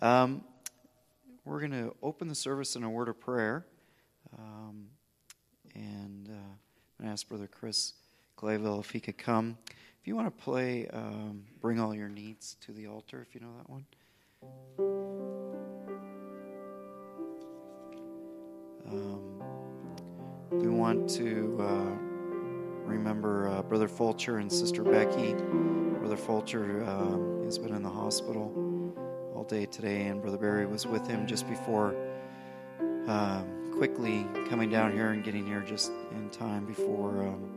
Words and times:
Um, 0.00 0.44
we're 1.44 1.58
going 1.60 1.72
to 1.72 1.94
open 2.02 2.28
the 2.28 2.34
service 2.34 2.76
in 2.76 2.84
a 2.84 2.90
word 2.90 3.08
of 3.08 3.18
prayer. 3.18 3.66
Um, 4.38 4.86
and 5.74 6.28
uh, 6.28 6.32
I'm 6.32 6.98
going 7.00 7.08
to 7.08 7.12
ask 7.12 7.28
Brother 7.28 7.48
Chris 7.48 7.94
Clayville 8.36 8.80
if 8.80 8.90
he 8.90 9.00
could 9.00 9.18
come. 9.18 9.58
If 10.00 10.06
you 10.06 10.14
want 10.14 10.26
to 10.26 10.44
play 10.44 10.86
um, 10.88 11.44
Bring 11.60 11.80
All 11.80 11.94
Your 11.94 12.08
Needs 12.08 12.56
to 12.60 12.72
the 12.72 12.86
Altar, 12.86 13.26
if 13.28 13.34
you 13.34 13.40
know 13.40 13.52
that 13.56 13.68
one. 13.68 13.84
Um, 18.88 19.42
we 20.52 20.68
want 20.68 21.10
to 21.10 21.58
uh, 21.60 21.96
remember 22.84 23.48
uh, 23.48 23.62
Brother 23.62 23.88
Fulcher 23.88 24.38
and 24.38 24.50
Sister 24.50 24.84
Becky. 24.84 25.34
Brother 25.34 26.16
Fulcher 26.16 26.84
um, 26.84 27.42
has 27.44 27.58
been 27.58 27.74
in 27.74 27.82
the 27.82 27.90
hospital 27.90 28.68
day 29.48 29.66
today, 29.66 30.06
and 30.06 30.20
Brother 30.20 30.36
Barry 30.36 30.66
was 30.66 30.86
with 30.86 31.06
him 31.06 31.26
just 31.26 31.48
before 31.48 31.96
um, 33.08 33.72
quickly 33.76 34.26
coming 34.48 34.68
down 34.70 34.92
here 34.92 35.10
and 35.10 35.24
getting 35.24 35.46
here 35.46 35.60
just 35.60 35.90
in 36.12 36.28
time 36.30 36.66
before 36.66 37.26
um, 37.26 37.50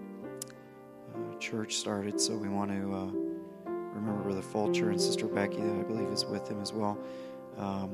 uh, 1.13 1.37
church 1.37 1.75
started. 1.75 2.19
So 2.19 2.35
we 2.37 2.47
want 2.47 2.71
to 2.71 2.93
uh, 2.93 3.71
remember 3.93 4.23
Brother 4.23 4.41
Fulcher 4.41 4.89
and 4.89 5.01
Sister 5.01 5.27
Becky 5.27 5.57
that 5.57 5.75
I 5.75 5.83
believe 5.83 6.09
is 6.09 6.25
with 6.25 6.47
him 6.47 6.61
as 6.61 6.71
well. 6.71 6.97
Um, 7.57 7.91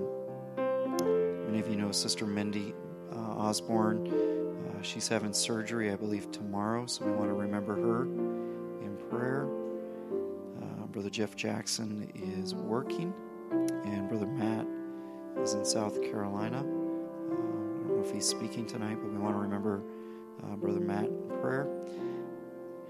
many 1.48 1.60
of 1.60 1.68
you 1.68 1.76
know 1.76 1.92
Sister 1.92 2.28
Mindy 2.28 2.76
uh, 3.12 3.16
Osborne. 3.16 4.08
Uh, 4.08 4.82
she's 4.84 5.08
having 5.08 5.34
surgery, 5.34 5.92
I 5.92 5.96
believe, 5.96 6.32
tomorrow, 6.32 6.86
so 6.86 7.06
we 7.06 7.12
want 7.12 7.30
to 7.30 7.34
remember 7.34 7.76
her 7.76 8.04
in 8.04 8.98
prayer. 9.10 9.48
Uh, 10.62 10.86
Brother 10.88 11.10
Jeff 11.10 11.36
Jackson 11.36 12.12
is 12.16 12.54
working, 12.54 13.14
and 13.94 14.10
Brother 14.10 14.28
Matt 14.28 14.68
is 15.42 15.54
in 15.54 15.66
South 15.66 16.02
Carolina. 16.02 16.58
Uh, 16.58 16.62
I 16.62 17.88
don't 17.88 17.98
know 17.98 18.04
if 18.04 18.12
he's 18.12 18.26
speaking 18.26 18.66
tonight, 18.66 18.98
but 19.02 19.12
we 19.12 19.18
want 19.18 19.36
to 19.36 19.40
remember 19.40 19.84
uh, 20.44 20.56
Brother 20.56 20.80
Matt 20.80 21.06
in 21.06 21.38
prayer. 21.42 21.68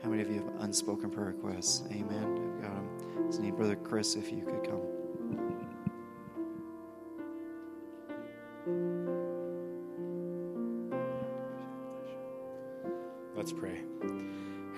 How 0.03 0.09
many 0.09 0.21
of 0.21 0.29
you 0.29 0.35
have 0.35 0.61
unspoken 0.61 1.09
prayer 1.09 1.27
requests? 1.27 1.83
Amen. 1.91 2.55
I've 2.55 2.61
got 2.61 2.75
them. 2.75 3.27
Just 3.27 3.41
need 3.41 3.55
Brother 3.55 3.75
Chris 3.75 4.15
if 4.15 4.31
you 4.31 4.41
could 4.41 4.63
come. 4.63 4.96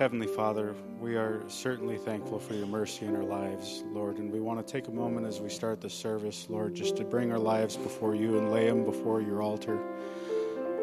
Heavenly 0.10 0.26
Father, 0.26 0.74
we 1.00 1.18
are 1.18 1.44
certainly 1.48 1.96
thankful 1.96 2.40
for 2.40 2.56
your 2.56 2.66
mercy 2.66 3.06
in 3.06 3.16
our 3.16 3.24
lives, 3.24 3.84
Lord, 3.92 4.18
and 4.18 4.32
we 4.32 4.40
want 4.40 4.66
to 4.66 4.74
take 4.74 4.88
a 4.88 4.92
moment 4.92 5.28
as 5.28 5.40
we 5.40 5.50
start 5.50 5.82
the 5.82 5.90
service, 5.92 6.48
Lord, 6.50 6.74
just 6.74 6.98
to 6.98 7.04
bring 7.04 7.32
our 7.32 7.38
lives 7.38 7.78
before 7.78 8.16
you 8.16 8.40
and 8.40 8.52
lay 8.52 8.66
them 8.66 8.84
before 8.84 9.22
your 9.22 9.44
altar. 9.44 9.80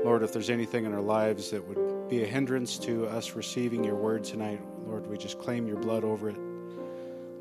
Lord, 0.04 0.22
if 0.22 0.32
there's 0.32 0.48
anything 0.48 0.84
in 0.84 0.94
our 0.94 1.00
lives 1.00 1.50
that 1.50 1.66
would 1.66 2.08
be 2.08 2.22
a 2.22 2.24
hindrance 2.24 2.78
to 2.78 3.08
us 3.08 3.34
receiving 3.34 3.82
your 3.82 3.96
word 3.96 4.22
tonight, 4.22 4.60
Lord, 4.86 5.08
we 5.08 5.18
just 5.18 5.40
claim 5.40 5.66
your 5.66 5.78
blood 5.78 6.04
over 6.04 6.28
it. 6.28 6.38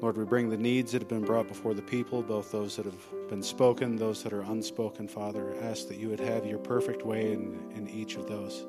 Lord, 0.02 0.18
we 0.18 0.26
bring 0.26 0.50
the 0.50 0.58
needs 0.58 0.92
that 0.94 1.04
have 1.04 1.08
been 1.08 1.24
brought 1.24 1.48
before 1.48 1.76
the 1.76 1.84
people, 1.84 2.24
both 2.24 2.52
those 2.52 2.78
that 2.78 2.86
have 2.86 3.30
been 3.30 3.44
spoken, 3.44 3.96
those 3.96 4.24
that 4.24 4.34
are 4.34 4.42
unspoken, 4.42 5.08
Father. 5.08 5.56
Ask 5.62 5.88
that 5.90 6.00
you 6.00 6.10
would 6.10 6.20
have 6.20 6.48
your 6.48 6.58
perfect 6.58 7.06
way 7.06 7.32
in, 7.32 7.72
in 7.76 7.88
each 7.88 8.16
of 8.16 8.28
those. 8.28 8.66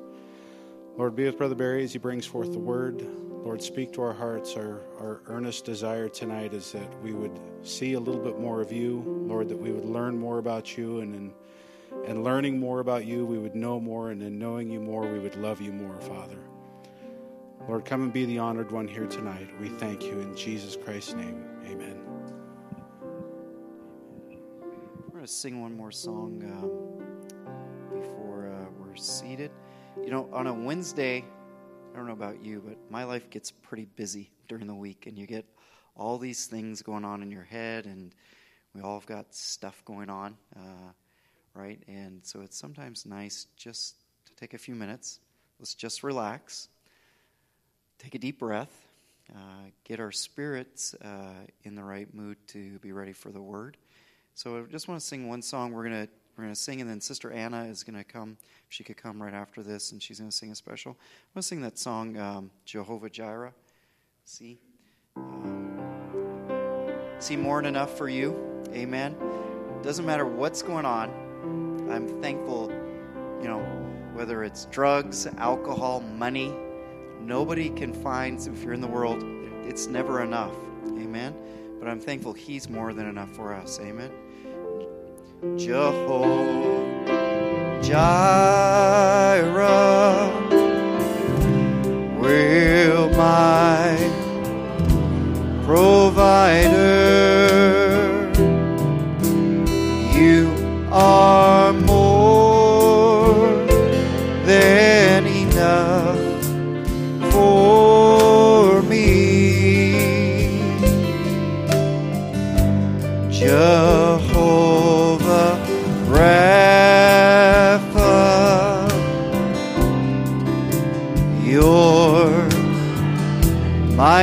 Lord, 0.97 1.15
be 1.15 1.25
with 1.25 1.37
Brother 1.37 1.53
Barry 1.53 1.83
as 1.83 1.93
he 1.93 1.99
brings 1.99 2.25
forth 2.25 2.51
the 2.51 2.57
word. 2.57 3.05
Lord, 3.43 3.61
speak 3.61 3.93
to 3.93 4.01
our 4.01 4.13
hearts. 4.13 4.55
Our, 4.55 4.81
our 4.99 5.21
earnest 5.27 5.63
desire 5.63 6.09
tonight 6.09 6.55
is 6.55 6.71
that 6.71 7.01
we 7.03 7.13
would 7.13 7.39
see 7.61 7.93
a 7.93 7.99
little 7.99 8.19
bit 8.19 8.39
more 8.39 8.61
of 8.61 8.71
you, 8.71 9.03
Lord, 9.05 9.47
that 9.49 9.57
we 9.59 9.71
would 9.71 9.85
learn 9.85 10.17
more 10.17 10.39
about 10.39 10.75
you, 10.75 11.01
and 11.01 11.13
in, 11.13 11.33
and 12.07 12.23
learning 12.23 12.59
more 12.59 12.79
about 12.79 13.05
you, 13.05 13.27
we 13.27 13.37
would 13.37 13.53
know 13.53 13.79
more, 13.79 14.09
and 14.09 14.23
in 14.23 14.39
knowing 14.39 14.71
you 14.71 14.79
more, 14.79 15.03
we 15.03 15.19
would 15.19 15.35
love 15.35 15.61
you 15.61 15.71
more, 15.71 16.01
Father. 16.01 16.39
Lord, 17.67 17.85
come 17.85 18.01
and 18.01 18.11
be 18.11 18.25
the 18.25 18.39
honored 18.39 18.71
one 18.71 18.87
here 18.87 19.05
tonight. 19.05 19.49
We 19.61 19.69
thank 19.69 20.01
you 20.01 20.19
in 20.19 20.35
Jesus 20.35 20.75
Christ's 20.75 21.13
name. 21.13 21.45
Amen. 21.67 22.01
We're 25.05 25.11
going 25.11 25.25
to 25.25 25.31
sing 25.31 25.61
one 25.61 25.77
more 25.77 25.91
song 25.91 26.41
um, 26.43 27.99
before 28.01 28.49
uh, 28.49 28.65
we're 28.79 28.95
seated. 28.95 29.51
You 30.03 30.11
know, 30.11 30.29
on 30.31 30.47
a 30.47 30.53
Wednesday, 30.53 31.25
I 31.93 31.97
don't 31.97 32.07
know 32.07 32.13
about 32.13 32.43
you, 32.43 32.63
but 32.65 32.77
my 32.89 33.03
life 33.03 33.29
gets 33.29 33.51
pretty 33.51 33.85
busy 33.95 34.31
during 34.47 34.67
the 34.67 34.75
week, 34.75 35.05
and 35.05 35.17
you 35.17 35.27
get 35.27 35.45
all 35.95 36.17
these 36.17 36.45
things 36.45 36.81
going 36.81 37.03
on 37.03 37.21
in 37.21 37.31
your 37.31 37.43
head, 37.43 37.85
and 37.85 38.13
we 38.73 38.81
all 38.81 38.99
have 38.99 39.05
got 39.05 39.33
stuff 39.35 39.83
going 39.83 40.09
on, 40.09 40.37
uh, 40.55 40.91
right? 41.53 41.81
And 41.87 42.25
so 42.25 42.41
it's 42.41 42.57
sometimes 42.57 43.05
nice 43.05 43.47
just 43.57 43.95
to 44.25 44.35
take 44.35 44.53
a 44.53 44.57
few 44.57 44.75
minutes. 44.75 45.19
Let's 45.59 45.75
just 45.75 46.03
relax, 46.03 46.69
take 47.99 48.15
a 48.15 48.19
deep 48.19 48.39
breath, 48.39 48.87
uh, 49.35 49.71
get 49.83 49.99
our 49.99 50.11
spirits 50.11 50.93
uh, 50.95 51.33
in 51.63 51.75
the 51.75 51.83
right 51.83 52.13
mood 52.13 52.37
to 52.47 52.79
be 52.79 52.91
ready 52.91 53.13
for 53.13 53.31
the 53.31 53.41
word. 53.41 53.77
So 54.35 54.59
I 54.59 54.61
just 54.71 54.87
want 54.87 55.01
to 55.01 55.05
sing 55.05 55.27
one 55.27 55.41
song. 55.41 55.73
We're 55.73 55.83
gonna 55.83 56.07
we're 56.37 56.43
gonna 56.43 56.55
sing, 56.55 56.81
and 56.81 56.89
then 56.89 57.01
Sister 57.01 57.31
Anna 57.31 57.65
is 57.65 57.83
gonna 57.83 58.03
come. 58.03 58.37
She 58.69 58.83
could 58.83 58.97
come 58.97 59.21
right 59.21 59.33
after 59.33 59.63
this, 59.63 59.91
and 59.91 60.01
she's 60.01 60.19
gonna 60.19 60.31
sing 60.31 60.51
a 60.51 60.55
special. 60.55 60.91
I'm 60.91 61.33
gonna 61.33 61.43
sing 61.43 61.61
that 61.61 61.79
song, 61.79 62.17
um, 62.17 62.51
Jehovah 62.63 63.09
Jireh. 63.09 63.53
See, 64.25 64.59
um, 65.15 65.79
see 67.17 67.35
more 67.35 67.61
than 67.61 67.67
enough 67.67 67.97
for 67.97 68.07
you. 68.07 68.63
Amen. 68.69 69.15
Doesn't 69.81 70.05
matter 70.05 70.25
what's 70.25 70.61
going 70.61 70.85
on. 70.85 71.09
I'm 71.89 72.21
thankful. 72.21 72.71
You 73.41 73.47
know, 73.47 73.59
whether 74.13 74.43
it's 74.43 74.65
drugs, 74.65 75.25
alcohol, 75.37 76.01
money, 76.01 76.53
nobody 77.21 77.69
can 77.69 77.93
find. 77.93 78.39
If 78.39 78.63
you're 78.63 78.73
in 78.73 78.81
the 78.81 78.87
world, 78.87 79.23
it's 79.65 79.87
never 79.87 80.21
enough. 80.21 80.55
Amen. 80.85 81.35
But 81.79 81.87
I'm 81.87 81.99
thankful 81.99 82.33
He's 82.33 82.69
more 82.69 82.93
than 82.93 83.07
enough 83.07 83.31
for 83.31 83.53
us. 83.53 83.79
Amen. 83.79 84.11
Jehovah 85.55 86.83
Jireh 87.83 88.57
will 92.19 93.09
my 93.09 93.95
provider. 95.63 97.06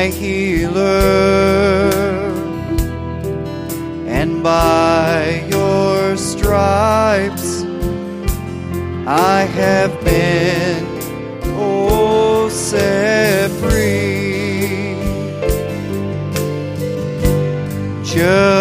Healer, 0.08 1.90
and 4.06 4.42
by 4.42 5.44
your 5.50 6.16
stripes 6.16 7.64
I 9.06 9.42
have 9.42 9.92
been 10.04 10.86
oh 11.56 12.48
set 12.48 13.50
free. 13.50 14.94
Jehovah 18.02 18.53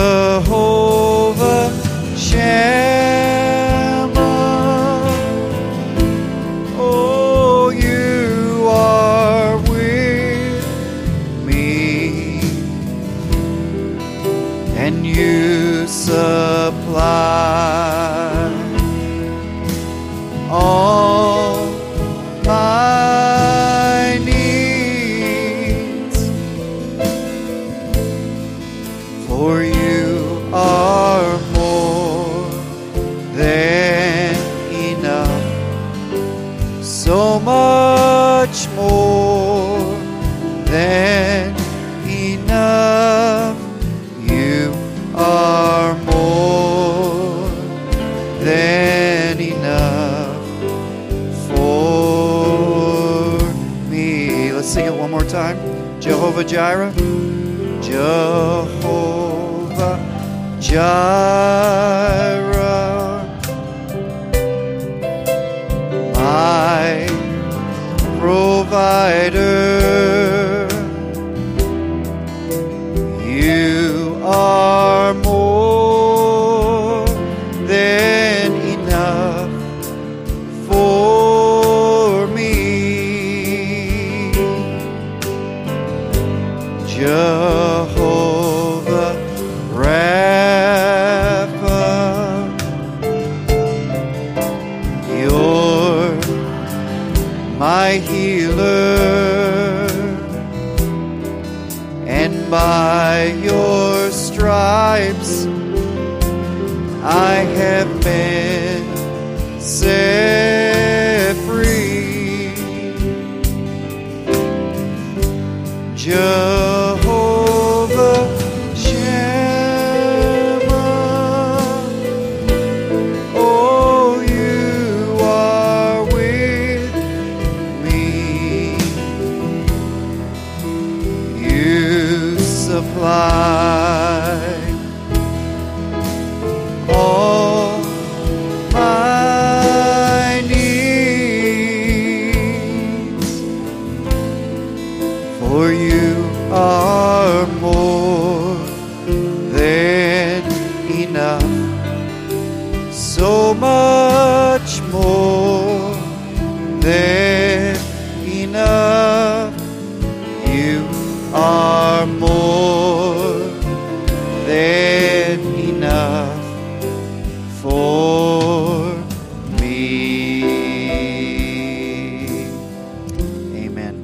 Jehovah 56.44 56.92
Jireh. 56.92 56.92
Jehovah 57.82 58.68
Jireh, 60.60 61.33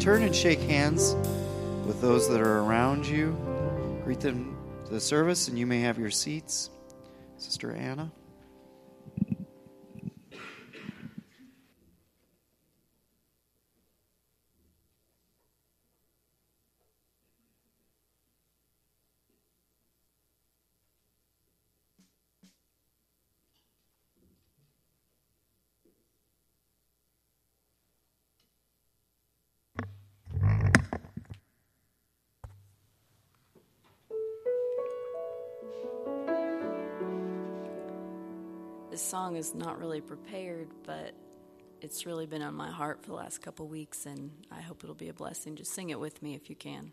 turn 0.09 0.23
and 0.23 0.35
shake 0.35 0.61
hands 0.61 1.13
with 1.85 2.01
those 2.01 2.27
that 2.27 2.41
are 2.41 2.61
around 2.61 3.05
you. 3.05 3.37
Greet 4.03 4.19
them 4.19 4.57
to 4.85 4.91
the 4.91 4.99
service, 4.99 5.47
and 5.47 5.59
you 5.59 5.67
may 5.67 5.81
have 5.81 5.99
your 5.99 6.09
seats. 6.09 6.71
Sister 7.37 7.71
Anna. 7.75 8.11
song 39.09 39.37
is 39.37 39.55
not 39.55 39.79
really 39.79 40.01
prepared, 40.01 40.67
but 40.85 41.15
it's 41.81 42.05
really 42.05 42.27
been 42.27 42.43
on 42.43 42.53
my 42.53 42.69
heart 42.69 43.01
for 43.01 43.07
the 43.07 43.15
last 43.15 43.41
couple 43.41 43.67
weeks, 43.67 44.05
and 44.05 44.29
I 44.51 44.61
hope 44.61 44.83
it'll 44.83 44.93
be 44.93 45.09
a 45.09 45.13
blessing. 45.13 45.55
Just 45.55 45.73
sing 45.73 45.89
it 45.89 45.99
with 45.99 46.21
me 46.21 46.35
if 46.35 46.47
you 46.47 46.55
can. 46.55 46.91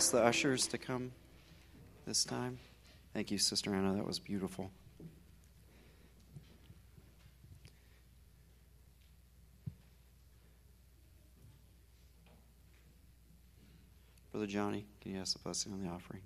Ask 0.00 0.12
the 0.12 0.24
ushers 0.24 0.66
to 0.66 0.78
come 0.78 1.12
this 2.06 2.24
time. 2.24 2.58
Thank 3.12 3.30
you, 3.30 3.36
Sister 3.36 3.74
Anna. 3.74 3.92
That 3.92 4.06
was 4.06 4.18
beautiful. 4.18 4.70
Brother 14.32 14.46
Johnny, 14.46 14.86
can 15.02 15.12
you 15.12 15.20
ask 15.20 15.34
the 15.34 15.40
blessing 15.40 15.74
on 15.74 15.84
the 15.84 15.90
offering? 15.90 16.22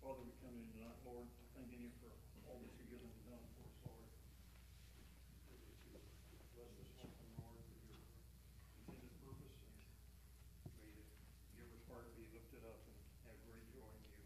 Father, 0.00 0.24
we 0.24 0.32
come 0.40 0.56
in 0.56 0.64
tonight, 0.72 0.96
Lord, 1.04 1.28
thanking 1.52 1.84
you 1.84 1.92
for 2.00 2.08
all 2.48 2.56
that 2.64 2.72
you've 2.80 2.88
given 2.88 3.12
and 3.12 3.28
done 3.28 3.44
for 3.52 3.68
us, 3.68 3.76
Lord. 3.84 4.08
Bless 6.56 6.72
this 6.80 6.96
one, 6.96 7.12
Lord, 7.44 7.60
for 7.60 7.76
your 7.92 8.00
intended 8.88 9.12
purpose, 9.20 9.52
and 10.64 10.72
may 10.80 10.88
the 10.96 11.04
giver's 11.60 11.84
heart 11.92 12.08
be 12.16 12.24
lifted 12.32 12.64
up 12.64 12.80
and 12.88 12.96
have 13.28 13.36
great 13.44 13.68
joy 13.74 13.84
in 13.84 14.00
you. 14.16 14.24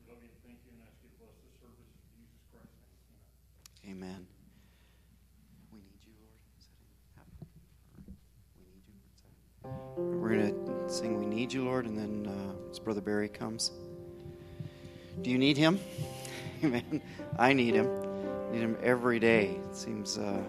We 0.00 0.08
love 0.08 0.22
you 0.22 0.30
and 0.30 0.40
thank 0.46 0.62
you 0.64 0.70
and 0.70 0.80
ask 0.86 0.96
you 1.02 1.10
to 1.12 1.18
bless 1.20 1.34
the 1.44 1.50
service 1.60 1.92
in 1.92 2.08
Jesus 2.14 2.40
Christ's 2.54 2.78
name. 3.10 3.98
Amen. 3.98 4.22
We 5.74 5.82
need 5.82 6.00
you, 6.06 6.14
Lord. 6.22 6.40
Is 6.56 6.70
that 6.70 6.78
in 6.78 6.94
half? 7.18 7.26
We 8.54 8.64
need 8.70 8.86
you. 8.86 8.96
What's 9.02 9.20
that? 9.26 9.34
We're 10.00 10.30
going 10.30 10.54
to 10.54 10.92
sing 10.92 11.18
We 11.18 11.26
Need 11.26 11.52
You, 11.52 11.64
Lord, 11.64 11.86
and 11.86 11.96
then 11.96 12.32
uh, 12.32 12.70
as 12.70 12.78
Brother 12.78 13.00
Barry 13.00 13.28
comes. 13.28 13.72
Do 15.22 15.30
you 15.30 15.38
need 15.38 15.56
him? 15.56 15.78
Amen. 16.64 17.02
I 17.38 17.52
need 17.52 17.74
him. 17.74 17.88
I 18.48 18.52
need 18.52 18.62
him 18.62 18.76
every 18.82 19.18
day. 19.18 19.58
It 19.70 19.76
seems, 19.76 20.18
uh, 20.18 20.42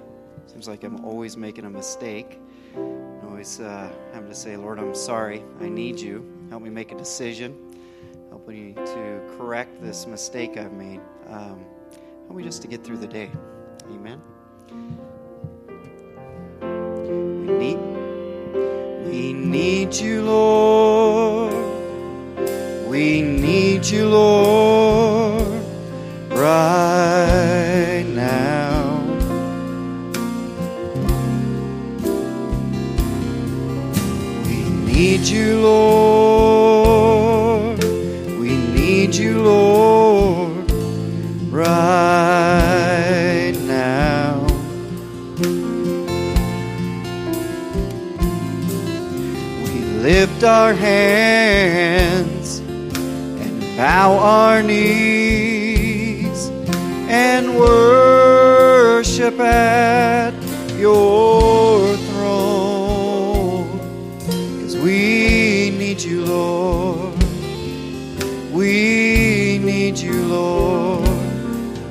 seems 0.47 0.67
like 0.67 0.83
I'm 0.83 1.03
always 1.03 1.37
making 1.37 1.65
a 1.65 1.69
mistake. 1.69 2.39
I'm 2.75 3.27
always 3.27 3.59
uh, 3.59 3.91
having 4.13 4.29
to 4.29 4.35
say, 4.35 4.55
Lord, 4.55 4.79
I'm 4.79 4.95
sorry. 4.95 5.43
I 5.59 5.69
need 5.69 5.99
you. 5.99 6.25
Help 6.49 6.63
me 6.63 6.69
make 6.69 6.91
a 6.91 6.97
decision. 6.97 7.55
Help 8.29 8.47
me 8.47 8.73
to 8.73 9.35
correct 9.37 9.81
this 9.81 10.07
mistake 10.07 10.57
I've 10.57 10.73
made. 10.73 11.01
Um, 11.27 11.65
help 12.27 12.35
me 12.35 12.43
just 12.43 12.61
to 12.61 12.67
get 12.67 12.83
through 12.83 12.97
the 12.97 13.07
day. 13.07 13.29
Amen. 13.89 14.21
Need 19.51 19.93
you, 19.93 20.23
Lord. 20.23 21.53
We 22.87 23.21
need 23.21 23.85
you, 23.85 24.07
Lord, 24.07 25.00
lift 50.41 50.49
our 50.49 50.73
hands 50.73 52.59
and 52.59 53.61
bow 53.77 54.17
our 54.17 54.63
knees 54.63 56.49
and 57.07 57.55
worship 57.55 59.39
at 59.39 60.33
your 60.79 61.95
throne. 61.95 63.79
Cause 64.61 64.77
we 64.77 65.69
need 65.77 66.01
you, 66.01 66.25
Lord. 66.25 67.23
We 68.51 69.59
need 69.61 69.99
you, 69.99 70.25
Lord, 70.25 71.07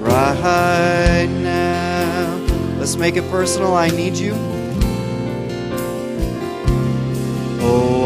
right 0.00 1.28
now. 1.28 2.36
Let's 2.78 2.96
make 2.96 3.14
it 3.14 3.30
personal. 3.30 3.76
I 3.76 3.90
need 3.90 4.16
you. 4.16 4.49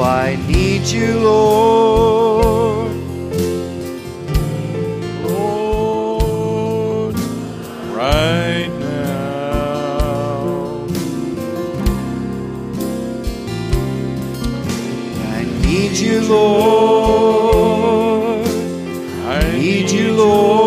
I 0.04 0.36
need 0.46 0.82
you, 0.82 1.18
Lord. 1.18 2.92
Lord, 5.26 7.14
right 7.90 8.68
now. 8.80 10.84
I 15.32 15.44
need 15.62 15.92
you, 15.96 16.20
Lord. 16.20 18.46
I 19.26 19.58
Need 19.58 19.90
you, 19.90 20.12
Lord. 20.12 20.63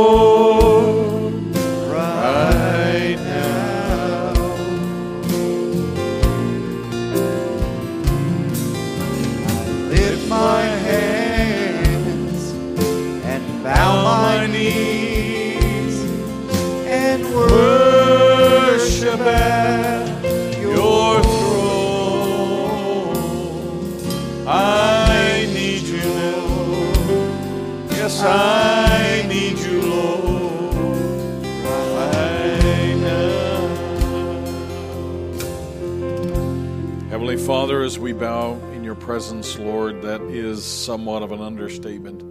As 37.87 37.97
we 37.97 38.11
bow 38.11 38.51
in 38.73 38.83
your 38.83 38.95
presence, 38.95 39.57
Lord, 39.57 40.01
that 40.01 40.19
is 40.23 40.65
somewhat 40.65 41.23
of 41.23 41.31
an 41.31 41.39
understatement 41.39 42.21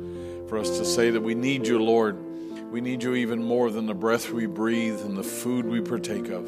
for 0.50 0.58
us 0.58 0.68
to 0.76 0.84
say 0.84 1.08
that 1.08 1.22
we 1.22 1.34
need 1.34 1.66
you, 1.66 1.82
Lord. 1.82 2.14
We 2.70 2.82
need 2.82 3.02
you 3.02 3.14
even 3.14 3.42
more 3.42 3.70
than 3.70 3.86
the 3.86 3.94
breath 3.94 4.28
we 4.28 4.44
breathe 4.44 5.00
and 5.00 5.16
the 5.16 5.22
food 5.22 5.64
we 5.64 5.80
partake 5.80 6.28
of. 6.28 6.46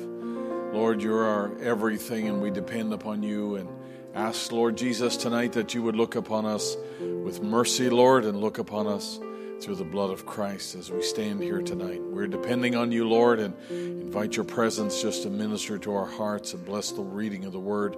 Lord, 0.74 1.02
you're 1.02 1.24
our 1.24 1.58
everything, 1.62 2.28
and 2.28 2.42
we 2.42 2.50
depend 2.50 2.92
upon 2.92 3.22
you. 3.22 3.56
And 3.56 3.70
ask, 4.14 4.52
Lord 4.52 4.76
Jesus, 4.76 5.16
tonight 5.16 5.54
that 5.54 5.72
you 5.72 5.82
would 5.82 5.96
look 5.96 6.14
upon 6.14 6.44
us 6.44 6.76
with 7.00 7.42
mercy, 7.42 7.88
Lord, 7.88 8.26
and 8.26 8.38
look 8.38 8.58
upon 8.58 8.86
us 8.86 9.18
through 9.62 9.76
the 9.76 9.84
blood 9.84 10.10
of 10.10 10.26
Christ 10.26 10.74
as 10.74 10.90
we 10.90 11.00
stand 11.00 11.42
here 11.42 11.62
tonight. 11.62 12.02
We're 12.02 12.26
depending 12.26 12.76
on 12.76 12.92
you, 12.92 13.08
Lord, 13.08 13.40
and 13.40 13.54
invite 13.70 14.36
your 14.36 14.44
presence 14.44 15.00
just 15.00 15.22
to 15.22 15.30
minister 15.30 15.78
to 15.78 15.94
our 15.94 16.04
hearts 16.04 16.52
and 16.52 16.62
bless 16.62 16.90
the 16.90 17.00
reading 17.00 17.46
of 17.46 17.52
the 17.52 17.58
word. 17.58 17.96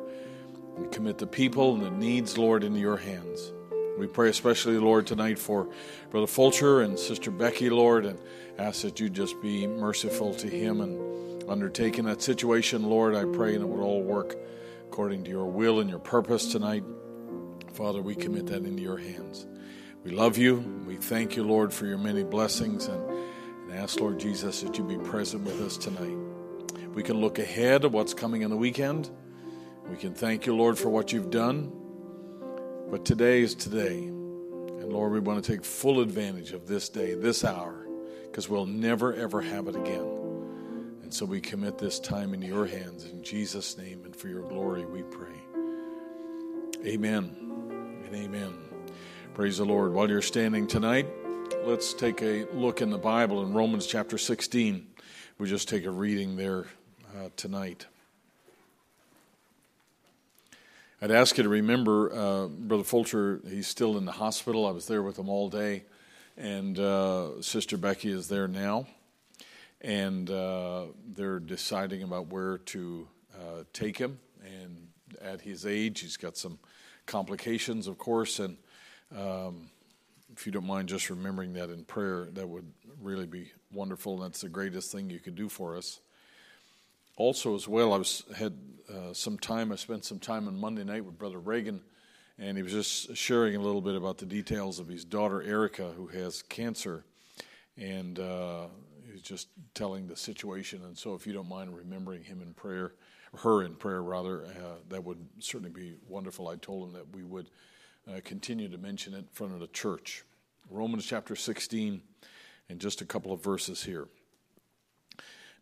We 0.77 0.89
commit 0.89 1.19
the 1.19 1.27
people 1.27 1.75
and 1.75 1.83
the 1.83 1.91
needs, 1.91 2.39
Lord, 2.39 2.65
into 2.65 2.81
your 2.81 2.97
hands. 2.97 3.53
We 3.99 4.07
pray 4.07 4.31
especially, 4.31 4.79
Lord, 4.79 5.07
tonight 5.07 5.39
for 5.39 5.69
Brother 6.11 6.27
Fulcher 6.27 6.81
and 6.81 6.99
Sister 6.99 7.31
Becky, 7.31 7.69
Lord, 7.69 8.07
and 8.07 8.19
ask 8.59 8.83
that 8.83 8.99
you 8.99 9.11
just 9.11 9.41
be 9.43 9.67
merciful 9.67 10.35
to 10.35 10.49
him 10.49 10.81
and 10.81 11.45
undertaking 11.51 12.05
that 12.05 12.23
situation, 12.23 12.83
Lord. 12.85 13.15
I 13.15 13.25
pray 13.25 13.55
and 13.55 13.63
it 13.63 13.69
would 13.69 13.83
all 13.83 14.03
work 14.03 14.37
according 14.87 15.25
to 15.25 15.31
your 15.31 15.47
will 15.47 15.81
and 15.81 15.91
your 15.91 15.99
purpose 15.99 16.51
tonight. 16.51 16.85
Father, 17.75 18.01
we 18.01 18.15
commit 18.15 18.47
that 18.47 18.65
into 18.65 18.83
your 18.83 18.97
hands. 18.97 19.47
We 20.03 20.13
love 20.13 20.39
you. 20.39 20.57
We 20.87 20.97
thank 20.97 21.37
you, 21.37 21.45
Lord, 21.45 21.73
for 21.73 21.87
your 21.87 21.99
many 21.99 22.25
blessings 22.25 22.87
and, 22.87 23.03
and 23.11 23.73
ask, 23.75 24.01
Lord 24.01 24.19
Jesus, 24.19 24.63
that 24.63 24.79
you 24.79 24.85
be 24.85 24.97
present 24.99 25.45
with 25.45 25.61
us 25.61 25.77
tonight. 25.77 26.17
We 26.95 27.03
can 27.03 27.21
look 27.21 27.39
ahead 27.39 27.85
of 27.85 27.93
what's 27.93 28.15
coming 28.15 28.43
in 28.43 28.51
the 28.51 28.57
weekend. 28.57 29.11
We 29.89 29.97
can 29.97 30.15
thank 30.15 30.47
you, 30.47 30.55
Lord, 30.55 30.79
for 30.79 30.89
what 30.89 31.13
you've 31.13 31.31
done. 31.31 31.73
But 32.91 33.05
today 33.05 33.43
is 33.43 33.55
today. 33.55 33.99
And 33.99 34.93
Lord, 34.93 35.13
we 35.13 35.21
want 35.21 35.45
to 35.45 35.53
take 35.53 35.65
full 35.65 36.01
advantage 36.01 36.53
of 36.53 36.67
this 36.67 36.89
day, 36.89 37.15
this 37.15 37.45
hour, 37.45 37.87
because 38.25 38.49
we'll 38.49 38.67
never, 38.67 39.15
ever 39.15 39.41
have 39.41 39.69
it 39.69 39.77
again. 39.77 40.21
And 41.03 41.13
so 41.13 41.25
we 41.25 41.41
commit 41.41 41.79
this 41.79 41.99
time 42.01 42.35
into 42.35 42.47
your 42.47 42.67
hands. 42.67 43.05
In 43.05 43.23
Jesus' 43.23 43.77
name 43.77 44.05
and 44.05 44.15
for 44.15 44.29
your 44.29 44.43
glory, 44.43 44.85
we 44.85 45.03
pray. 45.03 45.37
Amen 46.87 47.35
and 48.05 48.15
amen. 48.15 48.55
Praise 49.35 49.59
the 49.59 49.65
Lord. 49.65 49.93
While 49.93 50.09
you're 50.09 50.23
standing 50.23 50.67
tonight, 50.67 51.07
let's 51.65 51.95
take 51.95 52.23
a 52.23 52.47
look 52.53 52.81
in 52.81 52.91
the 52.91 52.99
Bible 52.99 53.43
in 53.43 53.53
Romans 53.53 53.87
chapter 53.87 54.19
16. 54.19 54.87
We 55.39 55.49
just 55.49 55.69
take 55.69 55.85
a 55.85 55.91
reading 55.91 56.37
there 56.37 56.67
uh, 57.17 57.29
tonight. 57.37 57.87
I'd 61.03 61.11
ask 61.11 61.39
you 61.39 61.45
to 61.45 61.49
remember 61.49 62.13
uh, 62.13 62.49
Brother 62.49 62.85
Fulcher, 62.85 63.41
he's 63.49 63.67
still 63.67 63.97
in 63.97 64.05
the 64.05 64.13
hospital. 64.13 64.67
I 64.67 64.71
was 64.71 64.87
there 64.87 65.03
with 65.03 65.19
him 65.19 65.31
all 65.31 65.49
day. 65.49 65.85
And 66.37 66.79
uh, 66.79 67.41
Sister 67.41 67.79
Becky 67.79 68.11
is 68.11 68.29
there 68.29 68.47
now. 68.47 68.87
And 69.81 70.29
uh, 70.29 70.87
they're 71.15 71.41
deciding 71.41 72.03
about 72.03 72.27
where 72.27 72.59
to 72.59 73.09
uh, 73.35 73.63
take 73.73 73.97
him. 73.97 74.21
And 74.45 74.89
at 75.23 75.41
his 75.41 75.65
age, 75.65 76.01
he's 76.01 76.19
got 76.19 76.37
some 76.37 76.59
complications, 77.07 77.87
of 77.87 77.97
course, 77.97 78.39
and 78.39 78.59
um, 79.17 79.71
if 80.33 80.47
you 80.47 80.53
don't 80.53 80.67
mind 80.67 80.89
just 80.89 81.11
remembering 81.11 81.55
that 81.55 81.71
in 81.71 81.83
prayer, 81.85 82.29
that 82.33 82.49
would 82.49 82.71
really 83.01 83.27
be 83.27 83.51
wonderful. 83.73 84.19
That's 84.19 84.43
the 84.43 84.49
greatest 84.49 84.93
thing 84.93 85.11
you 85.11 85.19
could 85.19 85.35
do 85.35 85.49
for 85.49 85.77
us. 85.77 86.01
Also, 87.21 87.55
as 87.55 87.69
well, 87.69 87.93
I 87.93 87.99
was 87.99 88.25
had 88.35 88.55
uh, 88.89 89.13
some 89.13 89.37
time. 89.37 89.73
I 89.73 89.77
spent 89.77 90.07
some 90.07 90.19
time 90.19 90.49
on 90.49 90.59
Monday 90.59 90.85
night 90.85 91.05
with 91.05 91.19
Brother 91.19 91.39
Reagan, 91.39 91.83
and 92.39 92.57
he 92.57 92.63
was 92.63 92.73
just 92.73 93.15
sharing 93.15 93.57
a 93.57 93.61
little 93.61 93.83
bit 93.83 93.95
about 93.95 94.17
the 94.17 94.25
details 94.25 94.79
of 94.79 94.89
his 94.89 95.05
daughter 95.05 95.43
Erica, 95.43 95.93
who 95.95 96.07
has 96.07 96.41
cancer, 96.41 97.05
and 97.77 98.19
uh, 98.19 98.69
he 99.05 99.13
was 99.13 99.21
just 99.21 99.49
telling 99.75 100.07
the 100.07 100.17
situation. 100.17 100.83
And 100.83 100.97
so, 100.97 101.13
if 101.13 101.27
you 101.27 101.35
don't 101.35 101.47
mind 101.47 101.77
remembering 101.77 102.25
him 102.25 102.41
in 102.41 102.55
prayer, 102.55 102.95
her 103.37 103.65
in 103.65 103.75
prayer 103.75 104.03
rather, 104.03 104.47
uh, 104.47 104.77
that 104.89 105.05
would 105.05 105.19
certainly 105.41 105.69
be 105.69 105.97
wonderful. 106.09 106.49
I 106.49 106.57
told 106.57 106.89
him 106.89 106.95
that 106.95 107.15
we 107.15 107.23
would 107.23 107.51
uh, 108.09 108.21
continue 108.25 108.71
to 108.71 108.79
mention 108.79 109.13
it 109.13 109.19
in 109.19 109.29
front 109.35 109.53
of 109.53 109.61
the 109.61 109.67
church. 109.67 110.25
Romans 110.71 111.05
chapter 111.05 111.37
16, 111.37 112.01
and 112.71 112.81
just 112.81 113.03
a 113.03 113.05
couple 113.05 113.31
of 113.31 113.45
verses 113.45 113.83
here. 113.83 114.09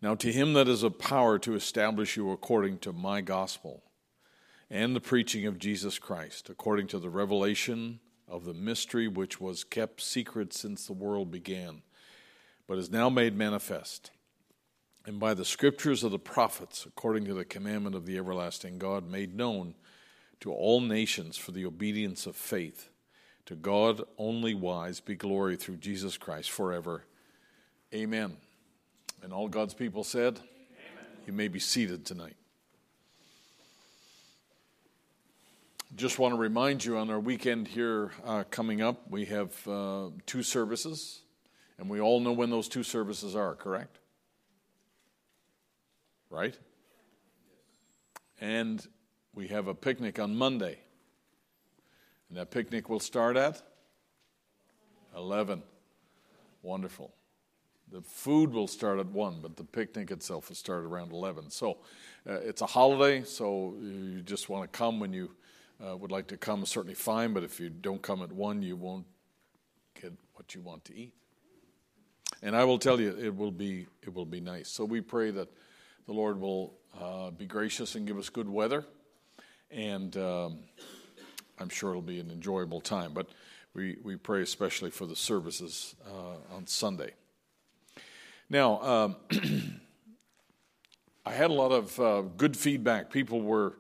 Now, 0.01 0.15
to 0.15 0.33
him 0.33 0.53
that 0.53 0.69
is 0.69 0.83
a 0.83 0.91
power 0.91 1.39
to 1.41 1.55
establish 1.55 2.17
you 2.17 2.31
according 2.31 2.79
to 2.81 2.93
my 2.93 3.21
gospel 3.21 3.83
and 4.71 4.95
the 4.95 5.01
preaching 5.01 5.47
of 5.47 5.59
Jesus 5.59 5.99
Christ, 5.99 6.49
according 6.49 6.87
to 6.89 6.99
the 6.99 7.11
revelation 7.11 8.01
of 8.29 8.45
the 8.45 8.55
mystery 8.55 9.09
which 9.09 9.41
was 9.41 9.65
kept 9.65 10.01
secret 10.01 10.53
since 10.53 10.87
the 10.87 10.93
world 10.93 11.31
began, 11.31 11.83
but 12.67 12.79
is 12.79 12.91
now 12.91 13.09
made 13.09 13.37
manifest, 13.37 14.11
and 15.07 15.19
by 15.19 15.33
the 15.33 15.45
scriptures 15.45 16.05
of 16.05 16.11
the 16.11 16.19
prophets, 16.19 16.85
according 16.85 17.25
to 17.25 17.35
the 17.35 17.45
commandment 17.45 17.97
of 17.97 18.05
the 18.05 18.19
everlasting 18.19 18.79
God, 18.79 19.09
made 19.09 19.35
known 19.35 19.75
to 20.41 20.53
all 20.53 20.81
nations 20.81 21.37
for 21.37 21.53
the 21.53 21.65
obedience 21.65 22.27
of 22.27 22.37
faith. 22.37 22.91
To 23.47 23.57
God 23.57 24.03
only 24.19 24.53
wise 24.53 25.01
be 25.01 25.17
glory 25.17 25.57
through 25.57 25.79
Jesus 25.79 26.19
Christ 26.19 26.51
forever. 26.51 27.05
Amen. 27.95 28.37
And 29.23 29.33
all 29.33 29.49
God's 29.49 29.75
people 29.75 30.05
said, 30.05 30.39
Amen. 30.39 31.07
You 31.27 31.33
may 31.33 31.49
be 31.49 31.59
seated 31.59 32.05
tonight. 32.05 32.37
Just 35.97 36.19
want 36.19 36.35
to 36.35 36.39
remind 36.39 36.85
you 36.85 36.97
on 36.99 37.11
our 37.11 37.19
weekend 37.19 37.67
here 37.67 38.13
uh, 38.25 38.45
coming 38.51 38.83
up, 38.83 39.11
we 39.11 39.25
have 39.25 39.67
uh, 39.67 40.11
two 40.27 40.43
services, 40.43 41.23
and 41.79 41.89
we 41.89 42.01
all 42.01 42.21
know 42.21 42.33
when 42.33 42.51
those 42.51 42.69
two 42.69 42.83
services 42.83 43.35
are, 43.35 43.55
correct? 43.55 43.99
Right? 46.31 46.57
And 48.41 48.87
we 49.35 49.49
have 49.49 49.67
a 49.67 49.75
picnic 49.75 50.19
on 50.19 50.37
Monday. 50.37 50.79
And 52.29 52.39
that 52.39 52.51
picnic 52.51 52.89
will 52.89 53.01
start 53.01 53.37
at 53.37 53.61
11. 55.17 55.63
Wonderful. 56.63 57.13
The 57.91 58.03
food 58.03 58.53
will 58.53 58.67
start 58.67 58.99
at 58.99 59.07
1, 59.07 59.39
but 59.41 59.57
the 59.57 59.65
picnic 59.65 60.11
itself 60.11 60.49
will 60.49 60.57
start 60.57 60.85
around 60.85 61.13
11. 61.13 61.51
So 61.51 61.79
uh, 62.29 62.35
it's 62.35 62.61
a 62.61 62.67
holiday, 62.67 63.23
so 63.23 63.75
you 63.81 64.21
just 64.23 64.49
want 64.49 64.71
to 64.71 64.77
come 64.77 65.01
when 65.01 65.13
you 65.13 65.31
uh, 65.85 65.97
would 65.97 66.11
like 66.11 66.27
to 66.29 66.37
come, 66.37 66.65
certainly 66.67 66.95
fine, 66.95 67.33
but 67.33 67.45
if 67.45 67.59
you 67.61 67.71
don't 67.71 68.03
come 68.03 68.23
at 68.23 68.33
1, 68.33 68.63
you 68.63 68.77
won't 68.77 69.07
get 70.01 70.13
what 70.35 70.55
you 70.55 70.61
want 70.61 70.85
to 70.87 70.97
eat. 70.97 71.13
And 72.43 72.55
I 72.55 72.65
will 72.65 72.79
tell 72.79 73.01
you, 73.01 73.17
it 73.19 73.35
will 73.35 73.51
be, 73.51 73.87
it 74.03 74.15
will 74.15 74.27
be 74.27 74.41
nice. 74.41 74.69
So 74.69 74.85
we 74.85 75.01
pray 75.01 75.31
that 75.31 75.49
the 76.07 76.13
Lord 76.13 76.41
will 76.41 76.75
uh, 77.01 77.31
be 77.31 77.47
gracious 77.47 77.95
and 77.95 78.07
give 78.07 78.19
us 78.19 78.29
good 78.29 78.49
weather 78.49 78.85
and 79.71 80.17
um, 80.17 80.59
I'm 81.59 81.69
sure 81.69 81.91
it'll 81.91 82.03
be 82.03 82.21
an 82.21 82.31
enjoyable 82.31 82.81
time. 82.81 83.13
But 83.13 83.29
we, 83.75 83.97
we 84.03 84.17
pray 84.17 84.43
especially 84.43 84.91
for 84.91 85.07
the 85.07 85.17
services 85.17 85.95
uh, 86.07 86.55
on 86.55 86.67
Sunday. 86.67 87.13
Now, 88.51 88.81
um, 88.81 89.17
I 91.27 91.33
had 91.33 91.51
a 91.51 91.55
lot 91.55 91.71
of 91.71 92.01
uh, 92.01 92.23
good 92.23 92.57
feedback. 92.57 93.11
People 93.11 93.43
were 93.43 93.77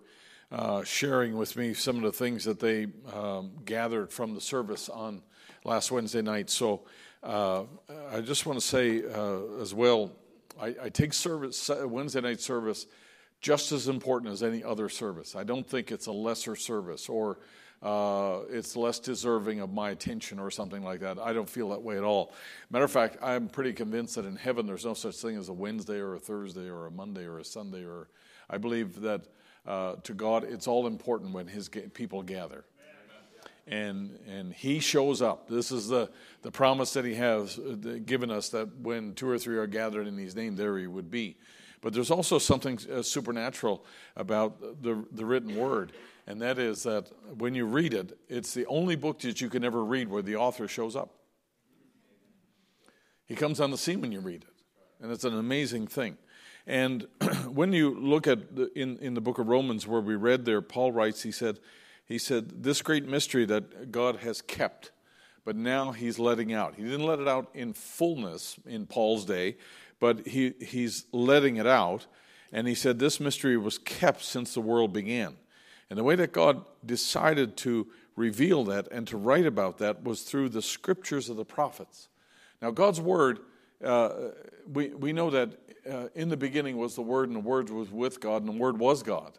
uh, 0.52 0.84
sharing 0.84 1.38
with 1.38 1.56
me 1.56 1.72
some 1.72 1.96
of 1.96 2.02
the 2.02 2.12
things 2.12 2.44
that 2.44 2.60
they 2.60 2.88
um, 3.14 3.52
gathered 3.64 4.12
from 4.12 4.34
the 4.34 4.40
service 4.42 4.90
on 4.90 5.22
last 5.64 5.90
Wednesday 5.90 6.20
night. 6.20 6.50
So 6.50 6.82
uh, 7.22 7.64
I 8.12 8.20
just 8.20 8.44
want 8.44 8.60
to 8.60 8.66
say 8.66 9.02
uh, 9.04 9.60
as 9.62 9.72
well, 9.72 10.12
I, 10.60 10.74
I 10.82 10.88
take 10.90 11.14
service 11.14 11.70
Wednesday 11.84 12.20
night 12.20 12.40
service 12.40 12.86
just 13.40 13.72
as 13.72 13.88
important 13.88 14.32
as 14.32 14.42
any 14.42 14.62
other 14.62 14.90
service. 14.90 15.34
I 15.34 15.44
don't 15.44 15.66
think 15.66 15.90
it's 15.90 16.06
a 16.06 16.12
lesser 16.12 16.56
service 16.56 17.08
or 17.08 17.38
uh, 17.82 18.40
it's 18.50 18.76
less 18.76 18.98
deserving 18.98 19.60
of 19.60 19.72
my 19.72 19.90
attention 19.90 20.38
or 20.38 20.50
something 20.50 20.82
like 20.82 21.00
that. 21.00 21.18
I 21.18 21.32
don't 21.32 21.48
feel 21.48 21.68
that 21.70 21.82
way 21.82 21.96
at 21.96 22.02
all. 22.02 22.32
Matter 22.70 22.84
of 22.84 22.90
fact, 22.90 23.16
I'm 23.22 23.48
pretty 23.48 23.72
convinced 23.72 24.16
that 24.16 24.24
in 24.24 24.36
heaven 24.36 24.66
there's 24.66 24.84
no 24.84 24.94
such 24.94 25.16
thing 25.16 25.36
as 25.36 25.48
a 25.48 25.52
Wednesday 25.52 25.98
or 25.98 26.14
a 26.14 26.18
Thursday 26.18 26.68
or 26.68 26.86
a 26.86 26.90
Monday 26.90 27.24
or 27.24 27.38
a 27.38 27.44
Sunday. 27.44 27.84
Or 27.84 28.08
I 28.50 28.58
believe 28.58 29.00
that 29.02 29.26
uh, 29.66 29.96
to 30.02 30.14
God 30.14 30.44
it's 30.44 30.66
all 30.66 30.86
important 30.86 31.32
when 31.32 31.46
His 31.46 31.68
people 31.68 32.22
gather. 32.22 32.64
And, 33.70 34.18
and 34.26 34.54
he 34.54 34.80
shows 34.80 35.20
up. 35.20 35.46
This 35.46 35.70
is 35.70 35.88
the, 35.88 36.10
the 36.40 36.50
promise 36.50 36.94
that 36.94 37.04
he 37.04 37.14
has 37.16 37.58
uh, 37.58 37.98
given 38.06 38.30
us 38.30 38.48
that 38.48 38.74
when 38.78 39.12
two 39.12 39.28
or 39.28 39.38
three 39.38 39.58
are 39.58 39.66
gathered 39.66 40.06
in 40.06 40.16
his 40.16 40.34
name, 40.34 40.56
there 40.56 40.78
he 40.78 40.86
would 40.86 41.10
be. 41.10 41.36
But 41.80 41.92
there's 41.92 42.10
also 42.10 42.38
something 42.38 42.78
uh, 42.92 43.02
supernatural 43.02 43.84
about 44.16 44.82
the, 44.82 45.04
the 45.12 45.24
written 45.24 45.56
word, 45.56 45.92
and 46.26 46.42
that 46.42 46.58
is 46.58 46.82
that 46.82 47.10
when 47.36 47.54
you 47.54 47.66
read 47.66 47.94
it, 47.94 48.18
it's 48.28 48.52
the 48.52 48.66
only 48.66 48.96
book 48.96 49.20
that 49.20 49.40
you 49.40 49.48
can 49.48 49.64
ever 49.64 49.84
read 49.84 50.08
where 50.08 50.22
the 50.22 50.36
author 50.36 50.66
shows 50.66 50.96
up. 50.96 51.14
He 53.26 53.34
comes 53.36 53.60
on 53.60 53.70
the 53.70 53.78
scene 53.78 54.00
when 54.00 54.10
you 54.10 54.20
read 54.20 54.42
it, 54.42 54.62
and 55.02 55.12
it's 55.12 55.24
an 55.24 55.38
amazing 55.38 55.86
thing. 55.86 56.16
And 56.66 57.06
when 57.46 57.72
you 57.72 57.94
look 57.94 58.26
at 58.26 58.56
the, 58.56 58.70
in 58.78 58.98
in 58.98 59.14
the 59.14 59.20
book 59.20 59.38
of 59.38 59.48
Romans 59.48 59.86
where 59.86 60.00
we 60.00 60.16
read 60.16 60.44
there, 60.44 60.60
Paul 60.60 60.92
writes. 60.92 61.22
He 61.22 61.32
said, 61.32 61.60
he 62.08 62.16
said 62.16 62.62
this 62.62 62.80
great 62.80 63.06
mystery 63.06 63.44
that 63.44 63.92
God 63.92 64.16
has 64.16 64.40
kept, 64.40 64.92
but 65.44 65.56
now 65.56 65.92
He's 65.92 66.18
letting 66.18 66.54
out. 66.54 66.74
He 66.74 66.82
didn't 66.82 67.06
let 67.06 67.20
it 67.20 67.28
out 67.28 67.50
in 67.52 67.74
fullness 67.74 68.58
in 68.66 68.86
Paul's 68.86 69.26
day, 69.26 69.58
but 70.00 70.26
he, 70.26 70.54
he's 70.60 71.06
letting 71.12 71.56
it 71.56 71.66
out. 71.66 72.06
And 72.52 72.66
he 72.66 72.74
said 72.74 72.98
this 72.98 73.20
mystery 73.20 73.56
was 73.56 73.78
kept 73.78 74.22
since 74.24 74.54
the 74.54 74.60
world 74.60 74.92
began. 74.92 75.36
And 75.90 75.98
the 75.98 76.04
way 76.04 76.16
that 76.16 76.32
God 76.32 76.64
decided 76.84 77.56
to 77.58 77.86
reveal 78.16 78.64
that 78.64 78.88
and 78.90 79.06
to 79.08 79.16
write 79.16 79.46
about 79.46 79.78
that 79.78 80.02
was 80.02 80.22
through 80.22 80.50
the 80.50 80.62
scriptures 80.62 81.28
of 81.28 81.36
the 81.36 81.44
prophets. 81.44 82.08
Now, 82.60 82.70
God's 82.70 83.00
word, 83.00 83.40
uh, 83.84 84.10
we, 84.72 84.88
we 84.88 85.12
know 85.12 85.30
that 85.30 85.58
uh, 85.88 86.08
in 86.14 86.28
the 86.28 86.36
beginning 86.36 86.76
was 86.76 86.94
the 86.94 87.02
Word, 87.02 87.28
and 87.28 87.36
the 87.36 87.40
Word 87.40 87.70
was 87.70 87.90
with 87.90 88.20
God, 88.20 88.42
and 88.42 88.48
the 88.48 88.58
Word 88.58 88.78
was 88.78 89.02
God. 89.02 89.38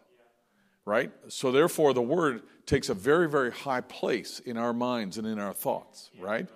Right? 0.84 1.12
So, 1.28 1.52
therefore, 1.52 1.92
the 1.92 2.02
Word 2.02 2.42
takes 2.66 2.88
a 2.88 2.94
very, 2.94 3.28
very 3.28 3.52
high 3.52 3.82
place 3.82 4.40
in 4.40 4.56
our 4.56 4.72
minds 4.72 5.18
and 5.18 5.26
in 5.26 5.38
our 5.38 5.52
thoughts, 5.52 6.10
right? 6.18 6.48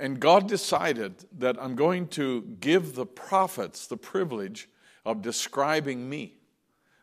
And 0.00 0.18
God 0.18 0.48
decided 0.48 1.24
that 1.38 1.60
I'm 1.60 1.76
going 1.76 2.08
to 2.08 2.42
give 2.60 2.94
the 2.94 3.06
prophets 3.06 3.86
the 3.86 3.96
privilege 3.96 4.68
of 5.04 5.22
describing 5.22 6.08
me. 6.08 6.36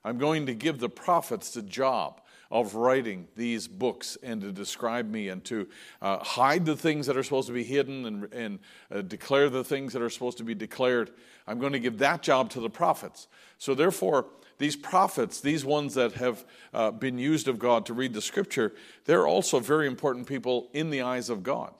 I'm 0.03 0.17
going 0.17 0.45
to 0.47 0.53
give 0.53 0.79
the 0.79 0.89
prophets 0.89 1.51
the 1.51 1.61
job 1.61 2.21
of 2.51 2.73
writing 2.73 3.27
these 3.35 3.67
books 3.67 4.17
and 4.23 4.41
to 4.41 4.51
describe 4.51 5.09
me 5.09 5.29
and 5.29 5.43
to 5.45 5.67
uh, 6.01 6.17
hide 6.23 6.65
the 6.65 6.75
things 6.75 7.05
that 7.05 7.15
are 7.15 7.21
supposed 7.21 7.47
to 7.47 7.53
be 7.53 7.63
hidden 7.63 8.05
and, 8.05 8.33
and 8.33 8.59
uh, 8.91 9.01
declare 9.01 9.49
the 9.49 9.63
things 9.63 9.93
that 9.93 10.01
are 10.01 10.09
supposed 10.09 10.39
to 10.39 10.43
be 10.43 10.55
declared. 10.55 11.11
I'm 11.45 11.59
going 11.59 11.73
to 11.73 11.79
give 11.79 11.99
that 11.99 12.23
job 12.23 12.49
to 12.51 12.59
the 12.59 12.69
prophets. 12.69 13.27
So, 13.59 13.75
therefore, 13.75 14.25
these 14.57 14.75
prophets, 14.75 15.41
these 15.41 15.63
ones 15.63 15.93
that 15.93 16.13
have 16.13 16.43
uh, 16.73 16.91
been 16.91 17.19
used 17.19 17.47
of 17.47 17.59
God 17.59 17.85
to 17.85 17.93
read 17.93 18.13
the 18.13 18.21
scripture, 18.21 18.73
they're 19.05 19.27
also 19.27 19.59
very 19.59 19.85
important 19.85 20.25
people 20.25 20.69
in 20.73 20.89
the 20.89 21.03
eyes 21.03 21.29
of 21.29 21.43
God 21.43 21.73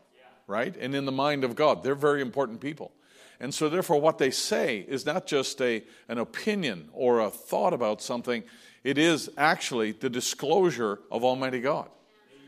right? 0.49 0.75
And 0.77 0.95
in 0.95 1.05
the 1.05 1.11
mind 1.11 1.43
of 1.43 1.55
God. 1.55 1.83
They're 1.83 1.95
very 1.95 2.21
important 2.21 2.59
people. 2.59 2.91
And 3.39 3.53
so, 3.53 3.69
therefore, 3.69 4.01
what 4.01 4.17
they 4.17 4.31
say 4.31 4.79
is 4.79 5.05
not 5.05 5.25
just 5.25 5.61
a, 5.61 5.83
an 6.09 6.17
opinion 6.17 6.89
or 6.91 7.21
a 7.21 7.29
thought 7.29 7.73
about 7.73 8.01
something, 8.01 8.43
it 8.83 8.97
is 8.97 9.29
actually 9.37 9.93
the 9.93 10.09
disclosure 10.09 10.99
of 11.09 11.23
Almighty 11.23 11.61
God. 11.61 11.89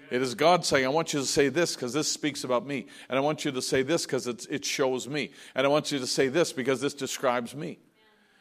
It 0.10 0.22
is 0.22 0.36
God 0.36 0.66
saying, 0.66 0.86
I 0.86 0.90
want 0.90 1.14
you 1.14 1.22
to 1.22 1.26
say 1.26 1.48
this 1.48 1.74
because 1.76 1.94
this 1.94 2.12
speaks 2.12 2.44
about 2.44 2.68
me. 2.68 2.88
And 3.08 3.18
I 3.18 3.22
want 3.22 3.46
you 3.46 3.52
to 3.52 3.62
say 3.62 3.84
this 3.84 4.06
because 4.06 4.28
it 4.28 4.66
shows 4.66 5.08
me. 5.08 5.32
And 5.56 5.66
I 5.66 5.70
want 5.70 5.94
you 5.94 6.00
to 6.00 6.08
say 6.08 6.28
this 6.28 6.52
because 6.52 6.82
this 6.82 6.94
describes 6.94 7.56
me. 7.56 7.80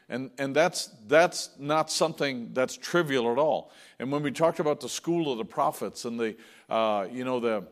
And, 0.08 0.32
and 0.38 0.56
that's, 0.56 0.90
that's 1.06 1.50
not 1.60 1.88
something 1.88 2.50
that's 2.52 2.76
trivial 2.76 3.30
at 3.30 3.38
all. 3.38 3.70
And 4.00 4.10
when 4.10 4.24
we 4.24 4.32
talked 4.32 4.58
about 4.58 4.80
the 4.80 4.88
school 4.88 5.30
of 5.30 5.38
the 5.38 5.44
prophets 5.44 6.04
and 6.04 6.18
the, 6.18 6.36
uh, 6.68 7.06
you 7.12 7.24
know, 7.24 7.38
the, 7.38 7.64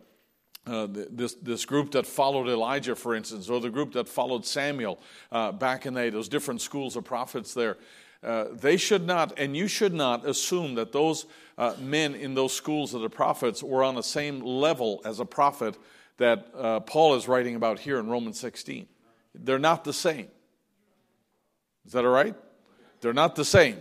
uh, 0.68 0.86
this, 0.90 1.34
this 1.34 1.64
group 1.64 1.92
that 1.92 2.06
followed 2.06 2.48
Elijah, 2.48 2.94
for 2.94 3.14
instance, 3.14 3.48
or 3.48 3.60
the 3.60 3.70
group 3.70 3.92
that 3.92 4.08
followed 4.08 4.44
Samuel 4.44 5.00
uh, 5.32 5.52
back 5.52 5.86
in 5.86 5.94
the 5.94 6.00
day, 6.02 6.10
those 6.10 6.28
different 6.28 6.60
schools 6.60 6.96
of 6.96 7.04
prophets 7.04 7.54
there. 7.54 7.76
uh, 8.22 8.46
they 8.52 8.76
should 8.76 9.06
not, 9.06 9.38
and 9.38 9.56
you 9.56 9.68
should 9.68 9.94
not 9.94 10.26
assume 10.26 10.74
that 10.74 10.92
those 10.92 11.26
uh, 11.56 11.74
men 11.80 12.14
in 12.14 12.34
those 12.34 12.52
schools 12.52 12.94
of 12.94 13.00
the 13.00 13.10
prophets 13.10 13.62
were 13.62 13.82
on 13.82 13.94
the 13.94 14.02
same 14.02 14.40
level 14.40 15.00
as 15.04 15.20
a 15.20 15.24
prophet 15.24 15.76
that 16.18 16.48
uh, 16.56 16.80
Paul 16.80 17.14
is 17.14 17.28
writing 17.28 17.54
about 17.54 17.78
here 17.78 17.98
in 17.98 18.08
Romans 18.08 18.38
16. 18.38 18.86
They're 19.34 19.58
not 19.58 19.84
the 19.84 19.92
same. 19.92 20.28
Is 21.86 21.92
that 21.92 22.04
all 22.04 22.10
right? 22.10 22.34
They're 23.00 23.12
not 23.12 23.36
the 23.36 23.44
same. 23.44 23.78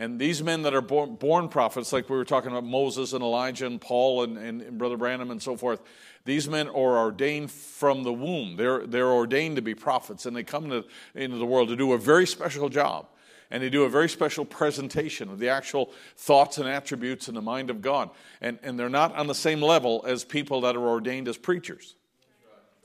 And 0.00 0.16
these 0.16 0.44
men 0.44 0.62
that 0.62 0.74
are 0.74 0.80
born, 0.80 1.16
born, 1.16 1.48
prophets, 1.48 1.92
like 1.92 2.08
we 2.08 2.16
were 2.16 2.24
talking 2.24 2.52
about 2.52 2.62
Moses 2.62 3.12
and 3.12 3.22
Elijah 3.22 3.66
and 3.66 3.80
Paul 3.80 4.22
and, 4.22 4.38
and, 4.38 4.62
and, 4.62 4.78
Brother 4.78 4.96
Branham 4.96 5.32
and 5.32 5.42
so 5.42 5.56
forth, 5.56 5.80
these 6.24 6.48
men 6.48 6.68
are 6.68 6.98
ordained 6.98 7.50
from 7.50 8.04
the 8.04 8.12
womb. 8.12 8.54
They're, 8.54 8.86
they're 8.86 9.10
ordained 9.10 9.56
to 9.56 9.62
be 9.62 9.74
prophets, 9.74 10.24
and 10.24 10.36
they 10.36 10.44
come 10.44 10.70
to, 10.70 10.84
into 11.16 11.36
the 11.36 11.44
world 11.44 11.68
to 11.70 11.76
do 11.76 11.94
a 11.94 11.98
very 11.98 12.28
special 12.28 12.68
job. 12.68 13.08
And 13.50 13.60
they 13.60 13.70
do 13.70 13.82
a 13.84 13.88
very 13.88 14.08
special 14.08 14.44
presentation 14.44 15.30
of 15.30 15.40
the 15.40 15.48
actual 15.48 15.90
thoughts 16.16 16.58
and 16.58 16.68
attributes 16.68 17.28
in 17.28 17.34
the 17.34 17.42
mind 17.42 17.68
of 17.68 17.82
God. 17.82 18.10
And, 18.40 18.60
and 18.62 18.78
they're 18.78 18.88
not 18.88 19.16
on 19.16 19.26
the 19.26 19.34
same 19.34 19.60
level 19.60 20.04
as 20.06 20.22
people 20.22 20.60
that 20.60 20.76
are 20.76 20.86
ordained 20.86 21.26
as 21.26 21.36
preachers. 21.36 21.96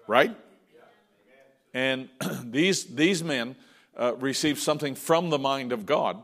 Right? 0.08 0.36
And 1.76 2.10
these, 2.44 2.86
these 2.86 3.24
men 3.24 3.56
uh, 3.96 4.16
receive 4.16 4.58
something 4.58 4.96
from 4.96 5.30
the 5.30 5.38
mind 5.38 5.74
of 5.74 5.86
God. 5.86 6.24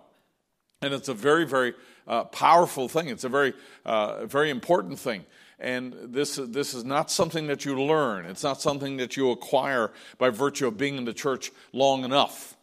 And 0.82 0.94
it's 0.94 1.10
a 1.10 1.14
very, 1.14 1.46
very 1.46 1.74
uh, 2.08 2.24
powerful 2.26 2.88
thing. 2.88 3.10
It's 3.10 3.24
a 3.24 3.30
very, 3.30 3.54
uh, 3.86 4.26
very 4.26 4.50
important 4.50 4.98
thing. 5.00 5.26
And 5.60 5.94
this, 6.14 6.38
this 6.38 6.74
is 6.74 6.86
not 6.86 7.12
something 7.12 7.48
that 7.48 7.66
you 7.66 7.82
learn. 7.82 8.26
It's 8.26 8.44
not 8.44 8.62
something 8.62 8.98
that 8.98 9.18
you 9.18 9.32
acquire 9.32 9.92
by 10.18 10.30
virtue 10.30 10.68
of 10.68 10.78
being 10.78 10.96
in 10.96 11.04
the 11.04 11.14
church 11.14 11.52
long 11.74 12.06
enough. 12.06 12.56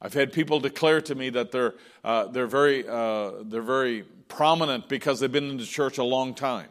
I've 0.00 0.14
had 0.14 0.32
people 0.32 0.60
declare 0.60 1.00
to 1.02 1.14
me 1.14 1.30
that 1.30 1.50
they're, 1.50 1.74
uh, 2.04 2.26
they're, 2.26 2.46
very, 2.46 2.88
uh, 2.88 3.32
they're 3.42 3.62
very 3.62 4.04
prominent 4.28 4.88
because 4.88 5.20
they've 5.20 5.30
been 5.30 5.50
in 5.50 5.56
the 5.56 5.66
church 5.66 5.98
a 5.98 6.04
long 6.04 6.34
time. 6.34 6.68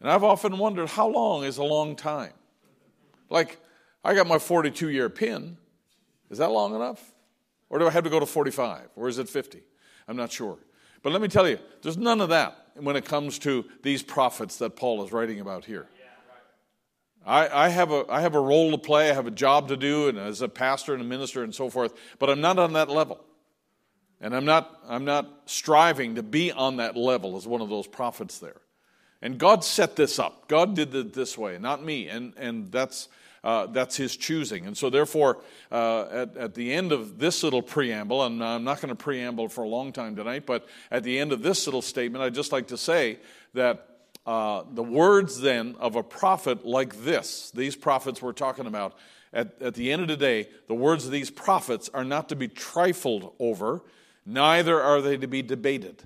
And 0.00 0.10
I've 0.10 0.24
often 0.24 0.56
wondered 0.56 0.88
how 0.88 1.08
long 1.08 1.44
is 1.44 1.58
a 1.58 1.64
long 1.64 1.96
time? 1.96 2.32
Like, 3.28 3.58
I 4.04 4.14
got 4.14 4.26
my 4.26 4.38
42 4.38 4.88
year 4.90 5.08
pin. 5.08 5.56
Is 6.30 6.38
that 6.38 6.50
long 6.50 6.74
enough? 6.74 7.13
Or 7.74 7.80
do 7.80 7.88
I 7.88 7.90
have 7.90 8.04
to 8.04 8.10
go 8.10 8.20
to 8.20 8.26
45? 8.26 8.90
Or 8.94 9.08
is 9.08 9.18
it 9.18 9.28
50? 9.28 9.60
I'm 10.06 10.16
not 10.16 10.30
sure. 10.30 10.58
But 11.02 11.12
let 11.12 11.20
me 11.20 11.26
tell 11.26 11.48
you, 11.48 11.58
there's 11.82 11.96
none 11.96 12.20
of 12.20 12.28
that 12.28 12.68
when 12.76 12.94
it 12.94 13.04
comes 13.04 13.36
to 13.40 13.64
these 13.82 14.00
prophets 14.00 14.58
that 14.58 14.76
Paul 14.76 15.04
is 15.04 15.10
writing 15.10 15.40
about 15.40 15.64
here. 15.64 15.88
I, 17.26 17.64
I, 17.64 17.68
have 17.70 17.90
a, 17.90 18.04
I 18.08 18.20
have 18.20 18.36
a 18.36 18.40
role 18.40 18.70
to 18.70 18.78
play, 18.78 19.10
I 19.10 19.14
have 19.14 19.26
a 19.26 19.32
job 19.32 19.66
to 19.68 19.76
do, 19.76 20.06
and 20.06 20.16
as 20.18 20.40
a 20.40 20.48
pastor 20.48 20.92
and 20.92 21.02
a 21.02 21.04
minister 21.04 21.42
and 21.42 21.52
so 21.52 21.68
forth, 21.68 21.94
but 22.20 22.30
I'm 22.30 22.40
not 22.40 22.60
on 22.60 22.74
that 22.74 22.90
level. 22.90 23.24
And 24.20 24.36
I'm 24.36 24.44
not, 24.44 24.78
I'm 24.86 25.04
not 25.04 25.28
striving 25.46 26.14
to 26.14 26.22
be 26.22 26.52
on 26.52 26.76
that 26.76 26.96
level 26.96 27.36
as 27.36 27.44
one 27.44 27.60
of 27.60 27.70
those 27.70 27.88
prophets 27.88 28.38
there. 28.38 28.60
And 29.20 29.36
God 29.36 29.64
set 29.64 29.96
this 29.96 30.20
up. 30.20 30.46
God 30.46 30.76
did 30.76 30.94
it 30.94 31.12
this 31.12 31.36
way, 31.36 31.58
not 31.58 31.82
me. 31.82 32.08
And, 32.08 32.34
and 32.36 32.70
that's, 32.70 33.08
uh, 33.44 33.66
that's 33.66 33.94
his 33.96 34.16
choosing. 34.16 34.66
And 34.66 34.76
so, 34.76 34.88
therefore, 34.88 35.42
uh, 35.70 36.06
at, 36.10 36.36
at 36.36 36.54
the 36.54 36.72
end 36.72 36.92
of 36.92 37.18
this 37.18 37.42
little 37.42 37.60
preamble, 37.60 38.24
and 38.24 38.42
I'm 38.42 38.64
not 38.64 38.80
going 38.80 38.88
to 38.88 38.96
preamble 38.96 39.50
for 39.50 39.62
a 39.62 39.68
long 39.68 39.92
time 39.92 40.16
tonight, 40.16 40.46
but 40.46 40.66
at 40.90 41.04
the 41.04 41.18
end 41.18 41.30
of 41.30 41.42
this 41.42 41.66
little 41.66 41.82
statement, 41.82 42.24
I'd 42.24 42.34
just 42.34 42.52
like 42.52 42.68
to 42.68 42.78
say 42.78 43.18
that 43.52 43.86
uh, 44.24 44.62
the 44.72 44.82
words 44.82 45.40
then 45.40 45.76
of 45.78 45.94
a 45.94 46.02
prophet 46.02 46.64
like 46.64 47.04
this, 47.04 47.50
these 47.50 47.76
prophets 47.76 48.22
we're 48.22 48.32
talking 48.32 48.66
about, 48.66 48.96
at, 49.34 49.60
at 49.60 49.74
the 49.74 49.92
end 49.92 50.00
of 50.00 50.08
the 50.08 50.16
day, 50.16 50.48
the 50.66 50.74
words 50.74 51.04
of 51.04 51.12
these 51.12 51.30
prophets 51.30 51.90
are 51.92 52.04
not 52.04 52.30
to 52.30 52.36
be 52.36 52.48
trifled 52.48 53.34
over, 53.38 53.82
neither 54.24 54.80
are 54.80 55.02
they 55.02 55.18
to 55.18 55.26
be 55.26 55.42
debated. 55.42 56.02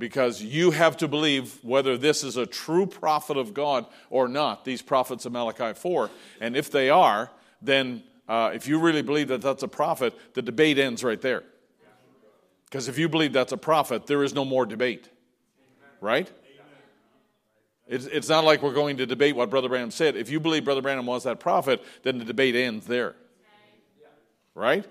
Because 0.00 0.42
you 0.42 0.72
have 0.72 0.96
to 0.96 1.06
believe 1.06 1.62
whether 1.62 1.96
this 1.96 2.24
is 2.24 2.36
a 2.36 2.46
true 2.46 2.86
prophet 2.86 3.36
of 3.36 3.54
God 3.54 3.86
or 4.10 4.26
not, 4.26 4.64
these 4.64 4.82
prophets 4.82 5.24
of 5.26 5.32
Malachi 5.32 5.74
4. 5.74 6.10
And 6.40 6.56
if 6.56 6.72
they 6.72 6.90
are, 6.90 7.30
then 7.62 8.02
uh, 8.28 8.50
if 8.52 8.66
you 8.66 8.80
really 8.80 9.02
believe 9.02 9.28
that 9.28 9.42
that's 9.42 9.62
a 9.62 9.68
prophet, 9.68 10.12
the 10.34 10.42
debate 10.42 10.78
ends 10.78 11.04
right 11.04 11.20
there. 11.20 11.44
Because 12.64 12.88
if 12.88 12.98
you 12.98 13.08
believe 13.08 13.32
that's 13.32 13.52
a 13.52 13.56
prophet, 13.56 14.08
there 14.08 14.24
is 14.24 14.34
no 14.34 14.44
more 14.44 14.66
debate 14.66 15.08
right? 16.00 16.30
It's, 17.86 18.06
it's 18.06 18.28
not 18.28 18.44
like 18.44 18.62
we're 18.62 18.74
going 18.74 18.98
to 18.98 19.06
debate 19.06 19.34
what 19.36 19.50
Brother 19.50 19.68
Branham 19.68 19.90
said. 19.90 20.16
If 20.16 20.30
you 20.30 20.40
believe 20.40 20.64
Brother 20.64 20.82
Branham 20.82 21.06
was 21.06 21.24
that 21.24 21.40
prophet, 21.40 21.82
then 22.02 22.18
the 22.18 22.24
debate 22.24 22.54
ends 22.54 22.86
there. 22.86 23.16
Right? 24.54 24.86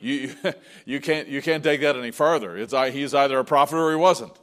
You, 0.00 0.34
you, 0.84 1.00
can't, 1.00 1.28
you 1.28 1.42
can't 1.42 1.62
take 1.62 1.80
that 1.82 1.96
any 1.96 2.10
farther. 2.10 2.56
It's, 2.56 2.74
he's 2.92 3.14
either 3.14 3.38
a 3.38 3.44
prophet 3.44 3.76
or 3.76 3.90
he 3.90 3.96
wasn't. 3.96 4.36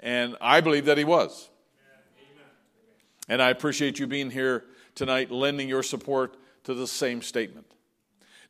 And 0.00 0.36
I 0.40 0.60
believe 0.60 0.86
that 0.86 0.98
he 0.98 1.04
was. 1.04 1.48
And 3.28 3.42
I 3.42 3.50
appreciate 3.50 3.98
you 3.98 4.06
being 4.06 4.30
here 4.30 4.64
tonight, 4.94 5.30
lending 5.30 5.68
your 5.68 5.82
support 5.82 6.36
to 6.64 6.74
the 6.74 6.86
same 6.86 7.22
statement. 7.22 7.66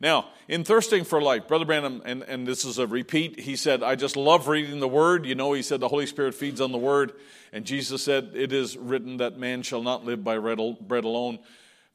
Now, 0.00 0.28
in 0.46 0.62
Thirsting 0.62 1.02
for 1.02 1.20
Life, 1.20 1.48
Brother 1.48 1.64
Branham, 1.64 2.02
and, 2.04 2.22
and 2.22 2.46
this 2.46 2.64
is 2.64 2.78
a 2.78 2.86
repeat, 2.86 3.40
he 3.40 3.56
said, 3.56 3.82
I 3.82 3.96
just 3.96 4.16
love 4.16 4.46
reading 4.46 4.78
the 4.78 4.86
Word. 4.86 5.26
You 5.26 5.34
know, 5.34 5.52
he 5.54 5.62
said 5.62 5.80
the 5.80 5.88
Holy 5.88 6.06
Spirit 6.06 6.36
feeds 6.36 6.60
on 6.60 6.70
the 6.70 6.78
Word. 6.78 7.14
And 7.52 7.64
Jesus 7.64 8.04
said, 8.04 8.30
It 8.34 8.52
is 8.52 8.76
written 8.76 9.16
that 9.16 9.38
man 9.38 9.62
shall 9.62 9.82
not 9.82 10.04
live 10.04 10.22
by 10.22 10.38
bread 10.38 11.04
alone, 11.04 11.40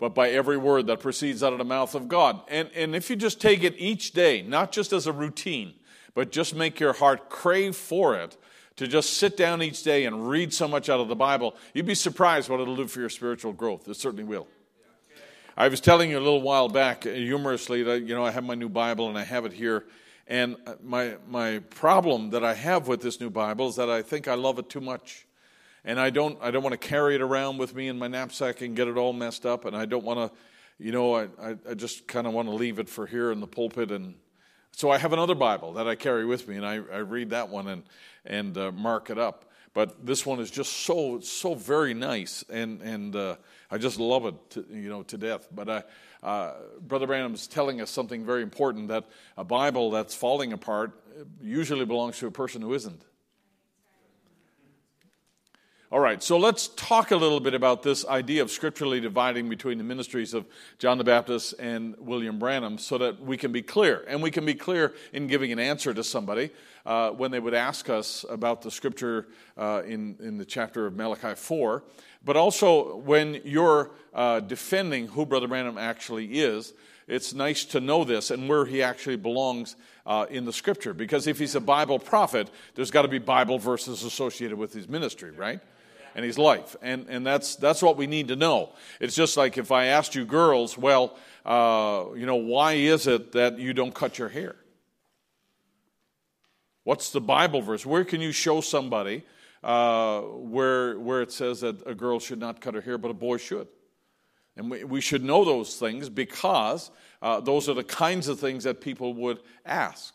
but 0.04 0.14
by 0.14 0.30
every 0.32 0.58
word 0.58 0.88
that 0.88 0.99
proceeds 0.99 1.41
out 1.43 1.54
of 1.54 1.60
the 1.60 1.64
mouth 1.64 1.95
of 1.95 2.10
God. 2.10 2.41
And, 2.49 2.70
and 2.76 2.93
if 2.93 3.10
you 3.10 3.16
just 3.16 3.39
take 3.39 3.64
it 3.64 3.74
each 3.78 4.12
day, 4.12 4.41
not 4.41 4.74
just 4.74 4.91
as 4.91 5.08
a 5.08 5.14
routine, 5.14 5.76
but 6.14 6.30
just 6.30 6.54
make 6.54 6.78
your 6.78 6.91
heart 6.91 7.30
crave 7.30 7.74
for 7.74 8.14
it, 8.18 8.36
to 8.76 8.86
just 8.86 9.14
sit 9.14 9.38
down 9.38 9.64
each 9.64 9.82
day 9.82 10.04
and 10.04 10.28
read 10.28 10.54
so 10.54 10.68
much 10.68 10.89
out 10.89 10.99
of 10.99 11.08
the 11.08 11.16
Bible, 11.16 11.56
you'd 11.74 11.86
be 11.86 11.95
surprised 11.95 12.49
what 12.49 12.60
it'll 12.60 12.76
do 12.76 12.86
for 12.86 12.99
your 12.99 13.08
spiritual 13.08 13.54
growth. 13.54 13.88
It 13.88 13.93
certainly 13.93 14.26
will. 14.26 14.45
I 15.56 15.70
was 15.70 15.80
telling 15.80 16.10
you 16.10 16.18
a 16.18 16.20
little 16.20 16.41
while 16.41 16.68
back, 16.68 17.06
uh, 17.06 17.12
humorously, 17.12 17.82
that 17.84 18.01
you 18.01 18.14
know 18.14 18.26
I 18.26 18.32
have 18.32 18.43
my 18.43 18.56
new 18.56 18.68
Bible 18.68 19.08
and 19.08 19.18
I 19.18 19.24
have 19.24 19.45
it 19.45 19.54
here, 19.54 19.86
and 20.28 20.58
uh, 20.68 20.74
my 20.84 21.16
my 21.30 21.60
problem 21.70 22.32
that 22.32 22.43
I 22.43 22.56
have 22.56 22.89
with 22.89 23.01
this 23.01 23.22
new 23.22 23.30
Bible 23.30 23.70
is 23.70 23.78
that 23.78 23.89
I 23.89 24.01
think 24.01 24.28
I 24.28 24.34
love 24.34 24.60
it 24.60 24.68
too 24.68 24.82
much, 24.82 25.26
and 25.86 26.00
I 26.00 26.10
don't 26.10 26.38
I 26.42 26.52
don't 26.52 26.64
want 26.64 26.80
to 26.80 26.88
carry 26.88 27.16
it 27.16 27.22
around 27.22 27.58
with 27.58 27.76
me 27.76 27.88
in 27.88 27.98
my 27.98 28.08
knapsack 28.08 28.62
and 28.62 28.76
get 28.76 28.88
it 28.88 28.98
all 28.98 29.14
messed 29.14 29.46
up, 29.46 29.66
and 29.66 29.76
I 29.76 29.86
don't 29.86 30.04
want 30.04 30.20
to, 30.20 30.38
you 30.84 30.92
know, 30.92 31.16
I 31.16 31.24
I, 31.42 31.58
I 31.70 31.74
just 31.74 32.08
kind 32.08 32.28
of 32.28 32.34
want 32.34 32.48
to 32.48 32.54
leave 32.54 32.80
it 32.80 32.90
for 32.90 33.06
here 33.06 33.32
in 33.32 33.40
the 33.40 33.48
pulpit, 33.48 33.92
and 33.92 34.16
so 34.72 34.90
I 34.90 34.98
have 34.98 35.14
another 35.14 35.36
Bible 35.36 35.74
that 35.74 35.88
I 35.88 35.96
carry 35.96 36.26
with 36.26 36.48
me, 36.48 36.56
and 36.56 36.66
I 36.66 36.76
I 36.76 37.00
read 37.00 37.32
that 37.32 37.50
one 37.50 37.68
and 37.68 37.84
and 38.26 38.58
uh, 38.58 38.72
mark 38.72 39.10
it 39.10 39.18
up. 39.18 39.46
But 39.74 40.06
this 40.06 40.24
one 40.24 40.40
is 40.40 40.52
just 40.52 40.72
so 40.72 41.20
so 41.20 41.56
very 41.56 41.94
nice, 41.94 42.44
and 42.50 42.82
and 42.82 43.16
uh, 43.16 43.36
I 43.72 43.80
just 43.80 44.00
love 44.00 44.26
it, 44.28 44.36
to, 44.52 44.66
you 44.72 44.90
know, 44.90 45.02
to 45.04 45.18
death. 45.18 45.48
But 45.52 45.68
uh, 45.68 45.82
uh, 46.22 46.54
Brother 46.80 47.08
Branham's 47.08 47.48
telling 47.48 47.82
us 47.82 47.90
something 47.90 48.24
very 48.24 48.44
important: 48.44 48.90
that 48.90 49.06
a 49.36 49.44
Bible 49.44 49.90
that's 49.90 50.14
falling 50.14 50.54
apart 50.54 50.92
usually 51.42 51.86
belongs 51.86 52.20
to 52.20 52.28
a 52.28 52.32
person 52.32 52.62
who 52.62 52.74
isn't. 52.74 53.04
All 55.94 56.00
right, 56.00 56.24
so 56.24 56.39
let's 56.39 56.70
talk 56.70 57.12
a 57.12 57.16
little 57.16 57.39
bit 57.39 57.54
about 57.54 57.84
this 57.84 58.04
idea 58.08 58.41
of 58.41 58.50
scripturally 58.50 59.00
dividing 59.00 59.48
between 59.48 59.78
the 59.78 59.84
ministries 59.84 60.34
of 60.34 60.48
John 60.80 60.98
the 60.98 61.04
Baptist 61.04 61.54
and 61.60 61.96
William 62.00 62.39
Branham 62.39 62.80
so 62.80 62.98
that 62.98 63.22
we 63.22 63.38
can 63.38 63.52
be 63.52 63.62
clear. 63.62 64.04
And 64.08 64.20
we 64.20 64.32
can 64.32 64.44
be 64.44 64.56
clear 64.56 64.96
in 65.12 65.28
giving 65.28 65.52
an 65.52 65.60
answer 65.60 65.94
to 65.94 66.04
somebody 66.04 66.50
uh, 66.84 67.12
when 67.12 67.30
they 67.30 67.39
would 67.39 67.54
ask 67.54 67.91
us 67.91 68.26
about 68.28 68.64
the 68.64 68.72
scripture 68.72 69.28
uh, 69.56 69.84
in, 69.86 70.16
in 70.20 70.39
the 70.39 70.46
chapter 70.46 70.88
of 70.88 70.96
Malachi 70.96 71.36
4. 71.36 71.84
But 72.26 72.38
also 72.38 72.96
when 72.96 73.41
you're 73.46 73.91
uh, 74.16 74.39
defending 74.39 75.10
who 75.10 75.28
Brother 75.28 75.48
Branham 75.48 75.78
actually 75.78 76.39
is, 76.39 76.74
it's 77.08 77.36
nice 77.36 77.66
to 77.66 77.80
know 77.80 78.04
this 78.04 78.32
and 78.32 78.50
where 78.50 78.66
he 78.66 78.82
actually 78.82 79.18
belongs 79.18 79.76
uh, 80.08 80.26
in 80.32 80.46
the 80.46 80.54
scripture. 80.54 80.96
Because 80.96 81.28
if 81.28 81.38
he's 81.38 81.54
a 81.54 81.62
Bible 81.62 82.00
prophet, 82.00 82.50
there's 82.74 82.89
got 82.89 83.04
to 83.04 83.08
be 83.08 83.20
Bible 83.20 83.60
verses 83.60 84.04
associated 84.04 84.58
with 84.58 84.74
his 84.74 84.89
ministry, 84.89 85.30
right? 85.30 85.60
And 86.16 86.26
his 86.26 86.38
life. 86.38 86.76
And, 86.82 87.07
and 87.09 87.26
that's, 87.26 87.55
that's 87.55 87.82
what 87.82 87.97
we 87.97 88.07
need 88.07 88.28
to 88.30 88.36
know. 88.36 88.70
It's 88.99 89.16
just 89.16 89.38
like 89.38 89.57
if 89.57 89.72
I 89.72 89.86
asked 89.86 90.16
you 90.16 90.26
girls, 90.26 90.78
well, 90.78 91.18
uh, 91.45 92.05
you 92.16 92.26
know, 92.26 92.36
why 92.36 92.74
is 92.74 93.07
it 93.07 93.32
that 93.34 93.59
you 93.59 93.74
don't 93.74 93.93
cut 93.93 94.18
your 94.18 94.30
hair? 94.30 94.55
What's 96.84 97.11
the 97.11 97.22
Bible 97.22 97.61
verse? 97.61 97.86
Where 97.86 98.03
can 98.03 98.22
you 98.22 98.32
show 98.32 98.61
somebody 98.61 99.24
uh, 99.64 100.22
where, 100.22 100.99
where 100.99 101.22
it 101.22 101.32
says 101.32 101.61
that 101.61 101.86
a 101.88 101.95
girl 101.95 102.20
should 102.20 102.39
not 102.39 102.61
cut 102.61 102.74
her 102.74 102.82
hair, 102.82 102.97
but 102.97 103.11
a 103.11 103.14
boy 103.14 103.38
should? 103.38 103.68
And 104.55 104.70
we, 104.70 104.84
we 104.84 105.01
should 105.01 105.24
know 105.24 105.45
those 105.45 105.78
things 105.78 106.09
because 106.09 106.91
uh, 107.22 107.39
those 107.39 107.70
are 107.70 107.74
the 107.74 107.84
kinds 107.84 108.28
of 108.28 108.39
things 108.39 108.66
that 108.66 108.82
people 108.82 109.14
would 109.16 109.39
ask 109.66 110.14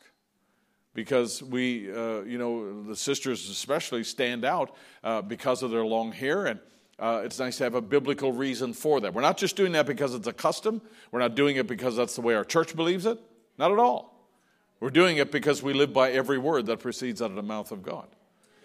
because 0.99 1.40
we, 1.44 1.88
uh, 1.92 2.22
you 2.22 2.38
know, 2.38 2.82
the 2.82 2.96
sisters 2.96 3.49
especially 3.49 4.03
stand 4.03 4.44
out 4.44 4.74
uh, 5.05 5.22
because 5.22 5.62
of 5.62 5.70
their 5.70 5.84
long 5.84 6.11
hair. 6.11 6.46
And, 6.46 6.59
uh, 6.99 7.22
it's 7.24 7.38
nice 7.38 7.59
to 7.59 7.62
have 7.62 7.76
a 7.76 7.80
biblical 7.80 8.32
reason 8.32 8.72
for 8.72 9.01
that. 9.01 9.14
We're 9.14 9.22
not 9.22 9.36
just 9.36 9.55
doing 9.55 9.70
that 9.74 9.86
because 9.86 10.12
it's 10.12 10.26
a 10.26 10.32
custom. 10.32 10.82
We're 11.12 11.20
not 11.20 11.36
doing 11.36 11.55
it 11.55 11.68
because 11.68 11.94
that's 11.94 12.16
the 12.16 12.20
way 12.20 12.34
our 12.34 12.42
church 12.42 12.74
believes 12.74 13.07
it. 13.07 13.16
Not 13.59 13.70
at 13.70 13.78
all. 13.78 14.28
We're 14.80 14.90
doing 14.90 15.18
it 15.18 15.30
because 15.30 15.62
we 15.62 15.72
live 15.72 15.92
by 15.92 16.11
every 16.11 16.36
word 16.36 16.66
that 16.66 16.80
proceeds 16.80 17.22
out 17.22 17.30
of 17.30 17.36
the 17.36 17.44
mouth 17.44 17.70
of 17.70 17.84
God. 17.84 18.09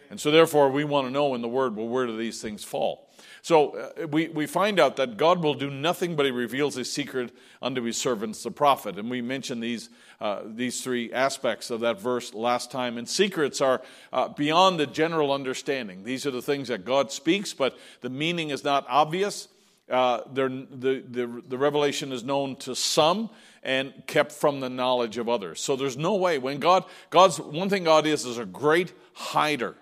And 0.09 0.19
so, 0.19 0.31
therefore, 0.31 0.69
we 0.69 0.83
want 0.83 1.07
to 1.07 1.11
know 1.11 1.35
in 1.35 1.41
the 1.41 1.47
Word, 1.47 1.75
well, 1.75 1.87
where 1.87 2.05
do 2.05 2.17
these 2.17 2.41
things 2.41 2.63
fall? 2.63 3.09
So, 3.41 3.71
uh, 3.71 4.07
we, 4.07 4.29
we 4.29 4.45
find 4.45 4.79
out 4.79 4.95
that 4.97 5.17
God 5.17 5.43
will 5.43 5.53
do 5.53 5.69
nothing 5.69 6.15
but 6.15 6.25
He 6.25 6.31
reveals 6.31 6.75
His 6.75 6.91
secret 6.91 7.31
unto 7.61 7.81
His 7.83 7.97
servants, 7.97 8.43
the 8.43 8.51
prophet. 8.51 8.97
And 8.97 9.09
we 9.09 9.21
mentioned 9.21 9.61
these, 9.61 9.89
uh, 10.21 10.41
these 10.45 10.81
three 10.81 11.11
aspects 11.11 11.69
of 11.69 11.81
that 11.81 11.99
verse 11.99 12.33
last 12.33 12.71
time. 12.71 12.97
And 12.97 13.07
secrets 13.07 13.59
are 13.61 13.81
uh, 14.11 14.29
beyond 14.29 14.79
the 14.79 14.87
general 14.87 15.31
understanding. 15.31 16.03
These 16.03 16.25
are 16.25 16.31
the 16.31 16.41
things 16.41 16.69
that 16.69 16.85
God 16.85 17.11
speaks, 17.11 17.53
but 17.53 17.77
the 18.01 18.09
meaning 18.09 18.49
is 18.49 18.63
not 18.63 18.85
obvious. 18.87 19.47
Uh, 19.89 20.21
the, 20.31 20.65
the, 20.71 21.43
the 21.47 21.57
revelation 21.57 22.13
is 22.13 22.23
known 22.23 22.55
to 22.55 22.73
some 22.75 23.29
and 23.63 23.93
kept 24.07 24.31
from 24.31 24.59
the 24.59 24.69
knowledge 24.69 25.17
of 25.17 25.27
others. 25.29 25.61
So 25.61 25.75
there's 25.75 25.97
no 25.97 26.15
way 26.15 26.37
when 26.37 26.59
God, 26.59 26.85
God's 27.09 27.39
one 27.39 27.69
thing 27.69 27.83
God 27.85 28.05
is 28.05 28.25
is 28.25 28.37
a 28.37 28.45
great 28.45 28.93
hider. 29.13 29.75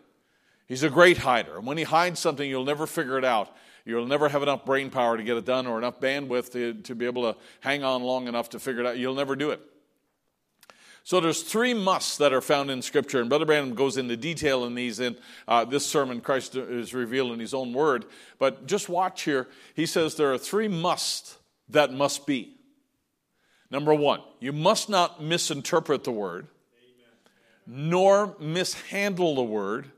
He's 0.71 0.83
a 0.83 0.89
great 0.89 1.17
hider. 1.17 1.57
And 1.57 1.67
when 1.67 1.77
he 1.77 1.83
hides 1.83 2.21
something, 2.21 2.49
you'll 2.49 2.63
never 2.63 2.87
figure 2.87 3.17
it 3.17 3.25
out. 3.25 3.53
You'll 3.83 4.07
never 4.07 4.29
have 4.29 4.41
enough 4.41 4.63
brain 4.63 4.89
power 4.89 5.17
to 5.17 5.21
get 5.21 5.35
it 5.35 5.43
done 5.43 5.67
or 5.67 5.77
enough 5.77 5.99
bandwidth 5.99 6.53
to, 6.53 6.75
to 6.75 6.95
be 6.95 7.05
able 7.05 7.33
to 7.33 7.37
hang 7.59 7.83
on 7.83 8.03
long 8.03 8.29
enough 8.29 8.51
to 8.51 8.59
figure 8.59 8.79
it 8.79 8.87
out. 8.87 8.97
You'll 8.97 9.13
never 9.13 9.35
do 9.35 9.49
it. 9.49 9.59
So 11.03 11.19
there's 11.19 11.43
three 11.43 11.73
musts 11.73 12.15
that 12.19 12.31
are 12.31 12.39
found 12.39 12.71
in 12.71 12.81
Scripture, 12.81 13.19
and 13.19 13.27
Brother 13.27 13.43
Branham 13.43 13.75
goes 13.75 13.97
into 13.97 14.15
detail 14.15 14.63
in 14.63 14.73
these 14.73 15.01
in 15.01 15.17
uh, 15.45 15.65
this 15.65 15.85
sermon. 15.85 16.21
Christ 16.21 16.55
is 16.55 16.93
revealed 16.93 17.33
in 17.33 17.41
His 17.41 17.53
own 17.53 17.73
Word, 17.73 18.05
but 18.39 18.65
just 18.65 18.87
watch 18.87 19.23
here. 19.23 19.49
He 19.73 19.85
says 19.85 20.15
there 20.15 20.31
are 20.31 20.37
three 20.37 20.69
musts 20.69 21.37
that 21.67 21.91
must 21.91 22.25
be. 22.25 22.55
Number 23.69 23.93
one, 23.93 24.21
you 24.39 24.53
must 24.53 24.87
not 24.87 25.21
misinterpret 25.21 26.05
the 26.05 26.13
Word, 26.13 26.47
Amen. 27.67 27.89
nor 27.89 28.37
mishandle 28.39 29.35
the 29.35 29.43
Word, 29.43 29.91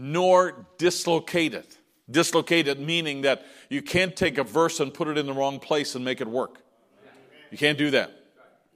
nor 0.00 0.64
dislocate 0.78 1.54
it. 1.54 1.76
Dislocate 2.08 2.68
it 2.68 2.78
meaning 2.78 3.22
that 3.22 3.44
you 3.68 3.82
can't 3.82 4.14
take 4.14 4.38
a 4.38 4.44
verse 4.44 4.78
and 4.78 4.94
put 4.94 5.08
it 5.08 5.18
in 5.18 5.26
the 5.26 5.32
wrong 5.32 5.58
place 5.58 5.96
and 5.96 6.04
make 6.04 6.20
it 6.20 6.28
work. 6.28 6.62
You 7.50 7.58
can't 7.58 7.76
do 7.76 7.90
that, 7.90 8.12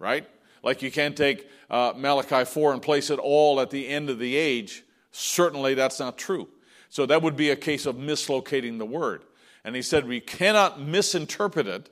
right? 0.01 0.29
Like 0.65 0.83
you 0.83 0.91
can't 0.91 1.17
take 1.17 1.49
uh, 1.71 1.93
Malachi 1.97 2.45
4 2.45 2.73
and 2.73 2.83
place 2.83 3.09
it 3.09 3.21
all 3.21 3.61
at 3.61 3.71
the 3.71 3.87
end 3.87 4.11
of 4.11 4.19
the 4.19 4.35
age. 4.35 4.83
Certainly 5.13 5.75
that's 5.75 6.01
not 6.01 6.19
true. 6.19 6.49
So 6.89 7.07
that 7.07 7.23
would 7.23 7.37
be 7.37 7.51
a 7.51 7.57
case 7.57 7.87
of 7.87 7.95
mislocating 7.95 8.79
the 8.79 8.85
word. 8.85 9.23
And 9.65 9.77
he 9.77 9.83
said 9.83 10.09
we 10.09 10.19
cannot 10.19 10.81
misinterpret 10.81 11.69
it, 11.69 11.89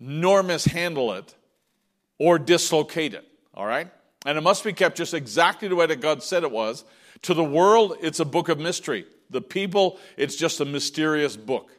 nor 0.00 0.42
mishandle 0.42 1.12
it, 1.12 1.34
or 2.18 2.38
dislocate 2.38 3.12
it. 3.12 3.28
All 3.52 3.66
right? 3.66 3.90
And 4.24 4.38
it 4.38 4.40
must 4.40 4.64
be 4.64 4.72
kept 4.72 4.96
just 4.96 5.12
exactly 5.12 5.68
the 5.68 5.76
way 5.76 5.84
that 5.84 6.00
God 6.00 6.22
said 6.22 6.44
it 6.44 6.50
was 6.50 6.84
to 7.22 7.34
the 7.34 7.44
world, 7.44 7.96
it's 8.00 8.20
a 8.20 8.24
book 8.24 8.48
of 8.48 8.58
mystery. 8.58 9.06
The 9.30 9.40
people, 9.40 9.98
it's 10.16 10.36
just 10.36 10.60
a 10.60 10.64
mysterious 10.64 11.36
book. 11.36 11.70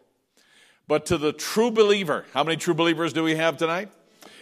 But 0.87 1.05
to 1.07 1.17
the 1.17 1.33
true 1.33 1.71
believer, 1.71 2.25
how 2.33 2.43
many 2.43 2.57
true 2.57 2.73
believers 2.73 3.13
do 3.13 3.23
we 3.23 3.35
have 3.35 3.57
tonight? 3.57 3.89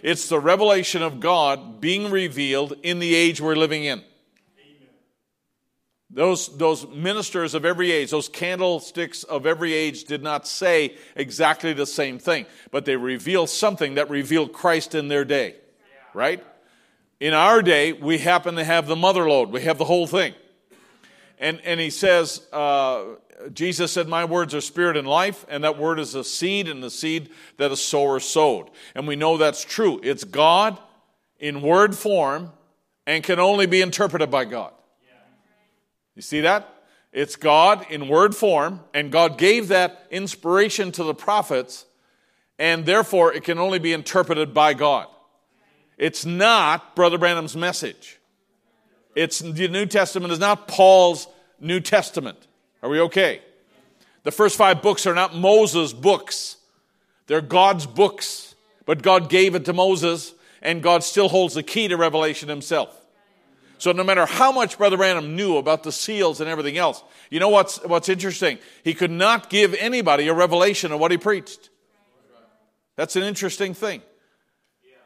It's 0.04 0.30
the 0.30 0.40
revelation 0.40 1.02
of 1.02 1.20
God 1.20 1.82
being 1.82 2.12
revealed 2.12 2.74
in 2.84 3.00
the 3.00 3.16
age 3.16 3.42
we're 3.42 3.56
living 3.56 3.84
in. 3.84 4.04
Those, 6.12 6.56
those 6.56 6.88
ministers 6.88 7.56
of 7.56 7.66
every 7.66 7.92
age, 7.92 8.12
those 8.12 8.30
candlesticks 8.30 9.24
of 9.24 9.46
every 9.46 9.74
age 9.74 10.06
did 10.06 10.24
not 10.24 10.48
say 10.48 10.96
exactly 11.16 11.74
the 11.74 11.86
same 11.86 12.20
thing, 12.20 12.46
but 12.72 12.86
they 12.86 12.96
revealed 12.96 13.50
something 13.50 13.96
that 13.96 14.10
revealed 14.10 14.54
Christ 14.54 14.96
in 14.96 15.10
their 15.10 15.26
day, 15.26 15.56
right? 16.14 16.42
In 17.20 17.34
our 17.34 17.62
day, 17.62 17.92
we 17.92 18.20
happen 18.20 18.56
to 18.56 18.64
have 18.64 18.88
the 18.88 18.96
mother 18.96 19.28
lode, 19.28 19.52
we 19.52 19.64
have 19.64 19.78
the 19.78 19.86
whole 19.86 20.08
thing. 20.08 20.34
And, 21.40 21.60
and 21.66 21.80
he 21.80 21.90
says, 21.90 22.42
uh, 22.54 23.04
Jesus 23.54 23.92
said, 23.92 24.08
My 24.08 24.26
words 24.26 24.56
are 24.56 24.62
spirit 24.62 24.98
and 24.98 25.08
life, 25.08 25.46
and 25.50 25.64
that 25.64 25.78
word 25.78 26.00
is 26.00 26.16
a 26.16 26.24
seed, 26.24 26.68
and 26.68 26.82
the 26.82 26.90
seed 26.90 27.30
that 27.58 27.72
a 27.72 27.78
sower 27.78 28.20
sowed. 28.20 28.70
And 28.96 29.08
we 29.08 29.16
know 29.16 29.38
that's 29.38 29.64
true. 29.64 30.00
It's 30.04 30.24
God 30.24 30.80
in 31.40 31.62
word 31.62 31.96
form 31.96 32.52
and 33.06 33.24
can 33.24 33.40
only 33.40 33.66
be 33.66 33.82
interpreted 33.82 34.32
by 34.32 34.46
God. 34.46 34.72
You 36.16 36.22
see 36.22 36.42
that? 36.42 36.72
It's 37.12 37.36
God 37.36 37.86
in 37.90 38.08
word 38.08 38.36
form, 38.36 38.82
and 38.94 39.12
God 39.12 39.38
gave 39.38 39.70
that 39.70 40.06
inspiration 40.12 40.92
to 40.94 41.04
the 41.04 41.14
prophets, 41.14 41.86
and 42.58 42.86
therefore 42.86 43.34
it 43.34 43.44
can 43.44 43.58
only 43.58 43.80
be 43.80 43.94
interpreted 43.94 44.54
by 44.54 44.74
God. 44.74 45.08
It's 45.98 46.26
not 46.26 46.96
Brother 46.96 47.18
Branham's 47.18 47.56
message. 47.56 48.20
It's 49.16 49.40
the 49.40 49.68
New 49.70 49.86
Testament 49.86 50.34
is 50.34 50.40
not 50.40 50.68
Paul's 50.68 51.28
New 51.60 51.80
Testament. 51.80 52.38
Are 52.84 52.90
we 52.90 53.00
okay? 53.02 53.42
The 54.24 54.32
first 54.32 54.58
five 54.58 54.82
books 54.82 55.08
are 55.08 55.14
not 55.14 55.36
Moses' 55.36 55.94
books. 55.94 56.58
They're 57.28 57.42
God's 57.42 57.86
books. 57.86 58.56
But 58.86 59.02
God 59.02 59.30
gave 59.30 59.56
it 59.56 59.66
to 59.66 59.74
Moses, 59.74 60.34
and 60.62 60.84
God 60.84 61.04
still 61.04 61.30
holds 61.30 61.56
the 61.56 61.64
key 61.64 61.88
to 61.88 61.98
revelation 61.98 62.50
himself. 62.50 62.96
So 63.78 63.92
no 63.92 64.04
matter 64.04 64.26
how 64.26 64.52
much 64.52 64.78
Brother 64.78 64.98
Branham 64.98 65.36
knew 65.36 65.58
about 65.58 65.84
the 65.84 65.92
seals 65.92 66.40
and 66.40 66.50
everything 66.50 66.78
else, 66.78 67.04
you 67.30 67.40
know 67.40 67.50
what's, 67.50 67.84
what's 67.84 68.10
interesting? 68.10 68.60
He 68.84 68.94
could 68.94 69.12
not 69.12 69.50
give 69.50 69.74
anybody 69.76 70.28
a 70.28 70.34
revelation 70.34 70.92
of 70.92 71.00
what 71.00 71.12
he 71.12 71.18
preached. 71.18 71.70
That's 72.96 73.16
an 73.16 73.24
interesting 73.24 73.74
thing. 73.74 74.02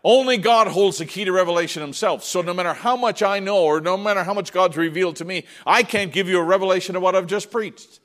Only 0.03 0.37
God 0.37 0.67
holds 0.67 0.97
the 0.97 1.05
key 1.05 1.25
to 1.25 1.31
revelation 1.31 1.81
himself. 1.81 2.23
So 2.23 2.41
no 2.41 2.53
matter 2.53 2.73
how 2.73 2.95
much 2.95 3.21
I 3.21 3.39
know 3.39 3.63
or 3.63 3.81
no 3.81 3.97
matter 3.97 4.23
how 4.23 4.33
much 4.33 4.53
God's 4.53 4.77
revealed 4.77 5.17
to 5.17 5.25
me, 5.25 5.45
I 5.65 5.83
can't 5.83 6.13
give 6.13 6.29
you 6.29 6.39
a 6.39 6.43
revelation 6.43 6.95
of 6.95 7.01
what 7.01 7.15
I've 7.15 7.27
just 7.27 7.51
preached. 7.51 7.99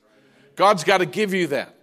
God's 0.55 0.83
got 0.83 0.97
to 0.97 1.05
give 1.05 1.33
you 1.33 1.47
that. 1.47 1.75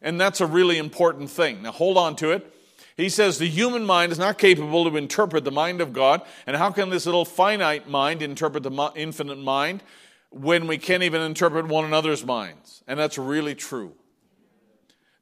And 0.00 0.20
that's 0.20 0.40
a 0.40 0.46
really 0.46 0.78
important 0.78 1.30
thing. 1.30 1.62
Now 1.62 1.72
hold 1.72 1.98
on 1.98 2.16
to 2.16 2.30
it. 2.30 2.52
He 2.96 3.10
says 3.10 3.38
the 3.38 3.48
human 3.48 3.84
mind 3.84 4.12
is 4.12 4.18
not 4.18 4.38
capable 4.38 4.88
to 4.88 4.96
interpret 4.96 5.44
the 5.44 5.50
mind 5.50 5.82
of 5.82 5.92
God. 5.92 6.22
And 6.46 6.56
how 6.56 6.70
can 6.70 6.88
this 6.88 7.04
little 7.04 7.26
finite 7.26 7.88
mind 7.88 8.22
interpret 8.22 8.62
the 8.62 8.92
infinite 8.94 9.38
mind 9.38 9.82
when 10.30 10.66
we 10.66 10.78
can't 10.78 11.02
even 11.02 11.20
interpret 11.20 11.66
one 11.66 11.84
another's 11.84 12.24
minds? 12.24 12.82
And 12.86 12.98
that's 12.98 13.18
really 13.18 13.54
true. 13.54 13.92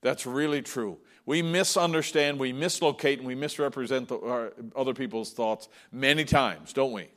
That's 0.03 0.25
really 0.25 0.63
true. 0.63 0.99
We 1.27 1.41
misunderstand, 1.41 2.39
we 2.39 2.53
mislocate, 2.53 3.19
and 3.19 3.27
we 3.27 3.35
misrepresent 3.35 4.09
the, 4.09 4.19
our, 4.19 4.53
other 4.77 4.93
people's 4.93 5.33
thoughts 5.33 5.69
many 5.91 6.25
times, 6.25 6.73
don't 6.73 6.93
we? 6.93 7.09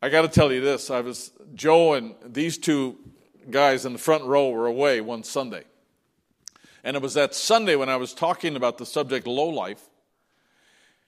I 0.00 0.08
got 0.08 0.22
to 0.22 0.28
tell 0.28 0.52
you 0.52 0.60
this. 0.60 0.90
I 0.90 1.00
was 1.00 1.32
Joe 1.54 1.94
and 1.94 2.14
these 2.24 2.58
two 2.58 2.96
guys 3.50 3.86
in 3.86 3.92
the 3.92 3.98
front 3.98 4.24
row 4.24 4.50
were 4.50 4.66
away 4.66 5.00
one 5.00 5.22
Sunday. 5.22 5.64
And 6.84 6.96
it 6.96 7.02
was 7.02 7.14
that 7.14 7.34
Sunday 7.34 7.74
when 7.74 7.88
I 7.88 7.96
was 7.96 8.12
talking 8.12 8.54
about 8.54 8.78
the 8.78 8.86
subject 8.86 9.26
low 9.26 9.48
life, 9.48 9.82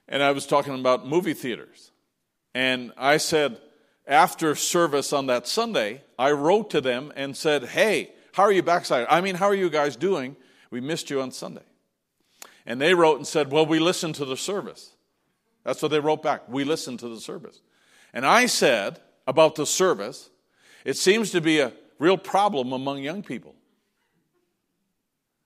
and 0.08 0.22
I 0.22 0.32
was 0.32 0.46
talking 0.46 0.78
about 0.78 1.06
movie 1.06 1.34
theaters. 1.34 1.90
And 2.54 2.92
I 2.96 3.18
said, 3.18 3.60
after 4.06 4.54
service 4.54 5.12
on 5.12 5.26
that 5.26 5.46
Sunday, 5.46 6.02
I 6.18 6.30
wrote 6.30 6.70
to 6.70 6.80
them 6.80 7.12
and 7.16 7.36
said, 7.36 7.64
Hey, 7.64 8.12
how 8.36 8.42
are 8.42 8.52
you 8.52 8.62
backsliding? 8.62 9.06
I 9.08 9.22
mean, 9.22 9.34
how 9.34 9.46
are 9.46 9.54
you 9.54 9.70
guys 9.70 9.96
doing? 9.96 10.36
We 10.70 10.82
missed 10.82 11.08
you 11.08 11.22
on 11.22 11.32
Sunday. 11.32 11.64
And 12.66 12.78
they 12.78 12.92
wrote 12.92 13.16
and 13.16 13.26
said, 13.26 13.50
Well, 13.50 13.64
we 13.64 13.78
listened 13.78 14.14
to 14.16 14.26
the 14.26 14.36
service. 14.36 14.90
That's 15.64 15.80
what 15.80 15.90
they 15.90 16.00
wrote 16.00 16.22
back. 16.22 16.46
We 16.46 16.64
listened 16.64 16.98
to 16.98 17.08
the 17.08 17.18
service. 17.18 17.62
And 18.12 18.26
I 18.26 18.44
said 18.44 19.00
about 19.26 19.54
the 19.54 19.64
service, 19.64 20.28
it 20.84 20.98
seems 20.98 21.30
to 21.30 21.40
be 21.40 21.60
a 21.60 21.72
real 21.98 22.18
problem 22.18 22.74
among 22.74 22.98
young 22.98 23.22
people. 23.22 23.54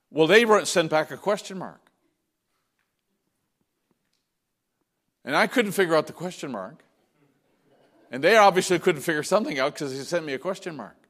Well, 0.09 0.27
they 0.27 0.45
sent 0.65 0.89
back 0.89 1.11
a 1.11 1.17
question 1.17 1.59
mark. 1.59 1.79
And 5.23 5.33
I 5.33 5.47
couldn't 5.47 5.71
figure 5.71 5.95
out 5.95 6.07
the 6.07 6.13
question 6.13 6.51
mark. 6.51 6.83
And 8.11 8.21
they 8.21 8.35
obviously 8.35 8.79
couldn't 8.79 9.03
figure 9.03 9.23
something 9.23 9.59
out 9.59 9.75
because 9.75 9.93
he 9.93 9.99
sent 9.99 10.25
me 10.25 10.33
a 10.33 10.39
question 10.39 10.75
mark. 10.75 11.00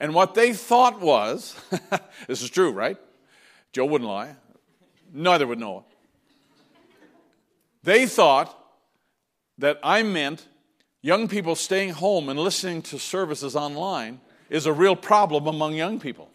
And 0.00 0.14
what 0.14 0.34
they 0.34 0.54
thought 0.54 1.00
was 1.00 1.54
this 2.26 2.42
is 2.42 2.48
true, 2.48 2.72
right? 2.72 2.96
Joe 3.72 3.84
wouldn't 3.84 4.08
lie. 4.08 4.34
Neither 5.12 5.46
would 5.46 5.58
Noah. 5.58 5.84
They 7.82 8.06
thought 8.06 8.56
that 9.58 9.78
I 9.82 10.02
meant 10.02 10.46
young 11.02 11.28
people 11.28 11.54
staying 11.54 11.90
home 11.90 12.28
and 12.28 12.38
listening 12.38 12.82
to 12.82 12.98
services 12.98 13.54
online 13.54 14.20
is 14.48 14.66
a 14.66 14.72
real 14.72 14.96
problem 14.96 15.46
among 15.46 15.74
young 15.74 16.00
people. 16.00 16.30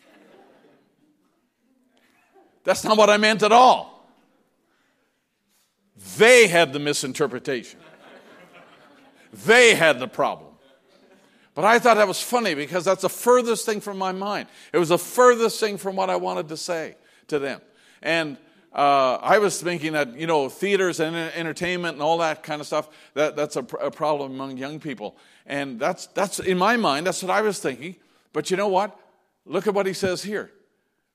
That's 2.63 2.83
not 2.83 2.97
what 2.97 3.09
I 3.09 3.17
meant 3.17 3.43
at 3.43 3.51
all. 3.51 4.09
They 6.17 6.47
had 6.47 6.73
the 6.73 6.79
misinterpretation, 6.79 7.79
they 9.45 9.75
had 9.75 9.99
the 9.99 10.07
problem. 10.07 10.54
But 11.55 11.63
I 11.63 11.79
thought 11.79 11.95
that 11.95 12.07
was 12.07 12.21
funny 12.21 12.53
because 12.53 12.83
that's 12.83 13.01
the 13.01 13.09
furthest 13.09 13.65
thing 13.65 13.79
from 13.79 13.97
my 13.97 14.11
mind. 14.11 14.49
It 14.73 14.77
was 14.77 14.89
the 14.89 14.97
furthest 14.97 15.59
thing 15.59 15.77
from 15.77 15.95
what 15.95 16.09
I 16.09 16.17
wanted 16.17 16.49
to 16.49 16.57
say 16.57 16.97
to 17.29 17.39
them. 17.39 17.61
And 18.01 18.37
uh, 18.73 19.19
I 19.21 19.39
was 19.39 19.61
thinking 19.61 19.93
that, 19.93 20.19
you 20.19 20.27
know, 20.27 20.49
theaters 20.49 20.99
and 20.99 21.15
entertainment 21.15 21.93
and 21.93 22.01
all 22.01 22.17
that 22.17 22.43
kind 22.43 22.59
of 22.59 22.67
stuff, 22.67 22.89
that, 23.13 23.37
that's 23.37 23.55
a, 23.55 23.63
pr- 23.63 23.77
a 23.77 23.89
problem 23.89 24.33
among 24.33 24.57
young 24.57 24.81
people. 24.81 25.15
And 25.45 25.79
that's, 25.79 26.07
that's, 26.07 26.39
in 26.39 26.57
my 26.57 26.75
mind, 26.75 27.07
that's 27.07 27.23
what 27.23 27.31
I 27.31 27.41
was 27.41 27.57
thinking. 27.59 27.95
But 28.33 28.51
you 28.51 28.57
know 28.57 28.67
what? 28.67 28.99
Look 29.45 29.65
at 29.65 29.73
what 29.73 29.85
he 29.85 29.93
says 29.93 30.23
here. 30.23 30.51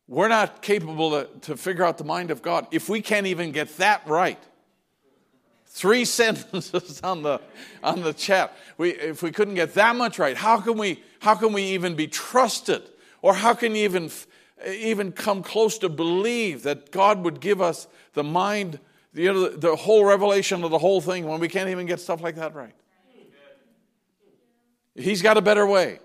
We're 0.08 0.28
not 0.28 0.62
capable 0.62 1.10
to, 1.10 1.28
to 1.42 1.56
figure 1.56 1.84
out 1.84 1.98
the 1.98 2.04
mind 2.04 2.30
of 2.30 2.40
God 2.40 2.66
if 2.70 2.88
we 2.88 3.02
can't 3.02 3.26
even 3.26 3.52
get 3.52 3.76
that 3.76 4.06
right. 4.06 4.42
Three 5.72 6.04
sentences 6.20 7.00
on 7.02 7.22
the, 7.22 7.40
on 7.82 8.02
the 8.02 8.12
chat. 8.12 8.56
We, 8.76 8.90
if 8.90 9.22
we 9.22 9.30
couldn't 9.30 9.54
get 9.54 9.74
that 9.74 9.96
much 9.96 10.18
right, 10.18 10.36
how 10.36 10.60
can 10.60 10.76
we, 10.76 11.02
how 11.20 11.34
can 11.34 11.52
we 11.52 11.62
even 11.62 11.94
be 11.94 12.06
trusted? 12.06 12.82
Or 13.22 13.34
how 13.34 13.54
can 13.54 13.74
you 13.74 13.84
even, 13.84 14.10
even 14.66 15.12
come 15.12 15.42
close 15.42 15.78
to 15.78 15.88
believe 15.88 16.64
that 16.64 16.90
God 16.90 17.22
would 17.22 17.40
give 17.40 17.60
us 17.60 17.86
the 18.14 18.24
mind, 18.24 18.80
you 19.14 19.32
know, 19.32 19.48
the, 19.48 19.56
the 19.58 19.76
whole 19.76 20.04
revelation 20.04 20.64
of 20.64 20.70
the 20.70 20.78
whole 20.78 21.00
thing 21.00 21.26
when 21.26 21.40
we 21.40 21.48
can't 21.48 21.68
even 21.68 21.86
get 21.86 22.00
stuff 22.00 22.22
like 22.22 22.36
that 22.36 22.54
right? 22.54 22.74
He's 24.96 25.22
got 25.22 25.36
a 25.36 25.42
better 25.42 25.66
way. 25.66 26.00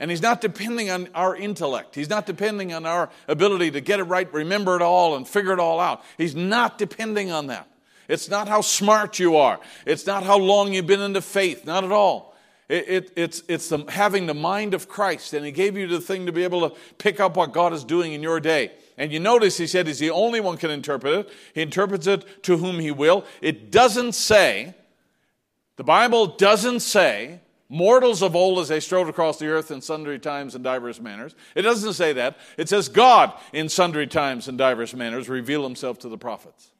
And 0.00 0.10
he's 0.12 0.22
not 0.22 0.40
depending 0.40 0.90
on 0.90 1.08
our 1.12 1.34
intellect. 1.34 1.96
He's 1.96 2.08
not 2.08 2.24
depending 2.24 2.72
on 2.72 2.86
our 2.86 3.10
ability 3.26 3.72
to 3.72 3.80
get 3.80 3.98
it 3.98 4.04
right, 4.04 4.32
remember 4.32 4.76
it 4.76 4.82
all, 4.82 5.16
and 5.16 5.26
figure 5.26 5.52
it 5.52 5.58
all 5.58 5.80
out. 5.80 6.04
He's 6.16 6.36
not 6.36 6.78
depending 6.78 7.32
on 7.32 7.48
that. 7.48 7.68
It's 8.08 8.28
not 8.28 8.48
how 8.48 8.62
smart 8.62 9.18
you 9.18 9.36
are. 9.36 9.60
It's 9.86 10.06
not 10.06 10.22
how 10.24 10.38
long 10.38 10.72
you've 10.72 10.86
been 10.86 11.02
into 11.02 11.20
faith. 11.20 11.64
Not 11.66 11.84
at 11.84 11.92
all. 11.92 12.34
It, 12.68 12.88
it, 12.88 13.12
it's 13.16 13.42
it's 13.48 13.68
the, 13.68 13.84
having 13.88 14.26
the 14.26 14.34
mind 14.34 14.74
of 14.74 14.88
Christ, 14.88 15.32
and 15.32 15.44
He 15.44 15.52
gave 15.52 15.76
you 15.76 15.86
the 15.86 16.00
thing 16.00 16.26
to 16.26 16.32
be 16.32 16.44
able 16.44 16.68
to 16.68 16.76
pick 16.98 17.18
up 17.18 17.36
what 17.36 17.52
God 17.52 17.72
is 17.72 17.82
doing 17.82 18.12
in 18.12 18.22
your 18.22 18.40
day. 18.40 18.72
And 18.98 19.10
you 19.10 19.20
notice 19.20 19.56
He 19.56 19.66
said 19.66 19.86
He's 19.86 19.98
the 19.98 20.10
only 20.10 20.40
one 20.40 20.58
can 20.58 20.70
interpret 20.70 21.14
it. 21.14 21.32
He 21.54 21.62
interprets 21.62 22.06
it 22.06 22.42
to 22.44 22.58
whom 22.58 22.78
He 22.78 22.90
will. 22.90 23.24
It 23.40 23.70
doesn't 23.70 24.12
say, 24.12 24.74
the 25.76 25.84
Bible 25.84 26.26
doesn't 26.26 26.80
say, 26.80 27.40
mortals 27.70 28.22
of 28.22 28.36
old 28.36 28.58
as 28.58 28.68
they 28.68 28.80
strode 28.80 29.08
across 29.08 29.38
the 29.38 29.46
earth 29.46 29.70
in 29.70 29.80
sundry 29.80 30.18
times 30.18 30.54
and 30.54 30.62
divers 30.62 31.00
manners. 31.00 31.34
It 31.54 31.62
doesn't 31.62 31.94
say 31.94 32.12
that. 32.14 32.36
It 32.58 32.68
says 32.68 32.90
God 32.90 33.32
in 33.54 33.70
sundry 33.70 34.06
times 34.06 34.46
and 34.46 34.58
divers 34.58 34.94
manners 34.94 35.28
reveal 35.30 35.62
Himself 35.62 35.98
to 36.00 36.10
the 36.10 36.18
prophets. 36.18 36.70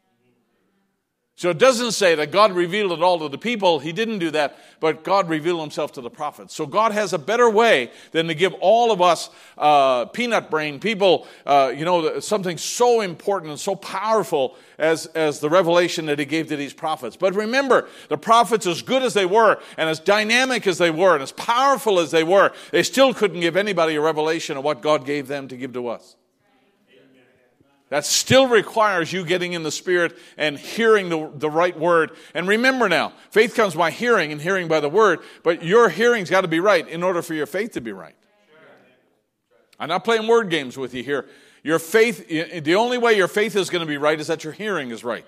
So 1.38 1.50
it 1.50 1.58
doesn't 1.58 1.92
say 1.92 2.16
that 2.16 2.32
God 2.32 2.50
revealed 2.50 2.90
it 2.90 3.00
all 3.00 3.20
to 3.20 3.28
the 3.28 3.38
people. 3.38 3.78
He 3.78 3.92
didn't 3.92 4.18
do 4.18 4.32
that, 4.32 4.58
but 4.80 5.04
God 5.04 5.28
revealed 5.28 5.60
himself 5.60 5.92
to 5.92 6.00
the 6.00 6.10
prophets. 6.10 6.52
So 6.52 6.66
God 6.66 6.90
has 6.90 7.12
a 7.12 7.18
better 7.18 7.48
way 7.48 7.92
than 8.10 8.26
to 8.26 8.34
give 8.34 8.54
all 8.54 8.90
of 8.90 9.00
us 9.00 9.30
uh, 9.56 10.06
peanut 10.06 10.50
brain 10.50 10.80
people, 10.80 11.28
uh, 11.46 11.72
you 11.72 11.84
know, 11.84 12.18
something 12.18 12.58
so 12.58 13.02
important 13.02 13.50
and 13.52 13.60
so 13.60 13.76
powerful 13.76 14.56
as, 14.78 15.06
as 15.06 15.38
the 15.38 15.48
revelation 15.48 16.06
that 16.06 16.18
he 16.18 16.24
gave 16.24 16.48
to 16.48 16.56
these 16.56 16.72
prophets. 16.72 17.14
But 17.14 17.36
remember, 17.36 17.86
the 18.08 18.18
prophets, 18.18 18.66
as 18.66 18.82
good 18.82 19.04
as 19.04 19.14
they 19.14 19.24
were, 19.24 19.60
and 19.76 19.88
as 19.88 20.00
dynamic 20.00 20.66
as 20.66 20.78
they 20.78 20.90
were, 20.90 21.14
and 21.14 21.22
as 21.22 21.30
powerful 21.30 22.00
as 22.00 22.10
they 22.10 22.24
were, 22.24 22.50
they 22.72 22.82
still 22.82 23.14
couldn't 23.14 23.38
give 23.38 23.56
anybody 23.56 23.94
a 23.94 24.00
revelation 24.00 24.56
of 24.56 24.64
what 24.64 24.82
God 24.82 25.06
gave 25.06 25.28
them 25.28 25.46
to 25.46 25.56
give 25.56 25.72
to 25.74 25.86
us. 25.86 26.16
That 27.90 28.04
still 28.04 28.48
requires 28.48 29.12
you 29.12 29.24
getting 29.24 29.54
in 29.54 29.62
the 29.62 29.70
Spirit 29.70 30.18
and 30.36 30.58
hearing 30.58 31.08
the, 31.08 31.30
the 31.34 31.48
right 31.48 31.78
word. 31.78 32.10
And 32.34 32.46
remember 32.46 32.88
now, 32.88 33.14
faith 33.30 33.54
comes 33.54 33.74
by 33.74 33.90
hearing 33.90 34.30
and 34.30 34.40
hearing 34.40 34.68
by 34.68 34.80
the 34.80 34.90
word, 34.90 35.20
but 35.42 35.62
your 35.62 35.88
hearing's 35.88 36.28
got 36.28 36.42
to 36.42 36.48
be 36.48 36.60
right 36.60 36.86
in 36.86 37.02
order 37.02 37.22
for 37.22 37.32
your 37.32 37.46
faith 37.46 37.72
to 37.72 37.80
be 37.80 37.92
right. 37.92 38.14
I'm 39.80 39.88
not 39.88 40.04
playing 40.04 40.26
word 40.26 40.50
games 40.50 40.76
with 40.76 40.92
you 40.92 41.02
here. 41.02 41.26
Your 41.62 41.78
faith, 41.78 42.28
the 42.28 42.74
only 42.74 42.98
way 42.98 43.16
your 43.16 43.28
faith 43.28 43.56
is 43.56 43.70
going 43.70 43.80
to 43.80 43.86
be 43.86 43.96
right 43.96 44.18
is 44.18 44.26
that 44.26 44.44
your 44.44 44.52
hearing 44.52 44.90
is 44.90 45.02
right. 45.02 45.26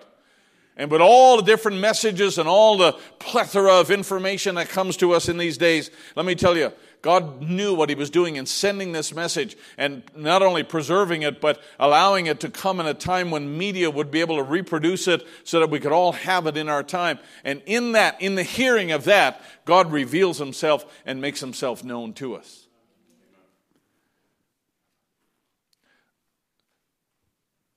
And 0.76 0.90
with 0.90 1.00
all 1.00 1.36
the 1.36 1.42
different 1.42 1.78
messages 1.78 2.38
and 2.38 2.48
all 2.48 2.78
the 2.78 2.92
plethora 3.18 3.74
of 3.74 3.90
information 3.90 4.54
that 4.54 4.68
comes 4.68 4.96
to 4.98 5.12
us 5.12 5.28
in 5.28 5.36
these 5.36 5.58
days, 5.58 5.90
let 6.16 6.24
me 6.24 6.34
tell 6.34 6.56
you, 6.56 6.72
God 7.02 7.40
knew 7.40 7.74
what 7.74 7.88
He 7.88 7.94
was 7.94 8.10
doing 8.10 8.36
in 8.36 8.46
sending 8.46 8.92
this 8.92 9.14
message 9.14 9.56
and 9.78 10.02
not 10.14 10.42
only 10.42 10.62
preserving 10.62 11.22
it, 11.22 11.40
but 11.40 11.62
allowing 11.78 12.26
it 12.26 12.40
to 12.40 12.50
come 12.50 12.78
in 12.80 12.86
a 12.86 12.94
time 12.94 13.30
when 13.30 13.56
media 13.56 13.90
would 13.90 14.10
be 14.10 14.20
able 14.20 14.36
to 14.36 14.42
reproduce 14.42 15.08
it 15.08 15.26
so 15.44 15.60
that 15.60 15.70
we 15.70 15.80
could 15.80 15.92
all 15.92 16.12
have 16.12 16.46
it 16.46 16.56
in 16.56 16.68
our 16.68 16.82
time. 16.82 17.18
And 17.44 17.62
in 17.64 17.92
that, 17.92 18.20
in 18.20 18.34
the 18.34 18.42
hearing 18.42 18.92
of 18.92 19.04
that, 19.04 19.42
God 19.64 19.90
reveals 19.90 20.38
Himself 20.38 20.84
and 21.06 21.20
makes 21.20 21.40
Himself 21.40 21.82
known 21.82 22.12
to 22.14 22.34
us. 22.36 22.66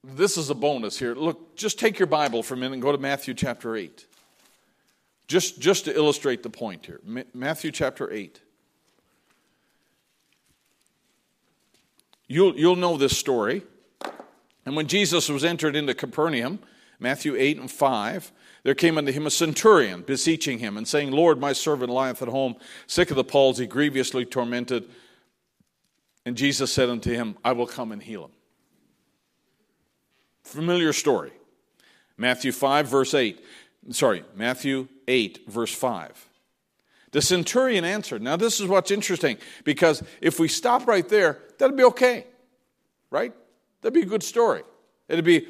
This 0.03 0.37
is 0.37 0.49
a 0.49 0.55
bonus 0.55 0.99
here. 0.99 1.15
Look, 1.15 1.55
just 1.55 1.79
take 1.79 1.97
your 1.97 2.07
Bible 2.07 2.43
for 2.43 2.55
a 2.55 2.57
minute 2.57 2.73
and 2.73 2.81
go 2.81 2.91
to 2.91 2.97
Matthew 2.97 3.33
chapter 3.33 3.75
8. 3.75 4.05
Just, 5.27 5.61
just 5.61 5.85
to 5.85 5.95
illustrate 5.95 6.43
the 6.43 6.49
point 6.49 6.85
here. 6.85 6.99
Matthew 7.33 7.71
chapter 7.71 8.11
8. 8.11 8.41
You'll, 12.33 12.57
you'll 12.57 12.75
know 12.75 12.97
this 12.97 13.15
story. 13.15 13.61
And 14.65 14.75
when 14.75 14.87
Jesus 14.87 15.29
was 15.29 15.43
entered 15.43 15.75
into 15.75 15.93
Capernaum, 15.93 16.57
Matthew 16.99 17.35
8 17.35 17.59
and 17.59 17.69
5, 17.69 18.31
there 18.63 18.73
came 18.73 18.97
unto 18.97 19.11
him 19.11 19.27
a 19.27 19.29
centurion, 19.29 20.01
beseeching 20.01 20.57
him, 20.57 20.75
and 20.75 20.87
saying, 20.87 21.11
Lord, 21.11 21.39
my 21.39 21.53
servant 21.53 21.91
lieth 21.91 22.23
at 22.23 22.27
home, 22.29 22.55
sick 22.87 23.11
of 23.11 23.17
the 23.17 23.23
palsy, 23.23 23.67
grievously 23.67 24.25
tormented. 24.25 24.89
And 26.25 26.35
Jesus 26.35 26.73
said 26.73 26.89
unto 26.89 27.13
him, 27.13 27.37
I 27.45 27.51
will 27.51 27.67
come 27.67 27.91
and 27.91 28.01
heal 28.01 28.25
him. 28.25 28.31
Familiar 30.43 30.91
story. 30.91 31.33
Matthew 32.17 32.51
5, 32.51 32.87
verse 32.87 33.13
8. 33.13 33.45
Sorry, 33.91 34.23
Matthew 34.35 34.87
8, 35.07 35.43
verse 35.47 35.73
5. 35.75 36.29
The 37.13 37.21
centurion 37.21 37.85
answered. 37.85 38.21
Now, 38.21 38.35
this 38.35 38.59
is 38.59 38.67
what's 38.67 38.91
interesting 38.91 39.37
because 39.63 40.03
if 40.19 40.39
we 40.39 40.47
stop 40.47 40.87
right 40.87 41.07
there, 41.07 41.39
that'd 41.59 41.77
be 41.77 41.83
okay, 41.85 42.25
right? 43.11 43.33
That'd 43.81 43.93
be 43.93 44.01
a 44.01 44.09
good 44.09 44.23
story. 44.23 44.63
It'd 45.07 45.23
be, 45.23 45.47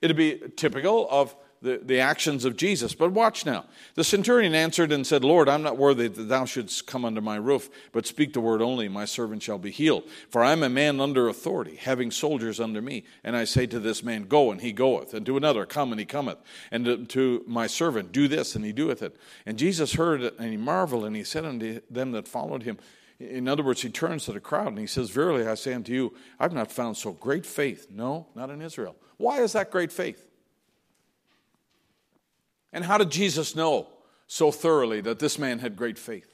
it'd 0.00 0.16
be 0.16 0.40
typical 0.56 1.06
of 1.10 1.36
the, 1.62 1.80
the 1.82 2.00
actions 2.00 2.44
of 2.44 2.56
Jesus. 2.56 2.94
But 2.94 3.12
watch 3.12 3.46
now. 3.46 3.64
The 3.94 4.04
centurion 4.04 4.54
answered 4.54 4.92
and 4.92 5.06
said, 5.06 5.24
Lord, 5.24 5.48
I'm 5.48 5.62
not 5.62 5.78
worthy 5.78 6.08
that 6.08 6.22
thou 6.24 6.44
shouldst 6.44 6.86
come 6.86 7.04
under 7.04 7.20
my 7.20 7.36
roof, 7.36 7.70
but 7.92 8.06
speak 8.06 8.32
the 8.32 8.40
word 8.40 8.60
only, 8.60 8.88
my 8.88 9.04
servant 9.04 9.42
shall 9.42 9.58
be 9.58 9.70
healed. 9.70 10.04
For 10.28 10.42
I 10.42 10.52
am 10.52 10.62
a 10.62 10.68
man 10.68 11.00
under 11.00 11.28
authority, 11.28 11.76
having 11.76 12.10
soldiers 12.10 12.60
under 12.60 12.82
me. 12.82 13.04
And 13.22 13.36
I 13.36 13.44
say 13.44 13.66
to 13.66 13.78
this 13.78 14.02
man, 14.02 14.24
Go, 14.24 14.50
and 14.50 14.60
he 14.60 14.72
goeth, 14.72 15.14
and 15.14 15.24
to 15.26 15.36
another, 15.36 15.64
Come, 15.64 15.92
and 15.92 16.00
he 16.00 16.06
cometh, 16.06 16.38
and 16.70 16.84
to, 16.84 17.04
to 17.06 17.44
my 17.46 17.66
servant, 17.68 18.12
Do 18.12 18.28
this, 18.28 18.56
and 18.56 18.64
he 18.64 18.72
doeth 18.72 19.02
it. 19.02 19.16
And 19.46 19.56
Jesus 19.56 19.94
heard 19.94 20.22
it, 20.22 20.34
and 20.38 20.50
he 20.50 20.56
marveled, 20.56 21.04
and 21.04 21.14
he 21.14 21.24
said 21.24 21.44
unto 21.44 21.80
them 21.88 22.12
that 22.12 22.28
followed 22.28 22.64
him, 22.64 22.78
in 23.20 23.46
other 23.46 23.62
words, 23.62 23.82
he 23.82 23.88
turns 23.88 24.24
to 24.24 24.32
the 24.32 24.40
crowd 24.40 24.68
and 24.68 24.78
he 24.80 24.86
says, 24.88 25.10
Verily 25.10 25.46
I 25.46 25.54
say 25.54 25.74
unto 25.74 25.92
you, 25.92 26.12
I've 26.40 26.52
not 26.52 26.72
found 26.72 26.96
so 26.96 27.12
great 27.12 27.46
faith. 27.46 27.86
No, 27.88 28.26
not 28.34 28.50
in 28.50 28.60
Israel. 28.60 28.96
Why 29.16 29.42
is 29.42 29.52
that 29.52 29.70
great 29.70 29.92
faith? 29.92 30.26
And 32.72 32.84
how 32.84 32.98
did 32.98 33.10
Jesus 33.10 33.54
know 33.54 33.88
so 34.26 34.50
thoroughly 34.50 35.00
that 35.02 35.18
this 35.18 35.38
man 35.38 35.58
had 35.58 35.76
great 35.76 35.98
faith? 35.98 36.32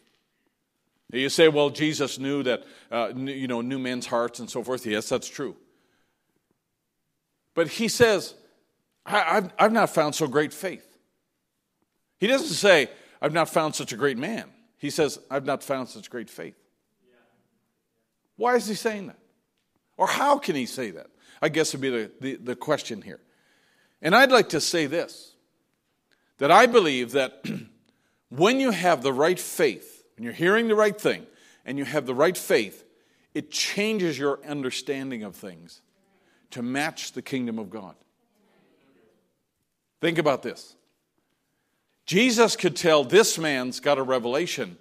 You 1.13 1.31
say, 1.31 1.49
well, 1.49 1.71
Jesus 1.71 2.19
knew 2.19 2.43
that, 2.43 2.65
uh, 2.91 3.13
you 3.15 3.49
know, 3.49 3.63
knew 3.63 3.79
men's 3.79 4.07
hearts 4.07 4.41
and 4.41 4.51
so 4.51 4.63
forth. 4.63 4.85
Yes, 4.85 5.09
that's 5.09 5.29
true. 5.29 5.57
But 7.55 7.69
he 7.69 7.89
says, 7.89 8.35
I've, 9.07 9.51
I've 9.59 9.73
not 9.73 9.91
found 9.91 10.15
so 10.15 10.27
great 10.27 10.53
faith. 10.53 10.87
He 12.19 12.27
doesn't 12.27 12.49
say, 12.49 12.89
I've 13.23 13.33
not 13.33 13.49
found 13.49 13.75
such 13.75 13.93
a 13.93 13.97
great 13.97 14.19
man. 14.19 14.51
He 14.77 14.91
says, 14.91 15.19
I've 15.31 15.47
not 15.47 15.65
found 15.65 15.89
such 15.89 16.11
great 16.11 16.29
faith. 16.29 16.57
Why 18.37 18.55
is 18.55 18.67
he 18.69 18.75
saying 18.75 19.09
that? 19.09 19.19
Or 19.97 20.07
how 20.07 20.39
can 20.39 20.55
he 20.55 20.67
say 20.67 20.93
that? 20.93 21.09
I 21.41 21.49
guess 21.49 21.73
would 21.73 21.81
be 21.81 21.91
the, 21.91 22.11
the, 22.21 22.37
the 22.37 22.57
question 22.57 23.03
here. 23.03 23.21
And 24.03 24.15
I'd 24.15 24.31
like 24.31 24.51
to 24.51 24.61
say 24.61 24.87
this 24.87 25.35
that 26.39 26.51
I 26.51 26.67
believe 26.67 27.13
that 27.13 27.45
when 28.29 28.61
you 28.61 28.71
have 28.71 29.03
the 29.03 29.13
right 29.13 29.39
faith, 29.39 30.05
when 30.17 30.25
you're 30.25 30.33
hearing 30.33 30.69
the 30.69 30.75
right 30.75 30.99
thing, 30.99 31.27
and 31.65 31.79
you 31.79 31.85
have 31.85 32.07
the 32.07 32.15
right 32.15 32.37
faith, 32.37 32.85
it 33.35 33.51
changes 33.51 34.19
your 34.19 34.45
understanding 34.47 35.23
of 35.23 35.37
things 35.37 35.83
to 36.51 36.63
match 36.63 37.13
the 37.13 37.23
kingdom 37.23 37.59
of 37.59 37.69
God. 37.69 37.95
Think 40.01 40.19
about 40.19 40.43
this. 40.43 40.75
Jesus 42.07 42.57
could 42.57 42.75
tell 42.75 43.05
this 43.05 43.37
man's 43.37 43.81
got 43.81 43.99
a 43.99 44.03
revelation 44.03 44.79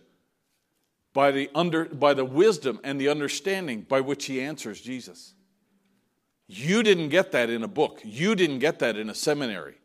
by 1.14 1.32
the, 1.32 1.50
under, 1.54 1.86
by 1.86 2.14
the 2.14 2.24
wisdom 2.24 2.80
and 2.84 3.02
the 3.02 3.10
understanding 3.10 3.82
by 3.82 4.00
which 4.00 4.26
he 4.26 4.40
answers 4.40 4.80
Jesus. 4.80 5.34
You 6.48 6.84
didn't 6.84 7.10
get 7.10 7.34
that 7.34 7.50
in 7.50 7.64
a 7.64 7.68
book. 7.68 8.00
You 8.04 8.34
didn't 8.36 8.60
get 8.60 8.80
that 8.80 8.96
in 8.96 9.10
a 9.10 9.16
seminary. 9.16 9.76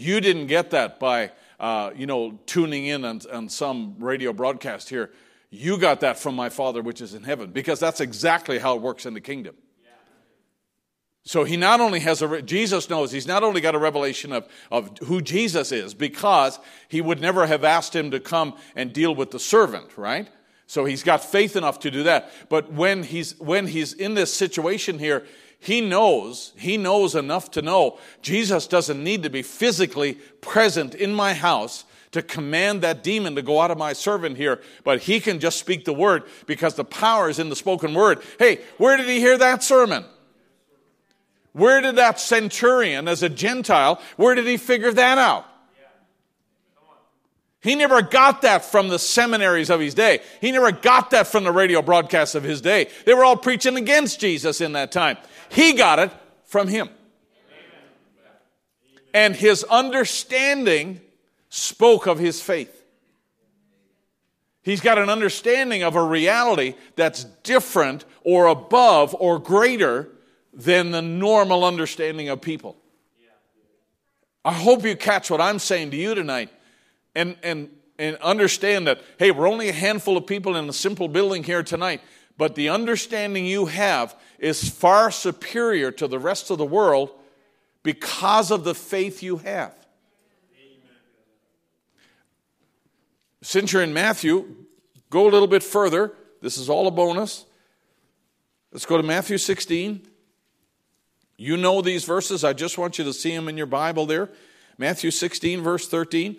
You 0.00 0.22
didn't 0.22 0.46
get 0.46 0.70
that 0.70 0.98
by, 0.98 1.30
uh, 1.58 1.90
you 1.94 2.06
know, 2.06 2.38
tuning 2.46 2.86
in 2.86 3.04
on, 3.04 3.20
on 3.30 3.50
some 3.50 3.96
radio 3.98 4.32
broadcast 4.32 4.88
here. 4.88 5.10
You 5.50 5.76
got 5.76 6.00
that 6.00 6.18
from 6.18 6.34
my 6.34 6.48
Father 6.48 6.80
which 6.80 7.02
is 7.02 7.12
in 7.12 7.22
heaven, 7.22 7.50
because 7.50 7.78
that's 7.78 8.00
exactly 8.00 8.58
how 8.58 8.76
it 8.76 8.82
works 8.82 9.04
in 9.04 9.12
the 9.12 9.20
kingdom. 9.20 9.56
So 11.24 11.44
he 11.44 11.58
not 11.58 11.80
only 11.82 12.00
has 12.00 12.22
a, 12.22 12.40
Jesus 12.40 12.88
knows, 12.88 13.12
he's 13.12 13.26
not 13.26 13.42
only 13.42 13.60
got 13.60 13.74
a 13.74 13.78
revelation 13.78 14.32
of, 14.32 14.48
of 14.70 14.96
who 15.04 15.20
Jesus 15.20 15.70
is, 15.70 15.92
because 15.92 16.58
he 16.88 17.02
would 17.02 17.20
never 17.20 17.46
have 17.46 17.62
asked 17.62 17.94
him 17.94 18.10
to 18.12 18.20
come 18.20 18.54
and 18.74 18.94
deal 18.94 19.14
with 19.14 19.30
the 19.32 19.38
servant, 19.38 19.98
right? 19.98 20.30
So 20.66 20.86
he's 20.86 21.02
got 21.02 21.22
faith 21.22 21.56
enough 21.56 21.80
to 21.80 21.90
do 21.90 22.04
that. 22.04 22.32
But 22.48 22.72
when 22.72 23.02
he's, 23.02 23.38
when 23.38 23.66
he's 23.66 23.92
in 23.92 24.14
this 24.14 24.32
situation 24.32 24.98
here, 24.98 25.26
he 25.60 25.82
knows, 25.82 26.52
he 26.56 26.76
knows 26.78 27.14
enough 27.14 27.50
to 27.52 27.62
know 27.62 27.98
Jesus 28.22 28.66
doesn't 28.66 29.02
need 29.02 29.22
to 29.22 29.30
be 29.30 29.42
physically 29.42 30.14
present 30.40 30.94
in 30.94 31.12
my 31.12 31.34
house 31.34 31.84
to 32.12 32.22
command 32.22 32.82
that 32.82 33.04
demon 33.04 33.36
to 33.36 33.42
go 33.42 33.60
out 33.60 33.70
of 33.70 33.78
my 33.78 33.92
servant 33.92 34.36
here, 34.36 34.60
but 34.82 35.02
he 35.02 35.20
can 35.20 35.38
just 35.38 35.58
speak 35.58 35.84
the 35.84 35.92
word 35.92 36.24
because 36.46 36.74
the 36.74 36.84
power 36.84 37.28
is 37.28 37.38
in 37.38 37.50
the 37.50 37.56
spoken 37.56 37.94
word. 37.94 38.20
Hey, 38.38 38.60
where 38.78 38.96
did 38.96 39.06
he 39.06 39.20
hear 39.20 39.38
that 39.38 39.62
sermon? 39.62 40.04
Where 41.52 41.80
did 41.80 41.96
that 41.96 42.18
centurion, 42.18 43.06
as 43.06 43.22
a 43.22 43.28
Gentile, 43.28 44.00
where 44.16 44.34
did 44.34 44.46
he 44.46 44.56
figure 44.56 44.92
that 44.92 45.18
out? 45.18 45.46
He 47.62 47.74
never 47.74 48.00
got 48.00 48.42
that 48.42 48.64
from 48.64 48.88
the 48.88 48.98
seminaries 48.98 49.68
of 49.68 49.80
his 49.80 49.92
day. 49.92 50.20
He 50.40 50.50
never 50.50 50.72
got 50.72 51.10
that 51.10 51.26
from 51.26 51.44
the 51.44 51.52
radio 51.52 51.82
broadcasts 51.82 52.34
of 52.34 52.42
his 52.42 52.62
day. 52.62 52.88
They 53.04 53.12
were 53.12 53.22
all 53.22 53.36
preaching 53.36 53.76
against 53.76 54.18
Jesus 54.18 54.62
in 54.62 54.72
that 54.72 54.92
time. 54.92 55.18
He 55.50 55.74
got 55.74 55.98
it 55.98 56.12
from 56.44 56.68
him. 56.68 56.88
And 59.12 59.34
his 59.34 59.64
understanding 59.64 61.00
spoke 61.48 62.06
of 62.06 62.18
his 62.18 62.40
faith. 62.40 62.76
He's 64.62 64.80
got 64.80 64.98
an 64.98 65.08
understanding 65.08 65.82
of 65.82 65.96
a 65.96 66.02
reality 66.02 66.74
that's 66.94 67.24
different 67.42 68.04
or 68.22 68.46
above 68.46 69.16
or 69.18 69.38
greater 69.38 70.08
than 70.52 70.90
the 70.90 71.02
normal 71.02 71.64
understanding 71.64 72.28
of 72.28 72.40
people. 72.40 72.76
I 74.44 74.52
hope 74.52 74.84
you 74.84 74.96
catch 74.96 75.30
what 75.30 75.40
I'm 75.40 75.58
saying 75.58 75.90
to 75.90 75.96
you 75.96 76.14
tonight 76.14 76.50
and, 77.14 77.36
and, 77.42 77.70
and 77.98 78.16
understand 78.18 78.86
that, 78.86 79.00
hey, 79.18 79.30
we're 79.30 79.48
only 79.48 79.68
a 79.68 79.72
handful 79.72 80.16
of 80.16 80.26
people 80.26 80.56
in 80.56 80.68
a 80.68 80.72
simple 80.72 81.08
building 81.08 81.42
here 81.42 81.62
tonight, 81.62 82.00
but 82.38 82.54
the 82.54 82.68
understanding 82.68 83.44
you 83.44 83.66
have 83.66 84.14
is 84.40 84.68
far 84.68 85.10
superior 85.10 85.92
to 85.92 86.08
the 86.08 86.18
rest 86.18 86.50
of 86.50 86.58
the 86.58 86.64
world 86.64 87.10
because 87.82 88.50
of 88.50 88.64
the 88.64 88.74
faith 88.74 89.22
you 89.22 89.36
have. 89.36 89.74
Since 93.42 93.72
you're 93.72 93.82
in 93.82 93.92
Matthew, 93.92 94.56
go 95.10 95.28
a 95.28 95.30
little 95.30 95.46
bit 95.46 95.62
further. 95.62 96.12
This 96.40 96.56
is 96.56 96.68
all 96.68 96.86
a 96.86 96.90
bonus. 96.90 97.44
Let's 98.72 98.86
go 98.86 98.96
to 98.96 99.02
Matthew 99.02 99.38
16. 99.38 100.06
You 101.36 101.56
know 101.56 101.80
these 101.82 102.04
verses. 102.04 102.44
I 102.44 102.52
just 102.52 102.78
want 102.78 102.98
you 102.98 103.04
to 103.04 103.12
see 103.12 103.34
them 103.34 103.48
in 103.48 103.56
your 103.56 103.66
Bible 103.66 104.06
there. 104.06 104.30
Matthew 104.78 105.10
16, 105.10 105.62
verse 105.62 105.88
13. 105.88 106.36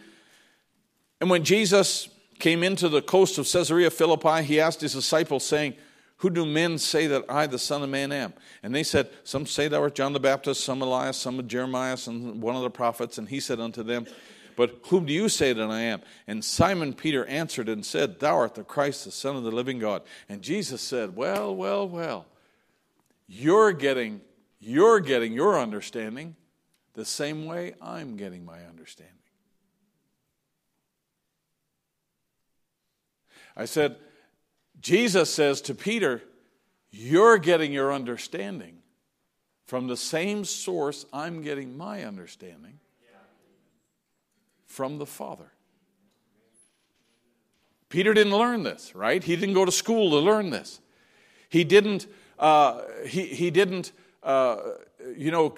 And 1.20 1.30
when 1.30 1.44
Jesus 1.44 2.10
came 2.40 2.64
into 2.64 2.90
the 2.90 3.02
coast 3.02 3.38
of 3.38 3.48
Caesarea 3.52 3.92
Philippi, 3.92 4.44
he 4.44 4.60
asked 4.60 4.82
his 4.82 4.94
disciples, 4.94 5.46
saying, 5.46 5.76
Who 6.22 6.30
do 6.30 6.46
men 6.46 6.78
say 6.78 7.08
that 7.08 7.26
I, 7.28 7.48
the 7.48 7.58
Son 7.58 7.82
of 7.82 7.90
Man, 7.90 8.12
am? 8.12 8.34
And 8.62 8.76
they 8.76 8.84
said, 8.84 9.10
Some 9.24 9.48
say 9.48 9.68
thou 9.68 9.82
art 9.82 9.96
John 9.96 10.14
the 10.14 10.20
Baptist, 10.20 10.64
some 10.64 10.84
Elias, 10.84 11.18
some 11.18 11.48
Jeremiah, 11.48 11.98
and 12.06 12.44
one 12.44 12.56
of 12.56 12.62
the 12.62 12.70
prophets. 12.70 13.18
And 13.18 13.28
he 13.28 13.40
said 13.40 13.60
unto 13.60 13.82
them, 13.82 14.06
But 14.56 14.82
whom 14.86 15.08
do 15.08 15.14
you 15.14 15.30
say 15.30 15.52
that 15.52 15.72
I 15.72 15.82
am? 15.82 16.02
And 16.28 16.46
Simon 16.46 16.94
Peter 16.94 17.26
answered 17.26 17.68
and 17.68 17.84
said, 17.84 18.20
Thou 18.20 18.36
art 18.36 18.54
the 18.54 18.64
Christ, 18.64 19.06
the 19.06 19.12
Son 19.12 19.36
of 19.36 19.42
the 19.42 19.50
living 19.50 19.80
God. 19.80 20.04
And 20.30 20.44
Jesus 20.44 20.80
said, 20.80 21.16
Well, 21.16 21.56
well, 21.56 21.90
well, 21.90 22.28
you're 23.28 23.72
getting 23.72 24.22
you're 24.60 25.00
getting 25.00 25.34
your 25.34 25.60
understanding 25.60 26.36
the 26.94 27.04
same 27.04 27.48
way 27.48 27.74
I'm 27.82 28.16
getting 28.16 28.46
my 28.46 28.64
understanding. 28.66 29.16
I 33.58 33.66
said, 33.66 33.96
Jesus 34.82 35.34
says 35.34 35.62
to 35.62 35.76
Peter, 35.76 36.22
You're 36.90 37.38
getting 37.38 37.72
your 37.72 37.94
understanding 37.94 38.80
from 39.66 39.88
the 39.88 39.98
same 39.98 40.44
source 40.44 41.06
I'm 41.14 41.42
getting 41.42 41.78
my 41.78 42.04
understanding 42.04 42.80
from 44.66 44.98
the 44.98 45.06
Father. 45.06 45.52
Peter 47.90 48.14
didn't 48.14 48.36
learn 48.36 48.64
this, 48.64 48.96
right? 48.96 49.22
He 49.22 49.36
didn't 49.36 49.54
go 49.54 49.66
to 49.66 49.72
school 49.72 50.12
to 50.12 50.18
learn 50.18 50.50
this. 50.50 50.80
He 51.50 51.66
didn't, 51.66 52.08
uh, 52.40 52.82
he, 53.06 53.26
he 53.26 53.52
didn't 53.52 53.92
uh, 54.24 54.58
you 55.16 55.32
know, 55.32 55.56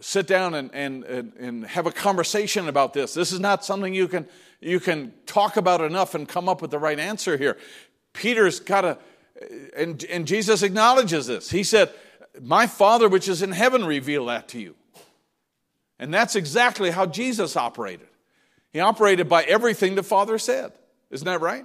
sit 0.00 0.26
down 0.26 0.54
and, 0.54 0.70
and, 0.74 1.04
and 1.04 1.66
have 1.66 1.86
a 1.86 1.92
conversation 1.92 2.68
about 2.68 2.92
this. 2.92 3.14
This 3.14 3.32
is 3.32 3.40
not 3.40 3.64
something 3.64 3.94
you 3.94 4.08
can, 4.08 4.26
you 4.60 4.80
can 4.80 5.12
talk 5.26 5.56
about 5.56 5.80
enough 5.80 6.14
and 6.14 6.28
come 6.28 6.48
up 6.48 6.62
with 6.62 6.70
the 6.70 6.78
right 6.78 6.98
answer 6.98 7.36
here. 7.36 7.56
Peter's 8.16 8.60
got 8.60 8.80
to, 8.80 8.98
and, 9.76 10.02
and 10.04 10.26
Jesus 10.26 10.62
acknowledges 10.62 11.26
this. 11.26 11.50
He 11.50 11.62
said, 11.62 11.92
My 12.40 12.66
Father 12.66 13.08
which 13.08 13.28
is 13.28 13.42
in 13.42 13.52
heaven 13.52 13.84
revealed 13.84 14.28
that 14.28 14.48
to 14.48 14.58
you. 14.58 14.74
And 15.98 16.12
that's 16.12 16.34
exactly 16.34 16.90
how 16.90 17.06
Jesus 17.06 17.56
operated. 17.56 18.08
He 18.72 18.80
operated 18.80 19.28
by 19.28 19.44
everything 19.44 19.94
the 19.94 20.02
Father 20.02 20.38
said. 20.38 20.72
Isn't 21.10 21.24
that 21.26 21.40
right? 21.40 21.64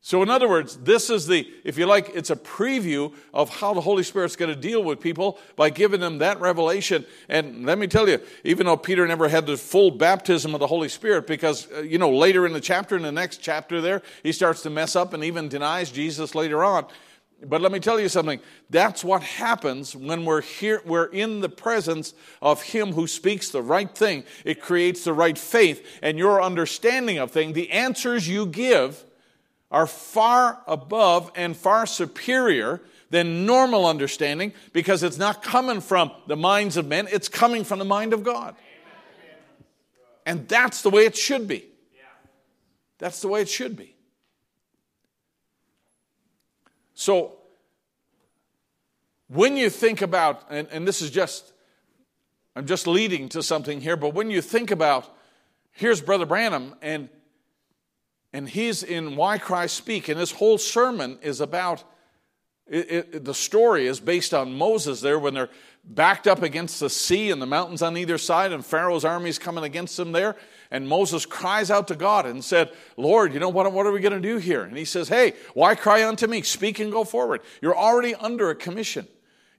So, 0.00 0.22
in 0.22 0.30
other 0.30 0.48
words, 0.48 0.76
this 0.76 1.10
is 1.10 1.26
the, 1.26 1.46
if 1.64 1.76
you 1.76 1.84
like, 1.84 2.10
it's 2.14 2.30
a 2.30 2.36
preview 2.36 3.12
of 3.34 3.50
how 3.50 3.74
the 3.74 3.80
Holy 3.80 4.04
Spirit's 4.04 4.36
going 4.36 4.54
to 4.54 4.58
deal 4.58 4.82
with 4.82 5.00
people 5.00 5.38
by 5.56 5.70
giving 5.70 6.00
them 6.00 6.18
that 6.18 6.40
revelation. 6.40 7.04
And 7.28 7.66
let 7.66 7.78
me 7.78 7.88
tell 7.88 8.08
you, 8.08 8.20
even 8.44 8.66
though 8.66 8.76
Peter 8.76 9.06
never 9.08 9.28
had 9.28 9.46
the 9.46 9.56
full 9.56 9.90
baptism 9.90 10.54
of 10.54 10.60
the 10.60 10.68
Holy 10.68 10.88
Spirit, 10.88 11.26
because, 11.26 11.70
uh, 11.72 11.80
you 11.80 11.98
know, 11.98 12.10
later 12.10 12.46
in 12.46 12.52
the 12.52 12.60
chapter, 12.60 12.96
in 12.96 13.02
the 13.02 13.12
next 13.12 13.38
chapter 13.38 13.80
there, 13.80 14.02
he 14.22 14.30
starts 14.30 14.62
to 14.62 14.70
mess 14.70 14.94
up 14.94 15.14
and 15.14 15.24
even 15.24 15.48
denies 15.48 15.90
Jesus 15.90 16.34
later 16.34 16.62
on. 16.62 16.86
But 17.44 17.60
let 17.60 17.70
me 17.70 17.80
tell 17.80 18.00
you 18.00 18.08
something. 18.08 18.40
That's 18.70 19.04
what 19.04 19.22
happens 19.22 19.94
when 19.94 20.24
we're 20.24 20.42
here, 20.42 20.80
we're 20.84 21.06
in 21.06 21.40
the 21.40 21.48
presence 21.48 22.14
of 22.40 22.62
Him 22.62 22.92
who 22.92 23.06
speaks 23.06 23.50
the 23.50 23.62
right 23.62 23.92
thing. 23.92 24.24
It 24.44 24.60
creates 24.60 25.04
the 25.04 25.12
right 25.12 25.38
faith 25.38 25.86
and 26.02 26.18
your 26.18 26.42
understanding 26.42 27.18
of 27.18 27.30
things. 27.30 27.54
The 27.54 27.70
answers 27.70 28.28
you 28.28 28.46
give 28.46 29.04
are 29.70 29.86
far 29.86 30.60
above 30.66 31.30
and 31.34 31.56
far 31.56 31.86
superior 31.86 32.80
than 33.10 33.46
normal 33.46 33.86
understanding 33.86 34.52
because 34.72 35.02
it's 35.02 35.18
not 35.18 35.42
coming 35.42 35.80
from 35.80 36.10
the 36.26 36.36
minds 36.36 36.76
of 36.76 36.86
men, 36.86 37.08
it's 37.10 37.28
coming 37.28 37.64
from 37.64 37.78
the 37.78 37.84
mind 37.84 38.12
of 38.12 38.22
God. 38.22 38.54
And 40.26 40.46
that's 40.46 40.82
the 40.82 40.90
way 40.90 41.06
it 41.06 41.16
should 41.16 41.48
be. 41.48 41.64
That's 42.98 43.20
the 43.20 43.28
way 43.28 43.40
it 43.40 43.48
should 43.48 43.76
be. 43.76 43.94
So, 46.94 47.38
when 49.28 49.56
you 49.56 49.70
think 49.70 50.02
about, 50.02 50.42
and, 50.50 50.66
and 50.72 50.86
this 50.86 51.00
is 51.00 51.10
just, 51.10 51.52
I'm 52.56 52.66
just 52.66 52.86
leading 52.86 53.28
to 53.30 53.42
something 53.42 53.80
here, 53.80 53.96
but 53.96 54.14
when 54.14 54.30
you 54.30 54.42
think 54.42 54.70
about, 54.70 55.08
here's 55.70 56.00
Brother 56.00 56.26
Branham, 56.26 56.74
and 56.82 57.08
and 58.32 58.48
he's 58.48 58.82
in 58.82 59.16
Why 59.16 59.38
Cry? 59.38 59.66
Speak, 59.66 60.08
and 60.08 60.18
his 60.18 60.32
whole 60.32 60.58
sermon 60.58 61.18
is 61.22 61.40
about 61.40 61.84
it, 62.68 62.90
it, 62.90 63.24
the 63.24 63.34
story 63.34 63.86
is 63.86 63.98
based 63.98 64.34
on 64.34 64.52
Moses 64.52 65.00
there 65.00 65.18
when 65.18 65.32
they're 65.32 65.48
backed 65.84 66.26
up 66.26 66.42
against 66.42 66.80
the 66.80 66.90
sea 66.90 67.30
and 67.30 67.40
the 67.40 67.46
mountains 67.46 67.80
on 67.80 67.96
either 67.96 68.18
side, 68.18 68.52
and 68.52 68.64
Pharaoh's 68.64 69.06
army 69.06 69.30
is 69.30 69.38
coming 69.38 69.64
against 69.64 69.96
them 69.96 70.12
there. 70.12 70.36
And 70.70 70.86
Moses 70.86 71.24
cries 71.24 71.70
out 71.70 71.88
to 71.88 71.94
God 71.94 72.26
and 72.26 72.44
said, 72.44 72.70
Lord, 72.98 73.32
you 73.32 73.40
know, 73.40 73.48
what, 73.48 73.72
what 73.72 73.86
are 73.86 73.92
we 73.92 74.00
going 74.00 74.12
to 74.12 74.20
do 74.20 74.36
here? 74.36 74.64
And 74.64 74.76
he 74.76 74.84
says, 74.84 75.08
Hey, 75.08 75.32
why 75.54 75.74
cry 75.74 76.06
unto 76.06 76.26
me? 76.26 76.42
Speak 76.42 76.78
and 76.78 76.92
go 76.92 77.04
forward. 77.04 77.40
You're 77.62 77.76
already 77.76 78.14
under 78.14 78.50
a 78.50 78.54
commission. 78.54 79.08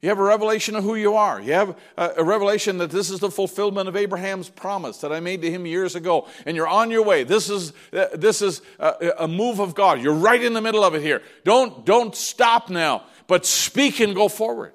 You 0.02 0.08
have 0.08 0.20
a 0.20 0.24
revelation 0.24 0.76
of 0.76 0.84
who 0.86 0.95
you 0.95 1.16
are. 1.16 1.41
You 1.41 1.54
have 1.54 1.78
a, 1.97 2.24
revelation 2.24 2.78
that 2.78 2.89
this 2.89 3.10
is 3.10 3.20
the 3.20 3.30
fulfillment 3.30 3.89
of 3.89 3.97
Abraham's 3.97 4.47
promise 4.47 5.00
that 5.00 5.12
I 5.12 5.20
made 5.20 5.41
to 5.41 5.52
him 5.52 5.66
years 5.66 5.95
ago, 5.95 6.28
and 6.45 6.56
you're 6.56 6.68
on 6.68 6.89
your 6.89 7.04
way. 7.04 7.24
This 7.24 7.50
is, 7.50 7.74
uh, 7.91 8.06
this 8.14 8.41
is 8.41 8.62
a, 8.80 9.28
move 9.28 9.60
of 9.60 9.76
God. 9.76 10.02
You're 10.02 10.14
right 10.14 10.41
in 10.41 10.54
the 10.54 10.62
middle 10.62 10.86
of 10.86 10.95
it 10.95 11.02
here. 11.02 11.22
Don't, 11.43 11.86
don't 11.86 12.16
stop 12.16 12.70
now, 12.70 13.04
but 13.28 13.45
speak 13.45 14.00
and 14.00 14.16
go 14.16 14.30
forward. 14.30 14.74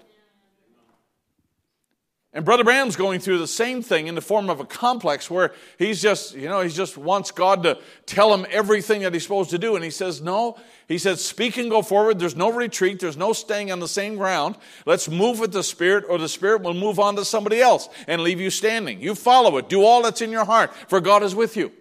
And 2.35 2.45
Brother 2.45 2.64
Branham's 2.64 2.97
going 2.97 3.20
through 3.20 3.39
the 3.39 3.47
same 3.47 3.81
thing 3.81 4.09
in 4.09 4.16
the 4.16 4.20
form 4.20 4.51
of 4.51 4.59
a 4.59 4.64
complex 4.66 5.31
where 5.31 5.53
he's 5.79 6.03
just, 6.03 6.35
you 6.35 6.49
know, 6.49 6.61
he 6.61 6.68
just 6.68 6.99
wants 6.99 7.31
God 7.31 7.62
to 7.62 7.79
tell 8.07 8.35
him 8.35 8.45
everything 8.51 9.03
that 9.03 9.14
he's 9.14 9.22
supposed 9.22 9.51
to 9.51 9.59
do. 9.59 9.77
And 9.77 9.85
he 9.85 9.91
says, 9.91 10.20
no. 10.20 10.59
He 10.87 10.99
says, 10.99 11.24
speak 11.24 11.57
and 11.57 11.70
go 11.70 11.80
forward. 11.80 12.18
There's 12.18 12.37
no 12.37 12.53
retreat. 12.53 13.01
There's 13.01 13.16
no 13.16 13.32
staying 13.32 13.72
on 13.72 13.80
the 13.80 13.89
same 13.89 14.16
ground. 14.16 14.57
Let's 14.85 15.09
move 15.09 15.39
with 15.39 15.53
the 15.53 15.62
Spirit, 15.62 16.05
or 16.09 16.18
the 16.18 16.28
Spirit 16.28 16.62
will 16.62 16.74
move 16.74 16.99
on 16.99 17.16
to 17.16 17.24
somebody 17.24 17.61
else 17.61 17.89
and 18.07 18.22
leave 18.22 18.41
you 18.41 18.51
standing. 18.51 19.01
You 19.01 19.14
follow 19.14 19.57
it. 19.57 19.68
Do 19.68 19.82
all 19.82 20.03
that's 20.03 20.20
in 20.20 20.30
your 20.30 20.45
heart, 20.45 20.74
for 20.89 21.01
God 21.01 21.22
is 21.22 21.35
with 21.35 21.57
you. 21.57 21.72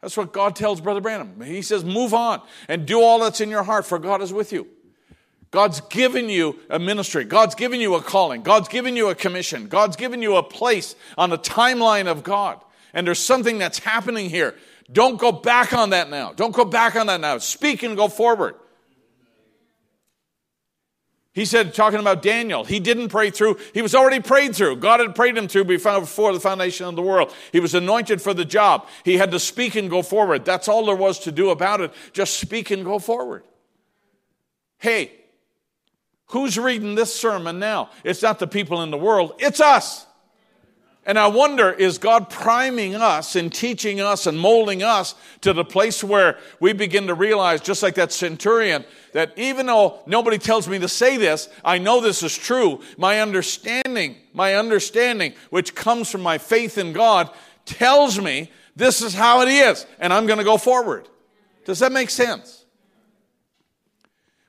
That's 0.00 0.16
what 0.16 0.32
God 0.32 0.56
tells 0.56 0.80
Brother 0.80 1.00
Branham. 1.00 1.40
He 1.40 1.62
says, 1.62 1.84
move 1.84 2.14
on 2.14 2.42
and 2.68 2.86
do 2.86 3.00
all 3.00 3.20
that's 3.20 3.40
in 3.40 3.50
your 3.50 3.62
heart, 3.62 3.86
for 3.86 3.98
God 3.98 4.22
is 4.22 4.32
with 4.32 4.52
you. 4.52 4.66
God's 5.52 5.80
given 5.82 6.28
you 6.28 6.58
a 6.70 6.78
ministry. 6.78 7.24
God's 7.24 7.54
given 7.54 7.80
you 7.80 7.94
a 7.94 8.02
calling. 8.02 8.42
God's 8.42 8.68
given 8.68 8.96
you 8.96 9.10
a 9.10 9.14
commission. 9.14 9.68
God's 9.68 9.96
given 9.96 10.22
you 10.22 10.36
a 10.36 10.42
place 10.42 10.96
on 11.18 11.30
the 11.30 11.38
timeline 11.38 12.06
of 12.06 12.22
God. 12.22 12.60
And 12.94 13.06
there's 13.06 13.18
something 13.18 13.58
that's 13.58 13.78
happening 13.80 14.30
here. 14.30 14.54
Don't 14.92 15.18
go 15.18 15.32
back 15.32 15.72
on 15.72 15.90
that 15.90 16.10
now. 16.10 16.32
Don't 16.32 16.54
go 16.54 16.64
back 16.64 16.96
on 16.96 17.06
that 17.06 17.20
now. 17.20 17.38
Speak 17.38 17.82
and 17.82 17.96
go 17.96 18.08
forward. 18.08 18.56
He 21.34 21.46
said, 21.46 21.72
talking 21.72 21.98
about 21.98 22.20
Daniel, 22.20 22.62
he 22.62 22.78
didn't 22.78 23.08
pray 23.08 23.30
through. 23.30 23.56
He 23.72 23.80
was 23.80 23.94
already 23.94 24.20
prayed 24.20 24.54
through. 24.54 24.76
God 24.76 25.00
had 25.00 25.14
prayed 25.14 25.34
him 25.34 25.48
through 25.48 25.64
before 25.64 26.32
the 26.32 26.40
foundation 26.40 26.86
of 26.86 26.94
the 26.94 27.00
world. 27.00 27.32
He 27.52 27.60
was 27.60 27.74
anointed 27.74 28.20
for 28.20 28.34
the 28.34 28.44
job. 28.44 28.86
He 29.02 29.16
had 29.16 29.30
to 29.30 29.38
speak 29.38 29.74
and 29.74 29.88
go 29.88 30.02
forward. 30.02 30.44
That's 30.44 30.68
all 30.68 30.84
there 30.84 30.94
was 30.94 31.20
to 31.20 31.32
do 31.32 31.48
about 31.48 31.80
it. 31.80 31.94
Just 32.12 32.38
speak 32.38 32.70
and 32.70 32.84
go 32.84 32.98
forward. 32.98 33.44
Hey, 34.76 35.12
who's 36.26 36.58
reading 36.58 36.96
this 36.96 37.14
sermon 37.14 37.58
now? 37.58 37.88
It's 38.04 38.20
not 38.20 38.38
the 38.38 38.46
people 38.46 38.82
in 38.82 38.90
the 38.90 38.98
world, 38.98 39.32
it's 39.38 39.60
us. 39.60 40.06
And 41.04 41.18
I 41.18 41.26
wonder, 41.26 41.72
is 41.72 41.98
God 41.98 42.30
priming 42.30 42.94
us 42.94 43.34
and 43.34 43.52
teaching 43.52 44.00
us 44.00 44.28
and 44.28 44.38
molding 44.38 44.84
us 44.84 45.16
to 45.40 45.52
the 45.52 45.64
place 45.64 46.04
where 46.04 46.38
we 46.60 46.72
begin 46.72 47.08
to 47.08 47.14
realize, 47.14 47.60
just 47.60 47.82
like 47.82 47.96
that 47.96 48.12
centurion, 48.12 48.84
that 49.12 49.36
even 49.36 49.66
though 49.66 49.98
nobody 50.06 50.38
tells 50.38 50.68
me 50.68 50.78
to 50.78 50.86
say 50.86 51.16
this, 51.16 51.48
I 51.64 51.78
know 51.78 52.00
this 52.00 52.22
is 52.22 52.36
true. 52.36 52.82
My 52.96 53.20
understanding, 53.20 54.16
my 54.32 54.54
understanding, 54.54 55.34
which 55.50 55.74
comes 55.74 56.08
from 56.08 56.20
my 56.20 56.38
faith 56.38 56.78
in 56.78 56.92
God, 56.92 57.30
tells 57.64 58.20
me 58.20 58.52
this 58.76 59.02
is 59.02 59.12
how 59.12 59.40
it 59.42 59.48
is, 59.48 59.84
and 59.98 60.12
I'm 60.12 60.26
going 60.26 60.38
to 60.38 60.44
go 60.44 60.56
forward. 60.56 61.08
Does 61.64 61.80
that 61.80 61.90
make 61.90 62.10
sense? 62.10 62.61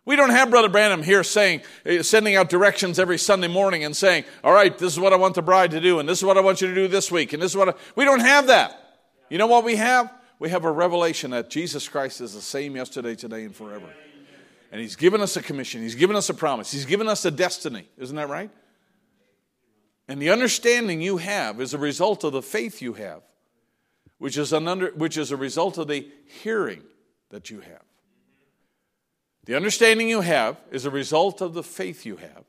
We 0.06 0.18
don't 0.18 0.32
have 0.32 0.50
Brother 0.50 0.68
Branham 0.68 1.02
here 1.02 1.24
saying, 1.24 1.62
eh, 1.86 2.02
sending 2.02 2.36
out 2.36 2.50
directions 2.50 3.00
every 3.00 3.18
Sunday 3.18 3.48
morning 3.48 3.86
and 3.86 3.96
saying, 3.96 4.26
all 4.44 4.52
right, 4.52 4.78
this 4.78 4.92
is 4.92 5.00
what 5.00 5.14
I 5.14 5.16
want 5.16 5.36
the 5.36 5.42
bride 5.42 5.72
to 5.72 5.80
do, 5.80 6.00
and 6.00 6.10
this 6.10 6.18
is 6.18 6.26
what 6.26 6.38
I 6.38 6.42
want 6.42 6.62
you 6.62 6.68
to 6.68 6.76
do 6.76 6.88
this 6.90 7.10
week, 7.10 7.32
and 7.32 7.42
this 7.42 7.52
is 7.52 7.58
what 7.58 7.70
I... 7.70 7.74
we 7.96 8.04
don't 8.04 8.20
have 8.20 8.48
that. 8.48 9.00
You 9.30 9.38
know 9.38 9.48
what 9.48 9.64
we 9.64 9.78
have? 9.78 10.14
We 10.40 10.50
have 10.50 10.66
a 10.66 10.72
revelation 10.72 11.32
that 11.32 11.50
Jesus 11.50 11.88
Christ 11.88 12.20
is 12.20 12.34
the 12.34 12.42
same 12.42 12.76
yesterday, 12.76 13.16
today, 13.16 13.46
and 13.46 13.56
forever. 13.56 13.88
And 14.74 14.82
He's 14.82 14.98
given 14.98 15.22
us 15.22 15.38
a 15.38 15.42
commission, 15.42 15.82
He's 15.82 15.96
given 15.96 16.18
us 16.18 16.30
a 16.30 16.34
promise, 16.34 16.72
He's 16.72 16.86
given 16.86 17.08
us 17.08 17.24
a 17.24 17.32
destiny. 17.32 17.88
Isn't 17.98 18.18
that 18.18 18.28
right? 18.28 18.52
And 20.10 20.22
the 20.22 20.32
understanding 20.32 21.02
you 21.02 21.16
have 21.16 21.62
is 21.62 21.74
a 21.74 21.78
result 21.78 22.26
of 22.26 22.34
the 22.34 22.42
faith 22.42 22.82
you 22.82 22.94
have, 22.94 23.22
which 24.18 24.38
is, 24.38 24.52
an 24.52 24.68
under, 24.68 24.90
which 24.92 25.18
is 25.18 25.32
a 25.32 25.38
result 25.38 25.78
of 25.78 25.88
the 25.88 26.10
hearing 26.42 26.84
that 27.30 27.50
you 27.50 27.62
have. 27.62 27.84
The 29.46 29.56
understanding 29.56 30.08
you 30.08 30.22
have 30.22 30.58
is 30.72 30.86
a 30.86 30.92
result 30.92 31.42
of 31.42 31.54
the 31.54 31.64
faith 31.64 32.06
you 32.06 32.16
have. 32.16 32.44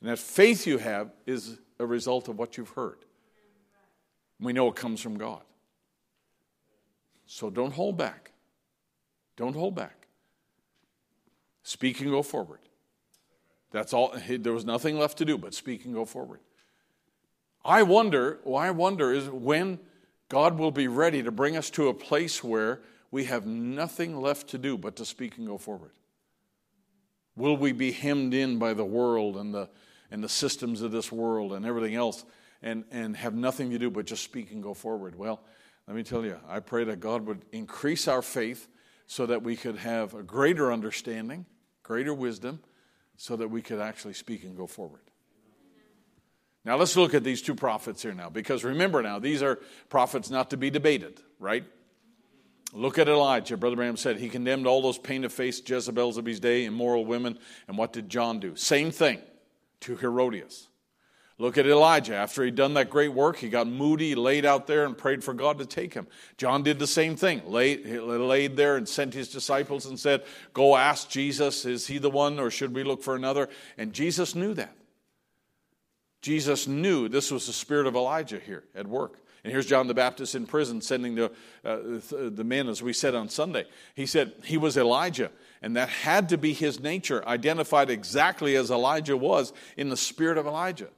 And 0.00 0.10
that 0.10 0.18
faith 0.18 0.66
you 0.66 0.78
have 0.78 1.10
is 1.26 1.58
a 1.78 1.86
result 1.86 2.28
of 2.28 2.38
what 2.38 2.56
you've 2.56 2.70
heard. 2.70 2.98
We 4.40 4.52
know 4.52 4.68
it 4.68 4.74
comes 4.74 5.00
from 5.00 5.16
God. 5.16 5.42
So 7.26 7.48
don't 7.48 7.72
hold 7.72 7.96
back. 7.96 8.32
Don't 9.36 9.54
hold 9.54 9.74
back. 9.74 10.06
Speak 11.62 12.00
and 12.00 12.10
go 12.10 12.22
forward. 12.22 12.58
That's 13.70 13.94
all. 13.94 14.14
There 14.28 14.52
was 14.52 14.66
nothing 14.66 14.98
left 14.98 15.18
to 15.18 15.24
do 15.24 15.38
but 15.38 15.54
speak 15.54 15.84
and 15.84 15.94
go 15.94 16.04
forward. 16.04 16.40
I 17.64 17.84
wonder, 17.84 18.40
well, 18.44 18.60
I 18.60 18.70
wonder 18.70 19.12
is 19.12 19.30
when 19.30 19.78
God 20.28 20.58
will 20.58 20.72
be 20.72 20.88
ready 20.88 21.22
to 21.22 21.30
bring 21.30 21.56
us 21.56 21.70
to 21.70 21.88
a 21.88 21.94
place 21.94 22.42
where 22.42 22.80
we 23.10 23.24
have 23.24 23.46
nothing 23.46 24.20
left 24.20 24.48
to 24.48 24.58
do 24.58 24.76
but 24.76 24.96
to 24.96 25.04
speak 25.04 25.38
and 25.38 25.46
go 25.46 25.56
forward. 25.56 25.92
Will 27.36 27.56
we 27.56 27.72
be 27.72 27.92
hemmed 27.92 28.34
in 28.34 28.58
by 28.58 28.74
the 28.74 28.84
world 28.84 29.36
and 29.36 29.54
the, 29.54 29.68
and 30.10 30.22
the 30.22 30.28
systems 30.28 30.82
of 30.82 30.92
this 30.92 31.10
world 31.10 31.52
and 31.52 31.64
everything 31.64 31.94
else 31.94 32.24
and, 32.62 32.84
and 32.90 33.16
have 33.16 33.34
nothing 33.34 33.70
to 33.70 33.78
do 33.78 33.90
but 33.90 34.06
just 34.06 34.22
speak 34.22 34.52
and 34.52 34.62
go 34.62 34.74
forward? 34.74 35.16
Well, 35.16 35.40
let 35.86 35.96
me 35.96 36.02
tell 36.02 36.24
you, 36.24 36.38
I 36.48 36.60
pray 36.60 36.84
that 36.84 37.00
God 37.00 37.26
would 37.26 37.44
increase 37.52 38.06
our 38.06 38.22
faith 38.22 38.68
so 39.06 39.26
that 39.26 39.42
we 39.42 39.56
could 39.56 39.76
have 39.76 40.14
a 40.14 40.22
greater 40.22 40.72
understanding, 40.72 41.46
greater 41.82 42.14
wisdom, 42.14 42.60
so 43.16 43.36
that 43.36 43.48
we 43.48 43.62
could 43.62 43.80
actually 43.80 44.14
speak 44.14 44.44
and 44.44 44.56
go 44.56 44.66
forward. 44.66 45.02
Now, 46.64 46.76
let's 46.76 46.96
look 46.96 47.12
at 47.12 47.24
these 47.24 47.42
two 47.42 47.56
prophets 47.56 48.02
here 48.02 48.14
now, 48.14 48.30
because 48.30 48.62
remember 48.62 49.02
now, 49.02 49.18
these 49.18 49.42
are 49.42 49.58
prophets 49.88 50.30
not 50.30 50.50
to 50.50 50.56
be 50.56 50.70
debated, 50.70 51.20
right? 51.40 51.64
Look 52.72 52.98
at 52.98 53.08
Elijah. 53.08 53.56
Brother 53.56 53.76
Branham 53.76 53.98
said 53.98 54.16
he 54.16 54.30
condemned 54.30 54.66
all 54.66 54.80
those 54.80 54.98
painted 54.98 55.30
faced 55.30 55.68
Jezebels 55.68 56.16
of 56.16 56.24
his 56.24 56.40
day, 56.40 56.64
immoral 56.64 57.04
women. 57.04 57.38
And 57.68 57.76
what 57.76 57.92
did 57.92 58.08
John 58.08 58.40
do? 58.40 58.56
Same 58.56 58.90
thing 58.90 59.20
to 59.80 59.96
Herodias. 59.96 60.68
Look 61.38 61.58
at 61.58 61.66
Elijah. 61.66 62.14
After 62.14 62.44
he'd 62.44 62.54
done 62.54 62.74
that 62.74 62.88
great 62.88 63.12
work, 63.12 63.36
he 63.36 63.48
got 63.48 63.66
moody, 63.66 64.14
laid 64.14 64.46
out 64.46 64.66
there, 64.66 64.84
and 64.84 64.96
prayed 64.96 65.24
for 65.24 65.34
God 65.34 65.58
to 65.58 65.66
take 65.66 65.92
him. 65.92 66.06
John 66.38 66.62
did 66.62 66.78
the 66.78 66.86
same 66.86 67.16
thing. 67.16 67.42
Laid, 67.46 67.84
laid 67.84 68.56
there 68.56 68.76
and 68.76 68.88
sent 68.88 69.12
his 69.12 69.28
disciples 69.28 69.84
and 69.84 69.98
said, 69.98 70.22
Go 70.52 70.76
ask 70.76 71.10
Jesus, 71.10 71.64
is 71.64 71.86
he 71.86 71.98
the 71.98 72.10
one 72.10 72.38
or 72.38 72.50
should 72.50 72.74
we 72.74 72.84
look 72.84 73.02
for 73.02 73.16
another? 73.16 73.48
And 73.76 73.92
Jesus 73.92 74.34
knew 74.34 74.54
that. 74.54 74.76
Jesus 76.20 76.68
knew 76.68 77.08
this 77.08 77.32
was 77.32 77.46
the 77.46 77.52
spirit 77.52 77.86
of 77.86 77.96
Elijah 77.96 78.38
here 78.38 78.64
at 78.74 78.86
work. 78.86 79.18
And 79.44 79.52
here's 79.52 79.66
John 79.66 79.88
the 79.88 79.94
Baptist 79.94 80.34
in 80.34 80.46
prison 80.46 80.80
sending 80.80 81.16
the, 81.16 81.32
uh, 81.64 81.78
the 82.10 82.44
men, 82.44 82.68
as 82.68 82.82
we 82.82 82.92
said 82.92 83.14
on 83.14 83.28
Sunday. 83.28 83.64
He 83.94 84.06
said 84.06 84.32
he 84.44 84.56
was 84.56 84.76
Elijah, 84.76 85.30
and 85.60 85.76
that 85.76 85.88
had 85.88 86.28
to 86.28 86.38
be 86.38 86.52
his 86.52 86.78
nature, 86.78 87.26
identified 87.26 87.90
exactly 87.90 88.56
as 88.56 88.70
Elijah 88.70 89.16
was 89.16 89.52
in 89.76 89.88
the 89.88 89.96
spirit 89.96 90.38
of 90.38 90.46
Elijah. 90.46 90.88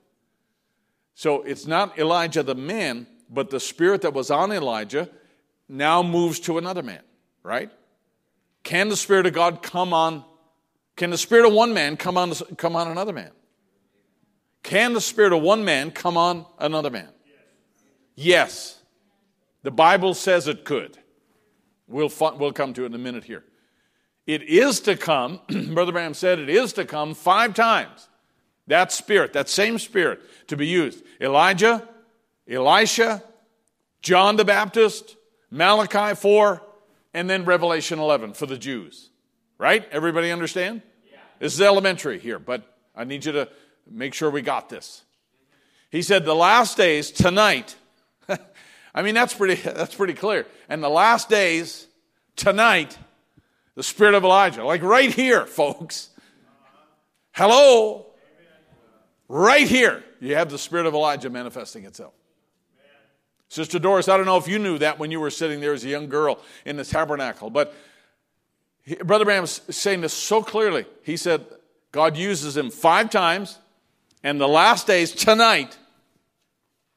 So 1.15 1.43
it's 1.43 1.67
not 1.67 1.99
Elijah 1.99 2.43
the 2.43 2.55
man, 2.55 3.07
but 3.31 3.51
the 3.51 3.61
spirit 3.61 4.03
that 4.03 4.13
was 4.13 4.31
on 4.31 4.53
Elijah 4.53 5.09
now 5.69 6.03
moves 6.03 6.41
to 6.41 6.59
another 6.59 6.83
man, 6.83 7.03
right? 7.43 7.71
Can 8.65 8.89
the 8.89 8.97
Spirit 8.97 9.27
of 9.27 9.35
God 9.35 9.63
come 9.63 9.93
on? 9.93 10.25
Can 10.97 11.11
the 11.11 11.19
Spirit 11.19 11.47
of 11.47 11.53
one 11.53 11.75
man 11.75 11.97
come 11.97 12.17
on, 12.17 12.33
come 12.57 12.77
on 12.77 12.89
another 12.89 13.13
man? 13.13 13.31
Can 14.63 14.95
the 14.95 15.01
Spirit 15.01 15.33
of 15.33 15.43
one 15.43 15.65
man 15.65 15.91
come 15.91 16.17
on 16.17 16.47
another 16.59 16.91
man? 16.91 17.09
Yes, 18.15 18.81
the 19.63 19.71
Bible 19.71 20.15
says 20.15 20.47
it 20.47 20.65
could. 20.65 20.99
We'll, 21.89 22.13
we'll 22.39 22.53
come 22.53 22.73
to 22.75 22.85
it 22.85 22.87
in 22.87 22.95
a 22.95 22.99
minute 22.99 23.25
here. 23.25 23.45
It 24.27 24.43
is 24.43 24.81
to 24.81 24.97
come, 24.97 25.41
Brother 25.75 25.93
Branham 25.93 26.15
said, 26.15 26.39
it 26.39 26.49
is 26.49 26.73
to 26.75 26.85
come 26.85 27.15
five 27.15 27.55
times. 27.55 28.09
That 28.67 28.93
spirit, 28.93 29.35
that 29.35 29.49
same 29.49 29.79
spirit, 29.79 30.21
to 30.49 30.57
be 30.57 30.67
used. 30.67 31.03
Elijah, 31.21 31.87
Elisha, 32.49 33.23
John 34.01 34.37
the 34.37 34.45
Baptist, 34.45 35.17
Malachi 35.51 36.15
4, 36.15 36.63
and 37.13 37.29
then 37.29 37.45
Revelation 37.45 37.99
11 37.99 38.35
for 38.35 38.47
the 38.47 38.57
Jews. 38.57 39.11
Right? 39.59 39.87
Everybody 39.91 40.31
understand? 40.31 40.83
Yeah. 41.11 41.19
This 41.39 41.55
is 41.55 41.61
elementary 41.61 42.19
here, 42.19 42.39
but 42.39 42.65
I 42.97 43.05
need 43.05 43.25
you 43.25 43.33
to 43.33 43.49
make 43.91 44.15
sure 44.15 44.31
we 44.31 44.43
got 44.43 44.69
this. 44.69 45.05
He 45.91 46.03
said, 46.03 46.25
The 46.25 46.35
last 46.35 46.77
days, 46.77 47.11
tonight, 47.11 47.77
I 48.95 49.03
mean, 49.03 49.15
that's 49.15 49.35
pretty, 49.35 49.55
that's 49.63 49.95
pretty 49.95 50.15
clear. 50.15 50.47
And 50.69 50.83
the 50.83 50.89
last 50.89 51.29
days, 51.29 51.87
tonight, 52.37 52.97
the 53.75 53.83
spirit 53.83 54.15
of 54.15 54.25
Elijah, 54.25 54.65
like 54.65 54.83
right 54.83 55.13
here, 55.13 55.47
folks. 55.47 56.11
Hello? 57.33 58.07
Right 59.29 59.67
here, 59.67 60.05
you 60.21 60.37
have 60.37 60.51
the 60.51 60.59
spirit 60.59 60.87
of 60.87 60.95
Elijah 60.95 61.31
manifesting 61.31 61.85
itself. 61.85 62.13
Sister 63.49 63.79
Doris, 63.79 64.09
I 64.09 64.17
don't 64.17 64.27
know 64.27 64.37
if 64.37 64.49
you 64.49 64.59
knew 64.59 64.79
that 64.79 64.99
when 64.99 65.11
you 65.11 65.21
were 65.21 65.31
sitting 65.31 65.61
there 65.61 65.73
as 65.73 65.85
a 65.85 65.89
young 65.89 66.09
girl 66.09 66.39
in 66.65 66.77
the 66.77 66.85
tabernacle, 66.85 67.51
but 67.51 67.75
Brother 69.05 69.25
Branham's 69.25 69.61
saying 69.75 70.01
this 70.03 70.13
so 70.13 70.43
clearly. 70.43 70.87
He 71.03 71.17
said, 71.17 71.47
God 71.93 72.17
uses 72.17 72.57
him 72.57 72.71
five 72.71 73.11
times, 73.11 73.59
and 74.23 74.41
the 74.41 74.49
last 74.49 74.87
days, 74.87 75.13
tonight, 75.13 75.77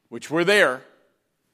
which 0.10 0.30
we're 0.30 0.44
there, 0.44 0.82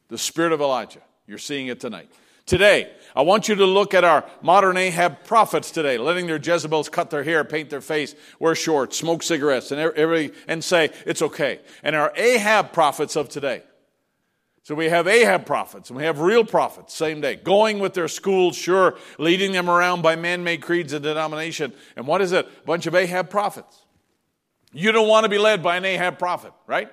the 0.10 0.18
spirit 0.18 0.52
of 0.52 0.62
Elijah. 0.62 1.02
You're 1.28 1.38
seeing 1.38 1.68
it 1.68 1.80
tonight. 1.80 2.12
Today, 2.46 2.92
I 3.16 3.22
want 3.22 3.48
you 3.48 3.56
to 3.56 3.66
look 3.66 3.94
at 3.94 4.04
our 4.04 4.26
modern 4.42 4.76
Ahab 4.76 5.24
prophets 5.24 5.72
today, 5.72 5.98
letting 5.98 6.28
their 6.28 6.38
Jezebels 6.38 6.90
cut 6.90 7.10
their 7.10 7.24
hair, 7.24 7.46
paint 7.46 7.70
their 7.70 7.80
face, 7.80 8.16
wear 8.38 8.54
shorts, 8.54 8.98
smoke 8.98 9.24
cigarettes, 9.24 9.72
and, 9.72 9.80
every, 9.80 10.34
and 10.48 10.62
say 10.62 10.90
it's 11.06 11.22
okay. 11.22 11.62
And 11.84 11.96
our 11.96 12.12
Ahab 12.18 12.74
prophets 12.74 13.16
of 13.16 13.30
today. 13.30 13.64
So 14.64 14.76
we 14.76 14.86
have 14.86 15.08
Ahab 15.08 15.46
prophets 15.46 15.90
and 15.90 15.98
we 15.98 16.04
have 16.04 16.20
real 16.20 16.46
prophets, 16.46 16.94
same 16.94 17.20
day, 17.20 17.36
going 17.36 17.80
with 17.80 17.94
their 17.94 18.08
schools, 18.08 18.56
sure, 18.56 18.98
leading 19.18 19.52
them 19.52 19.70
around 19.70 20.02
by 20.02 20.16
man 20.16 20.44
made 20.44 20.62
creeds 20.62 20.94
and 20.94 21.04
denomination. 21.04 21.74
And 21.98 22.08
what 22.08 22.22
is 22.22 22.32
it? 22.32 22.46
A 22.46 22.66
bunch 22.66 22.88
of 22.88 22.96
Ahab 22.96 23.30
prophets. 23.30 23.86
You 24.72 24.92
don't 24.92 25.08
want 25.08 25.26
to 25.26 25.30
be 25.30 25.38
led 25.38 25.62
by 25.62 25.76
an 25.78 25.86
Ahab 25.86 26.18
prophet, 26.18 26.54
right? 26.66 26.90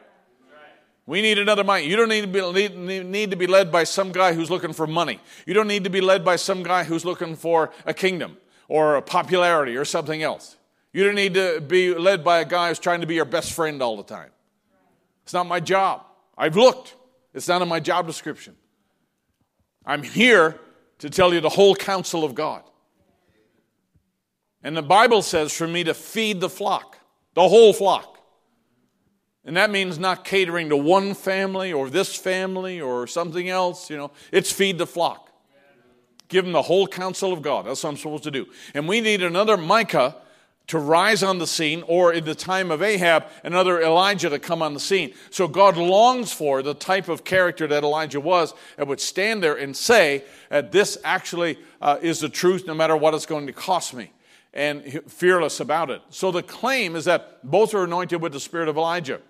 We 1.07 1.23
need 1.23 1.39
another 1.39 1.65
mind. 1.65 1.87
You 1.87 1.97
don't 1.97 2.09
need 2.09 2.33
to, 2.33 2.53
be, 2.53 2.69
need, 2.69 3.07
need 3.07 3.31
to 3.31 3.37
be 3.37 3.47
led 3.47 3.73
by 3.73 3.85
some 3.85 4.13
guy 4.13 4.33
who's 4.33 4.51
looking 4.51 4.73
for 4.73 4.87
money. 4.87 5.19
You 5.47 5.55
don't 5.55 5.67
need 5.67 5.85
to 5.85 5.91
be 5.91 6.01
led 6.01 6.25
by 6.25 6.37
some 6.37 6.63
guy 6.63 6.85
who's 6.85 7.05
looking 7.05 7.35
for 7.37 7.73
a 7.85 7.95
kingdom 7.95 8.37
or 8.69 8.97
a 8.97 9.03
popularity 9.03 9.77
or 9.77 9.85
something 9.85 10.23
else. 10.23 10.57
You 10.93 11.05
don't 11.05 11.15
need 11.15 11.35
to 11.35 11.61
be 11.61 11.95
led 11.95 12.25
by 12.25 12.41
a 12.41 12.45
guy 12.45 12.69
who's 12.69 12.79
trying 12.79 13.01
to 13.01 13.07
be 13.07 13.15
your 13.15 13.25
best 13.25 13.53
friend 13.53 13.83
all 13.83 13.97
the 13.97 14.03
time. 14.03 14.31
It's 15.25 15.33
not 15.33 15.47
my 15.47 15.61
job. 15.61 16.05
I've 16.37 16.57
looked, 16.57 16.97
it's 17.35 17.49
not 17.49 17.63
in 17.63 17.69
my 17.69 17.81
job 17.81 18.07
description. 18.07 18.57
I'm 19.87 20.03
here 20.03 20.59
to 20.99 21.11
tell 21.11 21.33
you 21.33 21.41
the 21.41 21.49
whole 21.49 21.75
counsel 21.75 22.25
of 22.25 22.35
God. 22.35 22.63
And 24.63 24.77
the 24.77 24.83
Bible 24.83 25.23
says 25.23 25.53
for 25.53 25.67
me 25.67 25.85
to 25.85 25.95
feed 25.95 26.41
the 26.41 26.51
flock, 26.51 26.99
the 27.35 27.49
whole 27.49 27.73
flock. 27.73 28.10
And 29.45 29.57
that 29.57 29.71
means 29.71 29.99
not 29.99 30.25
catering 30.25 30.69
to 30.69 30.77
one 30.77 31.15
family 31.15 31.73
or 31.73 31.89
this 31.89 32.15
family 32.15 32.81
or 32.81 33.07
something 33.07 33.49
else, 33.49 33.89
you 33.89 33.97
know. 33.97 34.11
It's 34.33 34.53
feed 34.53 34.79
the 34.79 34.87
flock. 34.87 35.31
Give 36.29 36.45
them 36.45 36.53
the 36.53 36.63
whole 36.63 36.87
counsel 36.87 37.33
of 37.33 37.43
God. 37.43 37.67
That's 37.67 37.83
what 37.83 37.91
I'm 37.91 37.97
supposed 37.97 38.25
to 38.25 38.31
do. 38.31 38.47
And 38.75 38.87
we 38.87 39.01
need 39.01 39.23
another 39.23 39.57
Micah 39.57 40.17
to 40.69 40.79
rise 40.79 41.25
on 41.25 41.39
the 41.39 41.47
scene, 41.49 41.83
or 41.89 42.13
in 42.13 42.25
the 42.25 42.35
time 42.35 42.71
of 42.71 42.81
Ahab, 42.81 43.27
another 43.43 43.83
Elijah 43.83 44.31
to 44.31 44.39
come 44.39 44.63
on 44.63 44.73
the 44.73 44.79
scene. 44.79 45.13
So 45.31 45.49
God 45.49 45.77
longs 45.77 46.33
for 46.33 46.63
the 46.63 46.75
type 46.75 47.09
of 47.09 47.25
character 47.25 47.67
that 47.67 47.83
Elijah 47.83 48.21
was 48.21 48.55
and 48.79 48.87
would 48.89 49.01
stand 49.01 49.43
there 49.43 49.57
and 49.57 49.77
say, 49.77 50.23
This 50.49 50.97
actually 51.03 51.59
uh, 51.83 51.99
is 52.01 52.21
the 52.21 52.29
truth 52.29 52.69
no 52.69 52.75
matter 52.75 52.97
what 52.97 53.15
it's 53.15 53.27
going 53.27 53.49
to 53.49 53.53
cost 53.53 53.95
me, 53.95 54.13
and 54.55 55.03
fearless 55.11 55.59
about 55.59 55.91
it. 55.91 56.03
So 56.11 56.31
the 56.31 56.45
claim 56.45 56.95
is 56.95 57.07
that 57.07 57.41
both 57.43 57.75
are 57.75 57.83
anointed 57.83 58.23
with 58.23 58.33
the 58.33 58.39
spirit 58.39 58.69
of 58.69 58.77
Elijah. 58.77 59.21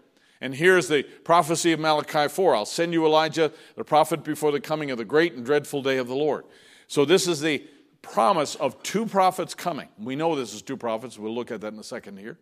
And 0.40 0.54
here's 0.54 0.88
the 0.88 1.02
prophecy 1.02 1.72
of 1.72 1.80
Malachi 1.80 2.28
4 2.28 2.54
I'll 2.54 2.64
send 2.64 2.92
you 2.92 3.04
Elijah, 3.04 3.52
the 3.76 3.84
prophet, 3.84 4.24
before 4.24 4.52
the 4.52 4.60
coming 4.60 4.90
of 4.90 4.98
the 4.98 5.04
great 5.04 5.34
and 5.34 5.44
dreadful 5.44 5.82
day 5.82 5.98
of 5.98 6.08
the 6.08 6.14
Lord. 6.14 6.44
So 6.86 7.04
this 7.04 7.28
is 7.28 7.40
the 7.40 7.64
promise 8.02 8.54
of 8.54 8.82
two 8.82 9.06
prophets 9.06 9.54
coming. 9.54 9.88
We 9.98 10.16
know 10.16 10.34
this 10.34 10.54
is 10.54 10.62
two 10.62 10.76
prophets. 10.76 11.18
We'll 11.18 11.34
look 11.34 11.50
at 11.50 11.60
that 11.60 11.72
in 11.72 11.78
a 11.78 11.84
second 11.84 12.18
here. 12.18 12.38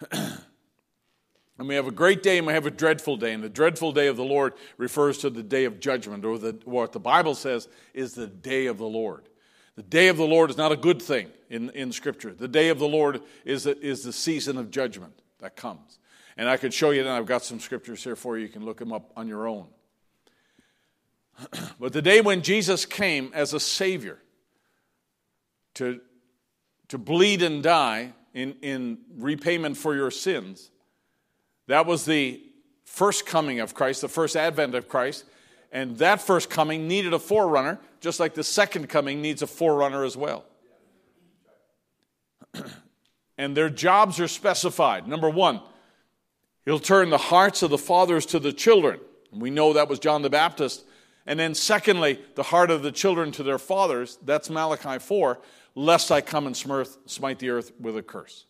and 0.10 1.68
we 1.68 1.74
have 1.74 1.86
a 1.86 1.92
great 1.92 2.22
day 2.22 2.38
and 2.38 2.46
we 2.46 2.54
have 2.54 2.66
a 2.66 2.70
dreadful 2.70 3.16
day. 3.16 3.34
And 3.34 3.44
the 3.44 3.50
dreadful 3.50 3.92
day 3.92 4.06
of 4.06 4.16
the 4.16 4.24
Lord 4.24 4.54
refers 4.78 5.18
to 5.18 5.30
the 5.30 5.42
day 5.42 5.64
of 5.64 5.78
judgment, 5.78 6.24
or 6.24 6.38
the, 6.38 6.58
what 6.64 6.92
the 6.92 7.00
Bible 7.00 7.34
says 7.34 7.68
is 7.92 8.14
the 8.14 8.26
day 8.26 8.66
of 8.66 8.78
the 8.78 8.86
Lord. 8.86 9.28
The 9.76 9.82
day 9.82 10.08
of 10.08 10.16
the 10.16 10.26
Lord 10.26 10.50
is 10.50 10.56
not 10.56 10.72
a 10.72 10.76
good 10.76 11.00
thing 11.00 11.28
in, 11.48 11.70
in 11.70 11.92
Scripture. 11.92 12.34
The 12.34 12.48
day 12.48 12.68
of 12.68 12.78
the 12.78 12.88
Lord 12.88 13.22
is 13.44 13.64
the, 13.64 13.78
is 13.78 14.02
the 14.02 14.12
season 14.12 14.58
of 14.58 14.70
judgment 14.70 15.14
that 15.38 15.56
comes. 15.56 15.98
And 16.36 16.48
I 16.48 16.56
could 16.56 16.72
show 16.72 16.90
you, 16.90 17.00
and 17.00 17.08
I've 17.08 17.26
got 17.26 17.44
some 17.44 17.60
scriptures 17.60 18.02
here 18.02 18.16
for 18.16 18.38
you. 18.38 18.46
You 18.46 18.52
can 18.52 18.64
look 18.64 18.78
them 18.78 18.92
up 18.92 19.12
on 19.16 19.28
your 19.28 19.46
own. 19.46 19.66
but 21.80 21.92
the 21.92 22.02
day 22.02 22.20
when 22.20 22.42
Jesus 22.42 22.86
came 22.86 23.30
as 23.34 23.52
a 23.52 23.60
Savior 23.60 24.18
to, 25.74 26.00
to 26.88 26.98
bleed 26.98 27.42
and 27.42 27.62
die 27.62 28.12
in, 28.34 28.56
in 28.62 28.98
repayment 29.16 29.76
for 29.76 29.94
your 29.94 30.10
sins, 30.10 30.70
that 31.68 31.86
was 31.86 32.04
the 32.04 32.42
first 32.84 33.26
coming 33.26 33.60
of 33.60 33.74
Christ, 33.74 34.00
the 34.00 34.08
first 34.08 34.36
advent 34.36 34.74
of 34.74 34.88
Christ. 34.88 35.24
And 35.70 35.96
that 35.98 36.20
first 36.20 36.50
coming 36.50 36.86
needed 36.86 37.14
a 37.14 37.18
forerunner, 37.18 37.80
just 38.00 38.20
like 38.20 38.34
the 38.34 38.44
second 38.44 38.88
coming 38.88 39.22
needs 39.22 39.40
a 39.40 39.46
forerunner 39.46 40.04
as 40.04 40.16
well. 40.16 40.44
and 43.38 43.56
their 43.56 43.70
jobs 43.70 44.20
are 44.20 44.28
specified. 44.28 45.08
Number 45.08 45.30
one, 45.30 45.62
he'll 46.64 46.78
turn 46.78 47.10
the 47.10 47.18
hearts 47.18 47.62
of 47.62 47.70
the 47.70 47.78
fathers 47.78 48.26
to 48.26 48.38
the 48.38 48.52
children. 48.52 49.00
we 49.30 49.50
know 49.50 49.72
that 49.72 49.88
was 49.88 49.98
John 49.98 50.22
the 50.22 50.30
Baptist. 50.30 50.84
And 51.26 51.38
then, 51.38 51.54
secondly, 51.54 52.20
the 52.34 52.42
heart 52.42 52.70
of 52.70 52.82
the 52.82 52.90
children 52.90 53.30
to 53.32 53.42
their 53.42 53.58
fathers, 53.58 54.18
that's 54.24 54.50
Malachi 54.50 54.98
4, 54.98 55.40
lest 55.74 56.10
I 56.10 56.20
come 56.20 56.46
and 56.46 56.56
smite 56.56 57.38
the 57.38 57.50
earth 57.50 57.72
with 57.78 57.96
a 57.96 58.02
curse. 58.02 58.46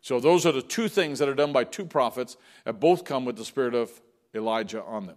So, 0.00 0.18
those 0.18 0.46
are 0.46 0.52
the 0.52 0.62
two 0.62 0.88
things 0.88 1.18
that 1.18 1.28
are 1.28 1.34
done 1.34 1.52
by 1.52 1.64
two 1.64 1.84
prophets 1.84 2.38
that 2.64 2.80
both 2.80 3.04
come 3.04 3.26
with 3.26 3.36
the 3.36 3.44
spirit 3.44 3.74
of 3.74 3.90
Elijah 4.34 4.82
on 4.82 5.06
them. 5.06 5.16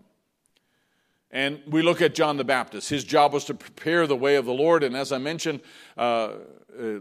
And 1.32 1.62
we 1.66 1.82
look 1.82 2.02
at 2.02 2.14
John 2.14 2.38
the 2.38 2.44
Baptist. 2.44 2.90
His 2.90 3.04
job 3.04 3.34
was 3.34 3.46
to 3.46 3.56
prepare 3.56 4.06
the 4.06 4.16
way 4.16 4.36
of 4.36 4.46
the 4.46 4.54
Lord. 4.54 4.84
And 4.84 4.96
as 4.96 5.12
I 5.12 5.18
mentioned 5.18 5.62
uh, 5.98 6.34
uh, 6.80 7.00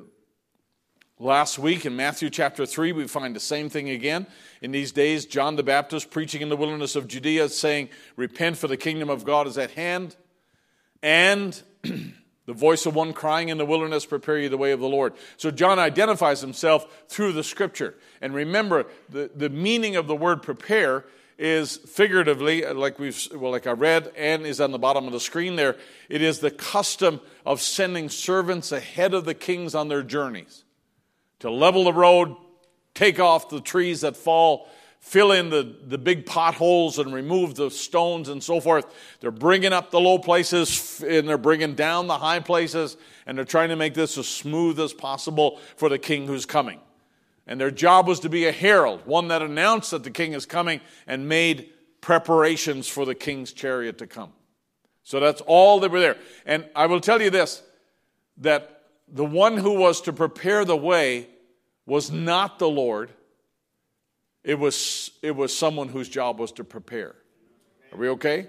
last 1.18 1.58
week 1.58 1.84
in 1.84 1.94
Matthew 1.94 2.30
chapter 2.30 2.64
3, 2.64 2.92
we 2.92 3.06
find 3.06 3.36
the 3.36 3.40
same 3.40 3.68
thing 3.68 3.90
again. 3.90 4.26
In 4.62 4.70
these 4.70 4.92
days, 4.92 5.26
John 5.26 5.56
the 5.56 5.64
Baptist 5.64 6.12
preaching 6.12 6.40
in 6.40 6.48
the 6.48 6.56
wilderness 6.56 6.94
of 6.94 7.08
Judea, 7.08 7.48
saying, 7.48 7.88
Repent, 8.14 8.56
for 8.56 8.68
the 8.68 8.76
kingdom 8.76 9.10
of 9.10 9.24
God 9.24 9.48
is 9.48 9.58
at 9.58 9.72
hand. 9.72 10.14
And 11.02 11.60
the 11.82 12.52
voice 12.52 12.86
of 12.86 12.94
one 12.94 13.12
crying 13.12 13.48
in 13.48 13.58
the 13.58 13.66
wilderness, 13.66 14.06
Prepare 14.06 14.38
you 14.38 14.48
the 14.48 14.56
way 14.56 14.70
of 14.70 14.78
the 14.78 14.88
Lord. 14.88 15.14
So 15.36 15.50
John 15.50 15.80
identifies 15.80 16.40
himself 16.40 16.86
through 17.08 17.32
the 17.32 17.42
scripture. 17.42 17.96
And 18.20 18.32
remember, 18.34 18.86
the, 19.08 19.32
the 19.34 19.50
meaning 19.50 19.96
of 19.96 20.06
the 20.06 20.14
word 20.14 20.44
prepare 20.44 21.06
is 21.38 21.78
figuratively, 21.78 22.64
uh, 22.64 22.72
like 22.72 23.00
we've 23.00 23.20
well, 23.34 23.50
like 23.50 23.66
I 23.66 23.72
read, 23.72 24.12
and 24.16 24.46
is 24.46 24.60
on 24.60 24.70
the 24.70 24.78
bottom 24.78 25.06
of 25.06 25.12
the 25.12 25.18
screen 25.18 25.56
there. 25.56 25.76
It 26.08 26.22
is 26.22 26.38
the 26.38 26.52
custom 26.52 27.20
of 27.44 27.60
sending 27.60 28.08
servants 28.08 28.70
ahead 28.70 29.12
of 29.12 29.24
the 29.24 29.34
kings 29.34 29.74
on 29.74 29.88
their 29.88 30.04
journeys 30.04 30.62
to 31.40 31.50
level 31.50 31.82
the 31.82 31.92
road, 31.92 32.36
take 32.94 33.20
off 33.20 33.48
the 33.48 33.60
trees 33.60 34.02
that 34.02 34.16
fall, 34.16 34.68
fill 35.00 35.32
in 35.32 35.50
the, 35.50 35.76
the 35.86 35.98
big 35.98 36.26
potholes 36.26 36.98
and 36.98 37.12
remove 37.12 37.54
the 37.54 37.70
stones 37.70 38.28
and 38.28 38.42
so 38.42 38.60
forth. 38.60 38.86
They're 39.20 39.30
bringing 39.30 39.72
up 39.72 39.90
the 39.90 40.00
low 40.00 40.18
places 40.18 41.02
and 41.06 41.28
they're 41.28 41.38
bringing 41.38 41.74
down 41.74 42.06
the 42.06 42.18
high 42.18 42.40
places, 42.40 42.96
and 43.26 43.36
they're 43.36 43.44
trying 43.44 43.70
to 43.70 43.76
make 43.76 43.94
this 43.94 44.16
as 44.16 44.28
smooth 44.28 44.78
as 44.78 44.92
possible 44.92 45.58
for 45.76 45.88
the 45.88 45.98
king 45.98 46.26
who's 46.26 46.46
coming. 46.46 46.80
And 47.46 47.60
their 47.60 47.70
job 47.70 48.06
was 48.06 48.20
to 48.20 48.28
be 48.28 48.46
a 48.46 48.52
herald, 48.52 49.04
one 49.04 49.28
that 49.28 49.42
announced 49.42 49.90
that 49.90 50.04
the 50.04 50.10
king 50.10 50.32
is 50.32 50.46
coming 50.46 50.80
and 51.06 51.28
made 51.28 51.70
preparations 52.00 52.88
for 52.88 53.04
the 53.04 53.14
king's 53.14 53.52
chariot 53.52 53.98
to 53.98 54.06
come. 54.06 54.32
So 55.02 55.18
that's 55.18 55.40
all 55.46 55.80
they 55.80 55.88
were 55.88 56.00
there. 56.00 56.16
And 56.46 56.68
I 56.76 56.86
will 56.86 57.00
tell 57.00 57.20
you 57.20 57.30
this 57.30 57.62
that 58.38 58.84
the 59.08 59.24
one 59.24 59.56
who 59.56 59.78
was 59.78 60.00
to 60.02 60.12
prepare 60.12 60.64
the 60.64 60.76
way 60.76 61.28
was 61.86 62.10
not 62.10 62.58
the 62.58 62.68
Lord, 62.68 63.10
it 64.44 64.58
was, 64.58 65.10
it 65.22 65.36
was 65.36 65.56
someone 65.56 65.88
whose 65.88 66.08
job 66.08 66.38
was 66.38 66.52
to 66.52 66.64
prepare. 66.64 67.14
Are 67.92 67.98
we 67.98 68.08
okay? 68.10 68.48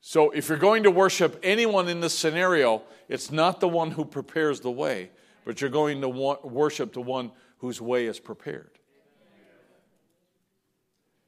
So 0.00 0.30
if 0.30 0.48
you're 0.48 0.58
going 0.58 0.84
to 0.84 0.90
worship 0.90 1.38
anyone 1.42 1.88
in 1.88 2.00
this 2.00 2.16
scenario, 2.16 2.82
it's 3.08 3.30
not 3.30 3.60
the 3.60 3.68
one 3.68 3.90
who 3.90 4.04
prepares 4.04 4.60
the 4.60 4.70
way, 4.70 5.10
but 5.44 5.60
you're 5.60 5.70
going 5.70 6.00
to 6.00 6.08
worship 6.08 6.92
the 6.92 7.00
one 7.00 7.32
whose 7.58 7.80
way 7.80 8.06
is 8.06 8.18
prepared. 8.18 8.70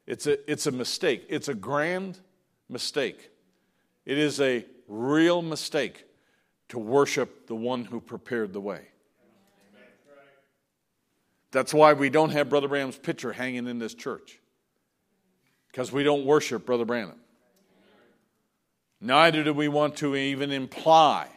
It's 0.07 0.27
a, 0.27 0.51
it's 0.51 0.67
a 0.67 0.73
mistake. 0.73 1.27
It's 1.29 1.49
a 1.49 1.55
grand 1.55 2.19
mistake. 2.69 3.31
It 4.05 4.19
is 4.19 4.41
a 4.41 4.67
real 4.89 5.43
mistake 5.43 6.05
to 6.71 6.79
worship 6.79 7.47
the 7.47 7.55
one 7.55 7.85
who 7.85 8.01
prepared 8.01 8.53
the 8.53 8.61
way. 8.61 8.89
That's 11.53 11.73
why 11.73 11.93
we 11.93 12.11
don't 12.11 12.31
have 12.31 12.49
Brother 12.49 12.67
Branham's 12.67 12.99
picture 12.99 13.33
hanging 13.33 13.69
in 13.69 13.79
this 13.79 13.95
church. 13.95 14.41
Because 15.71 15.93
we 15.93 16.03
don't 16.03 16.25
worship 16.25 16.67
Brother 16.67 16.85
Branham. 16.85 17.21
Neither 19.01 19.45
do 19.45 19.53
we 19.53 19.69
want 19.69 19.97
to 19.97 20.17
even 20.17 20.51
imply 20.51 21.29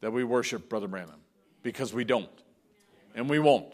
that 0.00 0.12
we 0.12 0.24
worship 0.24 0.68
Brother 0.68 0.88
Branham. 0.88 1.20
Because 1.62 1.92
we 1.92 2.04
don't. 2.04 2.30
And 3.14 3.28
we 3.28 3.38
won't. 3.38 3.72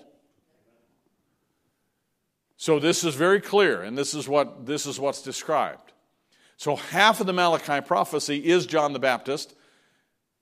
So 2.57 2.79
this 2.79 3.03
is 3.03 3.15
very 3.15 3.41
clear, 3.41 3.83
and 3.83 3.99
this 3.99 4.15
is 4.15 4.29
what 4.29 4.67
this 4.67 4.87
is 4.87 5.01
what's 5.01 5.21
described. 5.21 5.93
So 6.57 6.77
half 6.77 7.21
of 7.21 7.27
the 7.27 7.33
Malachi 7.33 7.81
prophecy 7.81 8.39
is 8.39 8.67
John 8.67 8.93
the 8.93 9.01
Baptist, 9.01 9.53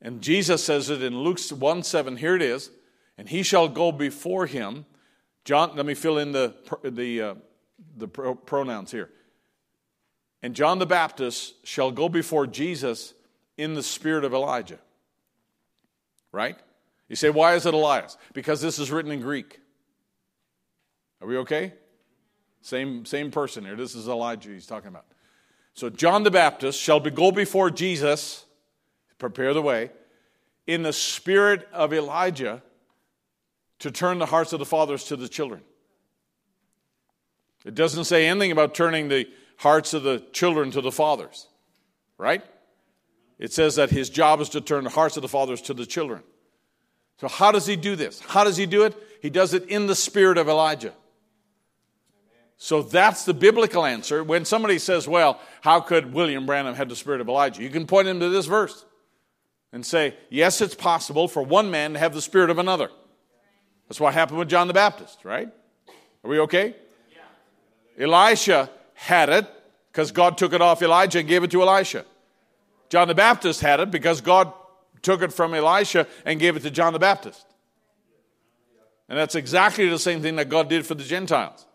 and 0.03 0.21
Jesus 0.21 0.63
says 0.63 0.91
it 0.91 1.03
in 1.03 1.19
Luke 1.19 1.41
1 1.41 1.83
7. 1.83 2.17
Here 2.19 2.37
it 2.37 2.43
is. 2.43 2.71
And 3.17 3.29
he 3.29 3.43
shall 3.43 3.69
go 3.69 3.93
before 3.93 4.47
him 4.47 4.87
John, 5.45 5.77
let 5.77 5.87
me 5.87 5.95
fill 5.95 6.19
in 6.19 6.33
the, 6.33 6.55
the, 6.83 7.23
uh, 7.23 7.35
the 7.97 8.09
pronouns 8.09 8.91
here. 8.91 9.11
And 10.43 10.55
John 10.55 10.79
the 10.79 10.87
Baptist 10.87 11.67
shall 11.67 11.91
go 11.91 12.09
before 12.09 12.47
Jesus 12.47 13.15
in 13.57 13.75
the 13.75 13.83
spirit 13.83 14.25
of 14.25 14.33
Elijah. 14.33 14.79
Right? 16.33 16.57
You 17.09 17.17
say, 17.17 17.31
why 17.31 17.55
is 17.55 17.67
it 17.67 17.75
Elias? 17.75 18.17
Because 18.33 18.61
this 18.61 18.79
is 18.79 18.91
written 18.91 19.11
in 19.11 19.21
Greek. 19.21 19.61
Are 21.21 21.27
we 21.27 21.37
okay? 21.39 21.75
Same, 22.63 23.05
same 23.05 23.31
person 23.31 23.65
here. 23.65 23.77
This 23.77 23.95
is 23.95 24.09
Elijah 24.09 24.51
he's 24.51 24.67
talking 24.67 24.89
about. 24.89 25.07
So 25.75 25.91
John 25.91 26.23
the 26.23 26.31
Baptist 26.31 26.81
shall 26.81 27.01
be, 27.01 27.11
go 27.11 27.33
before 27.33 27.71
Jesus, 27.71 28.45
prepare 29.19 29.53
the 29.55 29.63
way, 29.63 29.91
in 30.67 30.83
the 30.83 30.93
spirit 30.93 31.69
of 31.73 31.93
Elijah 31.93 32.63
to 33.81 33.91
turn 33.91 34.19
the 34.19 34.27
hearts 34.27 34.53
of 34.53 34.59
the 34.59 34.65
fathers 34.65 35.05
to 35.05 35.17
the 35.17 35.29
children. 35.29 35.63
It 37.65 37.75
doesn't 37.75 38.05
say 38.05 38.27
anything 38.27 38.53
about 38.53 38.75
turning 38.75 39.09
the 39.09 39.29
hearts 39.57 39.93
of 39.93 40.03
the 40.03 40.23
children 40.33 40.71
to 40.71 40.81
the 40.81 40.93
fathers, 40.93 41.47
right? 42.17 42.43
It 43.39 43.53
says 43.53 43.77
that 43.77 43.91
his 43.91 44.09
job 44.09 44.41
is 44.41 44.49
to 44.51 44.61
turn 44.61 44.85
the 44.85 44.91
hearts 44.91 45.17
of 45.17 45.23
the 45.23 45.29
fathers 45.29 45.61
to 45.63 45.75
the 45.75 45.87
children. 45.87 46.23
So, 47.21 47.29
how 47.29 47.53
does 47.53 47.67
he 47.67 47.77
do 47.77 47.97
this? 47.97 48.21
How 48.21 48.45
does 48.45 48.57
he 48.57 48.65
do 48.65 48.85
it? 48.85 48.97
He 49.21 49.29
does 49.29 49.53
it 49.53 49.69
in 49.69 49.87
the 49.87 49.95
spirit 49.95 50.39
of 50.39 50.49
Elijah. 50.49 50.95
So 52.63 52.83
that's 52.83 53.25
the 53.25 53.33
biblical 53.33 53.87
answer. 53.87 54.23
When 54.23 54.45
somebody 54.45 54.79
says, 54.79 55.09
Well, 55.09 55.41
how 55.63 55.81
could 55.81 56.13
William 56.13 56.45
Branham 56.45 56.75
have 56.75 56.91
the 56.91 56.97
spirit 56.97 57.23
of 57.23 57.29
Elijah? 57.29 57.63
You 57.63 57.71
can 57.71 57.87
point 57.87 58.07
him 58.07 58.21
to 58.21 58.29
this 58.29 58.45
verse 58.45 58.85
and 59.73 59.85
say, 59.85 60.15
Yes, 60.29 60.61
it's 60.61 60.75
possible 60.75 61.27
for 61.27 61.43
one 61.43 61.71
man 61.71 61.95
to 61.95 61.99
have 61.99 62.13
the 62.13 62.21
spirit 62.21 62.51
of 62.51 62.59
another. 62.59 62.91
That's 63.91 63.99
what 63.99 64.15
happened 64.15 64.39
with 64.39 64.49
John 64.49 64.69
the 64.69 64.73
Baptist, 64.73 65.25
right? 65.25 65.49
Are 66.23 66.31
we 66.31 66.39
okay? 66.39 66.77
Yeah. 67.99 68.05
Elisha 68.07 68.71
had 68.95 69.29
it 69.31 69.51
because 69.91 70.13
God 70.13 70.39
took 70.39 70.53
it 70.53 70.63
off 70.63 70.81
Elijah 70.81 71.19
and 71.19 71.27
gave 71.27 71.43
it 71.43 71.51
to 71.51 71.61
Elisha. 71.61 72.05
John 72.89 73.09
the 73.09 73.17
Baptist 73.17 73.61
had 73.61 73.81
it 73.81 73.91
because 73.91 74.21
God 74.21 74.53
took 75.03 75.23
it 75.23 75.33
from 75.33 75.55
Elisha 75.55 76.07
and 76.25 76.39
gave 76.39 76.55
it 76.55 76.61
to 76.61 76.71
John 76.71 76.93
the 76.93 77.01
Baptist. 77.01 77.45
And 79.09 79.19
that's 79.19 79.35
exactly 79.35 79.89
the 79.89 79.99
same 79.99 80.23
thing 80.23 80.37
that 80.37 80.49
God 80.49 80.69
did 80.69 80.87
for 80.87 80.95
the 80.95 81.03
Gentiles 81.03 81.67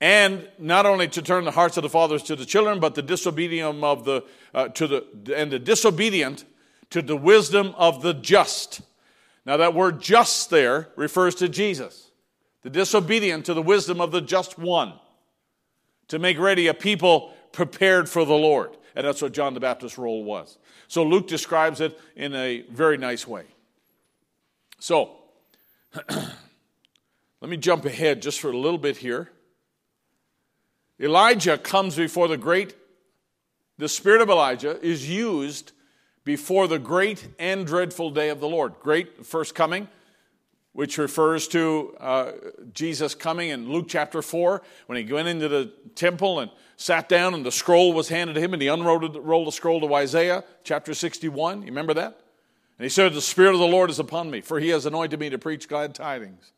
and 0.00 0.48
not 0.58 0.86
only 0.86 1.06
to 1.08 1.20
turn 1.20 1.44
the 1.44 1.50
hearts 1.50 1.76
of 1.76 1.82
the 1.82 1.90
fathers 1.90 2.22
to 2.22 2.36
the 2.36 2.46
children, 2.46 2.80
but 2.80 2.94
the 2.94 3.02
disobedient 3.02 3.84
of 3.84 4.06
the 4.06 4.24
uh, 4.54 4.68
to 4.68 4.86
the 4.86 5.34
and 5.36 5.52
the 5.52 5.58
disobedient 5.58 6.46
to 6.88 7.02
the 7.02 7.16
wisdom 7.16 7.74
of 7.76 8.00
the 8.00 8.14
just. 8.14 8.80
Now 9.46 9.56
that 9.58 9.74
word 9.74 10.02
just 10.02 10.50
there 10.50 10.88
refers 10.96 11.36
to 11.36 11.48
Jesus. 11.48 12.10
The 12.62 12.70
disobedient 12.70 13.46
to 13.46 13.54
the 13.54 13.62
wisdom 13.62 14.00
of 14.00 14.10
the 14.10 14.20
just 14.20 14.58
one. 14.58 14.92
To 16.08 16.18
make 16.18 16.38
ready 16.38 16.66
a 16.66 16.74
people 16.74 17.32
prepared 17.52 18.08
for 18.08 18.24
the 18.24 18.34
Lord. 18.34 18.76
And 18.96 19.06
that's 19.06 19.22
what 19.22 19.32
John 19.32 19.54
the 19.54 19.60
Baptist's 19.60 19.98
role 19.98 20.24
was. 20.24 20.58
So 20.88 21.04
Luke 21.04 21.28
describes 21.28 21.80
it 21.80 21.98
in 22.16 22.34
a 22.34 22.62
very 22.70 22.98
nice 22.98 23.26
way. 23.26 23.44
So, 24.78 25.16
let 26.10 27.48
me 27.48 27.56
jump 27.56 27.84
ahead 27.84 28.22
just 28.22 28.40
for 28.40 28.50
a 28.50 28.56
little 28.56 28.78
bit 28.78 28.96
here. 28.96 29.30
Elijah 31.00 31.58
comes 31.58 31.94
before 31.96 32.26
the 32.26 32.36
great, 32.36 32.74
the 33.78 33.88
spirit 33.88 34.22
of 34.22 34.30
Elijah 34.30 34.80
is 34.84 35.08
used 35.08 35.72
before 36.26 36.66
the 36.66 36.78
great 36.78 37.28
and 37.38 37.64
dreadful 37.64 38.10
day 38.10 38.30
of 38.30 38.40
the 38.40 38.48
Lord. 38.48 38.74
Great 38.80 39.24
first 39.24 39.54
coming, 39.54 39.86
which 40.72 40.98
refers 40.98 41.46
to 41.48 41.96
uh, 42.00 42.32
Jesus 42.74 43.14
coming 43.14 43.50
in 43.50 43.70
Luke 43.70 43.86
chapter 43.88 44.20
4 44.20 44.60
when 44.86 44.98
he 44.98 45.10
went 45.10 45.28
into 45.28 45.48
the 45.48 45.72
temple 45.94 46.40
and 46.40 46.50
sat 46.76 47.08
down 47.08 47.32
and 47.32 47.46
the 47.46 47.52
scroll 47.52 47.92
was 47.92 48.08
handed 48.08 48.34
to 48.34 48.40
him 48.40 48.52
and 48.52 48.60
he 48.60 48.66
unrolled 48.66 49.46
the 49.46 49.52
scroll 49.52 49.80
to 49.80 49.94
Isaiah 49.94 50.42
chapter 50.64 50.94
61. 50.94 51.60
You 51.60 51.66
remember 51.68 51.94
that? 51.94 52.20
And 52.78 52.84
he 52.84 52.88
said, 52.88 53.14
The 53.14 53.22
Spirit 53.22 53.54
of 53.54 53.60
the 53.60 53.66
Lord 53.66 53.88
is 53.88 54.00
upon 54.00 54.28
me, 54.28 54.40
for 54.40 54.58
he 54.58 54.70
has 54.70 54.84
anointed 54.84 55.20
me 55.20 55.30
to 55.30 55.38
preach 55.38 55.68
glad 55.68 55.94
tidings. 55.94 56.50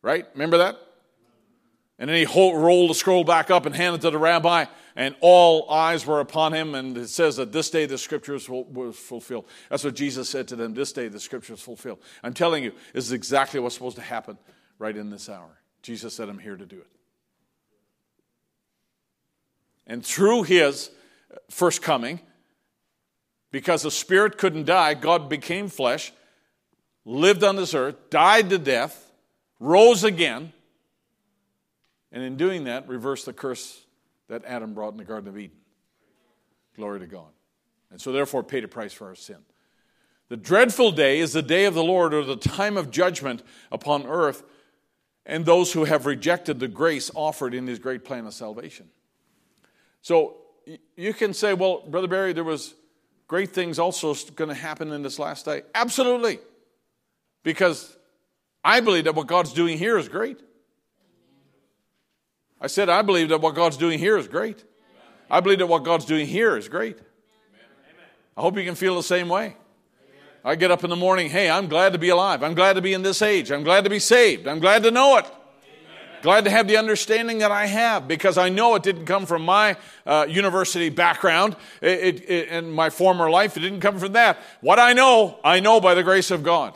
Right? 0.00 0.24
Remember 0.32 0.56
that? 0.56 0.78
And 1.98 2.10
then 2.10 2.26
he 2.26 2.26
rolled 2.26 2.90
the 2.90 2.94
scroll 2.94 3.24
back 3.24 3.50
up 3.50 3.64
and 3.64 3.74
handed 3.74 4.00
it 4.00 4.02
to 4.02 4.10
the 4.10 4.18
rabbi, 4.18 4.66
and 4.96 5.14
all 5.20 5.70
eyes 5.70 6.04
were 6.04 6.20
upon 6.20 6.52
him. 6.52 6.74
And 6.74 6.96
it 6.96 7.08
says 7.08 7.36
that 7.36 7.52
this 7.52 7.70
day 7.70 7.86
the 7.86 7.96
scriptures 7.96 8.48
were 8.50 8.92
fulfilled. 8.92 9.46
That's 9.70 9.82
what 9.82 9.94
Jesus 9.94 10.28
said 10.28 10.48
to 10.48 10.56
them 10.56 10.74
this 10.74 10.92
day 10.92 11.08
the 11.08 11.20
scriptures 11.20 11.60
fulfilled. 11.60 11.98
I'm 12.22 12.34
telling 12.34 12.64
you, 12.64 12.72
this 12.92 13.04
is 13.04 13.12
exactly 13.12 13.60
what's 13.60 13.74
supposed 13.74 13.96
to 13.96 14.02
happen 14.02 14.36
right 14.78 14.94
in 14.96 15.08
this 15.08 15.30
hour. 15.30 15.58
Jesus 15.82 16.14
said, 16.14 16.28
I'm 16.28 16.38
here 16.38 16.56
to 16.56 16.66
do 16.66 16.76
it. 16.76 16.86
And 19.86 20.04
through 20.04 20.42
his 20.42 20.90
first 21.48 21.80
coming, 21.80 22.20
because 23.52 23.82
the 23.82 23.90
spirit 23.90 24.36
couldn't 24.36 24.66
die, 24.66 24.94
God 24.94 25.30
became 25.30 25.68
flesh, 25.68 26.12
lived 27.06 27.42
on 27.42 27.56
this 27.56 27.72
earth, 27.72 28.10
died 28.10 28.50
to 28.50 28.58
death, 28.58 29.12
rose 29.60 30.04
again 30.04 30.52
and 32.12 32.22
in 32.22 32.36
doing 32.36 32.64
that, 32.64 32.88
reverse 32.88 33.24
the 33.24 33.32
curse 33.32 33.84
that 34.28 34.44
Adam 34.44 34.74
brought 34.74 34.92
in 34.92 34.98
the 34.98 35.04
Garden 35.04 35.28
of 35.28 35.38
Eden. 35.38 35.56
Glory 36.76 37.00
to 37.00 37.06
God. 37.06 37.28
And 37.90 38.00
so, 38.00 38.12
therefore, 38.12 38.42
paid 38.42 38.64
a 38.64 38.68
price 38.68 38.92
for 38.92 39.06
our 39.06 39.14
sin. 39.14 39.38
The 40.28 40.36
dreadful 40.36 40.90
day 40.92 41.20
is 41.20 41.32
the 41.32 41.42
day 41.42 41.66
of 41.66 41.74
the 41.74 41.84
Lord, 41.84 42.12
or 42.12 42.24
the 42.24 42.36
time 42.36 42.76
of 42.76 42.90
judgment 42.90 43.42
upon 43.70 44.06
earth, 44.06 44.42
and 45.24 45.44
those 45.44 45.72
who 45.72 45.84
have 45.84 46.06
rejected 46.06 46.58
the 46.58 46.68
grace 46.68 47.10
offered 47.14 47.54
in 47.54 47.66
his 47.66 47.78
great 47.78 48.04
plan 48.04 48.26
of 48.26 48.34
salvation. 48.34 48.88
So, 50.02 50.38
you 50.96 51.14
can 51.14 51.32
say, 51.32 51.54
well, 51.54 51.82
Brother 51.86 52.08
Barry, 52.08 52.32
there 52.32 52.44
was 52.44 52.74
great 53.28 53.50
things 53.50 53.78
also 53.78 54.14
going 54.34 54.48
to 54.48 54.54
happen 54.54 54.92
in 54.92 55.02
this 55.02 55.18
last 55.18 55.44
day. 55.44 55.62
Absolutely. 55.74 56.38
Because 57.42 57.96
I 58.64 58.80
believe 58.80 59.04
that 59.04 59.14
what 59.14 59.28
God's 59.28 59.52
doing 59.52 59.78
here 59.78 59.96
is 59.96 60.08
great. 60.08 60.40
I 62.60 62.68
said, 62.68 62.88
I 62.88 63.02
believe 63.02 63.28
that 63.28 63.40
what 63.40 63.54
God's 63.54 63.76
doing 63.76 63.98
here 63.98 64.16
is 64.16 64.28
great. 64.28 64.64
I 65.30 65.40
believe 65.40 65.58
that 65.58 65.66
what 65.66 65.84
God's 65.84 66.04
doing 66.04 66.26
here 66.26 66.56
is 66.56 66.68
great. 66.68 66.98
I 68.36 68.40
hope 68.40 68.56
you 68.56 68.64
can 68.64 68.74
feel 68.74 68.94
the 68.94 69.02
same 69.02 69.28
way. 69.28 69.56
I 70.44 70.54
get 70.54 70.70
up 70.70 70.84
in 70.84 70.90
the 70.90 70.96
morning, 70.96 71.28
hey, 71.28 71.50
I'm 71.50 71.68
glad 71.68 71.92
to 71.94 71.98
be 71.98 72.08
alive. 72.10 72.42
I'm 72.42 72.54
glad 72.54 72.74
to 72.74 72.82
be 72.82 72.94
in 72.94 73.02
this 73.02 73.20
age. 73.20 73.50
I'm 73.50 73.64
glad 73.64 73.84
to 73.84 73.90
be 73.90 73.98
saved. 73.98 74.46
I'm 74.46 74.60
glad 74.60 74.84
to 74.84 74.90
know 74.90 75.16
it. 75.16 75.26
Glad 76.22 76.44
to 76.44 76.50
have 76.50 76.66
the 76.66 76.76
understanding 76.76 77.38
that 77.38 77.50
I 77.50 77.66
have 77.66 78.08
because 78.08 78.38
I 78.38 78.48
know 78.48 78.74
it 78.74 78.82
didn't 78.82 79.06
come 79.06 79.26
from 79.26 79.42
my 79.42 79.76
uh, 80.06 80.26
university 80.28 80.88
background 80.88 81.56
and 81.82 82.72
my 82.72 82.90
former 82.90 83.28
life. 83.28 83.56
It 83.56 83.60
didn't 83.60 83.80
come 83.80 83.98
from 83.98 84.12
that. 84.12 84.38
What 84.60 84.78
I 84.78 84.92
know, 84.92 85.38
I 85.44 85.60
know 85.60 85.80
by 85.80 85.94
the 85.94 86.02
grace 86.02 86.30
of 86.30 86.42
God. 86.42 86.74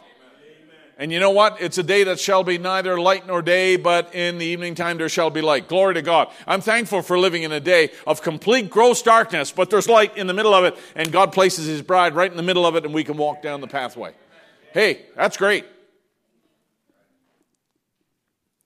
And 1.00 1.10
you 1.10 1.18
know 1.18 1.30
what? 1.30 1.62
It's 1.62 1.78
a 1.78 1.82
day 1.82 2.04
that 2.04 2.20
shall 2.20 2.44
be 2.44 2.58
neither 2.58 3.00
light 3.00 3.26
nor 3.26 3.40
day, 3.40 3.76
but 3.76 4.14
in 4.14 4.36
the 4.36 4.44
evening 4.44 4.74
time 4.74 4.98
there 4.98 5.08
shall 5.08 5.30
be 5.30 5.40
light. 5.40 5.66
Glory 5.66 5.94
to 5.94 6.02
God. 6.02 6.28
I'm 6.46 6.60
thankful 6.60 7.00
for 7.00 7.18
living 7.18 7.42
in 7.42 7.52
a 7.52 7.58
day 7.58 7.92
of 8.06 8.20
complete 8.20 8.68
gross 8.68 9.00
darkness, 9.00 9.50
but 9.50 9.70
there's 9.70 9.88
light 9.88 10.18
in 10.18 10.26
the 10.26 10.34
middle 10.34 10.52
of 10.52 10.64
it, 10.64 10.76
and 10.94 11.10
God 11.10 11.32
places 11.32 11.66
His 11.66 11.80
bride 11.80 12.14
right 12.14 12.30
in 12.30 12.36
the 12.36 12.42
middle 12.42 12.66
of 12.66 12.76
it, 12.76 12.84
and 12.84 12.92
we 12.92 13.02
can 13.02 13.16
walk 13.16 13.40
down 13.40 13.62
the 13.62 13.66
pathway. 13.66 14.12
Hey, 14.74 15.06
that's 15.16 15.38
great. 15.38 15.64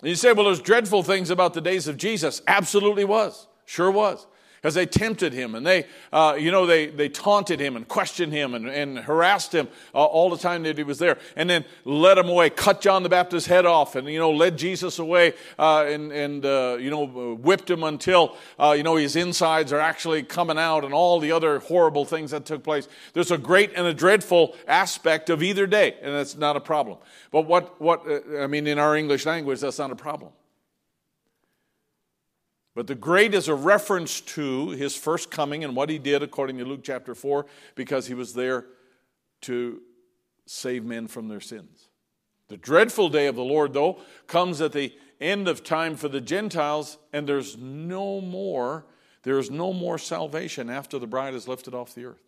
And 0.00 0.08
you 0.08 0.16
say, 0.16 0.32
well, 0.32 0.46
there's 0.46 0.60
dreadful 0.60 1.04
things 1.04 1.30
about 1.30 1.54
the 1.54 1.60
days 1.60 1.86
of 1.86 1.96
Jesus. 1.96 2.42
Absolutely 2.48 3.04
was. 3.04 3.46
Sure 3.64 3.92
was 3.92 4.26
because 4.64 4.74
they 4.74 4.86
tempted 4.86 5.34
him 5.34 5.54
and 5.54 5.66
they, 5.66 5.84
uh, 6.10 6.38
you 6.40 6.50
know, 6.50 6.64
they, 6.64 6.86
they 6.86 7.06
taunted 7.06 7.60
him 7.60 7.76
and 7.76 7.86
questioned 7.86 8.32
him 8.32 8.54
and, 8.54 8.66
and 8.66 8.98
harassed 8.98 9.54
him 9.54 9.68
uh, 9.94 10.02
all 10.02 10.30
the 10.30 10.38
time 10.38 10.62
that 10.62 10.78
he 10.78 10.82
was 10.82 10.98
there 10.98 11.18
and 11.36 11.50
then 11.50 11.66
led 11.84 12.16
him 12.16 12.30
away, 12.30 12.48
cut 12.48 12.80
John 12.80 13.02
the 13.02 13.10
Baptist's 13.10 13.46
head 13.46 13.66
off 13.66 13.94
and, 13.94 14.08
you 14.08 14.18
know, 14.18 14.30
led 14.30 14.56
Jesus 14.56 14.98
away 14.98 15.34
uh, 15.58 15.84
and, 15.86 16.10
and 16.12 16.46
uh, 16.46 16.78
you 16.80 16.88
know, 16.88 17.36
whipped 17.42 17.68
him 17.68 17.84
until, 17.84 18.38
uh, 18.58 18.72
you 18.74 18.82
know, 18.82 18.96
his 18.96 19.16
insides 19.16 19.70
are 19.70 19.80
actually 19.80 20.22
coming 20.22 20.56
out 20.56 20.82
and 20.82 20.94
all 20.94 21.20
the 21.20 21.30
other 21.30 21.58
horrible 21.58 22.06
things 22.06 22.30
that 22.30 22.46
took 22.46 22.64
place. 22.64 22.88
There's 23.12 23.32
a 23.32 23.36
great 23.36 23.72
and 23.76 23.86
a 23.86 23.92
dreadful 23.92 24.56
aspect 24.66 25.28
of 25.28 25.42
either 25.42 25.66
day 25.66 25.96
and 26.00 26.14
that's 26.14 26.36
not 26.36 26.56
a 26.56 26.60
problem. 26.60 26.96
But 27.30 27.42
what, 27.42 27.78
what 27.82 28.10
uh, 28.10 28.38
I 28.38 28.46
mean, 28.46 28.66
in 28.66 28.78
our 28.78 28.96
English 28.96 29.26
language, 29.26 29.60
that's 29.60 29.78
not 29.78 29.90
a 29.90 29.96
problem. 29.96 30.32
But 32.74 32.88
the 32.88 32.94
great 32.96 33.34
is 33.34 33.46
a 33.46 33.54
reference 33.54 34.20
to 34.20 34.70
his 34.70 34.96
first 34.96 35.30
coming 35.30 35.62
and 35.62 35.76
what 35.76 35.90
he 35.90 35.98
did 35.98 36.22
according 36.22 36.58
to 36.58 36.64
Luke 36.64 36.82
chapter 36.82 37.14
4, 37.14 37.46
because 37.76 38.08
he 38.08 38.14
was 38.14 38.34
there 38.34 38.66
to 39.42 39.80
save 40.46 40.84
men 40.84 41.06
from 41.06 41.28
their 41.28 41.40
sins. 41.40 41.88
The 42.48 42.56
dreadful 42.56 43.08
day 43.08 43.26
of 43.26 43.36
the 43.36 43.44
Lord, 43.44 43.72
though, 43.72 44.00
comes 44.26 44.60
at 44.60 44.72
the 44.72 44.92
end 45.20 45.46
of 45.46 45.62
time 45.62 45.96
for 45.96 46.08
the 46.08 46.20
Gentiles, 46.20 46.98
and 47.12 47.28
there's 47.28 47.56
no 47.56 48.20
more, 48.20 48.84
there 49.22 49.38
is 49.38 49.50
no 49.50 49.72
more 49.72 49.96
salvation 49.96 50.68
after 50.68 50.98
the 50.98 51.06
bride 51.06 51.34
is 51.34 51.46
lifted 51.46 51.74
off 51.74 51.94
the 51.94 52.04
earth. 52.06 52.22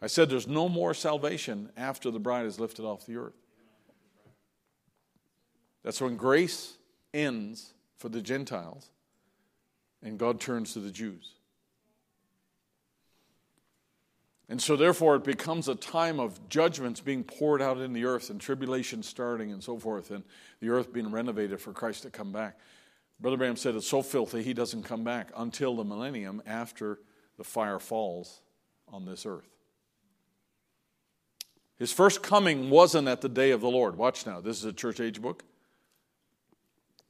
I 0.00 0.06
said 0.06 0.30
there's 0.30 0.48
no 0.48 0.68
more 0.68 0.94
salvation 0.94 1.70
after 1.76 2.10
the 2.10 2.20
bride 2.20 2.46
is 2.46 2.58
lifted 2.58 2.84
off 2.84 3.04
the 3.04 3.16
earth. 3.16 3.36
That's 5.82 6.00
when 6.00 6.16
grace 6.16 6.76
ends 7.12 7.74
for 7.98 8.08
the 8.08 8.22
Gentiles, 8.22 8.90
and 10.02 10.18
God 10.18 10.40
turns 10.40 10.72
to 10.72 10.80
the 10.80 10.90
Jews. 10.90 11.34
And 14.48 14.62
so, 14.62 14.76
therefore, 14.76 15.16
it 15.16 15.24
becomes 15.24 15.68
a 15.68 15.74
time 15.74 16.18
of 16.18 16.48
judgments 16.48 17.02
being 17.02 17.22
poured 17.22 17.60
out 17.60 17.78
in 17.78 17.92
the 17.92 18.06
earth 18.06 18.30
and 18.30 18.40
tribulation 18.40 19.02
starting 19.02 19.52
and 19.52 19.62
so 19.62 19.78
forth, 19.78 20.10
and 20.10 20.24
the 20.60 20.70
earth 20.70 20.90
being 20.90 21.10
renovated 21.10 21.60
for 21.60 21.72
Christ 21.72 22.04
to 22.04 22.10
come 22.10 22.32
back. 22.32 22.58
Brother 23.20 23.36
Branham 23.36 23.56
said 23.56 23.74
it's 23.74 23.86
so 23.86 24.00
filthy 24.00 24.42
he 24.42 24.54
doesn't 24.54 24.84
come 24.84 25.04
back 25.04 25.30
until 25.36 25.76
the 25.76 25.84
millennium 25.84 26.40
after 26.46 26.98
the 27.36 27.44
fire 27.44 27.78
falls 27.78 28.40
on 28.86 29.04
this 29.04 29.26
earth. 29.26 29.48
His 31.76 31.92
first 31.92 32.22
coming 32.22 32.70
wasn't 32.70 33.06
at 33.06 33.20
the 33.20 33.28
day 33.28 33.50
of 33.50 33.60
the 33.60 33.68
Lord. 33.68 33.96
Watch 33.96 34.24
now. 34.24 34.40
This 34.40 34.58
is 34.58 34.64
a 34.64 34.72
church 34.72 34.98
age 34.98 35.20
book. 35.20 35.44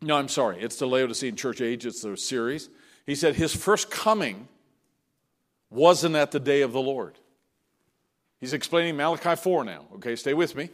No, 0.00 0.16
I'm 0.16 0.28
sorry. 0.28 0.60
It's 0.60 0.76
the 0.76 0.86
Laodicean 0.86 1.36
church 1.36 1.60
age, 1.60 1.84
it's 1.84 2.02
the 2.02 2.16
series. 2.16 2.68
He 3.06 3.14
said 3.14 3.34
his 3.34 3.54
first 3.54 3.90
coming 3.90 4.48
wasn't 5.70 6.14
at 6.14 6.30
the 6.30 6.40
day 6.40 6.62
of 6.62 6.72
the 6.72 6.80
Lord. 6.80 7.18
He's 8.40 8.52
explaining 8.52 8.96
Malachi 8.96 9.34
4 9.34 9.64
now. 9.64 9.86
Okay, 9.96 10.14
stay 10.14 10.34
with 10.34 10.54
me. 10.54 10.70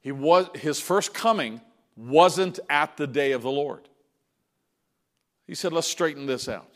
He 0.00 0.12
was, 0.12 0.48
his 0.54 0.80
first 0.80 1.14
coming 1.14 1.60
wasn't 1.96 2.58
at 2.68 2.96
the 2.96 3.06
day 3.06 3.32
of 3.32 3.42
the 3.42 3.50
Lord. 3.50 3.88
He 5.46 5.54
said, 5.54 5.72
let's 5.72 5.86
straighten 5.86 6.26
this 6.26 6.48
out. 6.48 6.68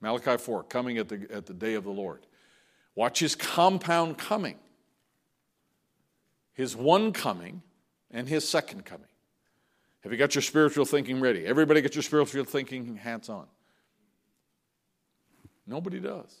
Malachi 0.00 0.36
4, 0.36 0.64
coming 0.64 0.98
at 0.98 1.08
the, 1.08 1.26
at 1.30 1.46
the 1.46 1.54
day 1.54 1.74
of 1.74 1.84
the 1.84 1.90
Lord. 1.90 2.26
Watch 2.94 3.20
his 3.20 3.34
compound 3.34 4.18
coming, 4.18 4.56
his 6.52 6.76
one 6.76 7.12
coming, 7.12 7.62
and 8.10 8.28
his 8.28 8.46
second 8.46 8.84
coming. 8.84 9.06
Have 10.02 10.12
you 10.12 10.18
got 10.18 10.34
your 10.34 10.42
spiritual 10.42 10.84
thinking 10.84 11.20
ready? 11.20 11.46
Everybody 11.46 11.80
get 11.80 11.94
your 11.94 12.02
spiritual 12.02 12.44
thinking 12.44 12.96
hats 12.96 13.28
on. 13.28 13.46
Nobody 15.66 16.00
does. 16.00 16.34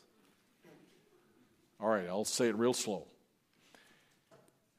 All 1.80 1.88
right, 1.88 2.06
I'll 2.08 2.24
say 2.24 2.48
it 2.48 2.56
real 2.56 2.74
slow. 2.74 3.06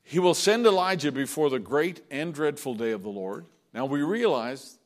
He 0.03 0.19
will 0.19 0.33
send 0.33 0.65
Elijah 0.65 1.11
before 1.11 1.49
the 1.49 1.59
great 1.59 2.01
and 2.11 2.33
dreadful 2.33 2.75
day 2.75 2.91
of 2.91 3.03
the 3.03 3.09
Lord. 3.09 3.45
Now 3.73 3.85
we 3.85 4.01
realize 4.01 4.77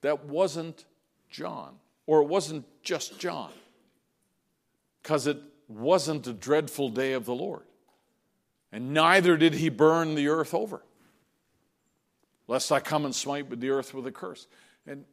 that 0.00 0.24
wasn't 0.24 0.86
John, 1.28 1.74
or 2.06 2.22
it 2.22 2.28
wasn't 2.28 2.64
just 2.82 3.18
John, 3.18 3.52
because 5.02 5.26
it 5.26 5.38
wasn't 5.68 6.26
a 6.26 6.32
dreadful 6.32 6.88
day 6.88 7.12
of 7.12 7.26
the 7.26 7.34
Lord. 7.34 7.62
And 8.72 8.94
neither 8.94 9.36
did 9.36 9.54
he 9.54 9.68
burn 9.68 10.14
the 10.14 10.28
earth 10.28 10.54
over, 10.54 10.82
lest 12.50 12.72
I 12.72 12.80
come 12.80 13.04
and 13.04 13.14
smite 13.14 13.48
the 13.60 13.70
earth 13.70 13.94
with 13.94 14.08
a 14.08 14.10
curse. 14.10 14.48
And 14.84 15.04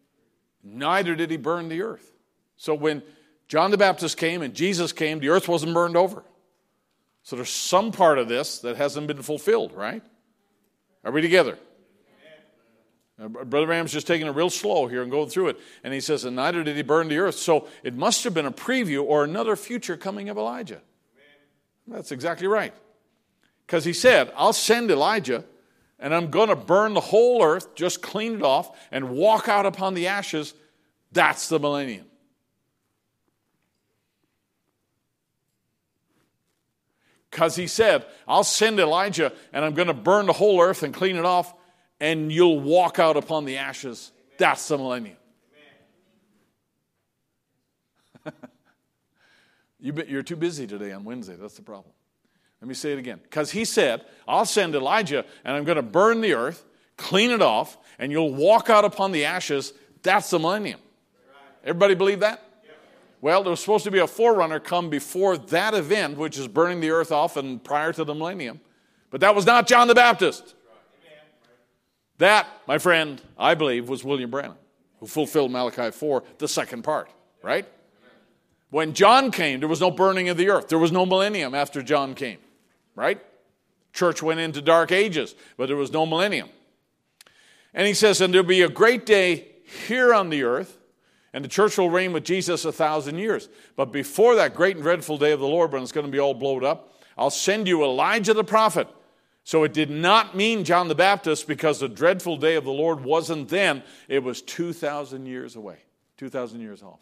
neither 0.63 1.13
did 1.15 1.29
he 1.29 1.37
burn 1.37 1.69
the 1.69 1.83
earth. 1.83 2.11
So 2.57 2.73
when 2.73 3.03
John 3.47 3.69
the 3.69 3.77
Baptist 3.77 4.17
came 4.17 4.41
and 4.41 4.55
Jesus 4.55 4.91
came, 4.91 5.19
the 5.19 5.29
earth 5.29 5.47
wasn't 5.47 5.75
burned 5.75 5.95
over. 5.95 6.23
So 7.21 7.35
there's 7.35 7.51
some 7.51 7.91
part 7.91 8.17
of 8.17 8.27
this 8.27 8.57
that 8.59 8.75
hasn't 8.75 9.05
been 9.05 9.21
fulfilled, 9.21 9.73
right? 9.73 10.01
Are 11.03 11.11
we 11.11 11.21
together? 11.21 11.59
Uh, 13.21 13.27
Brother 13.27 13.67
Branham's 13.67 13.91
just 13.91 14.07
taking 14.07 14.25
it 14.25 14.31
real 14.31 14.49
slow 14.49 14.87
here 14.87 15.03
and 15.03 15.11
going 15.11 15.29
through 15.29 15.49
it. 15.49 15.59
And 15.83 15.93
he 15.93 15.99
says, 15.99 16.25
and 16.25 16.35
neither 16.35 16.63
did 16.63 16.75
he 16.75 16.81
burn 16.81 17.07
the 17.07 17.19
earth. 17.19 17.35
So 17.35 17.67
it 17.83 17.93
must 17.93 18.23
have 18.23 18.33
been 18.33 18.47
a 18.47 18.51
preview 18.51 19.03
or 19.03 19.23
another 19.23 19.55
future 19.55 19.95
coming 19.95 20.29
of 20.29 20.37
Elijah. 20.37 20.81
That's 21.87 22.11
exactly 22.11 22.47
right. 22.47 22.73
Because 23.67 23.85
he 23.85 23.93
said, 23.93 24.33
I'll 24.35 24.53
send 24.53 24.89
Elijah 24.89 25.43
and 25.99 26.13
I'm 26.13 26.29
going 26.29 26.49
to 26.49 26.55
burn 26.55 26.93
the 26.93 27.01
whole 27.01 27.43
earth, 27.43 27.75
just 27.75 28.01
clean 28.01 28.35
it 28.35 28.43
off, 28.43 28.77
and 28.91 29.09
walk 29.11 29.49
out 29.49 29.65
upon 29.65 29.93
the 29.93 30.07
ashes. 30.07 30.53
That's 31.11 31.49
the 31.49 31.59
millennium. 31.59 32.05
Because 37.31 37.55
he 37.55 37.67
said, 37.67 38.05
I'll 38.27 38.43
send 38.43 38.79
Elijah 38.79 39.31
and 39.53 39.63
I'm 39.63 39.73
going 39.73 39.89
to 39.89 39.93
burn 39.93 40.25
the 40.25 40.33
whole 40.33 40.61
earth 40.61 40.83
and 40.83 40.93
clean 40.93 41.17
it 41.17 41.25
off, 41.25 41.53
and 41.99 42.31
you'll 42.31 42.59
walk 42.59 42.99
out 42.99 43.17
upon 43.17 43.45
the 43.45 43.57
ashes. 43.57 44.11
That's 44.37 44.67
the 44.67 44.77
millennium. 44.77 45.17
you 49.79 49.93
are 50.17 50.23
too 50.23 50.35
busy 50.35 50.67
today 50.67 50.91
on 50.91 51.03
Wednesday. 51.03 51.35
That's 51.35 51.55
the 51.55 51.63
problem. 51.63 51.93
Let 52.61 52.67
me 52.67 52.73
say 52.73 52.93
it 52.93 52.99
again. 52.99 53.19
Because 53.23 53.51
he 53.51 53.65
said, 53.65 54.05
I'll 54.27 54.45
send 54.45 54.75
Elijah 54.75 55.25
and 55.45 55.55
I'm 55.55 55.63
going 55.63 55.75
to 55.75 55.81
burn 55.81 56.21
the 56.21 56.33
earth, 56.33 56.65
clean 56.97 57.31
it 57.31 57.41
off, 57.41 57.77
and 57.99 58.11
you'll 58.11 58.33
walk 58.33 58.69
out 58.69 58.85
upon 58.85 59.11
the 59.11 59.25
ashes. 59.25 59.73
That's 60.01 60.29
the 60.29 60.39
millennium. 60.39 60.79
Everybody 61.63 61.95
believe 61.95 62.21
that? 62.21 62.43
Well, 63.19 63.43
there 63.43 63.49
was 63.49 63.59
supposed 63.59 63.83
to 63.85 63.91
be 63.91 63.99
a 63.99 64.07
forerunner 64.07 64.59
come 64.59 64.89
before 64.89 65.37
that 65.37 65.73
event, 65.73 66.17
which 66.17 66.37
is 66.37 66.47
burning 66.47 66.79
the 66.81 66.91
earth 66.91 67.11
off 67.11 67.35
and 67.35 67.63
prior 67.63 67.91
to 67.93 68.03
the 68.03 68.13
millennium. 68.13 68.61
But 69.09 69.21
that 69.21 69.33
was 69.33 69.45
not 69.45 69.67
John 69.67 69.87
the 69.87 69.95
Baptist. 69.95 70.55
That, 72.19 72.47
my 72.67 72.77
friend, 72.77 73.21
I 73.37 73.53
believe, 73.53 73.89
was 73.89 74.03
William 74.03 74.29
Branham, 74.29 74.57
who 74.99 75.07
fulfilled 75.07 75.51
Malachi 75.51 75.91
4, 75.91 76.23
the 76.39 76.47
second 76.47 76.83
part, 76.83 77.09
right? 77.43 77.67
When 78.69 78.93
John 78.93 79.31
came, 79.31 79.59
there 79.59 79.69
was 79.69 79.81
no 79.81 79.91
burning 79.91 80.29
of 80.29 80.37
the 80.37 80.49
earth. 80.49 80.67
There 80.67 80.79
was 80.79 80.91
no 80.91 81.05
millennium 81.05 81.53
after 81.55 81.81
John 81.81 82.15
came, 82.15 82.39
right? 82.97 83.21
Church 83.93 84.21
went 84.21 84.41
into 84.41 84.61
dark 84.61 84.91
ages, 84.91 85.35
but 85.55 85.67
there 85.67 85.77
was 85.77 85.93
no 85.93 86.05
millennium. 86.05 86.49
And 87.73 87.87
he 87.87 87.93
says, 87.93 88.19
and 88.19 88.33
there'll 88.33 88.45
be 88.45 88.63
a 88.63 88.69
great 88.69 89.05
day 89.05 89.47
here 89.63 90.13
on 90.13 90.29
the 90.29 90.43
earth 90.43 90.77
and 91.37 91.45
the 91.45 91.49
church 91.49 91.77
will 91.77 91.91
reign 91.91 92.13
with 92.13 92.23
Jesus 92.23 92.65
a 92.65 92.71
thousand 92.71 93.19
years. 93.19 93.47
But 93.75 93.91
before 93.91 94.35
that 94.37 94.55
great 94.55 94.75
and 94.75 94.83
dreadful 94.83 95.19
day 95.19 95.33
of 95.33 95.39
the 95.39 95.47
Lord, 95.47 95.71
when 95.71 95.83
it's 95.83 95.91
going 95.91 96.05
to 96.07 96.11
be 96.11 96.19
all 96.19 96.33
blowed 96.33 96.63
up, 96.63 96.93
I'll 97.15 97.29
send 97.29 97.67
you 97.67 97.83
Elijah 97.83 98.33
the 98.33 98.43
prophet. 98.43 98.87
So 99.43 99.63
it 99.63 99.71
did 99.71 99.91
not 99.91 100.35
mean 100.35 100.63
John 100.63 100.87
the 100.87 100.95
Baptist 100.95 101.47
because 101.47 101.79
the 101.79 101.87
dreadful 101.87 102.37
day 102.37 102.55
of 102.55 102.63
the 102.63 102.71
Lord 102.71 103.03
wasn't 103.03 103.49
then. 103.49 103.83
It 104.07 104.23
was 104.23 104.41
2,000 104.41 105.27
years 105.27 105.55
away, 105.55 105.77
2,000 106.17 106.59
years 106.59 106.81
off. 106.81 106.99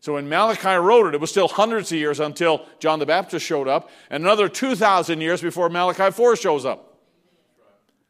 So 0.00 0.14
when 0.14 0.28
Malachi 0.28 0.76
wrote 0.76 1.08
it, 1.08 1.14
it 1.14 1.20
was 1.20 1.30
still 1.30 1.48
hundreds 1.48 1.92
of 1.92 1.98
years 1.98 2.20
until 2.20 2.66
John 2.78 2.98
the 2.98 3.06
Baptist 3.06 3.44
showed 3.44 3.68
up, 3.68 3.90
and 4.08 4.24
another 4.24 4.48
2,000 4.48 5.20
years 5.20 5.42
before 5.42 5.68
Malachi 5.68 6.10
4 6.10 6.36
shows 6.36 6.64
up. 6.64 6.90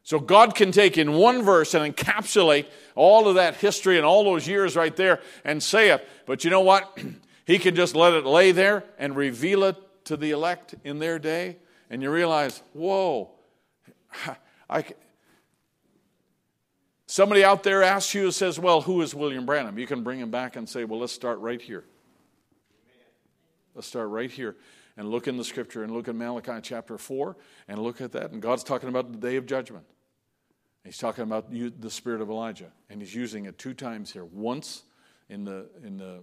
So 0.03 0.19
God 0.19 0.55
can 0.55 0.71
take 0.71 0.97
in 0.97 1.13
one 1.13 1.43
verse 1.43 1.73
and 1.73 1.95
encapsulate 1.95 2.65
all 2.95 3.27
of 3.27 3.35
that 3.35 3.55
history 3.55 3.97
and 3.97 4.05
all 4.05 4.23
those 4.23 4.47
years 4.47 4.75
right 4.75 4.95
there 4.95 5.21
and 5.43 5.61
say 5.61 5.91
it. 5.91 6.07
But 6.25 6.43
you 6.43 6.49
know 6.49 6.61
what? 6.61 6.97
he 7.45 7.59
can 7.59 7.75
just 7.75 7.95
let 7.95 8.13
it 8.13 8.25
lay 8.25 8.51
there 8.51 8.83
and 8.97 9.15
reveal 9.15 9.63
it 9.65 9.75
to 10.05 10.17
the 10.17 10.31
elect 10.31 10.75
in 10.83 10.99
their 10.99 11.19
day. 11.19 11.57
And 11.89 12.01
you 12.01 12.09
realize, 12.09 12.63
whoa, 12.73 13.31
I, 14.69 14.85
somebody 17.11 17.43
out 17.43 17.63
there 17.63 17.83
asks 17.83 18.13
you, 18.13 18.23
and 18.25 18.33
says, 18.33 18.57
well, 18.57 18.81
who 18.81 19.01
is 19.01 19.13
William 19.13 19.45
Branham? 19.45 19.77
You 19.77 19.85
can 19.85 20.01
bring 20.01 20.19
him 20.19 20.31
back 20.31 20.55
and 20.55 20.67
say, 20.67 20.85
well, 20.85 20.99
let's 20.99 21.11
start 21.11 21.39
right 21.39 21.61
here. 21.61 21.83
Let's 23.75 23.87
start 23.87 24.09
right 24.09 24.31
here 24.31 24.55
and 24.97 25.09
look 25.09 25.27
in 25.27 25.37
the 25.37 25.43
scripture 25.43 25.83
and 25.83 25.91
look 25.91 26.07
at 26.07 26.15
Malachi 26.15 26.59
chapter 26.61 26.97
4 26.97 27.35
and 27.67 27.79
look 27.79 28.01
at 28.01 28.11
that. 28.13 28.31
And 28.31 28.41
God's 28.41 28.63
talking 28.63 28.89
about 28.89 29.11
the 29.11 29.17
day 29.17 29.35
of 29.35 29.45
judgment. 29.45 29.85
He's 30.83 30.97
talking 30.97 31.23
about 31.23 31.51
the 31.51 31.89
spirit 31.89 32.21
of 32.21 32.29
Elijah, 32.29 32.71
and 32.89 33.01
he's 33.01 33.13
using 33.13 33.45
it 33.45 33.57
two 33.57 33.73
times 33.73 34.11
here. 34.11 34.25
Once 34.25 34.83
in 35.29 35.43
the, 35.43 35.69
in 35.83 35.97
the 35.97 36.21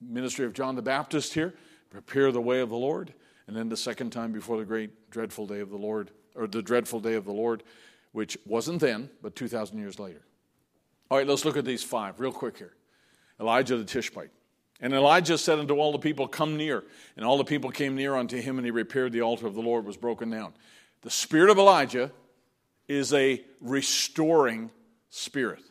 ministry 0.00 0.46
of 0.46 0.54
John 0.54 0.74
the 0.74 0.82
Baptist 0.82 1.34
here, 1.34 1.54
prepare 1.90 2.32
the 2.32 2.40
way 2.40 2.60
of 2.60 2.70
the 2.70 2.76
Lord, 2.76 3.12
and 3.46 3.54
then 3.54 3.68
the 3.68 3.76
second 3.76 4.10
time 4.10 4.32
before 4.32 4.56
the 4.56 4.64
great 4.64 5.10
dreadful 5.10 5.46
day 5.46 5.60
of 5.60 5.70
the 5.70 5.76
Lord, 5.76 6.12
or 6.34 6.46
the 6.46 6.62
dreadful 6.62 6.98
day 6.98 7.14
of 7.14 7.26
the 7.26 7.32
Lord, 7.32 7.62
which 8.14 8.38
wasn't 8.46 8.80
then, 8.80 9.10
but 9.22 9.34
2,000 9.34 9.76
years 9.76 9.98
later. 9.98 10.22
All 11.10 11.18
right, 11.18 11.26
let's 11.26 11.44
look 11.44 11.56
at 11.56 11.64
these 11.64 11.82
five 11.82 12.20
real 12.20 12.30
quick 12.30 12.56
here. 12.56 12.72
Elijah 13.40 13.76
the 13.76 13.84
Tishbite. 13.84 14.30
And 14.80 14.94
Elijah 14.94 15.36
said 15.36 15.58
unto 15.58 15.74
all 15.74 15.90
the 15.90 15.98
people, 15.98 16.28
Come 16.28 16.56
near. 16.56 16.84
And 17.16 17.26
all 17.26 17.38
the 17.38 17.44
people 17.44 17.72
came 17.72 17.96
near 17.96 18.14
unto 18.14 18.40
him, 18.40 18.56
and 18.56 18.64
he 18.64 18.70
repaired 18.70 19.10
the 19.10 19.22
altar 19.22 19.48
of 19.48 19.54
the 19.54 19.60
Lord, 19.60 19.84
was 19.84 19.96
broken 19.96 20.30
down. 20.30 20.54
The 21.02 21.10
spirit 21.10 21.50
of 21.50 21.58
Elijah 21.58 22.12
is 22.86 23.12
a 23.12 23.42
restoring 23.60 24.70
spirit. 25.10 25.64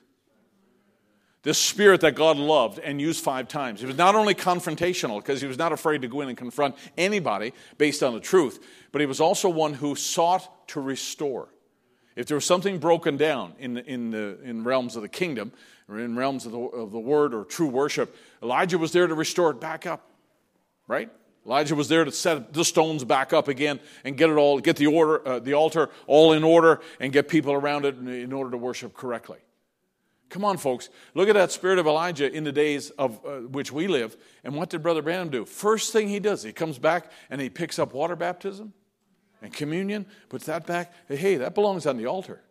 This 1.43 1.57
spirit 1.57 2.01
that 2.01 2.15
God 2.15 2.35
loved 2.35 2.79
and 2.79 2.99
used 2.99 3.23
five 3.23 3.47
times. 3.47 3.79
He 3.79 3.85
was 3.85 3.97
not 3.97 4.15
only 4.15 4.35
confrontational, 4.35 5.19
because 5.19 5.39
he 5.39 5.47
was 5.47 5.57
not 5.57 5.71
afraid 5.71 6.01
to 6.01 6.09
go 6.09 6.19
in 6.19 6.27
and 6.27 6.37
confront 6.37 6.75
anybody 6.97 7.53
based 7.77 8.03
on 8.03 8.13
the 8.13 8.19
truth, 8.19 8.59
but 8.91 8.99
he 8.99 9.07
was 9.07 9.21
also 9.21 9.47
one 9.47 9.73
who 9.73 9.95
sought 9.95 10.67
to 10.69 10.81
restore. 10.81 11.47
If 12.15 12.27
there 12.27 12.35
was 12.35 12.45
something 12.45 12.77
broken 12.77 13.17
down 13.17 13.53
in, 13.57 13.73
the, 13.73 13.85
in, 13.85 14.11
the, 14.11 14.39
in 14.43 14.63
realms 14.63 14.95
of 14.95 15.01
the 15.01 15.09
kingdom, 15.09 15.51
or 15.89 15.99
in 15.99 16.15
realms 16.15 16.45
of 16.45 16.51
the, 16.51 16.59
of 16.59 16.91
the 16.91 16.99
word 16.99 17.33
or 17.33 17.43
true 17.43 17.67
worship, 17.67 18.15
Elijah 18.41 18.77
was 18.77 18.91
there 18.91 19.07
to 19.07 19.15
restore 19.15 19.51
it 19.51 19.59
back 19.59 19.85
up, 19.85 20.07
right? 20.87 21.09
Elijah 21.45 21.75
was 21.75 21.89
there 21.89 22.05
to 22.05 22.11
set 22.11 22.53
the 22.53 22.63
stones 22.63 23.03
back 23.03 23.33
up 23.33 23.47
again 23.47 23.79
and 24.03 24.15
get 24.15 24.29
it 24.29 24.35
all, 24.35 24.59
get 24.59 24.77
the 24.77 24.87
order, 24.87 25.27
uh, 25.27 25.39
the 25.39 25.53
altar 25.53 25.89
all 26.07 26.33
in 26.33 26.43
order, 26.43 26.79
and 26.99 27.11
get 27.11 27.27
people 27.27 27.51
around 27.51 27.85
it 27.85 27.97
in, 27.97 28.31
order 28.31 28.51
to 28.51 28.57
worship 28.57 28.93
correctly. 28.93 29.39
Come 30.29 30.45
on, 30.45 30.57
folks. 30.57 30.89
Look 31.13 31.27
at 31.27 31.35
that 31.35 31.51
spirit 31.51 31.79
of 31.79 31.85
Elijah 31.85 32.31
in 32.31 32.43
the 32.43 32.51
days 32.51 32.91
of 32.91 33.19
uh, 33.25 33.39
which 33.41 33.71
we 33.71 33.87
live. 33.87 34.15
And 34.43 34.55
what 34.55 34.69
did 34.69 34.81
Brother 34.81 35.01
Branham 35.01 35.29
do? 35.29 35.45
First 35.45 35.91
thing 35.91 36.07
he 36.07 36.19
does, 36.19 36.43
he 36.43 36.53
comes 36.53 36.79
back 36.79 37.11
and 37.29 37.41
he 37.41 37.49
picks 37.49 37.77
up 37.77 37.93
water 37.93 38.15
baptism 38.15 38.73
and 39.43 39.53
communion, 39.53 40.05
puts 40.29 40.45
that 40.45 40.65
back. 40.65 40.91
Hey, 41.07 41.35
that 41.35 41.53
belongs 41.53 41.85
on 41.85 41.97
the 41.97 42.07
altar. 42.07 42.41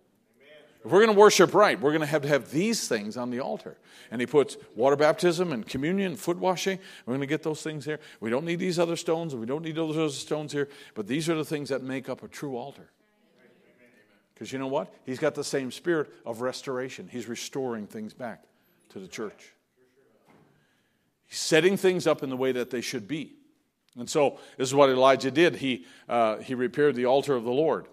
If 0.84 0.90
we're 0.90 1.04
going 1.04 1.14
to 1.14 1.18
worship 1.18 1.54
right, 1.54 1.80
we're 1.80 1.92
going 1.92 2.00
to 2.00 2.06
have 2.06 2.22
to 2.22 2.28
have 2.28 2.50
these 2.50 2.88
things 2.88 3.16
on 3.16 3.30
the 3.30 3.40
altar. 3.40 3.78
And 4.10 4.20
he 4.20 4.26
puts 4.26 4.56
water 4.74 4.96
baptism 4.96 5.52
and 5.52 5.66
communion, 5.66 6.16
foot 6.16 6.38
washing. 6.38 6.78
We're 7.06 7.12
going 7.12 7.20
to 7.20 7.26
get 7.26 7.44
those 7.44 7.62
things 7.62 7.84
here. 7.84 8.00
We 8.20 8.30
don't 8.30 8.44
need 8.44 8.58
these 8.58 8.78
other 8.78 8.96
stones, 8.96 9.34
we 9.34 9.46
don't 9.46 9.64
need 9.64 9.76
those 9.76 9.96
other 9.96 10.10
stones 10.10 10.52
here. 10.52 10.68
But 10.94 11.06
these 11.06 11.28
are 11.28 11.34
the 11.34 11.44
things 11.44 11.70
that 11.70 11.82
make 11.82 12.08
up 12.08 12.22
a 12.22 12.28
true 12.28 12.56
altar. 12.56 12.90
Because 14.34 14.52
you 14.52 14.58
know 14.58 14.66
what? 14.66 14.92
He's 15.06 15.20
got 15.20 15.34
the 15.34 15.44
same 15.44 15.70
spirit 15.70 16.10
of 16.26 16.40
restoration. 16.40 17.08
He's 17.10 17.28
restoring 17.28 17.86
things 17.86 18.12
back 18.12 18.44
to 18.90 18.98
the 18.98 19.06
church. 19.08 19.54
He's 21.26 21.38
setting 21.38 21.76
things 21.76 22.08
up 22.08 22.24
in 22.24 22.28
the 22.28 22.36
way 22.36 22.50
that 22.52 22.70
they 22.70 22.80
should 22.80 23.06
be. 23.06 23.36
And 23.98 24.08
so, 24.08 24.38
this 24.56 24.68
is 24.68 24.74
what 24.74 24.88
Elijah 24.88 25.30
did. 25.30 25.56
He, 25.56 25.84
uh, 26.08 26.38
he 26.38 26.54
repaired 26.54 26.96
the 26.96 27.06
altar 27.06 27.34
of 27.34 27.44
the 27.44 27.50
Lord. 27.50 27.86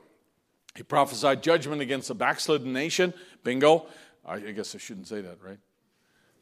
He 0.76 0.84
prophesied 0.84 1.44
judgment 1.44 1.82
against 1.82 2.08
the 2.08 2.16
backslidden 2.16 2.72
nation. 2.72 3.14
Bingo. 3.44 3.88
I 4.26 4.40
guess 4.40 4.76
I 4.76 4.78
shouldn't 4.78 5.08
say 5.08 5.22
that, 5.22 5.38
right? 5.44 5.58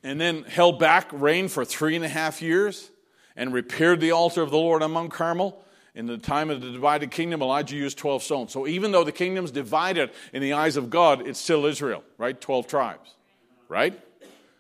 And 0.04 0.20
then 0.20 0.44
held 0.44 0.78
back 0.78 1.10
rain 1.12 1.48
for 1.48 1.64
three 1.64 1.96
and 1.96 2.04
a 2.04 2.10
half 2.10 2.42
years 2.42 2.92
and 3.36 3.54
repaired 3.54 4.02
the 4.02 4.12
altar 4.12 4.42
of 4.42 4.52
the 4.52 4.58
Lord 4.58 4.84
on 4.84 4.92
Mount 4.92 5.12
Carmel. 5.12 5.64
In 5.96 6.06
the 6.06 6.18
time 6.18 6.52
of 6.52 6.62
the 6.62 6.72
divided 6.72 7.10
kingdom, 7.10 7.42
Elijah 7.42 7.76
used 7.76 7.98
12 7.98 8.22
stones. 8.22 8.52
So 8.52 8.68
even 8.68 8.92
though 8.92 9.04
the 9.04 9.12
kingdom's 9.12 9.50
divided 9.50 10.12
in 10.32 10.44
the 10.44 10.54
eyes 10.54 10.78
of 10.78 10.92
God, 10.92 11.28
it's 11.28 11.40
still 11.40 11.66
Israel, 11.66 12.04
right? 12.20 12.40
12 12.40 12.68
tribes, 12.68 13.16
right? 13.68 14.00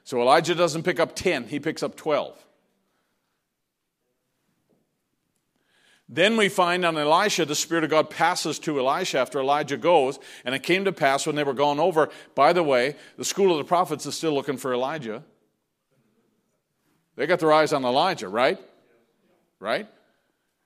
So 0.03 0.19
Elijah 0.21 0.55
doesn't 0.55 0.81
pick 0.83 0.99
up 0.99 1.15
10, 1.15 1.49
he 1.49 1.59
picks 1.59 1.83
up 1.83 1.95
12. 1.95 2.43
Then 6.09 6.37
we 6.37 6.47
find 6.47 6.85
on 6.85 6.97
Elisha, 6.97 7.43
the 7.45 7.55
Spirit 7.55 7.83
of 7.83 7.89
God 7.89 8.09
passes 8.09 8.59
to 8.59 8.79
Elisha 8.79 9.19
after 9.19 9.39
Elijah 9.39 9.75
goes. 9.75 10.19
And 10.45 10.55
it 10.55 10.63
came 10.63 10.85
to 10.85 10.93
pass 10.93 11.27
when 11.27 11.35
they 11.35 11.43
were 11.43 11.53
gone 11.53 11.79
over. 11.79 12.09
By 12.33 12.53
the 12.53 12.63
way, 12.63 12.95
the 13.17 13.25
school 13.25 13.51
of 13.51 13.57
the 13.57 13.65
prophets 13.65 14.05
is 14.05 14.15
still 14.15 14.33
looking 14.33 14.57
for 14.57 14.73
Elijah. 14.73 15.23
They 17.17 17.27
got 17.27 17.39
their 17.39 17.51
eyes 17.51 17.73
on 17.73 17.83
Elijah, 17.83 18.29
right? 18.29 18.59
Right? 19.59 19.87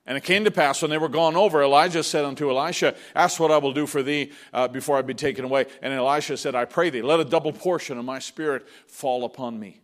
And 0.04 0.16
it 0.16 0.24
came 0.24 0.44
to 0.44 0.50
pass 0.50 0.82
when 0.82 0.90
they 0.90 0.98
were 0.98 1.08
gone 1.08 1.36
over, 1.36 1.62
Elijah 1.62 2.02
said 2.02 2.24
unto 2.24 2.50
Elisha, 2.50 2.94
Ask 3.14 3.38
what 3.38 3.50
I 3.50 3.58
will 3.58 3.72
do 3.72 3.86
for 3.86 4.02
thee 4.02 4.32
uh, 4.52 4.68
before 4.68 4.98
I 4.98 5.02
be 5.02 5.14
taken 5.14 5.44
away. 5.44 5.66
And 5.80 5.92
Elisha 5.92 6.36
said, 6.36 6.54
I 6.54 6.64
pray 6.64 6.90
thee, 6.90 7.02
let 7.02 7.20
a 7.20 7.24
double 7.24 7.52
portion 7.52 7.98
of 7.98 8.04
my 8.04 8.18
spirit 8.18 8.68
fall 8.88 9.24
upon 9.24 9.58
me. 9.58 9.81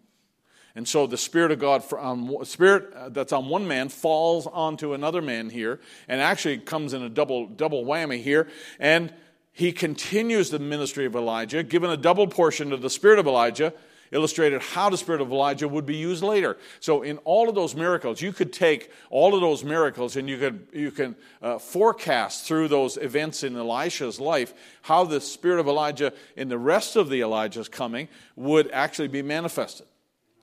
And 0.78 0.86
so 0.86 1.08
the 1.08 1.16
Spirit 1.16 1.50
of 1.50 1.58
God, 1.58 1.82
um, 1.98 2.36
Spirit 2.44 2.94
uh, 2.94 3.08
that's 3.08 3.32
on 3.32 3.48
one 3.48 3.66
man 3.66 3.88
falls 3.88 4.46
onto 4.46 4.94
another 4.94 5.20
man 5.20 5.50
here, 5.50 5.80
and 6.06 6.20
actually 6.20 6.58
comes 6.58 6.92
in 6.92 7.02
a 7.02 7.08
double, 7.08 7.48
double 7.48 7.84
whammy 7.84 8.22
here. 8.22 8.46
And 8.78 9.12
he 9.50 9.72
continues 9.72 10.50
the 10.50 10.60
ministry 10.60 11.04
of 11.04 11.16
Elijah, 11.16 11.64
given 11.64 11.90
a 11.90 11.96
double 11.96 12.28
portion 12.28 12.72
of 12.72 12.80
the 12.80 12.90
Spirit 12.90 13.18
of 13.18 13.26
Elijah, 13.26 13.74
illustrated 14.12 14.62
how 14.62 14.88
the 14.88 14.96
spirit 14.96 15.20
of 15.20 15.32
Elijah 15.32 15.66
would 15.66 15.84
be 15.84 15.96
used 15.96 16.22
later. 16.22 16.56
So, 16.78 17.02
in 17.02 17.18
all 17.24 17.48
of 17.48 17.56
those 17.56 17.74
miracles, 17.74 18.22
you 18.22 18.32
could 18.32 18.52
take 18.52 18.92
all 19.10 19.34
of 19.34 19.40
those 19.40 19.64
miracles 19.64 20.14
and 20.14 20.28
you 20.28 20.38
could 20.38 20.68
you 20.72 20.92
can 20.92 21.16
uh, 21.42 21.58
forecast 21.58 22.46
through 22.46 22.68
those 22.68 22.96
events 22.98 23.42
in 23.42 23.56
Elisha's 23.56 24.20
life 24.20 24.54
how 24.82 25.02
the 25.02 25.20
spirit 25.20 25.58
of 25.58 25.66
Elijah 25.66 26.12
in 26.36 26.48
the 26.48 26.56
rest 26.56 26.94
of 26.94 27.10
the 27.10 27.20
Elijah's 27.20 27.68
coming 27.68 28.06
would 28.36 28.70
actually 28.70 29.08
be 29.08 29.22
manifested. 29.22 29.88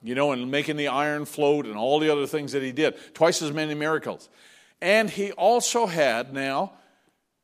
You 0.03 0.15
know, 0.15 0.31
and 0.31 0.51
making 0.51 0.77
the 0.77 0.87
iron 0.87 1.25
float 1.25 1.65
and 1.65 1.75
all 1.75 1.99
the 1.99 2.11
other 2.11 2.27
things 2.27 2.51
that 2.51 2.61
he 2.61 2.71
did, 2.71 2.95
twice 3.13 3.41
as 3.41 3.51
many 3.51 3.73
miracles. 3.73 4.29
And 4.81 5.09
he 5.09 5.31
also 5.31 5.87
had 5.87 6.33
now 6.33 6.73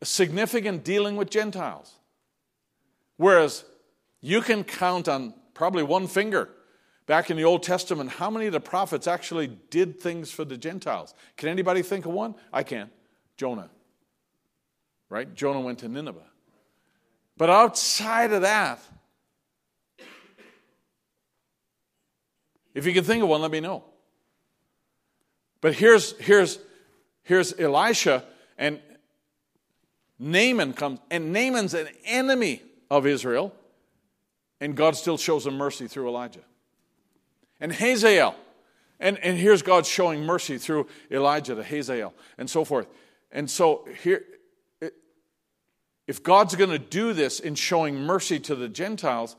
a 0.01 0.05
significant 0.05 0.83
dealing 0.83 1.15
with 1.15 1.29
Gentiles. 1.29 1.93
Whereas 3.17 3.63
you 4.19 4.41
can 4.41 4.63
count 4.63 5.07
on 5.07 5.33
probably 5.53 5.83
one 5.83 6.07
finger 6.07 6.49
back 7.05 7.29
in 7.29 7.37
the 7.37 7.43
Old 7.43 7.63
Testament 7.63 8.09
how 8.09 8.29
many 8.29 8.45
of 8.47 8.53
the 8.53 8.59
prophets 8.59 9.07
actually 9.07 9.47
did 9.69 9.99
things 9.99 10.31
for 10.31 10.45
the 10.45 10.57
Gentiles. 10.57 11.13
Can 11.37 11.49
anybody 11.49 11.81
think 11.81 12.05
of 12.05 12.11
one? 12.11 12.35
I 12.53 12.63
can. 12.63 12.89
Jonah. 13.37 13.69
Right? 15.09 15.33
Jonah 15.33 15.61
went 15.61 15.79
to 15.79 15.87
Nineveh. 15.89 16.19
But 17.37 17.49
outside 17.49 18.31
of 18.33 18.43
that, 18.43 18.79
if 22.73 22.85
you 22.85 22.93
can 22.93 23.03
think 23.03 23.23
of 23.23 23.30
one, 23.30 23.41
let 23.41 23.52
me 23.52 23.60
know. 23.60 23.84
But 25.61 25.73
here's, 25.73 26.18
here's, 26.19 26.60
here's 27.23 27.57
Elisha, 27.60 28.23
and 28.57 28.80
Naaman 30.18 30.73
comes, 30.73 30.99
and 31.10 31.34
Naaman's 31.34 31.73
an 31.73 31.88
enemy 32.06 32.61
of 32.89 33.06
Israel. 33.06 33.53
And 34.60 34.76
God 34.76 34.95
still 34.95 35.18
shows 35.18 35.48
him 35.48 35.56
mercy 35.56 35.88
through 35.88 36.07
Elijah. 36.07 36.41
And 37.60 37.73
Hazael. 37.73 38.35
And, 38.99 39.18
and 39.18 39.35
here's 39.35 39.64
God 39.64 39.88
showing 39.88 40.23
mercy 40.23 40.60
through 40.60 40.88
Elijah 41.10 41.56
to 41.56 41.64
Hazael 41.64 42.14
and 42.38 42.48
so 42.48 42.64
forth. 42.64 42.85
And 43.31 43.49
so 43.49 43.88
here, 44.03 44.23
if 46.06 46.22
God's 46.22 46.56
going 46.56 46.69
to 46.69 46.77
do 46.77 47.14
this 47.14 47.39
in 47.39 47.56
showing 47.56 47.95
mercy 47.95 48.39
to 48.41 48.53
the 48.53 48.69
Gentiles, 48.69 49.35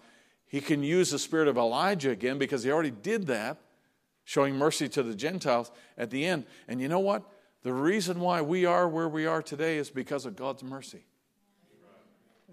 he 0.53 0.61
can 0.61 0.83
use 0.83 1.11
the 1.11 1.19
spirit 1.19 1.49
of 1.49 1.57
Elijah 1.57 2.11
again 2.11 2.37
because 2.37 2.63
he 2.63 2.71
already 2.71 2.91
did 2.91 3.27
that, 3.29 3.57
showing 4.25 4.55
mercy 4.55 4.87
to 4.87 5.03
the 5.03 5.15
Gentiles 5.15 5.73
at 5.97 6.11
the 6.11 6.27
end. 6.27 6.45
And 6.69 6.79
you 6.79 6.89
know 6.89 7.01
what? 7.01 7.23
The 7.63 7.73
reason 7.73 8.21
why 8.21 8.43
we 8.43 8.67
are 8.67 8.87
where 8.87 9.09
we 9.09 9.25
are 9.25 9.41
today 9.41 9.79
is 9.79 9.89
because 9.89 10.27
of 10.27 10.37
God's 10.37 10.63
mercy. 10.63 11.07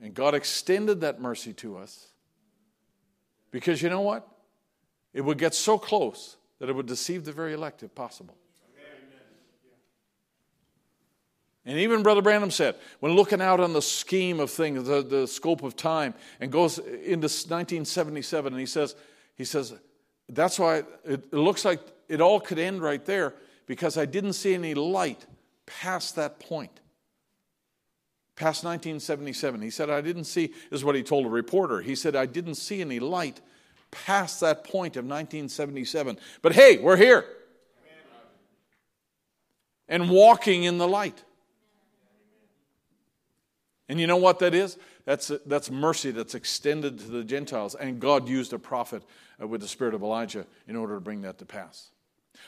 And 0.01 0.13
God 0.13 0.33
extended 0.33 1.01
that 1.01 1.19
mercy 1.19 1.51
to 1.55 1.75
us 1.77 2.07
because 3.51 3.81
you 3.81 3.89
know 3.89 3.99
what? 3.99 4.25
It 5.13 5.19
would 5.19 5.37
get 5.37 5.53
so 5.53 5.77
close 5.77 6.37
that 6.59 6.69
it 6.69 6.73
would 6.77 6.85
deceive 6.85 7.25
the 7.25 7.33
very 7.33 7.51
elect 7.51 7.83
if 7.83 7.93
possible. 7.95 8.37
And 11.65 11.77
even 11.77 12.03
Brother 12.03 12.21
Branham 12.21 12.51
said, 12.51 12.75
when 12.99 13.13
looking 13.13 13.41
out 13.41 13.59
on 13.59 13.73
the 13.73 13.81
scheme 13.81 14.39
of 14.39 14.49
things, 14.49 14.87
the, 14.87 15.03
the 15.03 15.27
scope 15.27 15.61
of 15.61 15.75
time, 15.75 16.13
and 16.39 16.51
goes 16.51 16.77
into 16.77 17.27
1977, 17.27 18.53
and 18.53 18.59
he 18.59 18.65
says, 18.65 18.95
he 19.35 19.45
says, 19.45 19.73
that's 20.29 20.57
why 20.57 20.77
it, 20.77 20.85
it 21.05 21.33
looks 21.33 21.65
like 21.65 21.81
it 22.07 22.21
all 22.21 22.39
could 22.39 22.59
end 22.59 22.81
right 22.81 23.03
there 23.05 23.33
because 23.67 23.97
I 23.97 24.05
didn't 24.05 24.33
see 24.33 24.53
any 24.53 24.73
light 24.73 25.25
past 25.65 26.15
that 26.15 26.39
point 26.39 26.79
past 28.39 28.63
1977. 28.63 29.61
He 29.61 29.69
said, 29.69 29.89
I 29.89 29.99
didn't 29.99 30.23
see, 30.23 30.53
is 30.71 30.83
what 30.83 30.95
he 30.95 31.03
told 31.03 31.25
a 31.25 31.29
reporter. 31.29 31.81
He 31.81 31.93
said, 31.93 32.15
I 32.15 32.25
didn't 32.25 32.55
see 32.55 32.79
any 32.79 32.99
light 32.99 33.41
past 33.91 34.39
that 34.39 34.63
point 34.63 34.95
of 34.95 35.03
1977. 35.03 36.17
But 36.41 36.53
hey, 36.53 36.77
we're 36.77 36.95
here. 36.95 37.25
And 39.89 40.09
walking 40.09 40.63
in 40.63 40.77
the 40.77 40.87
light. 40.87 41.23
And 43.89 43.99
you 43.99 44.07
know 44.07 44.17
what 44.17 44.39
that 44.39 44.53
is? 44.53 44.77
That's, 45.05 45.31
that's 45.45 45.71
mercy 45.71 46.11
that's 46.11 46.35
extended 46.35 46.99
to 46.99 47.07
the 47.07 47.23
Gentiles. 47.23 47.75
And 47.75 47.99
God 47.99 48.29
used 48.29 48.53
a 48.53 48.59
prophet 48.59 49.03
uh, 49.41 49.47
with 49.47 49.61
the 49.61 49.67
spirit 49.67 49.95
of 49.95 50.03
Elijah 50.03 50.45
in 50.67 50.75
order 50.75 50.95
to 50.95 51.01
bring 51.01 51.23
that 51.23 51.39
to 51.39 51.45
pass. 51.45 51.89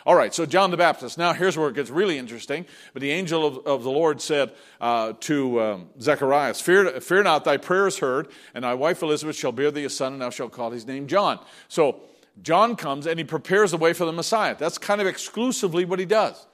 All 0.05 0.15
right, 0.15 0.33
so 0.33 0.45
John 0.45 0.71
the 0.71 0.77
Baptist. 0.77 1.17
Now, 1.17 1.33
here's 1.33 1.57
where 1.57 1.67
it 1.67 1.75
gets 1.75 1.89
really 1.89 2.17
interesting. 2.17 2.65
But 2.93 3.01
the 3.01 3.11
angel 3.11 3.45
of, 3.45 3.67
of 3.67 3.83
the 3.83 3.91
Lord 3.91 4.21
said 4.21 4.53
uh, 4.79 5.13
to 5.21 5.61
um, 5.61 5.89
Zacharias, 5.99 6.61
fear, 6.61 7.01
fear 7.01 7.23
not, 7.23 7.43
thy 7.43 7.57
prayer 7.57 7.87
is 7.87 7.97
heard, 7.97 8.29
and 8.53 8.63
thy 8.63 8.73
wife 8.73 9.01
Elizabeth 9.01 9.35
shall 9.35 9.51
bear 9.51 9.71
thee 9.71 9.85
a 9.85 9.89
son, 9.89 10.13
and 10.13 10.21
thou 10.21 10.29
shalt 10.29 10.53
call 10.53 10.71
his 10.71 10.87
name 10.87 11.07
John. 11.07 11.39
So, 11.67 12.01
John 12.41 12.75
comes 12.75 13.07
and 13.07 13.19
he 13.19 13.25
prepares 13.25 13.71
the 13.71 13.77
way 13.77 13.93
for 13.93 14.05
the 14.05 14.13
Messiah. 14.13 14.55
That's 14.57 14.77
kind 14.77 15.01
of 15.01 15.07
exclusively 15.07 15.85
what 15.85 15.99
he 15.99 16.05
does. 16.05 16.47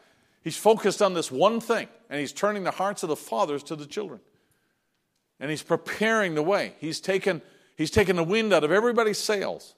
He's 0.44 0.58
focused 0.58 1.02
on 1.02 1.14
this 1.14 1.32
one 1.32 1.60
thing, 1.60 1.88
and 2.10 2.20
he's 2.20 2.32
turning 2.32 2.64
the 2.64 2.72
hearts 2.72 3.04
of 3.04 3.10
the 3.10 3.16
fathers 3.16 3.64
to 3.64 3.76
the 3.76 3.86
children. 3.86 4.20
And 5.40 5.50
he's 5.50 5.64
preparing 5.64 6.36
the 6.36 6.42
way. 6.42 6.74
He's 6.80 7.00
taken, 7.00 7.42
he's 7.76 7.92
taken 7.92 8.16
the 8.16 8.24
wind 8.24 8.54
out 8.54 8.64
of 8.64 8.72
everybody's 8.72 9.20
sails 9.20 9.76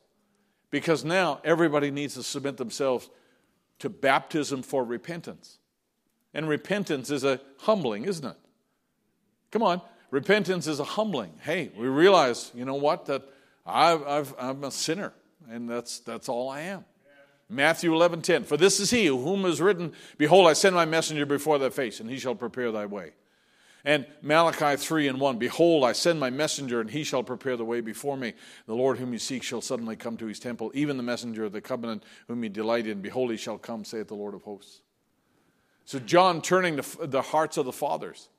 because 0.72 1.04
now 1.04 1.42
everybody 1.44 1.92
needs 1.92 2.14
to 2.16 2.24
submit 2.24 2.58
themselves 2.58 3.10
to 3.80 3.90
baptism 3.90 4.62
for 4.62 4.84
repentance. 4.84 5.58
And 6.34 6.48
repentance 6.48 7.10
is 7.10 7.24
a 7.24 7.42
humbling, 7.60 8.06
isn't 8.06 8.26
it? 8.26 8.38
Come 9.52 9.64
on. 9.64 9.82
Repentance 10.12 10.68
is 10.68 10.80
a 10.80 10.84
humbling. 10.84 11.34
Hey, 11.42 11.72
we 11.76 11.88
realize, 11.88 12.52
you 12.56 12.66
know 12.66 12.76
what, 12.76 13.06
that 13.08 13.24
i 13.66 14.24
am 14.40 14.64
a 14.64 14.72
sinner, 14.72 15.14
and 15.50 15.70
that's, 15.70 16.00
that's 16.00 16.28
all 16.28 16.50
I 16.50 16.62
am. 16.62 16.86
Matthew 17.50 17.94
11 17.94 18.22
10. 18.22 18.44
For 18.44 18.58
this 18.58 18.80
is 18.80 18.92
he 18.92 19.08
whom 19.08 19.46
is 19.46 19.60
written, 19.60 19.94
Behold, 20.18 20.48
I 20.48 20.54
send 20.54 20.76
my 20.76 20.86
messenger 20.86 21.26
before 21.26 21.58
thy 21.58 21.70
face, 21.70 22.00
and 22.00 22.10
he 22.10 22.18
shall 22.18 22.36
prepare 22.36 22.72
thy 22.72 22.86
way. 22.86 23.12
And 23.86 24.06
Malachi 24.22 24.76
3 24.76 25.08
and 25.08 25.20
1 25.20 25.38
Behold, 25.38 25.84
I 25.84 25.94
send 25.94 26.20
my 26.20 26.30
messenger, 26.30 26.82
and 26.82 26.90
he 26.90 27.04
shall 27.04 27.24
prepare 27.24 27.56
the 27.56 27.66
way 27.66 27.82
before 27.82 28.18
me. 28.18 28.34
The 28.66 28.76
Lord 28.76 28.98
whom 28.98 29.14
you 29.14 29.20
seek 29.20 29.44
shall 29.44 29.62
suddenly 29.62 29.96
come 29.96 30.18
to 30.18 30.26
his 30.26 30.40
temple, 30.40 30.72
even 30.74 30.98
the 30.98 31.04
messenger 31.04 31.46
of 31.46 31.52
the 31.52 31.62
covenant 31.62 32.04
whom 32.28 32.44
you 32.44 32.50
delight 32.50 32.88
in. 32.88 33.02
Behold, 33.02 33.32
he 33.32 33.38
shall 33.38 33.58
come, 33.58 33.86
saith 33.86 34.08
the 34.08 34.16
Lord 34.16 34.34
of 34.34 34.44
hosts. 34.44 34.82
So, 35.86 36.00
John 36.00 36.42
turning 36.42 36.76
the, 36.76 37.08
the 37.08 37.22
hearts 37.22 37.58
of 37.58 37.66
the 37.66 37.72
fathers. 37.72 38.30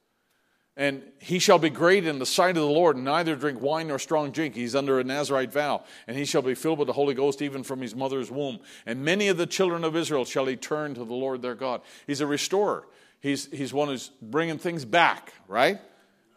And 0.76 1.02
he 1.18 1.38
shall 1.38 1.58
be 1.58 1.68
great 1.68 2.06
in 2.06 2.18
the 2.18 2.26
sight 2.26 2.56
of 2.56 2.62
the 2.62 2.70
Lord, 2.70 2.96
and 2.96 3.04
neither 3.04 3.34
drink 3.34 3.60
wine 3.60 3.88
nor 3.88 3.98
strong 3.98 4.30
drink. 4.30 4.54
He's 4.54 4.74
under 4.74 5.00
a 5.00 5.04
Nazarite 5.04 5.52
vow. 5.52 5.84
And 6.06 6.16
he 6.16 6.24
shall 6.24 6.42
be 6.42 6.54
filled 6.54 6.78
with 6.78 6.86
the 6.86 6.92
Holy 6.92 7.12
Ghost 7.12 7.42
even 7.42 7.62
from 7.62 7.80
his 7.80 7.94
mother's 7.94 8.30
womb. 8.30 8.60
And 8.86 9.04
many 9.04 9.28
of 9.28 9.36
the 9.36 9.46
children 9.46 9.84
of 9.84 9.96
Israel 9.96 10.24
shall 10.24 10.46
he 10.46 10.56
turn 10.56 10.94
to 10.94 11.04
the 11.04 11.12
Lord 11.12 11.42
their 11.42 11.54
God. 11.54 11.82
He's 12.06 12.20
a 12.20 12.26
restorer. 12.26 12.86
He's, 13.20 13.46
he's 13.46 13.72
one 13.72 13.88
who's 13.88 14.10
bringing 14.22 14.58
things 14.58 14.84
back, 14.84 15.34
right? 15.46 15.78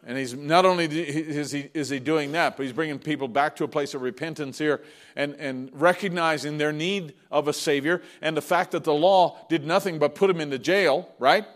And 0.06 0.18
he's 0.18 0.34
not 0.34 0.66
only 0.66 0.84
is 0.84 1.50
he, 1.50 1.70
is 1.72 1.88
he 1.88 1.98
doing 1.98 2.32
that, 2.32 2.56
but 2.56 2.64
he's 2.64 2.74
bringing 2.74 2.98
people 2.98 3.26
back 3.26 3.56
to 3.56 3.64
a 3.64 3.68
place 3.68 3.94
of 3.94 4.02
repentance 4.02 4.58
here 4.58 4.82
and, 5.16 5.34
and 5.36 5.70
recognizing 5.72 6.58
their 6.58 6.72
need 6.72 7.14
of 7.30 7.48
a 7.48 7.54
Savior 7.54 8.02
and 8.20 8.36
the 8.36 8.42
fact 8.42 8.72
that 8.72 8.84
the 8.84 8.92
law 8.92 9.38
did 9.48 9.66
nothing 9.66 9.98
but 9.98 10.14
put 10.14 10.28
him 10.28 10.42
into 10.42 10.58
jail, 10.58 11.08
right? 11.18 11.46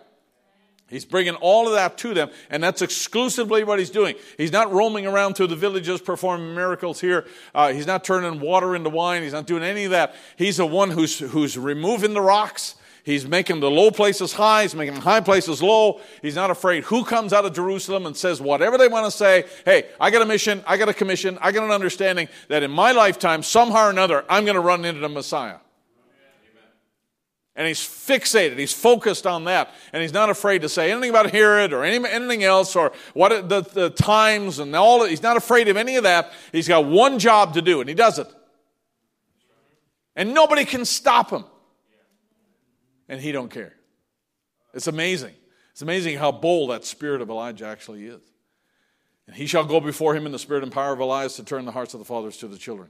He's 0.89 1.05
bringing 1.05 1.35
all 1.35 1.67
of 1.67 1.75
that 1.75 1.99
to 1.99 2.15
them, 2.15 2.31
and 2.49 2.63
that's 2.63 2.81
exclusively 2.81 3.63
what 3.63 3.79
he's 3.79 3.91
doing. 3.91 4.15
He's 4.39 4.53
not 4.53 4.73
roaming 4.73 5.07
around 5.07 5.35
through 5.35 5.49
the 5.49 5.57
villages 5.57 6.01
performing 6.01 6.55
miracles 6.55 6.99
here. 6.99 7.27
Uh, 7.55 7.75
he's 7.75 7.87
not 7.87 8.05
turning 8.05 8.41
water 8.41 8.75
into 8.75 8.89
wine. 8.89 9.23
He's 9.23 9.35
not 9.35 9.47
doing 9.47 9.63
any 9.63 9.85
of 9.85 9.91
that. 9.91 10.15
He's 10.37 10.57
the 10.57 10.65
one 10.65 10.91
who's, 10.91 11.19
who's 11.19 11.59
removing 11.59 12.15
the 12.15 12.23
rocks. 12.23 12.77
He's 13.09 13.27
making 13.27 13.61
the 13.61 13.71
low 13.71 13.91
places 13.91 14.35
high. 14.35 14.65
He's 14.65 14.75
making 14.75 14.97
the 14.97 15.01
high 15.01 15.23
places 15.23 15.63
low. 15.63 16.03
He's 16.21 16.35
not 16.35 16.51
afraid 16.51 16.85
who 16.85 17.07
comes 17.07 17.33
out 17.33 17.47
of 17.47 17.55
Jerusalem 17.55 18.05
and 18.05 18.15
says 18.15 18.39
whatever 18.39 18.77
they 18.77 18.87
want 18.87 19.07
to 19.07 19.11
say. 19.11 19.47
Hey, 19.65 19.89
I 19.99 20.11
got 20.11 20.21
a 20.21 20.27
mission. 20.27 20.63
I 20.67 20.77
got 20.77 20.91
a 20.91 20.93
commission. 20.93 21.39
I 21.41 21.51
got 21.51 21.65
an 21.65 21.71
understanding 21.71 22.29
that 22.49 22.63
in 22.63 22.71
my 22.71 22.93
lifetime, 22.93 23.43
somehow 23.43 23.87
or 23.87 23.89
another, 23.89 24.27
I'm 24.29 24.45
going 24.45 24.57
to 24.57 24.61
run 24.61 24.85
into 24.85 25.01
the 25.01 25.09
Messiah. 25.09 25.57
And 27.57 27.67
he's 27.67 27.81
fixated, 27.81 28.59
he's 28.59 28.75
focused 28.75 29.27
on 29.27 29.45
that. 29.45 29.73
And 29.95 30.03
he's 30.03 30.13
not 30.13 30.29
afraid 30.29 30.61
to 30.61 30.69
say 30.69 30.93
anything 30.93 31.09
about 31.09 31.31
Herod 31.31 31.73
or 31.73 31.85
any, 31.85 32.07
anything 32.07 32.45
else 32.45 32.77
or 32.77 32.93
what 33.15 33.49
the, 33.49 33.63
the 33.63 33.89
times 33.89 34.59
and 34.59 34.77
all. 34.77 35.07
He's 35.07 35.23
not 35.23 35.39
afraid 35.39 35.69
of 35.69 35.79
any 35.79 35.97
of 35.97 36.03
that. 36.03 36.31
He's 36.53 36.69
got 36.69 36.85
one 36.85 37.19
job 37.19 37.55
to 37.55 37.63
do, 37.63 37.81
and 37.81 37.89
he 37.89 37.95
does 37.95 38.19
it. 38.19 38.29
And 40.15 40.35
nobody 40.35 40.67
can 40.67 40.85
stop 40.85 41.31
him. 41.31 41.47
And 43.09 43.21
he 43.21 43.33
don't 43.33 43.51
care. 43.51 43.75
It's 44.75 44.87
amazing. 44.87 45.35
It's 45.73 45.83
amazing 45.83 46.19
how 46.19 46.33
bold 46.33 46.71
that 46.71 46.85
spirit 46.85 47.23
of 47.23 47.31
Elijah 47.31 47.67
actually 47.67 48.07
is. 48.07 48.21
And 49.27 49.37
he 49.37 49.47
shall 49.47 49.65
go 49.65 49.81
before 49.81 50.15
him 50.15 50.27
in 50.27 50.33
the 50.33 50.39
spirit 50.39 50.63
and 50.63 50.73
power 50.73 50.93
of 50.93 51.01
Elias 51.01 51.37
to 51.37 51.45
turn 51.45 51.65
the 51.65 51.73
hearts 51.73 51.95
of 51.95 52.01
the 52.01 52.05
fathers 52.05 52.37
to 52.39 52.49
the 52.49 52.59
children 52.59 52.89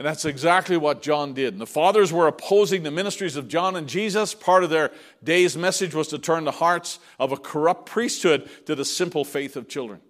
and 0.00 0.06
that's 0.06 0.24
exactly 0.24 0.78
what 0.78 1.02
John 1.02 1.34
did. 1.34 1.52
And 1.52 1.60
the 1.60 1.66
fathers 1.66 2.10
were 2.10 2.26
opposing 2.26 2.84
the 2.84 2.90
ministries 2.90 3.36
of 3.36 3.48
John 3.48 3.76
and 3.76 3.86
Jesus. 3.86 4.32
Part 4.32 4.64
of 4.64 4.70
their 4.70 4.92
day's 5.22 5.58
message 5.58 5.94
was 5.94 6.08
to 6.08 6.18
turn 6.18 6.44
the 6.44 6.52
hearts 6.52 7.00
of 7.18 7.32
a 7.32 7.36
corrupt 7.36 7.84
priesthood 7.84 8.48
to 8.64 8.74
the 8.74 8.86
simple 8.86 9.26
faith 9.26 9.56
of 9.56 9.68
children. 9.68 10.00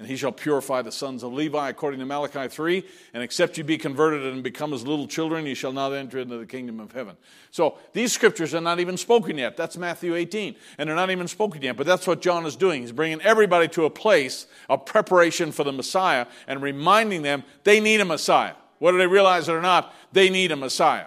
And 0.00 0.08
he 0.08 0.16
shall 0.16 0.32
purify 0.32 0.82
the 0.82 0.90
sons 0.90 1.22
of 1.22 1.32
Levi, 1.32 1.68
according 1.68 2.00
to 2.00 2.06
Malachi 2.06 2.48
3. 2.48 2.82
And 3.14 3.22
except 3.22 3.56
you 3.56 3.62
be 3.62 3.78
converted 3.78 4.24
and 4.24 4.42
become 4.42 4.72
as 4.72 4.84
little 4.84 5.06
children, 5.06 5.46
you 5.46 5.54
shall 5.54 5.72
not 5.72 5.92
enter 5.92 6.18
into 6.18 6.38
the 6.38 6.46
kingdom 6.46 6.80
of 6.80 6.90
heaven. 6.90 7.16
So 7.52 7.78
these 7.92 8.12
scriptures 8.12 8.52
are 8.54 8.60
not 8.60 8.80
even 8.80 8.96
spoken 8.96 9.38
yet. 9.38 9.56
That's 9.56 9.76
Matthew 9.76 10.16
18. 10.16 10.56
And 10.78 10.88
they're 10.88 10.96
not 10.96 11.10
even 11.10 11.28
spoken 11.28 11.62
yet. 11.62 11.76
But 11.76 11.86
that's 11.86 12.06
what 12.08 12.20
John 12.20 12.44
is 12.44 12.56
doing. 12.56 12.80
He's 12.80 12.90
bringing 12.90 13.20
everybody 13.20 13.68
to 13.68 13.84
a 13.84 13.90
place 13.90 14.46
of 14.68 14.86
preparation 14.86 15.52
for 15.52 15.62
the 15.62 15.72
Messiah 15.72 16.26
and 16.48 16.62
reminding 16.62 17.22
them 17.22 17.44
they 17.62 17.78
need 17.78 18.00
a 18.00 18.04
Messiah 18.04 18.54
whether 18.80 18.98
they 18.98 19.06
realize 19.06 19.48
it 19.48 19.52
or 19.52 19.60
not, 19.60 19.94
they 20.12 20.28
need 20.28 20.50
a 20.50 20.56
Messiah. 20.56 21.06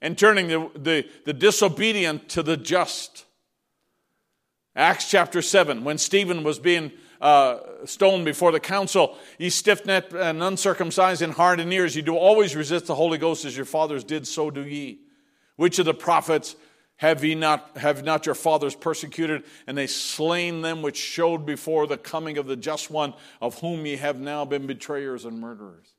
And 0.00 0.18
turning 0.18 0.48
the, 0.48 0.70
the, 0.74 1.08
the 1.24 1.32
disobedient 1.32 2.28
to 2.30 2.42
the 2.42 2.56
just. 2.56 3.26
Acts 4.74 5.08
chapter 5.08 5.42
7, 5.42 5.84
when 5.84 5.98
Stephen 5.98 6.42
was 6.42 6.58
being 6.58 6.92
uh, 7.20 7.58
stoned 7.84 8.24
before 8.24 8.52
the 8.52 8.60
council, 8.60 9.16
ye 9.38 9.50
stiff 9.50 9.84
necked 9.84 10.12
and 10.12 10.42
uncircumcised 10.42 11.22
in 11.22 11.32
heart 11.32 11.60
and 11.60 11.72
ears, 11.72 11.96
ye 11.96 12.02
do 12.02 12.16
always 12.16 12.54
resist 12.54 12.86
the 12.86 12.94
Holy 12.94 13.18
Ghost 13.18 13.44
as 13.44 13.56
your 13.56 13.66
fathers 13.66 14.04
did, 14.04 14.26
so 14.26 14.50
do 14.50 14.62
ye. 14.62 15.00
Which 15.56 15.78
of 15.78 15.84
the 15.84 15.94
prophets 15.94 16.56
have 16.98 17.22
ye 17.24 17.34
not 17.34 17.76
have 17.76 18.04
not 18.04 18.26
your 18.26 18.34
fathers 18.34 18.74
persecuted, 18.74 19.44
and 19.66 19.78
they 19.78 19.86
slain 19.86 20.62
them 20.62 20.82
which 20.82 20.96
showed 20.96 21.46
before 21.46 21.86
the 21.86 21.96
coming 21.96 22.38
of 22.38 22.46
the 22.46 22.56
just 22.56 22.90
one, 22.90 23.14
of 23.40 23.58
whom 23.60 23.86
ye 23.86 23.96
have 23.96 24.20
now 24.20 24.44
been 24.44 24.66
betrayers 24.66 25.24
and 25.24 25.40
murderers? 25.40 25.94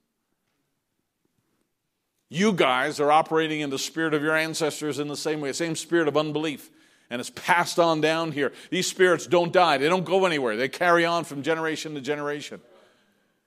You 2.29 2.53
guys 2.53 2.99
are 2.99 3.11
operating 3.11 3.61
in 3.61 3.71
the 3.71 3.79
spirit 3.79 4.13
of 4.13 4.21
your 4.21 4.35
ancestors 4.35 4.99
in 4.99 5.07
the 5.07 5.17
same 5.17 5.41
way, 5.41 5.51
same 5.51 5.75
spirit 5.75 6.07
of 6.07 6.15
unbelief. 6.15 6.69
And 7.09 7.19
it's 7.19 7.31
passed 7.31 7.79
on 7.79 8.01
down 8.01 8.31
here. 8.31 8.53
These 8.69 8.87
spirits 8.87 9.25
don't 9.25 9.51
die, 9.51 9.77
they 9.77 9.89
don't 9.89 10.05
go 10.05 10.25
anywhere. 10.25 10.55
They 10.55 10.69
carry 10.69 11.05
on 11.05 11.23
from 11.23 11.41
generation 11.41 11.95
to 11.95 12.01
generation. 12.01 12.61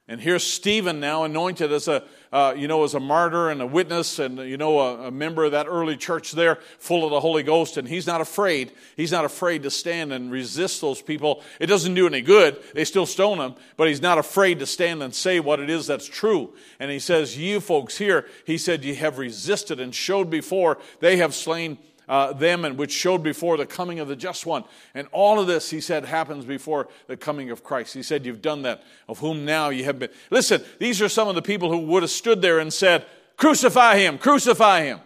And 0.09 0.21
here's 0.21 0.45
Stephen 0.45 0.99
now 0.99 1.23
anointed 1.23 1.73
as 1.73 1.87
a, 1.87 2.03
uh, 2.33 2.55
you 2.57 2.67
know, 2.67 2.83
as 2.83 2.95
a 2.95 3.01
martyr 3.01 3.51
and 3.51 3.63
a 3.63 3.67
witness 3.67 4.19
and, 4.19 4.37
you 4.39 4.57
know, 4.57 4.81
a, 4.81 5.07
a, 5.07 5.11
member 5.13 5.45
of 5.45 5.53
that 5.53 5.67
early 5.69 5.97
church 5.97 6.33
there, 6.33 6.57
full 6.81 7.05
of 7.05 7.13
the 7.13 7.21
Holy 7.21 7.45
Ghost. 7.45 7.77
And 7.77 7.87
he's 7.87 8.07
not 8.07 8.21
afraid. 8.21 8.73
He's 8.97 9.13
not 9.13 9.25
afraid 9.25 9.63
to 9.63 9.71
stand 9.71 10.13
and 10.13 10.31
resist 10.33 10.81
those 10.81 11.01
people. 11.01 11.43
It 11.61 11.67
doesn't 11.67 11.95
do 11.95 12.07
any 12.07 12.21
good. 12.21 12.61
They 12.75 12.85
still 12.85 13.07
stone 13.07 13.39
him, 13.39 13.55
but 13.77 13.87
he's 13.87 14.03
not 14.03 14.19
afraid 14.19 14.59
to 14.59 14.67
stand 14.67 15.05
and 15.05 15.15
say 15.15 15.39
what 15.39 15.61
it 15.61 15.71
is 15.71 15.87
that's 15.87 16.09
true. 16.09 16.53
And 16.81 16.91
he 16.91 16.99
says, 16.99 17.39
you 17.39 17.61
folks 17.61 17.97
here, 17.97 18.27
he 18.45 18.59
said, 18.59 18.85
you 18.85 18.97
have 18.97 19.19
resisted 19.19 19.79
and 19.79 19.95
showed 19.95 20.29
before 20.29 20.79
they 20.99 21.19
have 21.19 21.33
slain 21.33 21.79
uh, 22.13 22.31
them 22.31 22.67
and 22.67 22.77
which 22.77 22.93
showed 22.93 23.23
before 23.23 23.57
the 23.57 23.65
coming 23.65 23.99
of 23.99 24.07
the 24.07 24.15
just 24.15 24.45
one. 24.45 24.65
And 24.95 25.09
all 25.13 25.41
of 25.41 25.47
this, 25.47 25.71
he 25.71 25.81
said, 25.81 26.05
happens 26.05 26.45
before 26.45 26.89
the 27.07 27.17
coming 27.17 27.51
of 27.51 27.65
Christ. 27.65 27.95
He 27.95 28.03
said, 28.03 28.27
You've 28.27 28.43
done 28.43 28.61
that, 28.63 28.85
of 29.09 29.21
whom 29.21 29.47
now 29.47 29.71
you 29.71 29.85
have 29.85 29.99
been. 29.99 30.11
Listen, 30.31 30.63
these 30.79 31.01
are 31.01 31.09
some 31.09 31.27
of 31.27 31.35
the 31.35 31.41
people 31.41 31.71
who 31.71 31.79
would 31.79 32.03
have 32.03 32.11
stood 32.11 32.43
there 32.43 32.59
and 32.59 32.71
said, 32.71 33.07
Crucify 33.39 33.97
him, 33.97 34.19
crucify 34.19 34.85
him. 34.85 35.01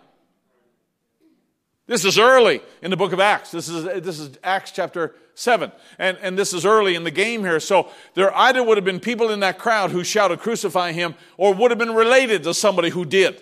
This 1.86 2.04
is 2.04 2.18
early 2.18 2.60
in 2.82 2.90
the 2.90 2.96
book 2.96 3.12
of 3.12 3.20
Acts. 3.20 3.52
This 3.52 3.68
is, 3.68 3.84
this 4.02 4.18
is 4.18 4.36
Acts 4.42 4.72
chapter 4.72 5.14
7. 5.36 5.70
And, 6.00 6.18
and 6.20 6.36
this 6.36 6.52
is 6.52 6.66
early 6.66 6.96
in 6.96 7.04
the 7.04 7.12
game 7.12 7.42
here. 7.42 7.60
So 7.60 7.88
there 8.14 8.36
either 8.36 8.64
would 8.64 8.78
have 8.78 8.84
been 8.84 8.98
people 8.98 9.30
in 9.30 9.38
that 9.40 9.60
crowd 9.60 9.92
who 9.92 10.02
shouted, 10.02 10.40
Crucify 10.40 10.90
him, 10.90 11.14
or 11.36 11.54
would 11.54 11.70
have 11.70 11.78
been 11.78 11.94
related 11.94 12.42
to 12.42 12.52
somebody 12.52 12.90
who 12.90 13.04
did 13.04 13.40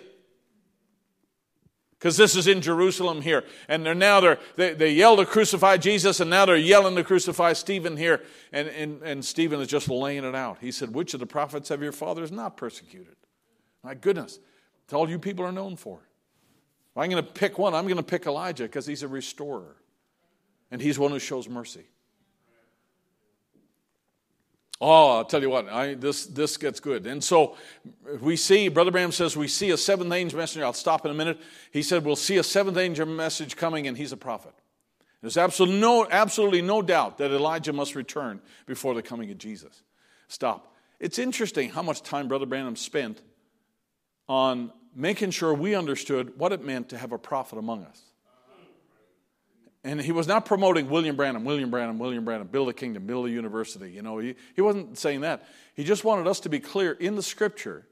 because 1.99 2.17
this 2.17 2.35
is 2.35 2.47
in 2.47 2.61
Jerusalem 2.61 3.21
here. 3.21 3.43
And 3.67 3.85
they're 3.85 3.95
now 3.95 4.19
they're, 4.19 4.39
they, 4.55 4.73
they 4.73 4.91
yell 4.91 5.17
to 5.17 5.25
crucify 5.25 5.77
Jesus, 5.77 6.19
and 6.19 6.29
now 6.29 6.45
they're 6.45 6.55
yelling 6.55 6.95
to 6.95 7.03
crucify 7.03 7.53
Stephen 7.53 7.97
here. 7.97 8.21
And, 8.51 8.67
and, 8.67 9.01
and 9.01 9.25
Stephen 9.25 9.59
is 9.61 9.67
just 9.67 9.89
laying 9.89 10.23
it 10.23 10.35
out. 10.35 10.57
He 10.61 10.71
said, 10.71 10.93
Which 10.93 11.13
of 11.13 11.19
the 11.19 11.25
prophets 11.25 11.69
have 11.69 11.81
your 11.81 11.91
fathers 11.91 12.31
not 12.31 12.57
persecuted? 12.57 13.15
My 13.83 13.93
goodness, 13.93 14.39
it's 14.83 14.93
all 14.93 15.09
you 15.09 15.19
people 15.19 15.45
are 15.45 15.51
known 15.51 15.75
for. 15.75 15.99
If 16.91 16.97
I'm 16.97 17.09
going 17.09 17.23
to 17.23 17.31
pick 17.31 17.57
one, 17.57 17.73
I'm 17.73 17.85
going 17.85 17.97
to 17.97 18.03
pick 18.03 18.25
Elijah 18.25 18.63
because 18.63 18.85
he's 18.85 19.03
a 19.03 19.07
restorer. 19.07 19.75
And 20.71 20.81
he's 20.81 20.97
one 20.97 21.11
who 21.11 21.19
shows 21.19 21.47
mercy. 21.47 21.85
Oh, 24.81 25.17
I'll 25.17 25.25
tell 25.25 25.41
you 25.41 25.49
what, 25.49 25.69
I, 25.69 25.93
this, 25.93 26.25
this 26.25 26.57
gets 26.57 26.81
good. 26.81 27.07
And 27.07 27.23
so 27.23 27.55
we 28.19 28.35
see, 28.35 28.67
Brother 28.67 28.91
Branham 28.91 29.13
says, 29.13 29.37
we 29.37 29.47
see 29.47 29.71
a 29.71 29.77
seventh 29.77 30.11
angel 30.11 30.37
messenger. 30.37 30.65
I'll 30.65 30.73
stop 30.73 31.05
in 31.05 31.11
a 31.11 31.13
minute. 31.13 31.39
He 31.71 31.81
said, 31.81 32.03
we'll 32.03 32.17
see 32.17 32.37
a 32.37 32.43
seventh 32.43 32.77
angel 32.77 33.05
message 33.05 33.55
coming, 33.55 33.87
and 33.87 33.97
he's 33.97 34.11
a 34.11 34.17
prophet. 34.17 34.53
There's 35.21 35.37
absolutely 35.37 35.79
no, 35.79 36.05
absolutely 36.09 36.61
no 36.61 36.81
doubt 36.81 37.17
that 37.19 37.31
Elijah 37.31 37.71
must 37.71 37.95
return 37.95 38.41
before 38.65 38.93
the 38.93 39.01
coming 39.01 39.31
of 39.31 39.37
Jesus. 39.37 39.81
Stop. 40.27 40.75
It's 40.99 41.19
interesting 41.19 41.69
how 41.69 41.81
much 41.81 42.01
time 42.03 42.27
Brother 42.27 42.45
Branham 42.45 42.75
spent 42.75 43.21
on 44.27 44.71
making 44.93 45.31
sure 45.31 45.53
we 45.53 45.73
understood 45.73 46.37
what 46.37 46.51
it 46.51 46.63
meant 46.63 46.89
to 46.89 46.97
have 46.97 47.11
a 47.11 47.17
prophet 47.17 47.57
among 47.57 47.83
us. 47.85 48.01
And 49.85 50.01
he 50.01 50.11
was 50.11 50.25
not 50.25 50.45
promoting 50.45 50.89
William 50.89 51.15
Branham, 51.15 51.45
William 51.45 51.69
Branham, 51.69 51.99
William 51.99 52.25
Branham, 52.25 52.47
build 52.47 52.69
a 52.69 52.73
kingdom, 52.73 53.05
build 53.05 53.27
a 53.27 53.29
university. 53.29 53.91
You 53.91 54.01
know, 54.01 54.17
he, 54.17 54.33
he 54.55 54.61
wasn't 54.61 54.97
saying 54.97 55.21
that. 55.21 55.45
He 55.75 55.83
just 55.83 56.03
wanted 56.03 56.25
us 56.25 56.39
to 56.39 56.49
be 56.49 56.59
clear 56.59 56.93
in 56.93 57.15
the 57.15 57.21
scripture 57.21 57.85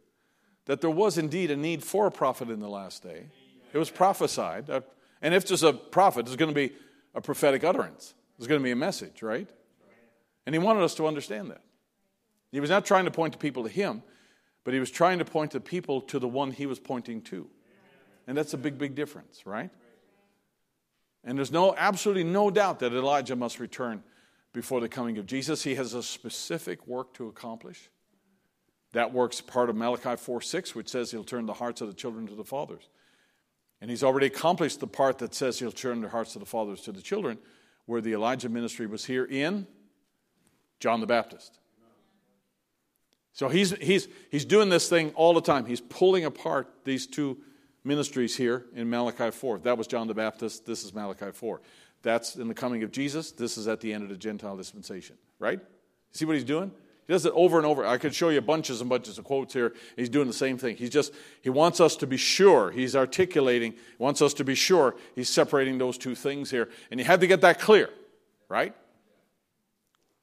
that 0.65 0.81
there 0.81 0.89
was 0.89 1.19
indeed 1.19 1.51
a 1.51 1.55
need 1.55 1.83
for 1.83 2.07
a 2.07 2.11
prophet 2.11 2.49
in 2.49 2.59
the 2.61 2.67
last 2.67 3.03
day. 3.03 3.27
It 3.73 3.77
was 3.77 3.91
prophesied. 3.91 4.71
Uh, 4.71 4.81
and 5.21 5.35
if 5.35 5.47
there's 5.47 5.61
a 5.61 5.71
prophet, 5.71 6.25
there's 6.25 6.35
going 6.35 6.49
to 6.49 6.55
be 6.55 6.73
a 7.13 7.21
prophetic 7.21 7.63
utterance. 7.63 8.15
There's 8.39 8.47
going 8.47 8.59
to 8.59 8.63
be 8.63 8.71
a 8.71 8.75
message, 8.75 9.21
right? 9.21 9.47
And 10.47 10.55
he 10.55 10.59
wanted 10.59 10.81
us 10.81 10.95
to 10.95 11.05
understand 11.05 11.51
that. 11.51 11.61
He 12.51 12.59
was 12.59 12.71
not 12.71 12.85
trying 12.85 13.05
to 13.05 13.11
point 13.11 13.33
to 13.33 13.39
people 13.39 13.61
to 13.63 13.69
him, 13.69 14.01
but 14.63 14.73
he 14.73 14.79
was 14.79 14.89
trying 14.89 15.19
to 15.19 15.25
point 15.25 15.51
the 15.51 15.59
people 15.59 16.01
to 16.01 16.17
the 16.17 16.27
one 16.27 16.49
he 16.49 16.65
was 16.65 16.79
pointing 16.79 17.21
to. 17.21 17.47
And 18.25 18.35
that's 18.35 18.55
a 18.55 18.57
big, 18.57 18.79
big 18.79 18.95
difference, 18.95 19.45
right? 19.45 19.69
And 21.23 21.37
there's 21.37 21.51
no 21.51 21.73
absolutely 21.75 22.25
no 22.25 22.51
doubt 22.51 22.79
that 22.79 22.93
Elijah 22.93 23.35
must 23.35 23.59
return 23.59 24.03
before 24.51 24.81
the 24.81 24.89
coming 24.89 25.17
of 25.17 25.25
Jesus. 25.25 25.63
He 25.63 25.75
has 25.75 25.93
a 25.93 26.03
specific 26.03 26.85
work 26.87 27.13
to 27.15 27.27
accomplish. 27.27 27.89
That 28.91 29.11
work's 29.11 29.41
part 29.41 29.69
of 29.69 29.75
Malachi 29.75 30.15
4 30.15 30.41
6, 30.41 30.75
which 30.75 30.89
says 30.89 31.11
he'll 31.11 31.23
turn 31.23 31.45
the 31.45 31.53
hearts 31.53 31.81
of 31.81 31.87
the 31.87 31.93
children 31.93 32.27
to 32.27 32.35
the 32.35 32.43
fathers. 32.43 32.89
And 33.81 33.89
he's 33.89 34.03
already 34.03 34.27
accomplished 34.27 34.79
the 34.79 34.87
part 34.87 35.17
that 35.17 35.33
says 35.33 35.59
he'll 35.59 35.71
turn 35.71 36.01
the 36.01 36.09
hearts 36.09 36.35
of 36.35 36.39
the 36.39 36.45
fathers 36.45 36.81
to 36.81 36.91
the 36.91 37.01
children, 37.01 37.37
where 37.85 38.01
the 38.01 38.13
Elijah 38.13 38.49
ministry 38.49 38.85
was 38.85 39.03
here 39.05 39.25
in 39.25 39.67
John 40.79 41.01
the 41.01 41.07
Baptist. 41.07 41.59
So 43.33 43.49
he's, 43.49 43.71
he's, 43.77 44.07
he's 44.29 44.45
doing 44.45 44.69
this 44.69 44.87
thing 44.87 45.11
all 45.15 45.33
the 45.33 45.41
time. 45.41 45.65
He's 45.65 45.81
pulling 45.81 46.23
apart 46.23 46.69
these 46.85 47.07
two 47.07 47.39
ministries 47.83 48.35
here 48.35 48.65
in 48.75 48.89
Malachi 48.89 49.31
4. 49.31 49.59
That 49.59 49.77
was 49.77 49.87
John 49.87 50.07
the 50.07 50.13
Baptist. 50.13 50.65
This 50.65 50.83
is 50.83 50.93
Malachi 50.93 51.31
4. 51.31 51.61
That's 52.01 52.35
in 52.35 52.47
the 52.47 52.53
coming 52.53 52.83
of 52.83 52.91
Jesus. 52.91 53.31
This 53.31 53.57
is 53.57 53.67
at 53.67 53.79
the 53.79 53.93
end 53.93 54.03
of 54.03 54.09
the 54.09 54.17
Gentile 54.17 54.57
dispensation, 54.57 55.17
right? 55.39 55.59
See 56.11 56.25
what 56.25 56.35
he's 56.35 56.43
doing? 56.43 56.71
He 57.07 57.11
does 57.11 57.25
it 57.25 57.33
over 57.35 57.57
and 57.57 57.65
over. 57.65 57.85
I 57.85 57.97
could 57.97 58.15
show 58.15 58.29
you 58.29 58.39
bunches 58.39 58.79
and 58.79 58.89
bunches 58.89 59.17
of 59.17 59.25
quotes 59.25 59.53
here. 59.53 59.73
He's 59.97 60.09
doing 60.09 60.27
the 60.27 60.33
same 60.33 60.57
thing. 60.57 60.77
He's 60.77 60.89
just, 60.89 61.13
he 61.41 61.49
wants 61.49 61.81
us 61.81 61.97
to 61.97 62.07
be 62.07 62.15
sure. 62.15 62.71
He's 62.71 62.95
articulating, 62.95 63.73
wants 63.97 64.21
us 64.21 64.33
to 64.35 64.45
be 64.45 64.55
sure. 64.55 64.95
He's 65.15 65.29
separating 65.29 65.77
those 65.77 65.97
two 65.97 66.15
things 66.15 66.49
here. 66.49 66.69
And 66.91 66.99
you 66.99 67.05
have 67.05 67.19
to 67.19 67.27
get 67.27 67.41
that 67.41 67.59
clear, 67.59 67.89
right? 68.47 68.73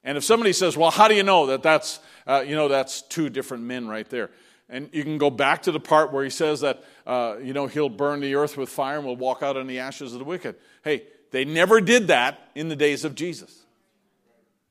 And 0.02 0.16
if 0.16 0.24
somebody 0.24 0.54
says, 0.54 0.76
well, 0.76 0.90
how 0.90 1.08
do 1.08 1.14
you 1.14 1.22
know 1.22 1.46
that 1.46 1.62
that's, 1.62 2.00
uh, 2.26 2.42
you 2.46 2.56
know, 2.56 2.68
that's 2.68 3.02
two 3.02 3.28
different 3.28 3.64
men 3.64 3.86
right 3.86 4.08
there? 4.08 4.30
And 4.70 4.88
you 4.92 5.02
can 5.02 5.18
go 5.18 5.30
back 5.30 5.62
to 5.62 5.72
the 5.72 5.80
part 5.80 6.12
where 6.12 6.22
he 6.22 6.30
says 6.30 6.60
that, 6.60 6.84
uh, 7.04 7.36
you 7.42 7.52
know, 7.52 7.66
he'll 7.66 7.88
burn 7.88 8.20
the 8.20 8.36
earth 8.36 8.56
with 8.56 8.68
fire 8.68 8.98
and 8.98 9.04
will 9.04 9.16
walk 9.16 9.42
out 9.42 9.56
on 9.56 9.66
the 9.66 9.80
ashes 9.80 10.12
of 10.12 10.20
the 10.20 10.24
wicked. 10.24 10.54
Hey, 10.84 11.02
they 11.32 11.44
never 11.44 11.80
did 11.80 12.06
that 12.06 12.50
in 12.54 12.68
the 12.68 12.76
days 12.76 13.04
of 13.04 13.16
Jesus. 13.16 13.66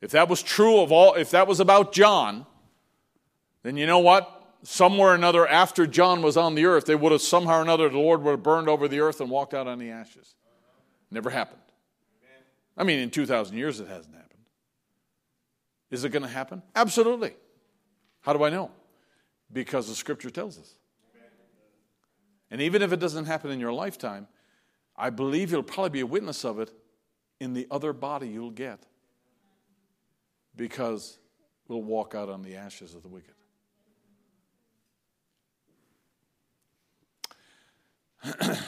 If 0.01 0.11
that 0.11 0.29
was 0.29 0.41
true 0.41 0.79
of 0.79 0.93
all, 0.93 1.15
if 1.15 1.31
that 1.31 1.47
was 1.47 1.59
about 1.59 1.91
John, 1.91 2.45
then 3.63 3.75
you 3.75 3.85
know 3.85 3.99
what? 3.99 4.35
Somewhere 4.63 5.09
or 5.09 5.15
another, 5.15 5.45
after 5.45 5.85
John 5.85 6.21
was 6.21 6.37
on 6.37 6.55
the 6.55 6.65
earth, 6.65 6.85
they 6.85 6.95
would 6.95 7.11
have 7.11 7.21
somehow 7.21 7.59
or 7.59 7.61
another, 7.61 7.89
the 7.89 7.97
Lord 7.97 8.23
would 8.23 8.31
have 8.31 8.43
burned 8.43 8.69
over 8.69 8.87
the 8.87 9.01
earth 9.01 9.19
and 9.19 9.29
walked 9.29 9.53
out 9.53 9.67
on 9.67 9.79
the 9.79 9.91
ashes. 9.91 10.33
Never 11.11 11.29
happened. 11.29 11.61
I 12.77 12.83
mean, 12.83 12.99
in 12.99 13.09
2,000 13.09 13.57
years, 13.57 13.81
it 13.81 13.89
hasn't 13.89 14.15
happened. 14.15 14.39
Is 15.91 16.05
it 16.05 16.09
going 16.09 16.23
to 16.23 16.29
happen? 16.29 16.61
Absolutely. 16.75 17.33
How 18.21 18.31
do 18.31 18.43
I 18.43 18.49
know? 18.49 18.71
Because 19.51 19.87
the 19.87 19.95
scripture 19.95 20.29
tells 20.29 20.59
us. 20.59 20.75
And 22.51 22.61
even 22.61 22.81
if 22.81 22.91
it 22.91 22.99
doesn't 22.99 23.25
happen 23.25 23.51
in 23.51 23.59
your 23.59 23.73
lifetime, 23.73 24.27
I 24.95 25.09
believe 25.09 25.51
you'll 25.51 25.63
probably 25.63 25.91
be 25.91 25.99
a 26.01 26.05
witness 26.05 26.43
of 26.43 26.59
it 26.59 26.71
in 27.39 27.53
the 27.53 27.67
other 27.71 27.93
body 27.93 28.27
you'll 28.27 28.51
get 28.51 28.85
because 30.55 31.19
we'll 31.67 31.81
walk 31.81 32.15
out 32.15 32.29
on 32.29 32.41
the 32.41 32.55
ashes 32.55 32.95
of 32.95 33.03
the 33.03 33.07
wicked. 33.07 33.33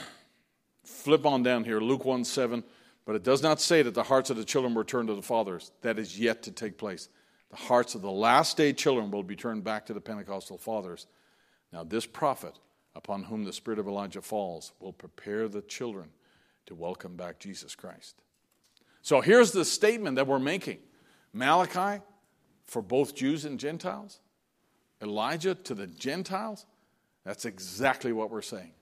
Flip 0.84 1.26
on 1.26 1.42
down 1.42 1.64
here, 1.64 1.80
Luke 1.80 2.04
1 2.04 2.24
7. 2.24 2.64
But 3.04 3.16
it 3.16 3.24
does 3.24 3.42
not 3.42 3.60
say 3.60 3.82
that 3.82 3.94
the 3.94 4.04
hearts 4.04 4.30
of 4.30 4.36
the 4.36 4.44
children 4.44 4.74
were 4.74 4.84
turned 4.84 5.08
to 5.08 5.14
the 5.14 5.22
fathers. 5.22 5.72
That 5.82 5.98
is 5.98 6.18
yet 6.18 6.44
to 6.44 6.52
take 6.52 6.78
place. 6.78 7.08
The 7.52 7.58
hearts 7.58 7.94
of 7.94 8.00
the 8.00 8.10
last 8.10 8.56
day 8.56 8.72
children 8.72 9.10
will 9.10 9.22
be 9.22 9.36
turned 9.36 9.62
back 9.62 9.86
to 9.86 9.94
the 9.94 10.00
Pentecostal 10.00 10.56
fathers. 10.56 11.06
Now, 11.70 11.84
this 11.84 12.06
prophet, 12.06 12.58
upon 12.96 13.24
whom 13.24 13.44
the 13.44 13.52
spirit 13.52 13.78
of 13.78 13.86
Elijah 13.86 14.22
falls, 14.22 14.72
will 14.80 14.94
prepare 14.94 15.48
the 15.48 15.60
children 15.60 16.08
to 16.64 16.74
welcome 16.74 17.14
back 17.14 17.38
Jesus 17.38 17.74
Christ. 17.74 18.16
So 19.02 19.20
here's 19.20 19.52
the 19.52 19.66
statement 19.66 20.16
that 20.16 20.26
we're 20.26 20.38
making 20.38 20.78
Malachi 21.34 22.02
for 22.64 22.80
both 22.80 23.14
Jews 23.14 23.44
and 23.44 23.60
Gentiles, 23.60 24.20
Elijah 25.02 25.54
to 25.54 25.74
the 25.74 25.86
Gentiles. 25.86 26.64
That's 27.24 27.44
exactly 27.44 28.12
what 28.12 28.30
we're 28.30 28.40
saying. 28.40 28.72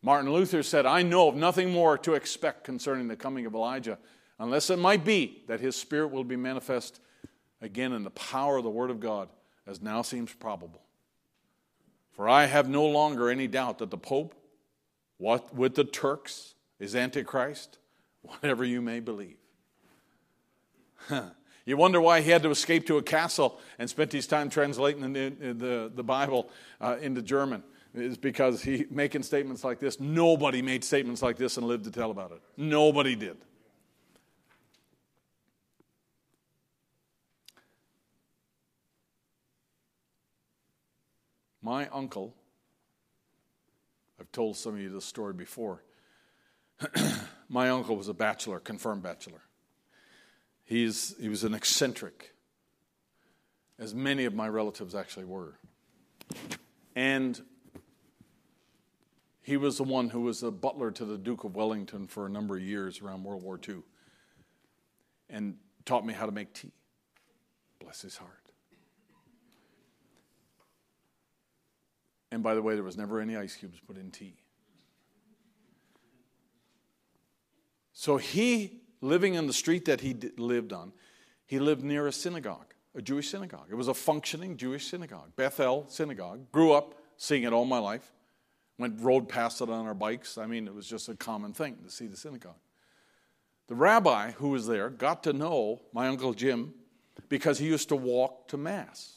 Martin 0.00 0.32
Luther 0.32 0.62
said, 0.62 0.86
I 0.86 1.02
know 1.02 1.28
of 1.28 1.34
nothing 1.34 1.72
more 1.72 1.98
to 1.98 2.14
expect 2.14 2.62
concerning 2.62 3.08
the 3.08 3.16
coming 3.16 3.46
of 3.46 3.54
Elijah, 3.54 3.98
unless 4.38 4.70
it 4.70 4.78
might 4.78 5.04
be 5.04 5.42
that 5.48 5.58
his 5.58 5.74
spirit 5.74 6.12
will 6.12 6.22
be 6.22 6.36
manifest 6.36 7.00
again 7.66 7.92
in 7.92 8.02
the 8.02 8.10
power 8.10 8.56
of 8.56 8.64
the 8.64 8.70
Word 8.70 8.90
of 8.90 9.00
God, 9.00 9.28
as 9.66 9.82
now 9.82 10.00
seems 10.00 10.32
probable. 10.32 10.80
For 12.12 12.28
I 12.28 12.46
have 12.46 12.68
no 12.68 12.86
longer 12.86 13.28
any 13.28 13.46
doubt 13.46 13.78
that 13.78 13.90
the 13.90 13.98
Pope, 13.98 14.34
what 15.18 15.54
with 15.54 15.74
the 15.74 15.84
Turks, 15.84 16.54
is 16.80 16.96
Antichrist, 16.96 17.78
whatever 18.22 18.64
you 18.64 18.80
may 18.80 19.00
believe. 19.00 19.36
You 21.68 21.76
wonder 21.76 22.00
why 22.00 22.20
he 22.20 22.30
had 22.30 22.44
to 22.44 22.50
escape 22.50 22.86
to 22.86 22.96
a 22.96 23.02
castle 23.02 23.58
and 23.80 23.90
spent 23.90 24.12
his 24.12 24.28
time 24.28 24.48
translating 24.48 25.12
the, 25.12 25.30
the, 25.52 25.92
the 25.92 26.04
Bible 26.04 26.48
uh, 26.80 26.96
into 27.02 27.20
German. 27.20 27.64
Is 27.92 28.16
because 28.16 28.62
he 28.62 28.86
making 28.90 29.22
statements 29.22 29.64
like 29.64 29.80
this. 29.80 29.98
Nobody 29.98 30.62
made 30.62 30.84
statements 30.84 31.22
like 31.22 31.36
this 31.38 31.56
and 31.56 31.66
lived 31.66 31.84
to 31.84 31.90
tell 31.90 32.10
about 32.10 32.30
it. 32.30 32.40
Nobody 32.56 33.16
did. 33.16 33.38
My 41.66 41.88
uncle, 41.88 42.32
I've 44.20 44.30
told 44.30 44.56
some 44.56 44.74
of 44.74 44.80
you 44.80 44.88
this 44.88 45.04
story 45.04 45.32
before. 45.32 45.82
My 47.48 47.70
uncle 47.70 47.96
was 47.96 48.06
a 48.06 48.14
bachelor, 48.14 48.60
confirmed 48.60 49.02
bachelor. 49.02 49.42
He's, 50.62 51.16
he 51.20 51.28
was 51.28 51.42
an 51.42 51.54
eccentric, 51.54 52.36
as 53.80 53.96
many 53.96 54.26
of 54.26 54.32
my 54.32 54.48
relatives 54.48 54.94
actually 54.94 55.24
were. 55.24 55.58
And 56.94 57.42
he 59.42 59.56
was 59.56 59.78
the 59.78 59.82
one 59.82 60.10
who 60.10 60.20
was 60.20 60.44
a 60.44 60.52
butler 60.52 60.92
to 60.92 61.04
the 61.04 61.18
Duke 61.18 61.42
of 61.42 61.56
Wellington 61.56 62.06
for 62.06 62.26
a 62.26 62.30
number 62.30 62.56
of 62.56 62.62
years 62.62 63.02
around 63.02 63.24
World 63.24 63.42
War 63.42 63.58
II 63.68 63.78
and 65.28 65.56
taught 65.84 66.06
me 66.06 66.14
how 66.14 66.26
to 66.26 66.32
make 66.32 66.54
tea. 66.54 66.70
Bless 67.80 68.02
his 68.02 68.18
heart. 68.18 68.35
And 72.36 72.42
by 72.42 72.54
the 72.54 72.60
way, 72.60 72.74
there 72.74 72.84
was 72.84 72.98
never 72.98 73.18
any 73.18 73.34
ice 73.34 73.56
cubes 73.56 73.80
put 73.86 73.96
in 73.96 74.10
tea. 74.10 74.34
So 77.94 78.18
he 78.18 78.82
living 79.00 79.32
in 79.32 79.46
the 79.46 79.54
street 79.54 79.86
that 79.86 80.02
he 80.02 80.14
lived 80.36 80.74
on, 80.74 80.92
he 81.46 81.58
lived 81.58 81.82
near 81.82 82.06
a 82.06 82.12
synagogue, 82.12 82.74
a 82.94 83.00
Jewish 83.00 83.30
synagogue. 83.30 83.68
It 83.70 83.74
was 83.74 83.88
a 83.88 83.94
functioning 83.94 84.58
Jewish 84.58 84.86
synagogue, 84.86 85.30
Bethel 85.34 85.86
Synagogue. 85.88 86.52
Grew 86.52 86.72
up 86.72 86.96
seeing 87.16 87.44
it 87.44 87.54
all 87.54 87.64
my 87.64 87.78
life. 87.78 88.12
Went 88.76 89.00
rode 89.00 89.30
past 89.30 89.62
it 89.62 89.70
on 89.70 89.86
our 89.86 89.94
bikes. 89.94 90.36
I 90.36 90.44
mean, 90.44 90.66
it 90.66 90.74
was 90.74 90.86
just 90.86 91.08
a 91.08 91.14
common 91.14 91.54
thing 91.54 91.78
to 91.84 91.90
see 91.90 92.06
the 92.06 92.18
synagogue. 92.18 92.60
The 93.68 93.76
rabbi 93.76 94.32
who 94.32 94.50
was 94.50 94.66
there 94.66 94.90
got 94.90 95.22
to 95.22 95.32
know 95.32 95.80
my 95.94 96.06
uncle 96.08 96.34
Jim 96.34 96.74
because 97.30 97.58
he 97.58 97.64
used 97.64 97.88
to 97.88 97.96
walk 97.96 98.48
to 98.48 98.58
mass. 98.58 99.15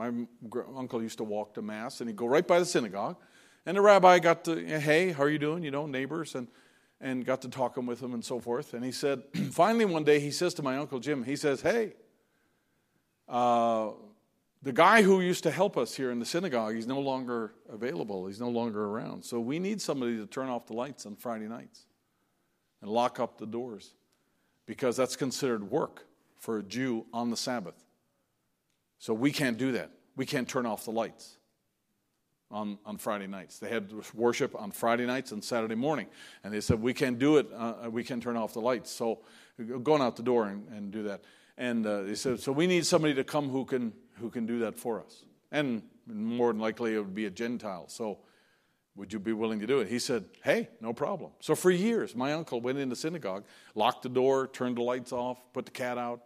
My 0.00 0.64
uncle 0.74 1.02
used 1.02 1.18
to 1.18 1.24
walk 1.24 1.52
to 1.54 1.62
mass, 1.62 2.00
and 2.00 2.08
he'd 2.08 2.16
go 2.16 2.26
right 2.26 2.46
by 2.46 2.58
the 2.58 2.64
synagogue. 2.64 3.16
And 3.66 3.76
the 3.76 3.82
rabbi 3.82 4.18
got 4.18 4.44
to, 4.46 4.56
hey, 4.56 5.12
how 5.12 5.24
are 5.24 5.28
you 5.28 5.38
doing? 5.38 5.62
You 5.62 5.70
know, 5.70 5.84
neighbors. 5.84 6.34
And 6.34 6.48
and 7.00 7.24
got 7.24 7.42
to 7.42 7.48
talking 7.48 7.86
with 7.86 8.00
him 8.00 8.12
and 8.12 8.24
so 8.24 8.40
forth. 8.40 8.74
And 8.74 8.84
he 8.84 8.92
said, 8.92 9.22
finally, 9.52 9.84
one 9.84 10.04
day, 10.04 10.20
he 10.20 10.30
says 10.30 10.54
to 10.54 10.62
my 10.62 10.76
Uncle 10.76 11.00
Jim, 11.00 11.24
he 11.24 11.36
says, 11.36 11.60
Hey, 11.60 11.94
uh, 13.28 13.90
the 14.62 14.72
guy 14.72 15.02
who 15.02 15.20
used 15.20 15.42
to 15.44 15.50
help 15.50 15.78
us 15.78 15.94
here 15.94 16.10
in 16.10 16.18
the 16.18 16.26
synagogue, 16.26 16.74
he's 16.74 16.86
no 16.86 17.00
longer 17.00 17.54
available. 17.70 18.26
He's 18.26 18.40
no 18.40 18.50
longer 18.50 18.84
around. 18.84 19.24
So 19.24 19.40
we 19.40 19.58
need 19.58 19.80
somebody 19.80 20.18
to 20.18 20.26
turn 20.26 20.48
off 20.48 20.66
the 20.66 20.74
lights 20.74 21.06
on 21.06 21.16
Friday 21.16 21.48
nights 21.48 21.86
and 22.82 22.90
lock 22.90 23.18
up 23.18 23.38
the 23.38 23.46
doors 23.46 23.94
because 24.66 24.96
that's 24.96 25.16
considered 25.16 25.70
work 25.70 26.06
for 26.38 26.58
a 26.58 26.62
Jew 26.62 27.06
on 27.12 27.30
the 27.30 27.36
Sabbath. 27.36 27.82
So 29.00 29.14
we 29.14 29.32
can't 29.32 29.56
do 29.56 29.72
that. 29.72 29.90
We 30.14 30.26
can't 30.26 30.46
turn 30.46 30.66
off 30.66 30.84
the 30.84 30.92
lights 30.92 31.38
on, 32.50 32.78
on 32.84 32.98
Friday 32.98 33.26
nights. 33.26 33.58
They 33.58 33.70
had 33.70 33.90
worship 34.14 34.54
on 34.54 34.70
Friday 34.70 35.06
nights 35.06 35.32
and 35.32 35.42
Saturday 35.42 35.74
morning. 35.74 36.06
And 36.44 36.52
they 36.52 36.60
said, 36.60 36.82
We 36.82 36.92
can't 36.92 37.18
do 37.18 37.38
it, 37.38 37.48
uh, 37.56 37.88
we 37.90 38.04
can't 38.04 38.22
turn 38.22 38.36
off 38.36 38.52
the 38.52 38.60
lights. 38.60 38.90
So 38.90 39.20
going 39.82 40.02
out 40.02 40.16
the 40.16 40.22
door 40.22 40.46
and, 40.46 40.68
and 40.68 40.90
do 40.92 41.04
that. 41.04 41.22
And 41.56 41.86
uh, 41.86 42.02
they 42.02 42.14
said, 42.14 42.40
So 42.40 42.52
we 42.52 42.66
need 42.66 42.84
somebody 42.84 43.14
to 43.14 43.24
come 43.24 43.48
who 43.48 43.64
can, 43.64 43.94
who 44.18 44.28
can 44.28 44.44
do 44.44 44.58
that 44.60 44.78
for 44.78 45.00
us. 45.00 45.24
And 45.50 45.82
more 46.06 46.52
than 46.52 46.60
likely, 46.60 46.94
it 46.94 46.98
would 46.98 47.14
be 47.14 47.24
a 47.24 47.30
Gentile. 47.30 47.88
So 47.88 48.18
would 48.96 49.14
you 49.14 49.18
be 49.18 49.32
willing 49.32 49.60
to 49.60 49.66
do 49.66 49.80
it? 49.80 49.88
He 49.88 49.98
said, 49.98 50.26
Hey, 50.44 50.68
no 50.82 50.92
problem. 50.92 51.30
So 51.40 51.54
for 51.54 51.70
years, 51.70 52.14
my 52.14 52.34
uncle 52.34 52.60
went 52.60 52.76
into 52.76 52.96
synagogue, 52.96 53.44
locked 53.74 54.02
the 54.02 54.10
door, 54.10 54.48
turned 54.48 54.76
the 54.76 54.82
lights 54.82 55.10
off, 55.10 55.38
put 55.54 55.64
the 55.64 55.70
cat 55.70 55.96
out, 55.96 56.24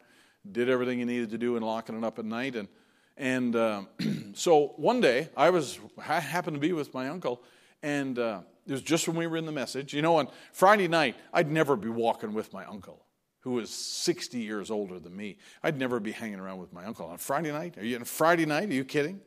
did 0.51 0.69
everything 0.69 0.99
he 0.99 1.05
needed 1.05 1.31
to 1.31 1.39
do 1.39 1.57
in 1.57 1.63
locking 1.63 1.97
it 1.97 2.05
up 2.05 2.19
at 2.19 2.25
night. 2.25 2.57
And 2.57 2.69
and 3.17 3.55
uh, 3.55 3.83
so 4.35 4.75
one 4.77 5.01
day, 5.01 5.29
I 5.37 5.51
was 5.51 5.79
I 5.99 6.21
happened 6.21 6.57
to 6.57 6.61
be 6.61 6.73
with 6.73 6.93
my 6.95 7.09
uncle, 7.09 7.43
and 7.83 8.19
uh, 8.19 8.41
it 8.67 8.73
was 8.73 8.83
just 8.83 9.07
when 9.07 9.17
we 9.17 9.27
were 9.27 9.37
in 9.37 9.47
the 9.47 9.53
message. 9.53 9.95
You 9.95 10.03
know, 10.03 10.17
on 10.17 10.29
Friday 10.53 10.89
night, 10.89 11.17
I'd 11.33 11.51
never 11.51 11.77
be 11.77 11.89
walking 11.89 12.33
with 12.33 12.53
my 12.53 12.65
uncle, 12.65 13.05
who 13.41 13.53
was 13.53 13.71
60 13.71 14.39
years 14.39 14.71
older 14.71 14.99
than 14.99 15.17
me. 15.17 15.39
I'd 15.63 15.79
never 15.79 16.01
be 16.01 16.13
hanging 16.13 16.41
around 16.41 16.59
with 16.59 16.73
my 16.73 16.85
uncle 16.85 17.07
on 17.07 17.19
Friday 17.19 17.53
night. 17.53 17.79
Are 17.79 17.85
you 17.85 17.97
on 17.97 18.05
Friday 18.05 18.47
night? 18.47 18.69
Are 18.69 18.75
you 18.75 18.85
kidding? 18.85 19.21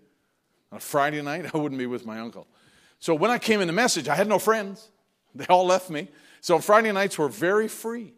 On 0.72 0.80
Friday 0.80 1.22
night, 1.22 1.50
I 1.54 1.58
wouldn't 1.58 1.80
be 1.80 1.86
with 1.86 2.06
my 2.06 2.20
uncle. 2.20 2.48
So 3.00 3.14
when 3.14 3.32
I 3.32 3.38
came 3.38 3.62
in 3.62 3.68
the 3.68 3.74
message, 3.74 4.10
I 4.10 4.16
had 4.16 4.28
no 4.28 4.40
friends. 4.40 4.90
They 5.36 5.46
all 5.46 5.68
left 5.68 5.90
me. 5.90 6.10
So 6.42 6.58
Friday 6.60 6.92
nights 6.92 7.18
were 7.18 7.30
very 7.30 7.68
free. 7.68 8.14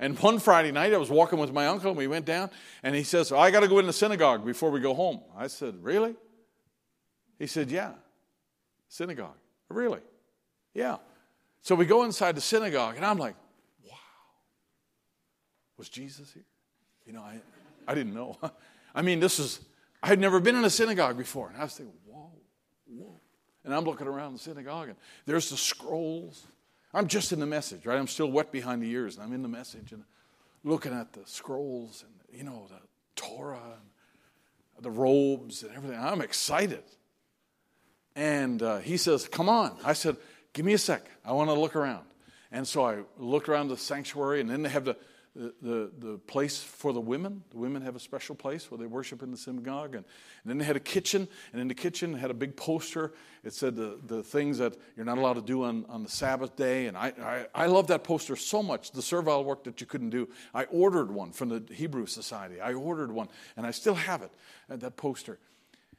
And 0.00 0.18
one 0.18 0.38
Friday 0.38 0.72
night, 0.72 0.94
I 0.94 0.96
was 0.96 1.10
walking 1.10 1.38
with 1.38 1.52
my 1.52 1.66
uncle, 1.66 1.90
and 1.90 1.98
we 1.98 2.06
went 2.06 2.24
down, 2.24 2.50
and 2.82 2.94
he 2.94 3.04
says, 3.04 3.30
I 3.30 3.50
got 3.50 3.60
to 3.60 3.68
go 3.68 3.78
in 3.78 3.86
the 3.86 3.92
synagogue 3.92 4.46
before 4.46 4.70
we 4.70 4.80
go 4.80 4.94
home. 4.94 5.20
I 5.36 5.46
said, 5.46 5.76
Really? 5.82 6.16
He 7.38 7.46
said, 7.46 7.70
Yeah. 7.70 7.92
Synagogue. 8.88 9.36
Really? 9.68 10.00
Yeah. 10.74 10.96
So 11.60 11.74
we 11.74 11.84
go 11.84 12.04
inside 12.04 12.34
the 12.34 12.40
synagogue, 12.40 12.96
and 12.96 13.04
I'm 13.04 13.18
like, 13.18 13.36
Wow. 13.86 13.96
Was 15.76 15.90
Jesus 15.90 16.32
here? 16.32 16.46
You 17.04 17.12
know, 17.12 17.22
I, 17.22 17.38
I 17.86 17.94
didn't 17.94 18.14
know. 18.14 18.38
I 18.94 19.02
mean, 19.02 19.20
this 19.20 19.38
is, 19.38 19.60
I 20.02 20.08
had 20.08 20.18
never 20.18 20.40
been 20.40 20.56
in 20.56 20.64
a 20.64 20.70
synagogue 20.70 21.18
before. 21.18 21.48
And 21.48 21.58
I 21.58 21.64
was 21.64 21.74
thinking, 21.74 21.94
whoa, 22.06 22.30
whoa. 22.86 23.20
And 23.64 23.74
I'm 23.74 23.84
looking 23.84 24.06
around 24.06 24.32
the 24.32 24.38
synagogue, 24.38 24.88
and 24.88 24.96
there's 25.26 25.50
the 25.50 25.56
scrolls. 25.56 26.46
I'm 26.92 27.06
just 27.06 27.32
in 27.32 27.40
the 27.40 27.46
message, 27.46 27.86
right? 27.86 27.98
I'm 27.98 28.08
still 28.08 28.30
wet 28.30 28.50
behind 28.50 28.82
the 28.82 28.90
ears, 28.90 29.16
and 29.16 29.24
I'm 29.24 29.32
in 29.32 29.42
the 29.42 29.48
message 29.48 29.92
and 29.92 30.04
looking 30.64 30.92
at 30.92 31.12
the 31.12 31.20
scrolls 31.24 32.04
and, 32.04 32.38
you 32.38 32.44
know, 32.44 32.66
the 32.68 32.80
Torah 33.16 33.76
and 34.76 34.84
the 34.84 34.90
robes 34.90 35.62
and 35.62 35.74
everything. 35.76 35.98
I'm 35.98 36.20
excited. 36.20 36.82
And 38.16 38.62
uh, 38.62 38.78
he 38.78 38.96
says, 38.96 39.28
Come 39.28 39.48
on. 39.48 39.76
I 39.84 39.92
said, 39.92 40.16
Give 40.52 40.64
me 40.64 40.72
a 40.72 40.78
sec. 40.78 41.08
I 41.24 41.32
want 41.32 41.48
to 41.48 41.54
look 41.54 41.76
around. 41.76 42.04
And 42.50 42.66
so 42.66 42.84
I 42.84 42.98
looked 43.18 43.48
around 43.48 43.68
the 43.68 43.76
sanctuary, 43.76 44.40
and 44.40 44.50
then 44.50 44.62
they 44.62 44.68
have 44.70 44.84
the, 44.84 44.96
the, 45.36 45.90
the, 45.98 46.18
place 46.26 46.60
for 46.60 46.92
the 46.92 47.00
women. 47.00 47.42
The 47.50 47.58
women 47.58 47.82
have 47.82 47.94
a 47.94 48.00
special 48.00 48.34
place 48.34 48.70
where 48.70 48.78
they 48.78 48.86
worship 48.86 49.22
in 49.22 49.30
the 49.30 49.36
synagogue. 49.36 49.94
And, 49.94 50.04
and 50.42 50.50
then 50.50 50.58
they 50.58 50.64
had 50.64 50.76
a 50.76 50.80
kitchen, 50.80 51.28
and 51.52 51.60
in 51.60 51.68
the 51.68 51.74
kitchen 51.74 52.14
had 52.14 52.30
a 52.30 52.34
big 52.34 52.56
poster. 52.56 53.12
It 53.44 53.52
said 53.52 53.76
the, 53.76 53.98
the 54.06 54.22
things 54.22 54.58
that 54.58 54.76
you're 54.96 55.06
not 55.06 55.18
allowed 55.18 55.34
to 55.34 55.42
do 55.42 55.64
on, 55.64 55.86
on 55.88 56.02
the 56.02 56.08
Sabbath 56.08 56.56
day. 56.56 56.86
And 56.86 56.96
I, 56.96 57.12
I, 57.22 57.46
I 57.54 57.66
love 57.66 57.86
that 57.88 58.02
poster 58.02 58.34
so 58.34 58.62
much, 58.62 58.90
the 58.90 59.02
servile 59.02 59.44
work 59.44 59.64
that 59.64 59.80
you 59.80 59.86
couldn't 59.86 60.10
do. 60.10 60.28
I 60.52 60.64
ordered 60.64 61.12
one 61.12 61.30
from 61.30 61.48
the 61.48 61.62
Hebrew 61.72 62.06
Society. 62.06 62.60
I 62.60 62.72
ordered 62.72 63.12
one, 63.12 63.28
and 63.56 63.64
I 63.64 63.70
still 63.70 63.94
have 63.94 64.22
it, 64.22 64.32
uh, 64.68 64.76
that 64.76 64.96
poster. 64.96 65.38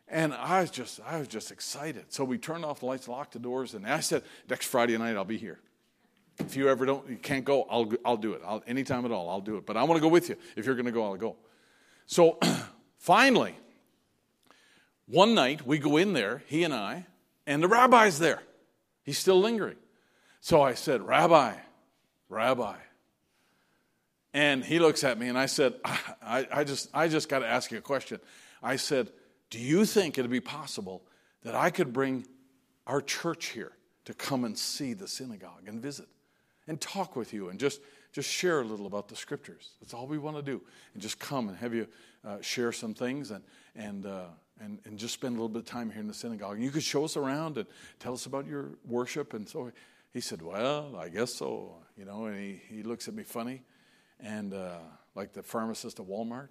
And 0.10 0.34
I 0.34 0.60
was 0.60 0.72
just, 0.72 1.00
I 1.06 1.20
was 1.20 1.30
just 1.30 1.52
excited. 1.52 2.06
So 2.10 2.26
we 2.26 2.38
turned 2.38 2.66
off 2.66 2.82
the 2.82 2.86
lights, 2.86 3.08
locked 3.08 3.32
the 3.32 3.40
doors, 3.40 3.76
and 3.76 3.88
I 3.88 4.02
said, 4.02 4.24
next 4.50 4.66
Friday 4.66 4.98
night 4.98 5.16
I'll 5.16 5.24
be 5.24 5.38
here. 5.38 5.60
If 6.40 6.56
you 6.56 6.70
ever 6.70 6.86
don't, 6.86 7.08
you 7.10 7.18
can't 7.18 7.46
go, 7.46 7.64
I'll, 7.70 7.92
I'll 8.04 8.18
do 8.18 8.34
it. 8.34 8.42
I'll, 8.46 8.64
anytime 8.68 9.06
at 9.06 9.12
all, 9.12 9.30
I'll 9.30 9.42
do 9.42 9.58
it. 9.58 9.66
But 9.66 9.78
I 9.78 9.84
want 9.84 9.98
to 9.98 10.02
go 10.02 10.08
with 10.08 10.30
you. 10.30 10.36
If 10.56 10.66
you're 10.66 10.76
going 10.76 10.86
to 10.86 10.92
go, 10.92 11.04
I'll 11.04 11.18
go. 11.18 11.36
So 12.06 12.40
finally, 12.98 13.56
one 15.06 15.36
night 15.36 15.66
we 15.66 15.78
go 15.78 15.98
in 15.98 16.14
there, 16.14 16.44
he 16.48 16.64
and 16.64 16.74
I, 16.74 17.06
and 17.46 17.62
the 17.62 17.68
rabbi's 17.68 18.20
there. 18.20 18.42
He's 19.04 19.18
still 19.18 19.40
lingering. 19.40 19.78
So 20.40 20.62
I 20.62 20.74
said, 20.74 21.02
Rabbi, 21.02 21.54
Rabbi. 22.30 22.76
And 24.34 24.64
he 24.64 24.80
looks 24.80 25.04
at 25.04 25.20
me 25.20 25.28
and 25.28 25.38
I 25.38 25.46
said, 25.46 25.76
I, 25.86 26.48
I 26.52 26.64
just, 26.64 26.90
I 26.94 27.08
just 27.08 27.30
got 27.30 27.40
to 27.40 27.48
ask 27.48 27.72
you 27.72 27.78
a 27.78 27.82
question. 27.82 28.20
I 28.64 28.78
said, 28.78 29.12
Do 29.50 29.60
you 29.60 29.86
think 29.86 30.18
it'd 30.18 30.32
be 30.32 30.40
possible 30.40 31.04
that 31.44 31.56
I 31.56 31.70
could 31.70 31.94
bring 31.94 32.26
our 32.88 33.02
church 33.02 33.48
here 33.48 33.72
to 34.06 34.14
come 34.14 34.46
and 34.46 34.58
see 34.58 34.94
the 34.94 35.08
synagogue 35.08 35.68
and 35.68 35.82
visit? 35.82 36.08
And 36.68 36.80
talk 36.80 37.16
with 37.16 37.34
you 37.34 37.50
and 37.50 37.60
just, 37.60 37.82
just 38.14 38.30
share 38.30 38.62
a 38.62 38.64
little 38.64 38.86
about 38.86 39.08
the 39.08 39.16
scriptures. 39.16 39.72
That's 39.80 39.94
all 39.94 40.08
we 40.08 40.18
want 40.18 40.38
to 40.38 40.44
do. 40.44 40.62
And 40.94 41.02
just 41.02 41.20
come 41.20 41.50
and 41.50 41.58
have 41.58 41.74
you 41.74 41.88
uh, 42.26 42.42
share 42.42 42.72
some 42.72 42.94
things 42.94 43.32
and, 43.32 43.44
and, 43.76 44.06
uh, 44.06 44.26
and, 44.60 44.80
and 44.86 44.98
just 44.98 45.14
spend 45.14 45.32
a 45.32 45.36
little 45.36 45.50
bit 45.50 45.60
of 45.60 45.66
time 45.66 45.90
here 45.90 46.02
in 46.02 46.08
the 46.08 46.14
synagogue. 46.14 46.56
And 46.56 46.64
you 46.64 46.72
could 46.72 46.84
show 46.84 47.04
us 47.04 47.18
around 47.18 47.58
and 47.58 47.68
tell 48.00 48.14
us 48.14 48.26
about 48.26 48.46
your 48.46 48.72
worship. 48.88 49.34
And 49.34 49.48
so 49.48 49.72
he 50.14 50.22
said, 50.22 50.42
Well, 50.42 50.96
I 50.98 51.10
guess 51.10 51.34
so. 51.34 51.76
You 51.98 52.06
know, 52.06 52.26
and 52.26 52.38
he, 52.38 52.62
he 52.70 52.84
looks 52.84 53.08
at 53.08 53.14
me 53.14 53.24
funny 53.24 53.64
and 54.20 54.54
uh, 54.54 54.78
like 55.16 55.34
the 55.34 55.44
pharmacist 55.44 56.00
at 56.00 56.06
Walmart. 56.06 56.50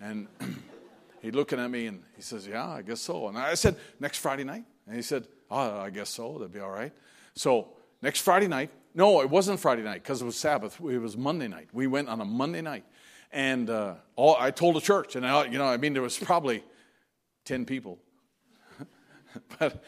And 0.00 0.28
he's 1.22 1.34
looking 1.34 1.58
at 1.58 1.70
me 1.70 1.86
and 1.86 2.02
he 2.16 2.22
says, 2.22 2.46
Yeah, 2.46 2.68
I 2.68 2.82
guess 2.82 3.00
so. 3.00 3.28
And 3.28 3.38
I 3.38 3.54
said, 3.54 3.76
Next 4.00 4.18
Friday 4.18 4.44
night? 4.44 4.64
And 4.86 4.96
he 4.96 5.02
said, 5.02 5.26
Oh, 5.50 5.78
I 5.78 5.90
guess 5.90 6.10
so. 6.10 6.38
That'd 6.38 6.52
be 6.52 6.60
all 6.60 6.70
right. 6.70 6.92
So 7.34 7.75
next 8.02 8.20
Friday 8.20 8.48
night, 8.48 8.70
no, 8.94 9.20
it 9.20 9.28
wasn't 9.28 9.60
Friday 9.60 9.82
night 9.82 10.02
because 10.02 10.22
it 10.22 10.24
was 10.24 10.36
Sabbath. 10.36 10.80
It 10.80 10.98
was 10.98 11.16
Monday 11.16 11.48
night. 11.48 11.68
We 11.72 11.86
went 11.86 12.08
on 12.08 12.20
a 12.20 12.24
Monday 12.24 12.62
night. 12.62 12.84
And 13.32 13.68
uh, 13.68 13.96
all, 14.14 14.36
I 14.38 14.50
told 14.50 14.76
the 14.76 14.80
church, 14.80 15.16
and 15.16 15.26
I, 15.26 15.44
you 15.44 15.58
know, 15.58 15.66
I 15.66 15.76
mean, 15.76 15.92
there 15.92 16.02
was 16.02 16.16
probably 16.18 16.64
10 17.44 17.66
people. 17.66 17.98
but 19.58 19.82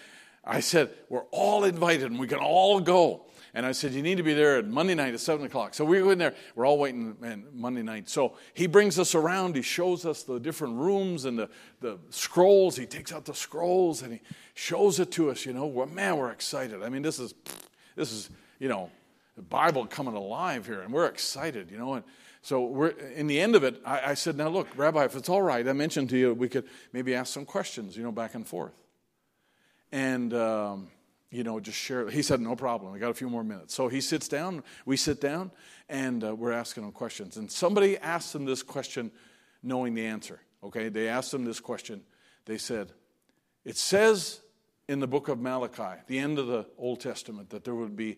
I 0.45 0.61
said, 0.61 0.91
we're 1.09 1.25
all 1.31 1.65
invited 1.65 2.11
and 2.11 2.19
we 2.19 2.27
can 2.27 2.39
all 2.39 2.81
go. 2.81 3.27
And 3.55 3.65
I 3.65 3.73
said, 3.73 3.93
you 3.93 4.03
need 4.03 4.17
to 4.17 4.23
be 4.23 4.35
there 4.35 4.59
at 4.59 4.67
Monday 4.67 4.95
night 4.95 5.15
at 5.15 5.21
7 5.21 5.45
o'clock. 5.47 5.75
So 5.75 5.85
we 5.85 5.99
go 5.99 6.11
in 6.11 6.19
there. 6.19 6.35
We're 6.55 6.67
all 6.67 6.79
waiting 6.79 7.17
man, 7.21 7.45
Monday 7.53 7.83
night. 7.83 8.09
So 8.09 8.35
he 8.55 8.67
brings 8.67 8.99
us 8.99 9.15
around. 9.15 9.57
He 9.57 9.63
shows 9.63 10.05
us 10.05 10.23
the 10.23 10.39
different 10.39 10.77
rooms 10.77 11.25
and 11.25 11.39
the, 11.39 11.49
the 11.81 11.99
scrolls. 12.11 12.77
He 12.77 12.87
takes 12.87 13.13
out 13.13 13.25
the 13.25 13.35
scrolls 13.35 14.03
and 14.03 14.13
he 14.13 14.21
shows 14.55 15.01
it 15.01 15.11
to 15.13 15.31
us. 15.31 15.47
You 15.47 15.55
know, 15.55 15.67
well, 15.67 15.87
man, 15.87 16.17
we're 16.19 16.31
excited. 16.31 16.83
I 16.83 16.89
mean, 16.89 17.03
this 17.03 17.19
is, 17.19 17.35
this 17.99 18.13
is, 18.13 18.31
you 18.61 18.69
know, 18.69 18.91
the 19.35 19.43
Bible 19.43 19.87
coming 19.87 20.15
alive 20.15 20.67
here, 20.67 20.81
and 20.81 20.93
we're 20.93 21.07
excited, 21.07 21.71
you 21.71 21.77
know. 21.77 21.95
And 21.95 22.05
so 22.43 22.65
we're 22.65 22.89
in 22.91 23.27
the 23.27 23.41
end 23.41 23.57
of 23.57 23.65
it. 23.65 23.81
I, 23.85 24.11
I 24.11 24.15
said, 24.15 24.37
"Now 24.37 24.49
look, 24.49 24.69
Rabbi, 24.77 25.05
if 25.05 25.17
it's 25.17 25.29
all 25.29 25.43
right, 25.43 25.67
I 25.67 25.73
mentioned 25.73 26.11
to 26.11 26.17
you 26.17 26.33
we 26.33 26.49
could 26.49 26.65
maybe 26.93 27.15
ask 27.15 27.33
some 27.35 27.45
questions, 27.45 27.97
you 27.97 28.05
know, 28.05 28.13
back 28.13 28.35
and 28.35 28.47
forth." 28.47 28.81
And 29.91 30.33
um, 30.33 30.89
you 31.31 31.43
know, 31.43 31.59
just 31.59 31.77
share. 31.77 32.09
He 32.09 32.23
said, 32.23 32.41
"No 32.41 32.55
problem. 32.55 32.93
We 32.93 33.01
got 33.01 33.11
a 33.11 33.15
few 33.15 33.29
more 33.29 33.43
minutes." 33.43 33.75
So 33.75 33.89
he 33.89 34.01
sits 34.01 34.29
down. 34.29 34.63
We 34.87 34.97
sit 34.97 35.21
down, 35.21 35.51
and 35.89 36.23
uh, 36.23 36.35
we're 36.37 36.53
asking 36.53 36.85
him 36.85 36.93
questions. 36.93 37.37
And 37.37 37.51
somebody 37.51 37.99
asked 37.99 38.33
him 38.33 38.45
this 38.45 38.63
question, 38.63 39.11
knowing 39.63 39.95
the 39.95 40.07
answer. 40.07 40.41
Okay, 40.63 40.89
they 40.89 41.09
asked 41.09 41.35
him 41.35 41.45
this 41.45 41.59
question. 41.59 42.03
They 42.45 42.59
said, 42.59 42.93
"It 43.65 43.77
says." 43.77 44.41
In 44.89 45.01
the 45.01 45.07
book 45.07 45.29
of 45.29 45.39
Malachi, 45.39 46.01
the 46.07 46.19
end 46.19 46.39
of 46.39 46.47
the 46.47 46.67
Old 46.79 47.01
Testament, 47.01 47.51
that 47.51 47.65
there 47.65 47.75
would 47.75 47.95
be 47.95 48.17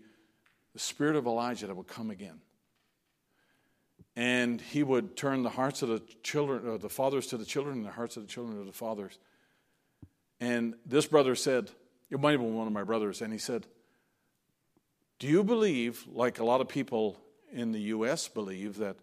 the 0.72 0.78
spirit 0.78 1.16
of 1.16 1.26
Elijah 1.26 1.66
that 1.66 1.76
would 1.76 1.88
come 1.88 2.10
again. 2.10 2.40
And 4.14 4.60
he 4.60 4.82
would 4.82 5.16
turn 5.16 5.42
the 5.42 5.51
hearts 5.51 5.82
of 5.82 5.88
the 5.88 6.01
children, 6.22 6.66
or 6.66 6.78
the 6.78 6.88
fathers 6.88 7.26
to 7.28 7.36
the 7.36 7.44
children, 7.44 7.78
and 7.78 7.86
the 7.86 7.90
hearts 7.90 8.16
of 8.16 8.22
the 8.22 8.28
children 8.28 8.59
to 8.59 8.64
the 8.64 8.72
fathers. 8.72 9.18
And 10.40 10.74
this 10.86 11.06
brother 11.06 11.34
said, 11.34 11.70
it 12.10 12.20
might 12.20 12.32
have 12.32 12.40
been 12.40 12.55
one 12.55 12.66
of 12.66 12.72
my 12.72 12.82
brothers, 12.82 13.22
and 13.22 13.32
he 13.32 13.38
said, 13.38 13.66
Do 15.18 15.26
you 15.26 15.44
believe, 15.44 16.05
like 16.12 16.38
a 16.38 16.44
lot 16.44 16.60
of 16.60 16.68
people 16.68 17.20
in 17.52 17.72
the 17.72 17.80
U.S. 17.80 18.28
believe, 18.28 18.76
that 18.78 18.97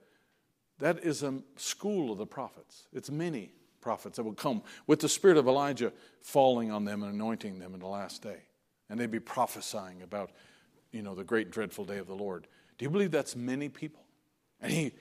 that 0.80 1.04
is 1.04 1.24
a 1.24 1.42
school 1.56 2.12
of 2.12 2.18
the 2.18 2.26
prophets? 2.26 2.88
It's 2.94 3.10
many 3.10 3.52
prophets 3.82 4.18
that 4.18 4.24
will 4.24 4.34
come 4.34 4.62
with 4.86 5.00
the 5.00 5.10
spirit 5.10 5.38
of 5.38 5.48
Elijah 5.48 5.92
falling 6.22 6.72
on 6.72 6.86
them 6.86 7.04
and 7.04 7.14
anointing 7.14 7.60
them 7.60 7.74
in 7.74 7.80
the 7.80 7.88
last 7.88 8.22
day. 8.22 8.42
And 8.90 9.00
they'd 9.00 9.12
be 9.12 9.20
prophesying 9.20 10.02
about 10.02 10.32
you 10.92 11.02
know, 11.02 11.16
the 11.16 11.24
great 11.24 11.52
dreadful 11.52 11.86
day 11.86 11.98
of 11.98 12.08
the 12.08 12.16
Lord. 12.16 12.48
Do 12.78 12.86
you 12.86 12.90
believe 12.90 13.12
that's 13.12 13.36
many 13.36 13.70
people? 13.70 14.04
And 14.62 14.72
he, 14.72 14.94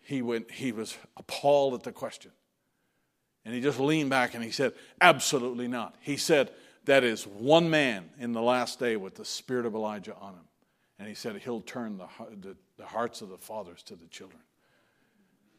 he, 0.00 0.22
went, 0.22 0.50
he 0.50 0.72
was 0.72 0.96
appalled 1.16 1.74
at 1.74 1.82
the 1.82 1.92
question. 1.92 2.32
And 3.44 3.54
he 3.54 3.60
just 3.60 3.80
leaned 3.80 4.10
back 4.10 4.34
and 4.34 4.44
he 4.44 4.50
said, 4.50 4.74
Absolutely 5.00 5.68
not. 5.68 5.94
He 6.00 6.16
said, 6.16 6.50
That 6.84 7.04
is 7.04 7.26
one 7.26 7.70
man 7.70 8.10
in 8.18 8.32
the 8.32 8.42
last 8.42 8.78
day 8.78 8.96
with 8.96 9.14
the 9.14 9.24
spirit 9.24 9.66
of 9.66 9.74
Elijah 9.74 10.14
on 10.20 10.34
him. 10.34 10.44
And 10.98 11.08
he 11.08 11.14
said, 11.14 11.36
He'll 11.36 11.62
turn 11.62 11.96
the, 11.96 12.06
the, 12.40 12.56
the 12.76 12.86
hearts 12.86 13.22
of 13.22 13.30
the 13.30 13.38
fathers 13.38 13.82
to 13.84 13.96
the 13.96 14.06
children. 14.06 14.42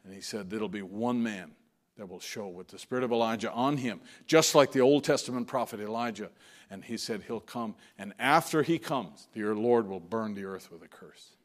And 0.03 0.13
he 0.13 0.21
said, 0.21 0.49
There'll 0.49 0.69
be 0.69 0.83
one 0.83 1.23
man 1.23 1.51
that 1.97 2.07
will 2.07 2.19
show 2.19 2.47
with 2.47 2.67
the 2.67 2.79
spirit 2.79 3.03
of 3.03 3.11
Elijah 3.11 3.51
on 3.51 3.77
him, 3.77 4.01
just 4.25 4.55
like 4.55 4.71
the 4.71 4.81
Old 4.81 5.03
Testament 5.03 5.47
prophet 5.47 5.79
Elijah 5.79 6.29
and 6.71 6.85
he 6.85 6.97
said 6.97 7.21
he'll 7.27 7.41
come. 7.41 7.75
And 7.99 8.13
after 8.17 8.63
he 8.63 8.79
comes, 8.79 9.27
your 9.35 9.53
Lord 9.53 9.87
will 9.87 9.99
burn 9.99 10.33
the 10.33 10.45
earth 10.45 10.71
with 10.71 10.81
a 10.81 10.87
curse. 10.87 11.35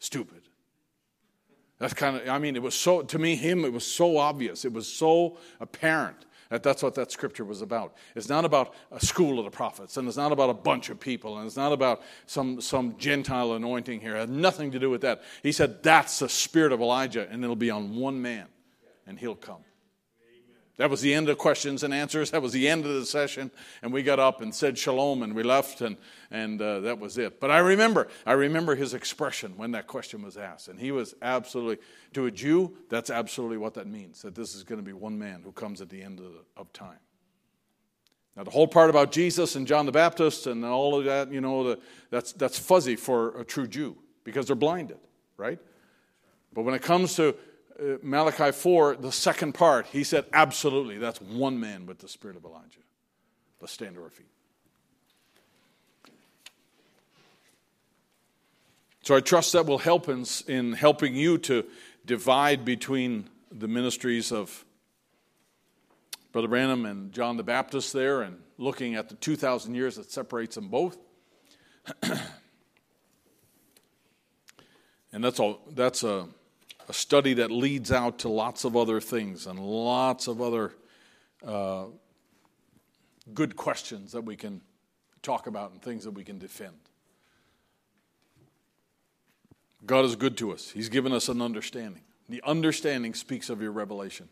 Stupid. 0.00 0.42
That's 1.78 1.94
kind 1.94 2.16
of, 2.16 2.28
I 2.28 2.38
mean, 2.38 2.56
it 2.56 2.62
was 2.62 2.74
so, 2.74 3.02
to 3.02 3.18
me, 3.18 3.36
him, 3.36 3.64
it 3.64 3.72
was 3.72 3.86
so 3.86 4.18
obvious. 4.18 4.64
It 4.64 4.72
was 4.72 4.88
so 4.92 5.38
apparent 5.60 6.26
that 6.50 6.62
that's 6.62 6.82
what 6.82 6.94
that 6.96 7.10
scripture 7.10 7.44
was 7.44 7.62
about. 7.62 7.94
It's 8.14 8.28
not 8.28 8.44
about 8.44 8.74
a 8.90 9.04
school 9.04 9.38
of 9.38 9.44
the 9.44 9.50
prophets, 9.50 9.96
and 9.96 10.06
it's 10.06 10.16
not 10.16 10.32
about 10.32 10.50
a 10.50 10.54
bunch 10.54 10.90
of 10.90 11.00
people, 11.00 11.38
and 11.38 11.46
it's 11.46 11.56
not 11.56 11.72
about 11.72 12.02
some, 12.26 12.60
some 12.60 12.96
Gentile 12.98 13.54
anointing 13.54 14.00
here. 14.00 14.16
It 14.16 14.20
had 14.20 14.30
nothing 14.30 14.72
to 14.72 14.78
do 14.78 14.90
with 14.90 15.00
that. 15.02 15.22
He 15.42 15.52
said, 15.52 15.82
that's 15.82 16.18
the 16.18 16.28
spirit 16.28 16.72
of 16.72 16.80
Elijah, 16.80 17.28
and 17.30 17.42
it'll 17.42 17.56
be 17.56 17.70
on 17.70 17.96
one 17.96 18.20
man, 18.20 18.46
and 19.06 19.18
he'll 19.18 19.34
come. 19.34 19.64
That 20.76 20.90
was 20.90 21.00
the 21.00 21.14
end 21.14 21.28
of 21.28 21.38
questions 21.38 21.84
and 21.84 21.94
answers. 21.94 22.32
That 22.32 22.42
was 22.42 22.52
the 22.52 22.68
end 22.68 22.84
of 22.84 22.92
the 22.92 23.06
session. 23.06 23.52
And 23.80 23.92
we 23.92 24.02
got 24.02 24.18
up 24.18 24.40
and 24.40 24.52
said 24.52 24.76
shalom 24.76 25.22
and 25.22 25.32
we 25.32 25.44
left, 25.44 25.80
and, 25.80 25.96
and 26.32 26.60
uh, 26.60 26.80
that 26.80 26.98
was 26.98 27.16
it. 27.16 27.40
But 27.40 27.52
I 27.52 27.58
remember, 27.58 28.08
I 28.26 28.32
remember 28.32 28.74
his 28.74 28.92
expression 28.92 29.56
when 29.56 29.70
that 29.72 29.86
question 29.86 30.22
was 30.22 30.36
asked. 30.36 30.66
And 30.66 30.78
he 30.78 30.90
was 30.90 31.14
absolutely, 31.22 31.78
to 32.14 32.26
a 32.26 32.30
Jew, 32.30 32.76
that's 32.90 33.08
absolutely 33.08 33.58
what 33.58 33.74
that 33.74 33.86
means 33.86 34.22
that 34.22 34.34
this 34.34 34.56
is 34.56 34.64
going 34.64 34.80
to 34.80 34.84
be 34.84 34.92
one 34.92 35.16
man 35.16 35.42
who 35.44 35.52
comes 35.52 35.80
at 35.80 35.90
the 35.90 36.02
end 36.02 36.18
of, 36.18 36.32
the, 36.32 36.40
of 36.56 36.72
time. 36.72 36.98
Now, 38.36 38.42
the 38.42 38.50
whole 38.50 38.66
part 38.66 38.90
about 38.90 39.12
Jesus 39.12 39.54
and 39.54 39.68
John 39.68 39.86
the 39.86 39.92
Baptist 39.92 40.48
and 40.48 40.64
all 40.64 40.98
of 40.98 41.04
that, 41.04 41.30
you 41.30 41.40
know, 41.40 41.62
the, 41.62 41.78
that's, 42.10 42.32
that's 42.32 42.58
fuzzy 42.58 42.96
for 42.96 43.38
a 43.40 43.44
true 43.44 43.68
Jew 43.68 43.96
because 44.24 44.46
they're 44.46 44.56
blinded, 44.56 44.98
right? 45.36 45.60
But 46.52 46.62
when 46.62 46.74
it 46.74 46.82
comes 46.82 47.14
to 47.14 47.36
Uh, 47.78 47.96
Malachi 48.02 48.52
4, 48.52 48.96
the 48.96 49.10
second 49.10 49.54
part, 49.54 49.86
he 49.86 50.04
said, 50.04 50.26
absolutely, 50.32 50.98
that's 50.98 51.20
one 51.20 51.58
man 51.58 51.86
with 51.86 51.98
the 51.98 52.08
spirit 52.08 52.36
of 52.36 52.44
Elijah. 52.44 52.78
Let's 53.60 53.72
stand 53.72 53.96
to 53.96 54.02
our 54.02 54.10
feet. 54.10 54.26
So 59.02 59.16
I 59.16 59.20
trust 59.20 59.52
that 59.52 59.66
will 59.66 59.78
help 59.78 60.08
in, 60.08 60.24
in 60.46 60.72
helping 60.72 61.14
you 61.14 61.36
to 61.38 61.64
divide 62.06 62.64
between 62.64 63.28
the 63.50 63.68
ministries 63.68 64.32
of 64.32 64.64
Brother 66.32 66.48
Branham 66.48 66.86
and 66.86 67.12
John 67.12 67.36
the 67.36 67.42
Baptist 67.42 67.92
there 67.92 68.22
and 68.22 68.38
looking 68.56 68.94
at 68.94 69.08
the 69.08 69.14
2,000 69.16 69.74
years 69.74 69.96
that 69.96 70.10
separates 70.10 70.54
them 70.54 70.68
both. 70.68 70.96
and 75.12 75.22
that's, 75.22 75.38
all, 75.38 75.60
that's 75.72 76.02
a, 76.02 76.26
a 76.88 76.92
study 76.92 77.34
that 77.34 77.50
leads 77.50 77.90
out 77.90 78.20
to 78.20 78.28
lots 78.28 78.64
of 78.64 78.76
other 78.76 79.00
things 79.00 79.46
and 79.46 79.58
lots 79.58 80.26
of 80.26 80.40
other 80.40 80.72
uh, 81.46 81.84
good 83.32 83.56
questions 83.56 84.12
that 84.12 84.22
we 84.22 84.36
can 84.36 84.60
talk 85.22 85.46
about 85.46 85.72
and 85.72 85.80
things 85.80 86.04
that 86.04 86.10
we 86.10 86.24
can 86.24 86.38
defend. 86.38 86.76
God 89.86 90.04
is 90.04 90.16
good 90.16 90.36
to 90.38 90.52
us. 90.52 90.70
He's 90.70 90.88
given 90.88 91.12
us 91.12 91.28
an 91.28 91.42
understanding. 91.42 92.02
The 92.28 92.42
understanding 92.44 93.14
speaks 93.14 93.50
of 93.50 93.60
your 93.60 93.72
revelation. 93.72 94.28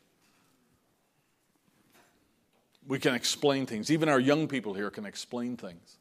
We 2.86 2.98
can 2.98 3.14
explain 3.14 3.66
things. 3.66 3.90
Even 3.90 4.08
our 4.08 4.20
young 4.20 4.48
people 4.48 4.74
here 4.74 4.90
can 4.90 5.04
explain 5.04 5.56
things 5.56 5.98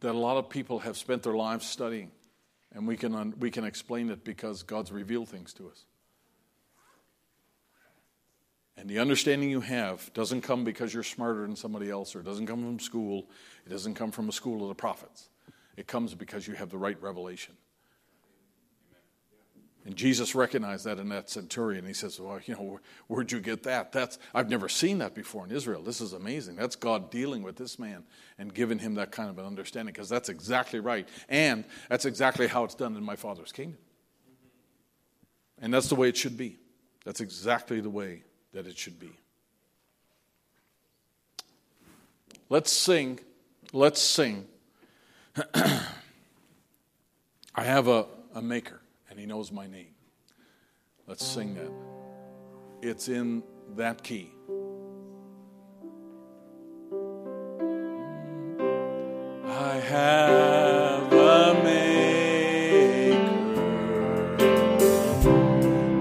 that 0.00 0.14
a 0.14 0.18
lot 0.18 0.36
of 0.36 0.50
people 0.50 0.80
have 0.80 0.96
spent 0.96 1.22
their 1.22 1.34
lives 1.34 1.66
studying. 1.66 2.10
And 2.76 2.86
we 2.86 2.98
can, 2.98 3.32
we 3.40 3.50
can 3.50 3.64
explain 3.64 4.10
it 4.10 4.22
because 4.22 4.62
God's 4.62 4.92
revealed 4.92 5.30
things 5.30 5.54
to 5.54 5.68
us. 5.68 5.86
And 8.76 8.86
the 8.86 8.98
understanding 8.98 9.48
you 9.48 9.62
have 9.62 10.12
doesn't 10.12 10.42
come 10.42 10.62
because 10.62 10.92
you're 10.92 11.02
smarter 11.02 11.40
than 11.40 11.56
somebody 11.56 11.88
else, 11.88 12.14
or 12.14 12.20
it 12.20 12.26
doesn't 12.26 12.46
come 12.46 12.62
from 12.62 12.78
school. 12.78 13.30
It 13.64 13.70
doesn't 13.70 13.94
come 13.94 14.12
from 14.12 14.28
a 14.28 14.32
school 14.32 14.60
of 14.62 14.68
the 14.68 14.74
prophets. 14.74 15.30
It 15.78 15.86
comes 15.86 16.14
because 16.14 16.46
you 16.46 16.52
have 16.52 16.68
the 16.68 16.76
right 16.76 17.00
revelation. 17.00 17.54
And 19.86 19.94
Jesus 19.94 20.34
recognized 20.34 20.84
that 20.86 20.98
in 20.98 21.08
that 21.10 21.30
centurion. 21.30 21.86
He 21.86 21.94
says, 21.94 22.18
Well, 22.18 22.40
you 22.44 22.54
know, 22.54 22.80
where'd 23.06 23.30
you 23.30 23.38
get 23.38 23.62
that? 23.62 23.92
That's 23.92 24.18
I've 24.34 24.50
never 24.50 24.68
seen 24.68 24.98
that 24.98 25.14
before 25.14 25.44
in 25.44 25.52
Israel. 25.52 25.80
This 25.80 26.00
is 26.00 26.12
amazing. 26.12 26.56
That's 26.56 26.74
God 26.74 27.08
dealing 27.08 27.44
with 27.44 27.54
this 27.54 27.78
man 27.78 28.02
and 28.36 28.52
giving 28.52 28.80
him 28.80 28.94
that 28.94 29.12
kind 29.12 29.30
of 29.30 29.38
an 29.38 29.46
understanding, 29.46 29.92
because 29.92 30.08
that's 30.08 30.28
exactly 30.28 30.80
right. 30.80 31.08
And 31.28 31.64
that's 31.88 32.04
exactly 32.04 32.48
how 32.48 32.64
it's 32.64 32.74
done 32.74 32.96
in 32.96 33.04
my 33.04 33.14
father's 33.14 33.52
kingdom. 33.52 33.78
And 35.62 35.72
that's 35.72 35.88
the 35.88 35.94
way 35.94 36.08
it 36.08 36.16
should 36.16 36.36
be. 36.36 36.58
That's 37.04 37.20
exactly 37.20 37.80
the 37.80 37.88
way 37.88 38.24
that 38.54 38.66
it 38.66 38.76
should 38.76 38.98
be. 38.98 39.12
Let's 42.48 42.72
sing. 42.72 43.20
Let's 43.72 44.00
sing. 44.00 44.48
I 45.54 45.84
have 47.54 47.86
a, 47.86 48.06
a 48.34 48.42
maker 48.42 48.80
and 49.16 49.22
He 49.22 49.26
knows 49.26 49.50
my 49.50 49.66
name. 49.66 49.94
Let's 51.06 51.24
sing 51.24 51.54
that. 51.54 51.72
It's 52.82 53.08
in 53.08 53.42
that 53.74 54.02
key. 54.02 54.30
I 59.46 59.76
have 59.88 61.10
a 61.14 61.54
maker. 61.64 61.96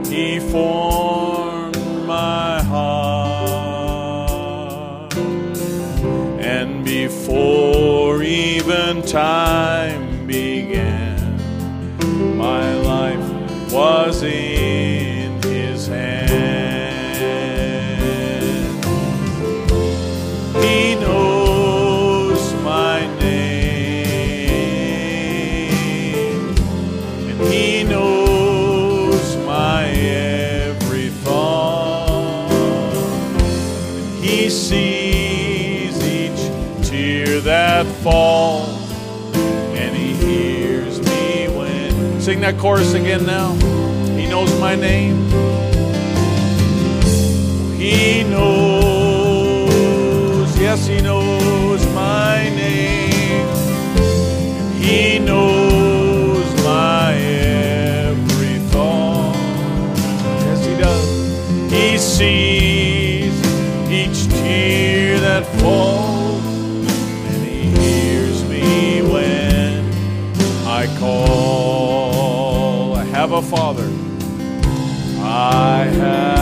He 0.10 0.42
formed 0.52 1.78
my 2.06 2.62
heart. 2.64 3.56
And 6.44 6.84
before 6.84 8.22
even 8.24 9.04
time 9.04 9.75
that 42.46 42.60
chorus 42.60 42.94
again 42.94 43.26
now. 43.26 43.54
He 44.16 44.28
knows 44.28 44.60
my 44.60 44.76
name. 44.76 45.65
Father. 73.56 73.90
I 75.24 75.86
have 75.86 76.35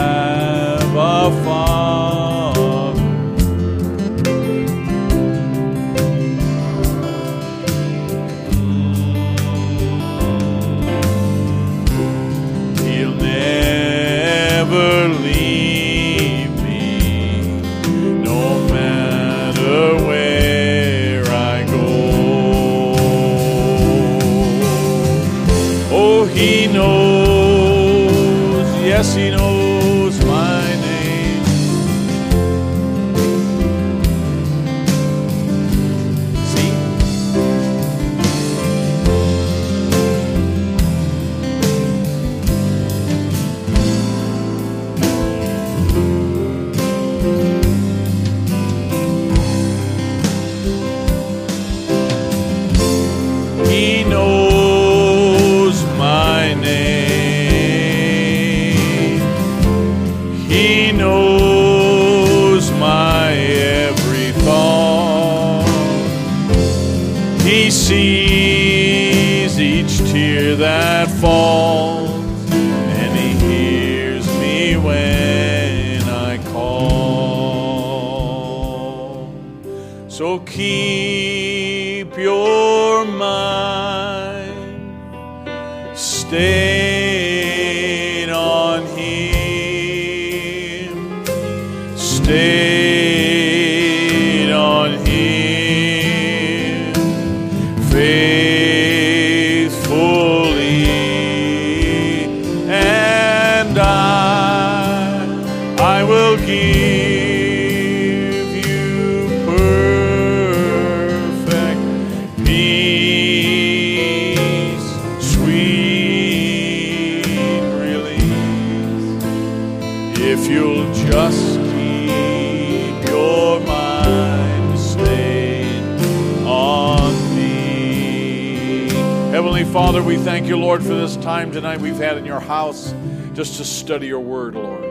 we 130.18 130.20
thank 130.20 130.46
you, 130.46 130.56
Lord, 130.56 130.84
for 130.84 130.94
this 130.94 131.16
time 131.18 131.52
tonight 131.52 131.82
we've 131.82 131.98
had 131.98 132.18
in 132.18 132.26
your 132.26 132.40
house 132.40 132.94
just 133.34 133.58
to 133.58 133.66
study 133.66 134.06
your 134.06 134.20
word, 134.20 134.54
Lord. 134.54 134.84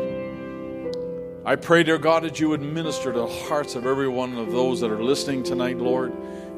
I 1.47 1.55
pray, 1.55 1.85
dear 1.85 1.99
God, 1.99 2.25
that 2.25 2.41
you 2.41 2.49
would 2.49 2.61
minister 2.61 3.13
to 3.13 3.21
the 3.21 3.27
hearts 3.29 3.77
of 3.77 3.87
every 3.87 4.09
one 4.09 4.37
of 4.37 4.51
those 4.51 4.81
that 4.81 4.91
are 4.91 5.01
listening 5.01 5.45
tonight, 5.45 5.79
Lord. 5.79 6.13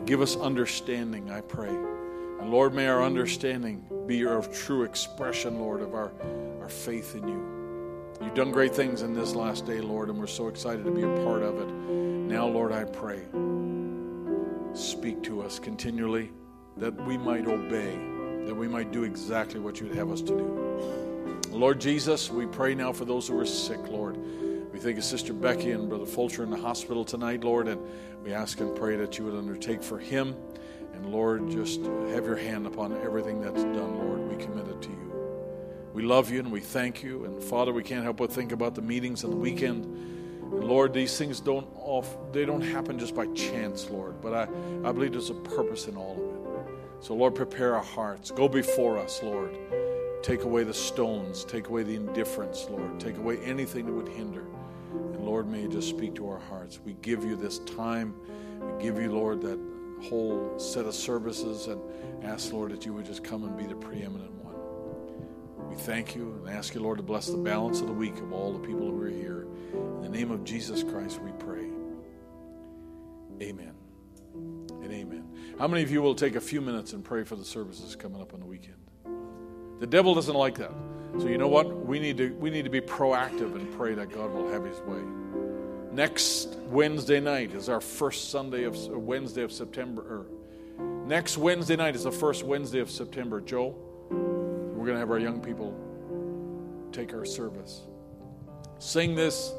Give 0.07 0.23
us 0.23 0.37
understanding, 0.37 1.31
I 1.31 1.43
pray. 1.43 1.69
And 1.69 2.51
Lord, 2.51 2.73
may 2.73 2.87
our 2.87 3.03
understanding 3.03 3.85
be 4.07 4.17
your 4.17 4.41
true 4.41 4.85
expression, 4.85 5.59
Lord, 5.59 5.83
of 5.83 5.93
our, 5.93 6.15
our 6.63 6.71
faith 6.71 7.15
in 7.15 7.29
you. 7.29 8.17
You've 8.23 8.33
done 8.33 8.51
great 8.51 8.75
things 8.75 9.03
in 9.03 9.13
this 9.13 9.35
last 9.35 9.67
day, 9.67 9.83
Lord, 9.83 10.09
and 10.09 10.19
we're 10.19 10.27
so 10.27 10.49
excited 10.49 10.87
to 10.87 10.91
be 10.91 11.03
a 11.03 11.25
part 11.27 11.43
of 11.43 11.61
it. 11.61 11.69
Now, 11.69 12.47
Lord, 12.47 12.73
I 12.73 12.85
pray, 12.85 13.21
speak 14.73 15.23
to 15.25 15.43
us 15.43 15.59
continually 15.59 16.31
that 16.79 16.95
we 17.07 17.19
might 17.19 17.47
obey, 17.47 18.14
that 18.47 18.55
we 18.55 18.69
might 18.69 18.93
do 18.93 19.05
exactly 19.05 19.61
what 19.61 19.81
you'd 19.81 19.95
have 19.95 20.11
us 20.11 20.21
to 20.21 20.37
do. 20.37 21.45
Lord 21.51 21.81
Jesus, 21.81 22.31
we 22.31 22.47
pray 22.47 22.75
now 22.75 22.93
for 22.93 23.05
those 23.05 23.29
who 23.29 23.39
are 23.39 23.47
sick, 23.47 23.81
Lord. 23.89 24.17
We 24.73 24.81
think 24.81 24.99
of 24.99 25.05
Sister 25.05 25.33
Becky 25.33 25.71
and 25.71 25.89
Brother 25.89 26.05
Fulcher 26.05 26.43
in 26.43 26.51
the 26.51 26.57
hospital 26.57 27.05
tonight, 27.05 27.45
Lord, 27.45 27.69
and 27.69 27.81
we 28.25 28.35
ask 28.35 28.59
and 28.61 28.75
pray 28.75 28.97
that 28.97 29.19
you 29.19 29.25
would 29.25 29.35
undertake 29.35 29.83
for 29.83 29.99
him. 29.99 30.35
And 30.95 31.07
Lord, 31.07 31.49
just 31.51 31.81
have 31.83 32.25
your 32.25 32.37
hand 32.37 32.67
upon 32.67 32.93
everything 33.03 33.41
that's 33.41 33.63
done, 33.63 33.99
Lord. 33.99 34.29
We 34.29 34.43
commit 34.43 34.67
it 34.67 34.83
to 34.83 34.89
you. 34.89 35.05
We 35.93 36.03
love 36.03 36.31
you 36.31 36.41
and 36.41 36.51
we 36.51 36.61
thank 36.61 37.05
you. 37.05 37.25
And 37.25 37.43
Father, 37.43 37.73
we 37.73 37.85
can't 37.85 38.03
help 38.03 38.17
but 38.17 38.33
think 38.33 38.51
about 38.51 38.75
the 38.75 38.83
meetings 38.83 39.23
on 39.23 39.31
the 39.31 39.37
weekend. 39.37 39.85
And 39.85 40.65
Lord, 40.65 40.93
these 40.93 41.17
things 41.17 41.39
don't 41.39 41.69
off, 41.77 42.17
they 42.33 42.45
don't 42.45 42.61
happen 42.61 42.99
just 42.99 43.15
by 43.15 43.27
chance, 43.29 43.89
Lord. 43.91 44.21
But 44.21 44.35
I, 44.35 44.43
I 44.89 44.91
believe 44.91 45.13
there's 45.13 45.31
a 45.31 45.35
purpose 45.35 45.87
in 45.87 45.97
all 45.97 46.13
of 46.13 46.19
it. 46.19 46.44
So 47.01 47.15
Lord, 47.15 47.35
prepare 47.35 47.77
our 47.77 47.83
hearts. 47.83 48.31
Go 48.31 48.49
before 48.49 48.99
us, 48.99 49.23
Lord. 49.23 49.57
Take 50.23 50.45
away 50.45 50.65
the 50.65 50.73
stones. 50.73 51.45
Take 51.45 51.69
away 51.69 51.83
the 51.83 51.95
indifference, 51.95 52.67
Lord. 52.71 52.99
Take 52.99 53.19
away 53.19 53.39
anything 53.45 53.85
that 53.87 53.93
would 53.93 54.09
hinder. 54.09 54.47
And 54.91 55.25
Lord, 55.25 55.47
may 55.47 55.63
you 55.63 55.69
just 55.69 55.91
speak 55.91 56.15
to 56.15 56.29
our 56.29 56.39
hearts. 56.39 56.81
We 56.83 56.95
give 57.03 57.25
you 57.25 57.37
this 57.37 57.59
time. 57.61 58.15
We 58.59 58.83
give 58.83 58.99
you, 58.99 59.13
Lord, 59.13 59.43
that 59.43 59.59
whole 60.09 60.59
set 60.59 60.87
of 60.87 60.95
services 60.95 61.67
and 61.67 61.79
ask, 62.25 62.53
Lord, 62.53 62.73
that 62.73 62.87
you 62.87 62.95
would 62.95 63.05
just 63.05 63.23
come 63.23 63.45
and 63.45 63.55
be 63.57 63.67
the 63.67 63.77
preeminent 63.77 64.33
one. 64.43 65.69
We 65.69 65.77
thank 65.77 66.15
you 66.15 66.41
and 66.47 66.57
ask 66.57 66.75
you, 66.75 66.81
Lord, 66.81 66.97
to 66.99 67.03
bless 67.03 67.27
the 67.27 67.37
balance 67.37 67.81
of 67.81 67.89
the 67.89 67.93
week 67.93 68.17
of 68.19 68.33
all 68.33 68.53
the 68.53 68.67
people 68.67 68.91
who 68.91 69.03
are 69.03 69.09
here. 69.09 69.47
In 69.75 70.03
the 70.03 70.09
name 70.09 70.31
of 70.31 70.45
Jesus 70.45 70.83
Christ, 70.83 71.21
we 71.21 71.33
pray. 71.33 71.67
Amen 73.43 73.84
and 74.85 74.93
amen. 74.93 75.29
How 75.59 75.67
many 75.67 75.83
of 75.83 75.91
you 75.91 76.03
will 76.03 76.15
take 76.15 76.37
a 76.37 76.41
few 76.41 76.61
minutes 76.61 76.93
and 76.93 77.03
pray 77.03 77.25
for 77.25 77.37
the 77.37 77.45
services 77.45 77.97
coming 77.97 78.21
up 78.21 78.35
on 78.35 78.41
the 78.41 78.47
weekend? 78.47 78.77
The 79.81 79.87
devil 79.87 80.15
doesn't 80.15 80.35
like 80.35 80.57
that. 80.59 80.73
So 81.19 81.27
you 81.27 81.39
know 81.39 81.49
what? 81.49 81.87
We 81.87 81.99
need 81.99 82.17
to 82.19 82.35
we 82.35 82.51
need 82.51 82.65
to 82.65 82.71
be 82.71 82.81
proactive 82.81 83.55
and 83.55 83.73
pray 83.77 83.95
that 83.95 84.13
God 84.13 84.33
will 84.33 84.51
have 84.51 84.65
his 84.65 84.79
way. 84.81 85.01
Next 85.93 86.57
Wednesday 86.71 87.21
night 87.21 87.53
is 87.55 87.69
our 87.69 87.81
first 87.81 88.31
Sunday 88.31 88.65
of 88.65 88.75
uh, 88.75 88.99
Wednesday 88.99 89.43
of 89.43 89.53
September. 89.53 90.03
Or 90.03 90.27
next 91.07 91.39
Wednesday 91.39 91.77
night 91.77 91.95
is 91.95 92.05
the 92.05 92.11
first 92.13 92.43
Wednesday 92.45 92.81
of 92.81 92.91
September. 92.91 93.41
Joe, 93.41 93.77
we're 94.11 94.85
going 94.85 94.95
to 94.95 94.99
have 94.99 95.11
our 95.11 95.21
young 95.21 95.41
people 95.41 95.73
take 96.91 97.15
our 97.15 97.25
service. 97.25 97.83
Sing 98.81 99.15
this 99.15 99.53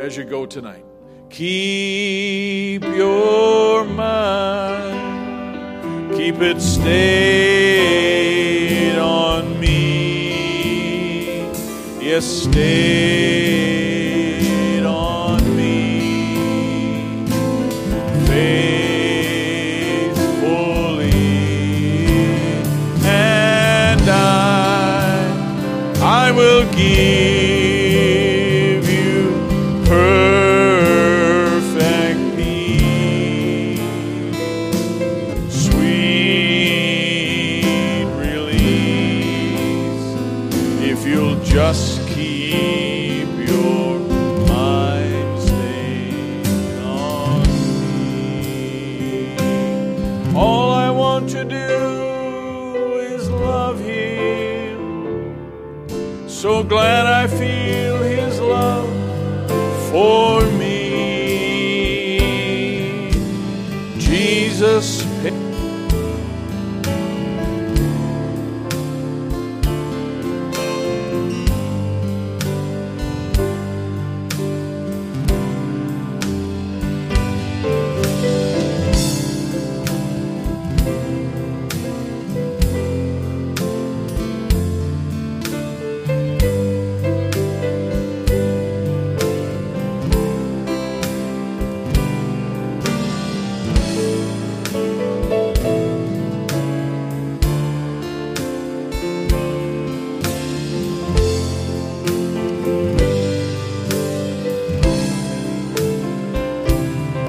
as 0.00 0.16
you 0.16 0.24
go 0.24 0.44
tonight. 0.44 0.84
Keep 1.30 2.82
your 2.82 3.84
mind, 3.84 4.90
keep 6.16 6.40
it 6.40 6.60
stayed 6.60 8.18
on 8.98 9.60
me. 9.60 11.42
Yes, 12.00 12.24
stayed 12.26 13.14
on 14.84 15.56
me. 15.56 15.70
I, 24.12 25.24
I 26.02 26.32
will 26.32 26.64
give 26.72 27.29